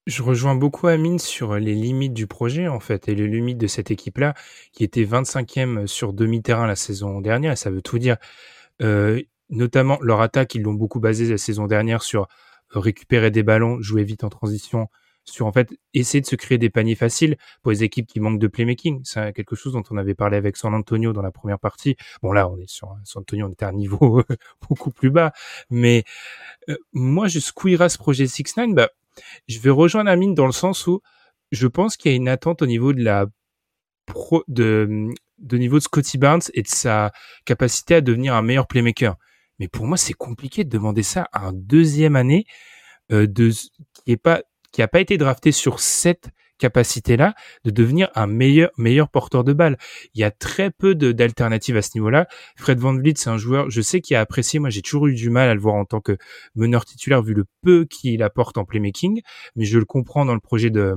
Je 0.06 0.22
rejoins 0.22 0.54
beaucoup 0.54 0.86
Amine 0.86 1.18
sur 1.18 1.56
les 1.56 1.74
limites 1.74 2.14
du 2.14 2.26
projet, 2.26 2.68
en 2.68 2.80
fait, 2.80 3.08
et 3.08 3.14
les 3.14 3.28
limites 3.28 3.58
de 3.58 3.66
cette 3.66 3.90
équipe-là, 3.90 4.34
qui 4.72 4.84
était 4.84 5.04
25e 5.04 5.86
sur 5.86 6.12
demi-terrain 6.12 6.66
la 6.66 6.76
saison 6.76 7.20
dernière, 7.20 7.52
et 7.52 7.56
ça 7.56 7.70
veut 7.70 7.82
tout 7.82 7.98
dire. 7.98 8.16
Euh, 8.82 9.20
notamment 9.50 9.98
leur 10.00 10.20
attaque, 10.20 10.54
ils 10.54 10.62
l'ont 10.62 10.74
beaucoup 10.74 11.00
basé 11.00 11.28
la 11.28 11.38
saison 11.38 11.66
dernière 11.66 12.02
sur 12.02 12.28
récupérer 12.70 13.30
des 13.30 13.42
ballons, 13.42 13.80
jouer 13.82 14.04
vite 14.04 14.24
en 14.24 14.28
transition, 14.28 14.88
sur 15.24 15.46
en 15.46 15.52
fait 15.52 15.68
essayer 15.94 16.20
de 16.20 16.26
se 16.26 16.36
créer 16.36 16.58
des 16.58 16.70
paniers 16.70 16.94
faciles 16.94 17.36
pour 17.62 17.70
les 17.70 17.82
équipes 17.82 18.06
qui 18.06 18.20
manquent 18.20 18.38
de 18.38 18.46
playmaking. 18.46 19.02
C'est 19.04 19.32
quelque 19.32 19.56
chose 19.56 19.72
dont 19.72 19.82
on 19.90 19.96
avait 19.96 20.14
parlé 20.14 20.36
avec 20.36 20.56
San 20.56 20.74
Antonio 20.74 21.12
dans 21.12 21.22
la 21.22 21.32
première 21.32 21.58
partie. 21.58 21.96
Bon 22.22 22.32
là, 22.32 22.48
on 22.48 22.56
est 22.58 22.68
sur 22.68 22.96
San 23.04 23.20
Antonio, 23.22 23.46
on 23.46 23.52
était 23.52 23.64
à 23.64 23.68
un 23.68 23.72
niveau 23.72 24.22
beaucoup 24.68 24.90
plus 24.90 25.10
bas, 25.10 25.32
mais 25.68 26.04
euh, 26.68 26.76
moi 26.92 27.28
je 27.28 27.38
squeerai 27.38 27.88
ce 27.88 27.98
projet 27.98 28.24
6-9, 28.24 28.74
bah, 28.74 28.90
je 29.48 29.58
vais 29.58 29.70
rejoindre 29.70 30.10
Amine 30.10 30.34
dans 30.34 30.46
le 30.46 30.52
sens 30.52 30.86
où 30.86 31.00
je 31.52 31.66
pense 31.66 31.96
qu'il 31.96 32.10
y 32.10 32.14
a 32.14 32.16
une 32.16 32.28
attente 32.28 32.62
au 32.62 32.66
niveau 32.66 32.92
de 32.92 33.02
la 33.02 33.26
de, 34.48 35.12
niveau 35.52 35.78
de 35.78 35.82
Scotty 35.82 36.18
Barnes 36.18 36.42
et 36.54 36.62
de 36.62 36.68
sa 36.68 37.12
capacité 37.44 37.96
à 37.96 38.00
devenir 38.00 38.34
un 38.34 38.42
meilleur 38.42 38.66
playmaker. 38.66 39.16
Mais 39.58 39.68
pour 39.68 39.86
moi, 39.86 39.96
c'est 39.96 40.14
compliqué 40.14 40.64
de 40.64 40.70
demander 40.70 41.02
ça 41.02 41.28
à 41.32 41.46
un 41.46 41.52
deuxième 41.52 42.16
année 42.16 42.44
euh, 43.12 43.26
qui 43.26 44.12
est 44.12 44.16
pas 44.16 44.42
pas 44.72 45.00
été 45.00 45.18
drafté 45.18 45.52
sur 45.52 45.80
cette 45.80 46.30
capacité-là 46.60 47.34
de 47.64 47.70
devenir 47.70 48.08
un 48.14 48.28
meilleur 48.28 48.70
meilleur 48.78 49.08
porteur 49.08 49.42
de 49.42 49.52
balle. 49.52 49.76
Il 50.14 50.20
y 50.20 50.24
a 50.24 50.30
très 50.30 50.70
peu 50.70 50.94
d'alternatives 50.94 51.76
à 51.76 51.82
ce 51.82 51.90
niveau-là. 51.94 52.28
Fred 52.56 52.78
Van 52.78 52.94
Vliet, 52.94 53.14
c'est 53.16 53.30
un 53.30 53.38
joueur, 53.38 53.70
je 53.70 53.80
sais 53.80 54.00
qu'il 54.00 54.16
a 54.16 54.20
apprécié. 54.20 54.60
Moi, 54.60 54.70
j'ai 54.70 54.82
toujours 54.82 55.08
eu 55.08 55.14
du 55.14 55.30
mal 55.30 55.48
à 55.48 55.54
le 55.54 55.60
voir 55.60 55.74
en 55.74 55.84
tant 55.84 56.00
que 56.00 56.16
meneur 56.54 56.84
titulaire 56.84 57.22
vu 57.22 57.34
le 57.34 57.44
peu 57.62 57.86
qu'il 57.86 58.22
apporte 58.22 58.58
en 58.58 58.64
playmaking, 58.64 59.22
mais 59.56 59.64
je 59.64 59.78
le 59.78 59.84
comprends 59.84 60.24
dans 60.24 60.34
le 60.34 60.40
projet 60.40 60.70
de 60.70 60.94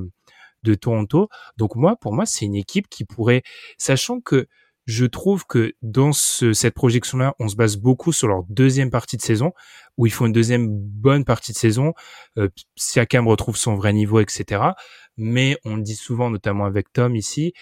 de 0.64 0.76
Toronto. 0.76 1.28
Donc 1.58 1.76
moi, 1.76 1.96
pour 1.98 2.14
moi, 2.14 2.26
c'est 2.26 2.46
une 2.46 2.56
équipe 2.56 2.88
qui 2.90 3.06
pourrait, 3.06 3.44
sachant 3.78 4.22
que 4.22 4.48
je 4.86 5.06
trouve 5.06 5.46
que 5.46 5.74
dans 5.82 6.12
cette 6.12 6.74
projection-là, 6.74 7.36
on 7.40 7.48
se 7.48 7.56
base 7.56 7.78
beaucoup 7.78 8.12
sur 8.12 8.28
leur 8.28 8.44
deuxième 8.50 8.90
partie 8.90 9.16
de 9.16 9.22
saison, 9.22 9.54
où 9.98 10.06
il 10.06 10.12
faut 10.12 10.26
une 10.26 10.34
deuxième 10.34 10.68
bonne 10.70 11.26
partie 11.26 11.52
de 11.52 11.58
saison. 11.58 11.94
Euh, 12.38 12.50
Siakam 12.76 13.28
retrouve 13.28 13.58
son 13.58 13.76
vrai 13.76 13.94
niveau, 13.94 14.20
etc. 14.20 14.62
Mais 15.18 15.58
on 15.66 15.76
le 15.76 15.84
dit 15.84 15.96
souvent, 15.96 16.30
notamment 16.30 16.66
avec 16.66 16.92
Tom 16.92 17.16
ici, 17.16 17.54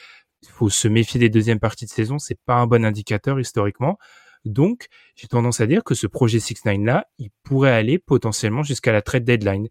il 0.43 0.49
faut 0.49 0.69
se 0.69 0.88
méfier 0.88 1.19
des 1.19 1.29
deuxièmes 1.29 1.59
parties 1.59 1.86
de 1.86 1.91
saison. 1.91 2.19
C'est 2.19 2.39
pas 2.45 2.55
un 2.55 2.67
bon 2.67 2.86
indicateur 2.86 3.39
historiquement. 3.39 3.97
Donc, 4.45 4.88
j'ai 5.15 5.27
tendance 5.27 5.61
à 5.61 5.67
dire 5.67 5.84
que 5.84 5.93
ce 5.93 6.07
projet 6.07 6.39
6-9 6.39 6.84
là, 6.84 7.05
il 7.19 7.29
pourrait 7.43 7.71
aller 7.71 7.99
potentiellement 7.99 8.63
jusqu'à 8.63 8.91
la 8.91 9.01
trade 9.01 9.23
deadline 9.23 9.67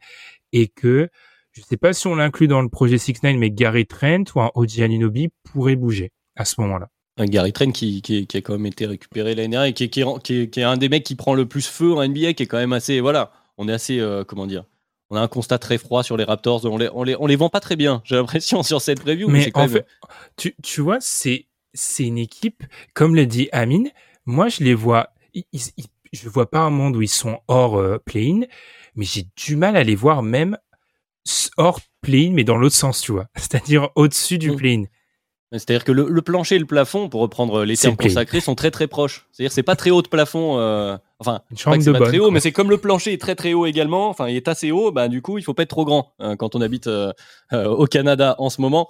et 0.52 0.68
que 0.68 1.08
je 1.52 1.62
sais 1.62 1.76
pas 1.76 1.92
si 1.92 2.06
on 2.06 2.14
l'inclut 2.14 2.46
dans 2.46 2.62
le 2.62 2.68
projet 2.68 2.96
6-9, 2.96 3.36
mais 3.36 3.50
Gary 3.50 3.86
Trent 3.86 4.24
ou 4.36 4.40
un 4.40 4.50
OG 4.54 4.80
Aninobi 4.80 5.30
pourrait 5.42 5.74
bouger 5.74 6.12
à 6.36 6.44
ce 6.44 6.60
moment-là. 6.60 6.88
Un 7.20 7.26
Gary 7.26 7.52
Trent 7.52 7.70
qui, 7.70 8.00
qui, 8.00 8.26
qui, 8.26 8.36
a 8.36 8.40
quand 8.40 8.54
même 8.54 8.66
été 8.66 8.86
récupéré 8.86 9.34
l'année 9.34 9.48
dernière 9.48 9.64
et 9.64 9.74
qui, 9.74 9.90
qui, 9.90 10.00
est, 10.00 10.50
qui, 10.50 10.60
est 10.60 10.62
un 10.62 10.78
des 10.78 10.88
mecs 10.88 11.04
qui 11.04 11.16
prend 11.16 11.34
le 11.34 11.46
plus 11.46 11.66
feu 11.66 11.92
en 11.92 12.06
NBA, 12.06 12.32
qui 12.32 12.44
est 12.44 12.46
quand 12.46 12.56
même 12.56 12.72
assez. 12.72 13.00
Voilà, 13.00 13.32
on 13.58 13.68
est 13.68 13.72
assez. 13.72 14.00
Euh, 14.00 14.24
comment 14.24 14.46
dire 14.46 14.64
on 15.10 15.16
a 15.16 15.20
un 15.20 15.28
constat 15.28 15.58
très 15.58 15.76
froid 15.76 16.02
sur 16.02 16.16
les 16.16 16.24
Raptors. 16.24 16.64
On 16.64 16.78
les, 16.78 16.88
on 16.94 17.02
les, 17.02 17.16
on 17.18 17.26
les 17.26 17.36
vend 17.36 17.48
pas 17.48 17.60
très 17.60 17.76
bien, 17.76 18.00
j'ai 18.04 18.14
l'impression, 18.14 18.62
sur 18.62 18.80
cette 18.80 19.00
preview. 19.00 19.28
Mais, 19.28 19.50
en 19.54 19.68
fait, 19.68 19.86
tu, 20.36 20.54
tu 20.62 20.80
vois, 20.80 20.98
c'est, 21.00 21.46
c'est 21.74 22.04
une 22.04 22.18
équipe, 22.18 22.62
comme 22.94 23.14
le 23.14 23.26
dit 23.26 23.48
Amine, 23.52 23.90
moi 24.24 24.48
je 24.48 24.62
les 24.62 24.74
vois, 24.74 25.10
ils, 25.34 25.44
ils, 25.52 25.86
je 26.12 26.28
vois 26.28 26.50
pas 26.50 26.60
un 26.60 26.70
monde 26.70 26.96
où 26.96 27.02
ils 27.02 27.08
sont 27.08 27.40
hors 27.48 27.76
euh, 27.76 27.98
play-in, 27.98 28.42
mais 28.94 29.04
j'ai 29.04 29.26
du 29.36 29.56
mal 29.56 29.76
à 29.76 29.82
les 29.82 29.94
voir 29.94 30.22
même 30.22 30.56
hors 31.56 31.80
play-in, 32.00 32.32
mais 32.32 32.44
dans 32.44 32.56
l'autre 32.56 32.76
sens, 32.76 33.00
tu 33.00 33.12
vois. 33.12 33.26
C'est-à-dire 33.36 33.90
au-dessus 33.94 34.38
du 34.38 34.52
mm. 34.52 34.56
play-in. 34.56 34.84
C'est-à-dire 35.52 35.82
que 35.82 35.90
le, 35.90 36.22
plancher 36.22 36.56
et 36.56 36.58
le 36.60 36.66
plafond, 36.66 37.08
pour 37.08 37.20
reprendre 37.22 37.64
les 37.64 37.76
termes 37.76 37.96
consacrés, 37.96 38.40
sont 38.40 38.54
très 38.54 38.70
très 38.70 38.86
proches. 38.86 39.26
C'est-à-dire 39.32 39.50
c'est 39.50 39.64
pas 39.64 39.74
très 39.74 39.90
haut 39.90 40.00
de 40.00 40.06
plafond. 40.06 40.58
Euh, 40.58 40.96
enfin, 41.18 41.42
pas 41.64 41.76
que 41.76 41.82
c'est 41.82 41.92
pas 41.92 41.98
très 41.98 42.20
haut, 42.20 42.30
mais 42.30 42.38
c'est 42.38 42.52
comme 42.52 42.70
le 42.70 42.78
plancher 42.78 43.12
est 43.12 43.20
très 43.20 43.34
très 43.34 43.52
haut 43.52 43.66
également. 43.66 44.08
Enfin, 44.10 44.28
il 44.28 44.36
est 44.36 44.46
assez 44.46 44.70
haut. 44.70 44.92
Bah 44.92 45.08
du 45.08 45.22
coup, 45.22 45.38
il 45.38 45.42
faut 45.42 45.54
pas 45.54 45.64
être 45.64 45.70
trop 45.70 45.84
grand 45.84 46.12
hein, 46.20 46.36
quand 46.36 46.54
on 46.54 46.60
habite 46.60 46.86
euh, 46.86 47.12
euh, 47.52 47.66
au 47.66 47.86
Canada 47.86 48.36
en 48.38 48.48
ce 48.48 48.60
moment. 48.60 48.88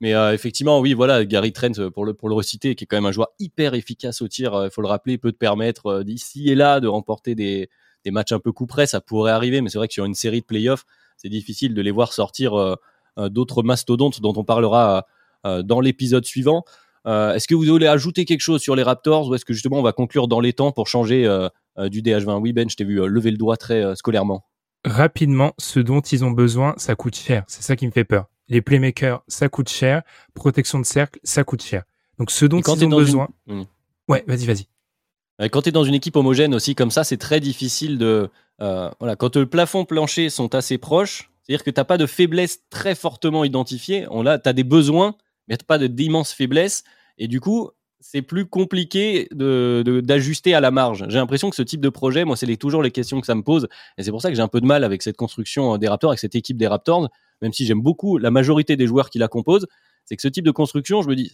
Mais 0.00 0.14
effectivement, 0.34 0.80
oui, 0.80 0.94
voilà, 0.94 1.24
Gary 1.24 1.52
Trent 1.52 1.88
pour 1.94 2.04
le 2.04 2.12
pour 2.12 2.28
le 2.28 2.34
reciter, 2.34 2.74
qui 2.74 2.84
est 2.84 2.86
quand 2.88 2.96
même 2.96 3.06
un 3.06 3.12
joueur 3.12 3.28
hyper 3.38 3.74
efficace 3.74 4.20
au 4.20 4.26
tir. 4.26 4.60
Il 4.64 4.70
faut 4.70 4.82
le 4.82 4.88
rappeler, 4.88 5.16
peut 5.16 5.30
te 5.30 5.38
permettre 5.38 6.02
d'ici 6.02 6.50
et 6.50 6.56
là 6.56 6.80
de 6.80 6.88
remporter 6.88 7.36
des 7.36 7.70
des 8.04 8.10
matchs 8.10 8.32
un 8.32 8.40
peu 8.40 8.50
coup 8.50 8.66
près. 8.66 8.86
Ça 8.86 9.00
pourrait 9.00 9.30
arriver, 9.30 9.60
mais 9.60 9.70
c'est 9.70 9.78
vrai 9.78 9.86
que 9.86 9.94
sur 9.94 10.04
une 10.04 10.16
série 10.16 10.40
de 10.40 10.44
playoffs, 10.44 10.84
c'est 11.16 11.28
difficile 11.28 11.72
de 11.72 11.80
les 11.80 11.92
voir 11.92 12.12
sortir 12.12 12.76
d'autres 13.16 13.62
mastodontes 13.62 14.20
dont 14.20 14.32
on 14.36 14.42
parlera 14.42 14.98
euh, 14.98 15.02
dans 15.44 15.80
l'épisode 15.80 16.24
suivant. 16.24 16.64
Euh, 17.06 17.34
est-ce 17.34 17.48
que 17.48 17.54
vous 17.54 17.64
voulez 17.64 17.86
ajouter 17.86 18.24
quelque 18.24 18.40
chose 18.40 18.60
sur 18.60 18.76
les 18.76 18.82
Raptors 18.82 19.28
ou 19.28 19.34
est-ce 19.34 19.44
que 19.44 19.52
justement 19.52 19.78
on 19.78 19.82
va 19.82 19.92
conclure 19.92 20.28
dans 20.28 20.40
les 20.40 20.52
temps 20.52 20.72
pour 20.72 20.86
changer 20.86 21.26
euh, 21.26 21.48
du 21.88 22.02
DH20 22.02 22.40
Oui, 22.40 22.52
Ben, 22.52 22.68
je 22.70 22.76
t'ai 22.76 22.84
vu 22.84 23.06
lever 23.08 23.30
le 23.30 23.36
doigt 23.36 23.56
très 23.56 23.96
scolairement. 23.96 24.44
Rapidement, 24.84 25.52
ce 25.58 25.80
dont 25.80 26.00
ils 26.00 26.24
ont 26.24 26.30
besoin, 26.30 26.74
ça 26.76 26.94
coûte 26.94 27.16
cher. 27.16 27.44
C'est 27.46 27.62
ça 27.62 27.76
qui 27.76 27.86
me 27.86 27.92
fait 27.92 28.04
peur. 28.04 28.26
Les 28.48 28.60
playmakers, 28.60 29.22
ça 29.28 29.48
coûte 29.48 29.68
cher. 29.68 30.02
Protection 30.34 30.80
de 30.80 30.84
cercle, 30.84 31.20
ça 31.22 31.44
coûte 31.44 31.62
cher. 31.62 31.84
Donc 32.18 32.30
ce 32.30 32.44
dont 32.44 32.60
ils 32.60 32.84
ont 32.84 32.88
besoin. 32.88 33.28
Mmh. 33.46 33.62
Ouais, 34.08 34.24
vas-y, 34.26 34.46
vas-y. 34.46 35.48
Quand 35.50 35.62
tu 35.62 35.70
es 35.70 35.72
dans 35.72 35.84
une 35.84 35.94
équipe 35.94 36.14
homogène 36.14 36.54
aussi 36.54 36.74
comme 36.74 36.90
ça, 36.90 37.04
c'est 37.04 37.16
très 37.16 37.40
difficile 37.40 37.98
de. 37.98 38.30
voilà, 38.58 39.16
quand 39.16 39.36
le 39.36 39.46
plafond 39.46 39.84
plancher 39.84 40.30
sont 40.30 40.54
assez 40.54 40.78
proches, 40.78 41.30
c'est-à-dire 41.42 41.64
que 41.64 41.70
tu 41.70 41.80
n'as 41.80 41.84
pas 41.84 41.98
de 41.98 42.06
faiblesse 42.06 42.60
très 42.70 42.94
fortement 42.94 43.44
identifiée. 43.44 44.06
On 44.10 44.22
tu 44.22 44.28
as 44.28 44.52
des 44.52 44.64
besoins 44.64 45.16
mais 45.48 45.56
pas 45.66 45.78
d'immenses 45.78 46.32
faiblesses. 46.32 46.84
Et 47.18 47.28
du 47.28 47.40
coup, 47.40 47.70
c'est 48.00 48.22
plus 48.22 48.46
compliqué 48.46 49.28
d'ajuster 49.30 50.50
de, 50.50 50.56
à 50.56 50.60
la 50.60 50.70
marge. 50.70 51.06
J'ai 51.08 51.18
l'impression 51.18 51.50
que 51.50 51.56
ce 51.56 51.62
type 51.62 51.80
de 51.80 51.88
projet, 51.88 52.24
moi, 52.24 52.36
c'est 52.36 52.56
toujours 52.56 52.82
les 52.82 52.90
questions 52.90 53.20
que 53.20 53.26
ça 53.26 53.34
me 53.34 53.42
pose. 53.42 53.68
Et 53.96 54.02
c'est 54.02 54.10
pour 54.10 54.20
ça 54.20 54.28
que 54.28 54.34
j'ai 54.34 54.42
un 54.42 54.48
peu 54.48 54.60
de 54.60 54.66
mal 54.66 54.84
avec 54.84 55.02
cette 55.02 55.16
construction 55.16 55.78
des 55.78 55.88
Raptors, 55.88 56.10
avec 56.10 56.18
cette 56.18 56.34
équipe 56.34 56.56
des 56.56 56.66
Raptors, 56.66 57.08
même 57.40 57.52
si 57.52 57.64
j'aime 57.64 57.80
beaucoup 57.80 58.18
la 58.18 58.30
majorité 58.30 58.76
des 58.76 58.86
joueurs 58.86 59.08
qui 59.08 59.18
la 59.18 59.28
composent. 59.28 59.66
C'est 60.04 60.16
que 60.16 60.22
ce 60.22 60.28
type 60.28 60.44
de 60.44 60.50
construction, 60.50 61.00
je 61.02 61.08
me 61.08 61.14
dis, 61.14 61.32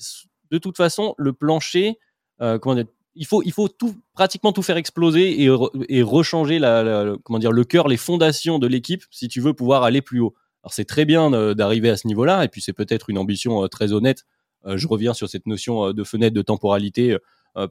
de 0.50 0.58
toute 0.58 0.76
façon, 0.76 1.14
le 1.16 1.32
plancher, 1.32 1.98
euh, 2.42 2.58
comment 2.58 2.74
dire, 2.74 2.84
il 3.14 3.26
faut, 3.26 3.42
il 3.42 3.52
faut 3.52 3.68
tout, 3.68 3.96
pratiquement 4.12 4.52
tout 4.52 4.62
faire 4.62 4.76
exploser 4.76 5.42
et, 5.42 5.48
et 5.88 6.02
rechanger 6.02 6.58
la, 6.58 7.16
comment 7.24 7.38
dire, 7.38 7.50
le 7.50 7.64
cœur, 7.64 7.88
les 7.88 7.96
fondations 7.96 8.58
de 8.58 8.66
l'équipe 8.66 9.02
si 9.10 9.26
tu 9.28 9.40
veux 9.40 9.54
pouvoir 9.54 9.82
aller 9.82 10.02
plus 10.02 10.20
haut. 10.20 10.34
Alors 10.62 10.72
c'est 10.72 10.84
très 10.84 11.04
bien 11.04 11.32
euh, 11.32 11.54
d'arriver 11.54 11.90
à 11.90 11.96
ce 11.96 12.06
niveau-là, 12.06 12.44
et 12.44 12.48
puis 12.48 12.60
c'est 12.60 12.72
peut-être 12.72 13.10
une 13.10 13.18
ambition 13.18 13.64
euh, 13.64 13.68
très 13.68 13.92
honnête. 13.92 14.24
Euh, 14.66 14.76
je 14.76 14.88
reviens 14.88 15.14
sur 15.14 15.28
cette 15.28 15.46
notion 15.46 15.92
de 15.92 16.04
fenêtre 16.04 16.34
de 16.34 16.42
temporalité. 16.42 17.16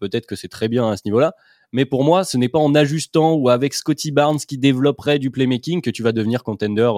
peut-être 0.02 0.26
que 0.26 0.36
c'est 0.36 0.50
très 0.50 0.68
bien 0.68 0.90
à 0.90 0.98
ce 0.98 1.04
niveau-là. 1.06 1.34
Mais 1.72 1.86
pour 1.86 2.04
moi, 2.04 2.26
ce 2.26 2.38
n'est 2.38 2.50
pas 2.50 2.60
en 2.60 2.76
ajustant 2.76 3.36
ou 3.36 3.48
avec 3.48 3.74
Scotty 3.74 4.12
Barnes 4.12 4.40
qui 4.40 4.58
développerait 4.58 5.18
du 5.18 5.32
playmaking 5.32 5.82
que 5.82 5.90
tu 5.90 6.04
vas 6.04 6.12
devenir 6.12 6.44
contender 6.44 6.92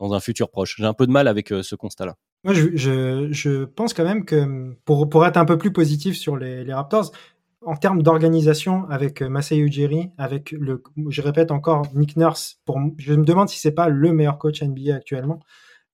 dans 0.00 0.14
un 0.14 0.20
futur 0.20 0.50
proche. 0.50 0.74
J'ai 0.76 0.84
un 0.84 0.94
peu 0.94 1.06
de 1.06 1.12
mal 1.12 1.28
avec 1.28 1.48
ce 1.48 1.74
constat-là. 1.76 2.16
Moi, 2.42 2.52
je, 2.54 3.64
pense 3.64 3.94
quand 3.94 4.04
même 4.04 4.24
que 4.24 4.74
pour, 4.84 5.08
pour 5.08 5.24
être 5.26 5.36
un 5.36 5.44
peu 5.44 5.58
plus 5.58 5.72
positif 5.72 6.16
sur 6.16 6.36
les 6.36 6.72
Raptors, 6.72 7.12
en 7.66 7.76
termes 7.76 8.02
d'organisation 8.02 8.88
avec 8.90 9.22
euh, 9.22 9.28
Masai 9.28 9.58
Ujiri, 9.58 10.10
avec 10.18 10.52
le, 10.52 10.82
je 11.08 11.22
répète 11.22 11.50
encore, 11.50 11.86
Nick 11.94 12.16
Nurse, 12.16 12.60
pour, 12.64 12.78
je 12.98 13.14
me 13.14 13.24
demande 13.24 13.48
si 13.48 13.58
c'est 13.58 13.72
pas 13.72 13.88
le 13.88 14.12
meilleur 14.12 14.38
coach 14.38 14.62
NBA 14.62 14.94
actuellement. 14.94 15.40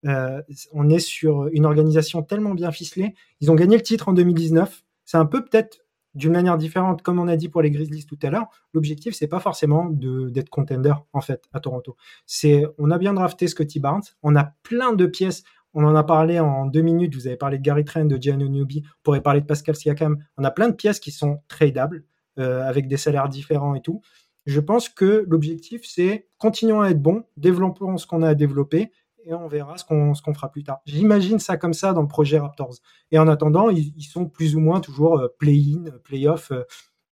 Euh, 0.06 0.40
on 0.72 0.88
est 0.88 0.98
sur 0.98 1.48
une 1.52 1.66
organisation 1.66 2.22
tellement 2.22 2.54
bien 2.54 2.72
ficelée. 2.72 3.14
Ils 3.40 3.50
ont 3.50 3.54
gagné 3.54 3.76
le 3.76 3.82
titre 3.82 4.08
en 4.08 4.12
2019. 4.12 4.82
C'est 5.04 5.18
un 5.18 5.26
peu 5.26 5.44
peut-être 5.44 5.84
d'une 6.14 6.32
manière 6.32 6.58
différente, 6.58 7.02
comme 7.02 7.20
on 7.20 7.28
a 7.28 7.36
dit 7.36 7.48
pour 7.48 7.62
les 7.62 7.70
Grizzlies 7.70 8.06
tout 8.06 8.18
à 8.22 8.30
l'heure. 8.30 8.48
L'objectif, 8.72 9.14
c'est 9.14 9.28
pas 9.28 9.38
forcément 9.38 9.88
d'être 9.90 10.48
contender 10.48 10.94
en 11.12 11.20
fait 11.20 11.44
à 11.52 11.60
Toronto. 11.60 11.96
C'est, 12.26 12.66
on 12.78 12.90
a 12.90 12.98
bien 12.98 13.14
drafté 13.14 13.46
Scotty 13.46 13.78
Barnes. 13.78 14.02
On 14.22 14.34
a 14.34 14.52
plein 14.62 14.92
de 14.92 15.06
pièces. 15.06 15.44
On 15.74 15.84
en 15.84 15.94
a 15.94 16.02
parlé 16.02 16.40
en 16.40 16.66
deux 16.66 16.82
minutes. 16.82 17.14
Vous 17.14 17.26
avez 17.26 17.36
parlé 17.36 17.58
de 17.58 17.62
Gary 17.62 17.84
Trent, 17.84 18.04
de 18.04 18.20
Gianni 18.20 18.48
Newby. 18.48 18.82
On 18.84 19.02
pourrait 19.02 19.22
parler 19.22 19.40
de 19.40 19.46
Pascal 19.46 19.76
Siakam. 19.76 20.18
On 20.36 20.44
a 20.44 20.50
plein 20.50 20.68
de 20.68 20.74
pièces 20.74 21.00
qui 21.00 21.12
sont 21.12 21.42
tradables 21.48 22.04
euh, 22.38 22.66
avec 22.66 22.88
des 22.88 22.96
salaires 22.96 23.28
différents 23.28 23.74
et 23.74 23.80
tout. 23.80 24.02
Je 24.46 24.60
pense 24.60 24.88
que 24.88 25.24
l'objectif, 25.28 25.82
c'est 25.84 26.28
continuons 26.38 26.80
à 26.80 26.90
être 26.90 27.00
bon, 27.00 27.24
développons 27.36 27.98
ce 27.98 28.06
qu'on 28.06 28.22
a 28.22 28.30
à 28.30 28.34
développer 28.34 28.90
et 29.24 29.34
on 29.34 29.46
verra 29.48 29.76
ce 29.76 29.84
qu'on 29.84 30.14
ce 30.14 30.22
qu'on 30.22 30.34
fera 30.34 30.50
plus 30.50 30.64
tard. 30.64 30.80
J'imagine 30.86 31.38
ça 31.38 31.56
comme 31.56 31.74
ça 31.74 31.92
dans 31.92 32.02
le 32.02 32.08
projet 32.08 32.38
Raptors. 32.38 32.76
Et 33.12 33.18
en 33.18 33.28
attendant, 33.28 33.68
ils, 33.68 34.02
sont 34.02 34.26
plus 34.26 34.56
ou 34.56 34.60
moins 34.60 34.80
toujours 34.80 35.18
euh, 35.18 35.28
play-in, 35.38 35.84
play-off. 36.02 36.50
Euh, 36.50 36.64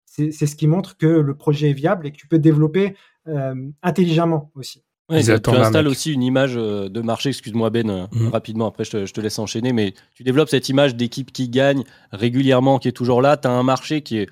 c'est 0.05 0.31
ce 0.31 0.55
qui 0.55 0.65
montre 0.65 0.97
que 0.97 1.05
le 1.05 1.37
projet 1.37 1.69
est 1.69 1.73
viable 1.73 2.07
et 2.07 2.11
que 2.11 2.17
tu 2.17 2.27
peux 2.27 2.39
développer 2.39 2.95
intelligemment 3.83 4.51
aussi. 4.55 4.86
Ouais, 5.09 5.23
tu 5.23 5.49
installes 5.51 5.87
aussi 5.87 6.11
une 6.11 6.23
image 6.23 6.55
euh, 6.57 6.89
de 6.89 6.99
marché, 6.99 7.29
excuse-moi 7.29 7.69
Ben, 7.69 7.89
euh, 7.89 8.07
mm. 8.11 8.27
rapidement, 8.27 8.67
après 8.67 8.83
je 8.83 8.91
te, 8.91 9.05
je 9.05 9.13
te, 9.13 9.21
laisse 9.21 9.39
enchaîner, 9.39 9.71
mais 9.71 9.93
tu 10.13 10.23
développes 10.23 10.49
cette 10.49 10.67
image 10.67 10.95
d'équipe 10.95 11.31
qui 11.31 11.47
gagne 11.47 11.83
régulièrement, 12.11 12.77
qui 12.77 12.89
est 12.89 12.93
toujours 12.93 13.21
là. 13.21 13.37
Tu 13.37 13.47
as 13.47 13.51
un 13.51 13.63
marché 13.63 14.01
qui 14.01 14.17
est 14.17 14.29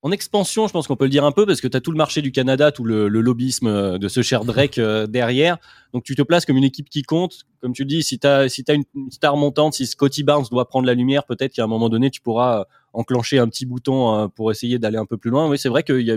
en 0.00 0.10
expansion, 0.10 0.66
je 0.66 0.72
pense 0.72 0.86
qu'on 0.86 0.96
peut 0.96 1.04
le 1.04 1.10
dire 1.10 1.26
un 1.26 1.32
peu, 1.32 1.44
parce 1.44 1.60
que 1.60 1.68
tu 1.68 1.76
as 1.76 1.82
tout 1.82 1.90
le 1.90 1.98
marché 1.98 2.22
du 2.22 2.32
Canada, 2.32 2.72
tout 2.72 2.84
le, 2.84 3.08
le 3.08 3.20
lobbyisme 3.20 3.66
euh, 3.66 3.98
de 3.98 4.08
ce 4.08 4.22
cher 4.22 4.46
Drake 4.46 4.80
derrière. 4.80 5.58
Donc 5.92 6.02
tu 6.04 6.14
te 6.14 6.22
places 6.22 6.46
comme 6.46 6.56
une 6.56 6.64
équipe 6.64 6.88
qui 6.88 7.02
compte. 7.02 7.40
Comme 7.60 7.74
tu 7.74 7.84
dis, 7.84 8.02
si 8.02 8.18
tu 8.18 8.26
as, 8.26 8.48
si 8.48 8.64
as 8.68 8.72
une, 8.72 8.84
star 9.10 9.36
montante, 9.36 9.74
si 9.74 9.86
Scotty 9.86 10.22
Barnes 10.22 10.46
doit 10.50 10.66
prendre 10.66 10.86
la 10.86 10.94
lumière, 10.94 11.24
peut-être 11.24 11.52
qu'à 11.52 11.64
un 11.64 11.66
moment 11.66 11.90
donné, 11.90 12.10
tu 12.10 12.22
pourras 12.22 12.64
enclencher 12.94 13.38
un 13.38 13.48
petit 13.48 13.66
bouton 13.66 14.30
pour 14.34 14.50
essayer 14.50 14.78
d'aller 14.78 14.96
un 14.96 15.04
peu 15.04 15.18
plus 15.18 15.30
loin. 15.30 15.46
Oui, 15.46 15.58
c'est 15.58 15.68
vrai 15.68 15.82
qu'il 15.82 16.00
y 16.00 16.10
a 16.10 16.16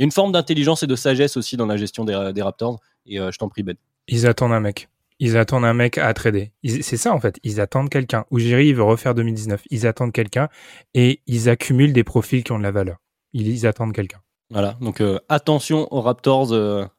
y 0.00 0.02
a 0.02 0.04
une 0.04 0.12
forme 0.12 0.32
d'intelligence 0.32 0.82
et 0.82 0.86
de 0.86 0.96
sagesse 0.96 1.36
aussi 1.36 1.58
dans 1.58 1.66
la 1.66 1.76
gestion 1.76 2.04
des, 2.04 2.42
Raptors. 2.42 2.80
Et 3.06 3.16
je 3.16 3.38
t'en 3.38 3.48
prie, 3.48 3.62
Ben. 3.62 3.76
Ils 4.08 4.26
attendent 4.26 4.52
un 4.52 4.60
mec. 4.60 4.88
Ils 5.20 5.36
attendent 5.36 5.66
un 5.66 5.74
mec 5.74 5.98
à 5.98 6.12
trader. 6.14 6.50
C'est 6.64 6.96
ça 6.96 7.12
en 7.12 7.20
fait. 7.20 7.38
Ils 7.44 7.60
attendent 7.60 7.90
quelqu'un. 7.90 8.24
Ujiri 8.32 8.68
il 8.68 8.74
veut 8.74 8.82
refaire 8.82 9.14
2019. 9.14 9.62
Ils 9.70 9.86
attendent 9.86 10.12
quelqu'un 10.12 10.48
et 10.94 11.20
ils 11.26 11.48
accumulent 11.50 11.92
des 11.92 12.04
profils 12.04 12.42
qui 12.42 12.52
ont 12.52 12.58
de 12.58 12.62
la 12.62 12.70
valeur. 12.70 12.96
Ils, 13.34 13.66
attendent 13.66 13.92
quelqu'un. 13.92 14.18
Voilà, 14.48 14.76
donc 14.80 15.00
attention 15.28 15.86
aux 15.92 16.00
Raptors 16.00 16.52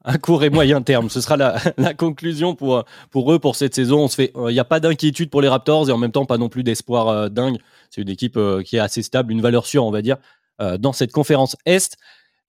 à 0.03 0.17
court 0.19 0.43
et 0.43 0.49
moyen 0.49 0.81
terme. 0.81 1.09
Ce 1.09 1.19
sera 1.19 1.35
la, 1.35 1.57
la, 1.77 1.93
conclusion 1.93 2.55
pour, 2.55 2.85
pour 3.09 3.33
eux 3.33 3.39
pour 3.39 3.55
cette 3.55 3.73
saison. 3.73 4.03
On 4.03 4.07
se 4.07 4.15
fait, 4.15 4.31
il 4.35 4.53
n'y 4.53 4.59
a 4.59 4.65
pas 4.65 4.79
d'inquiétude 4.79 5.29
pour 5.31 5.41
les 5.41 5.49
Raptors 5.49 5.89
et 5.89 5.91
en 5.91 5.97
même 5.97 6.11
temps 6.11 6.25
pas 6.25 6.37
non 6.37 6.47
plus 6.47 6.63
d'espoir 6.63 7.29
dingue. 7.31 7.57
C'est 7.89 8.01
une 8.01 8.09
équipe 8.09 8.39
qui 8.63 8.77
est 8.77 8.79
assez 8.79 9.01
stable, 9.01 9.33
une 9.33 9.41
valeur 9.41 9.65
sûre, 9.65 9.83
on 9.83 9.91
va 9.91 10.03
dire, 10.03 10.17
dans 10.59 10.93
cette 10.93 11.11
conférence 11.11 11.57
Est. 11.65 11.97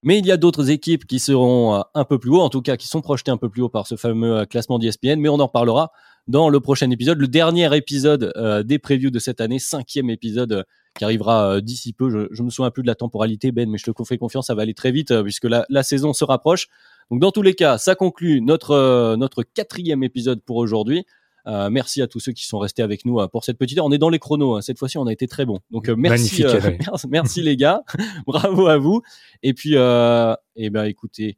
Mais 0.02 0.18
il 0.18 0.26
y 0.26 0.32
a 0.32 0.36
d'autres 0.36 0.70
équipes 0.70 1.06
qui 1.06 1.20
seront 1.20 1.76
euh, 1.76 1.80
un 1.94 2.04
peu 2.04 2.18
plus 2.18 2.30
haut, 2.30 2.40
en 2.40 2.48
tout 2.48 2.62
cas 2.62 2.76
qui 2.76 2.88
sont 2.88 3.00
projetées 3.00 3.30
un 3.30 3.36
peu 3.36 3.48
plus 3.48 3.62
haut 3.62 3.68
par 3.68 3.86
ce 3.86 3.96
fameux 3.96 4.38
euh, 4.38 4.44
classement 4.44 4.78
d'ESPN, 4.78 5.20
mais 5.20 5.28
on 5.28 5.38
en 5.38 5.46
reparlera 5.46 5.92
dans 6.28 6.48
le 6.48 6.60
prochain 6.60 6.90
épisode, 6.90 7.18
le 7.18 7.28
dernier 7.28 7.74
épisode 7.76 8.32
euh, 8.36 8.62
des 8.62 8.78
previews 8.78 9.10
de 9.10 9.18
cette 9.18 9.40
année, 9.40 9.58
cinquième 9.58 10.10
épisode 10.10 10.64
qui 10.96 11.04
arrivera 11.04 11.60
d'ici 11.60 11.92
peu. 11.92 12.10
Je, 12.10 12.28
je 12.32 12.42
me 12.42 12.50
souviens 12.50 12.70
plus 12.70 12.82
de 12.82 12.88
la 12.88 12.94
temporalité, 12.94 13.50
Ben, 13.50 13.68
mais 13.68 13.78
je 13.78 13.90
te 13.90 14.04
fais 14.04 14.18
confiance, 14.18 14.48
ça 14.48 14.54
va 14.54 14.62
aller 14.62 14.74
très 14.74 14.90
vite 14.90 15.22
puisque 15.22 15.44
la, 15.44 15.64
la, 15.68 15.82
saison 15.82 16.12
se 16.12 16.24
rapproche. 16.24 16.68
Donc 17.10 17.20
dans 17.20 17.30
tous 17.30 17.42
les 17.42 17.54
cas, 17.54 17.78
ça 17.78 17.94
conclut 17.94 18.40
notre, 18.40 19.16
notre 19.16 19.42
quatrième 19.42 20.02
épisode 20.02 20.42
pour 20.42 20.56
aujourd'hui. 20.58 21.06
Euh, 21.46 21.70
merci 21.70 22.00
à 22.02 22.06
tous 22.06 22.20
ceux 22.20 22.32
qui 22.32 22.46
sont 22.46 22.58
restés 22.58 22.82
avec 22.82 23.04
nous 23.04 23.20
euh, 23.20 23.26
pour 23.26 23.44
cette 23.44 23.58
petite 23.58 23.78
heure. 23.78 23.84
On 23.84 23.92
est 23.92 23.98
dans 23.98 24.08
les 24.08 24.18
chronos. 24.18 24.56
Hein. 24.56 24.62
Cette 24.62 24.78
fois-ci, 24.78 24.98
on 24.98 25.06
a 25.06 25.12
été 25.12 25.26
très 25.26 25.44
bon. 25.44 25.58
Donc 25.70 25.88
euh, 25.88 25.96
merci, 25.96 26.44
merci, 27.08 27.42
les 27.42 27.56
gars. 27.56 27.82
Bravo 28.26 28.68
à 28.68 28.78
vous. 28.78 29.02
Et 29.42 29.54
puis, 29.54 29.74
eh 29.74 30.70
ben 30.70 30.84
écoutez, 30.84 31.36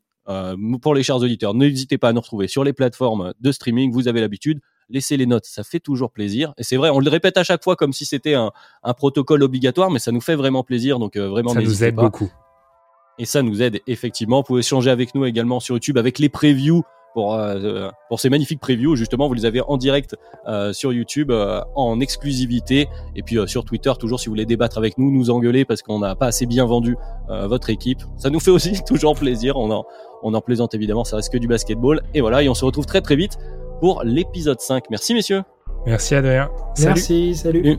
pour 0.82 0.94
les 0.94 1.02
chers 1.02 1.16
auditeurs, 1.16 1.54
n'hésitez 1.54 1.98
pas 1.98 2.10
à 2.10 2.12
nous 2.12 2.20
retrouver 2.20 2.48
sur 2.48 2.64
les 2.64 2.72
plateformes 2.72 3.32
de 3.40 3.52
streaming. 3.52 3.92
Vous 3.92 4.08
avez 4.08 4.20
l'habitude. 4.20 4.60
Laissez 4.90 5.16
les 5.16 5.24
notes, 5.24 5.46
ça 5.46 5.64
fait 5.64 5.80
toujours 5.80 6.12
plaisir. 6.12 6.52
Et 6.58 6.62
c'est 6.62 6.76
vrai, 6.76 6.90
on 6.90 7.00
le 7.00 7.08
répète 7.08 7.38
à 7.38 7.44
chaque 7.44 7.64
fois 7.64 7.74
comme 7.74 7.94
si 7.94 8.04
c'était 8.04 8.34
un, 8.34 8.52
protocole 8.98 9.42
obligatoire, 9.42 9.90
mais 9.90 9.98
ça 9.98 10.12
nous 10.12 10.20
fait 10.20 10.36
vraiment 10.36 10.62
plaisir. 10.62 10.98
Donc 10.98 11.16
vraiment, 11.16 11.54
ça 11.54 11.62
nous 11.62 11.84
aide 11.84 11.94
beaucoup. 11.94 12.30
Et 13.18 13.24
ça 13.24 13.42
nous 13.42 13.62
aide 13.62 13.80
effectivement. 13.86 14.38
Vous 14.38 14.42
pouvez 14.42 14.60
échanger 14.60 14.90
avec 14.90 15.14
nous 15.14 15.24
également 15.24 15.60
sur 15.60 15.76
YouTube 15.76 15.96
avec 15.96 16.18
les 16.18 16.28
previews 16.28 16.82
pour, 17.14 17.34
euh, 17.34 17.88
pour 18.08 18.20
ces 18.20 18.28
magnifiques 18.28 18.60
previews. 18.60 18.96
Justement, 18.96 19.28
vous 19.28 19.34
les 19.34 19.46
avez 19.46 19.62
en 19.66 19.78
direct 19.78 20.16
euh, 20.46 20.72
sur 20.74 20.92
YouTube, 20.92 21.30
euh, 21.30 21.62
en 21.74 22.00
exclusivité. 22.00 22.88
Et 23.16 23.22
puis 23.22 23.38
sur 23.46 23.64
Twitter, 23.64 23.92
toujours 23.98 24.20
si 24.20 24.26
vous 24.26 24.32
voulez 24.32 24.44
débattre 24.44 24.76
avec 24.76 24.98
nous, 24.98 25.10
nous 25.10 25.30
engueuler 25.30 25.64
parce 25.64 25.80
qu'on 25.80 26.00
n'a 26.00 26.14
pas 26.14 26.26
assez 26.26 26.44
bien 26.44 26.66
vendu 26.66 26.96
votre 27.28 27.70
équipe. 27.70 28.02
Ça 28.18 28.28
nous 28.28 28.40
fait 28.40 28.50
aussi 28.50 28.82
toujours 28.86 29.14
plaisir. 29.14 29.56
On 29.56 29.70
en, 29.70 29.84
on 30.22 30.34
en 30.34 30.40
plaisante 30.40 30.74
évidemment, 30.74 31.04
ça 31.04 31.16
reste 31.16 31.32
que 31.32 31.38
du 31.38 31.46
basketball. 31.46 32.02
Et 32.12 32.20
voilà, 32.20 32.42
et 32.42 32.48
on 32.48 32.54
se 32.54 32.64
retrouve 32.64 32.86
très 32.86 33.00
très 33.00 33.16
vite 33.16 33.38
pour 33.80 34.02
l'épisode 34.04 34.60
5. 34.60 34.84
Merci 34.90 35.14
messieurs. 35.14 35.42
Merci 35.86 36.14
Adrien. 36.14 36.50
Merci, 36.78 37.34
salut. 37.34 37.78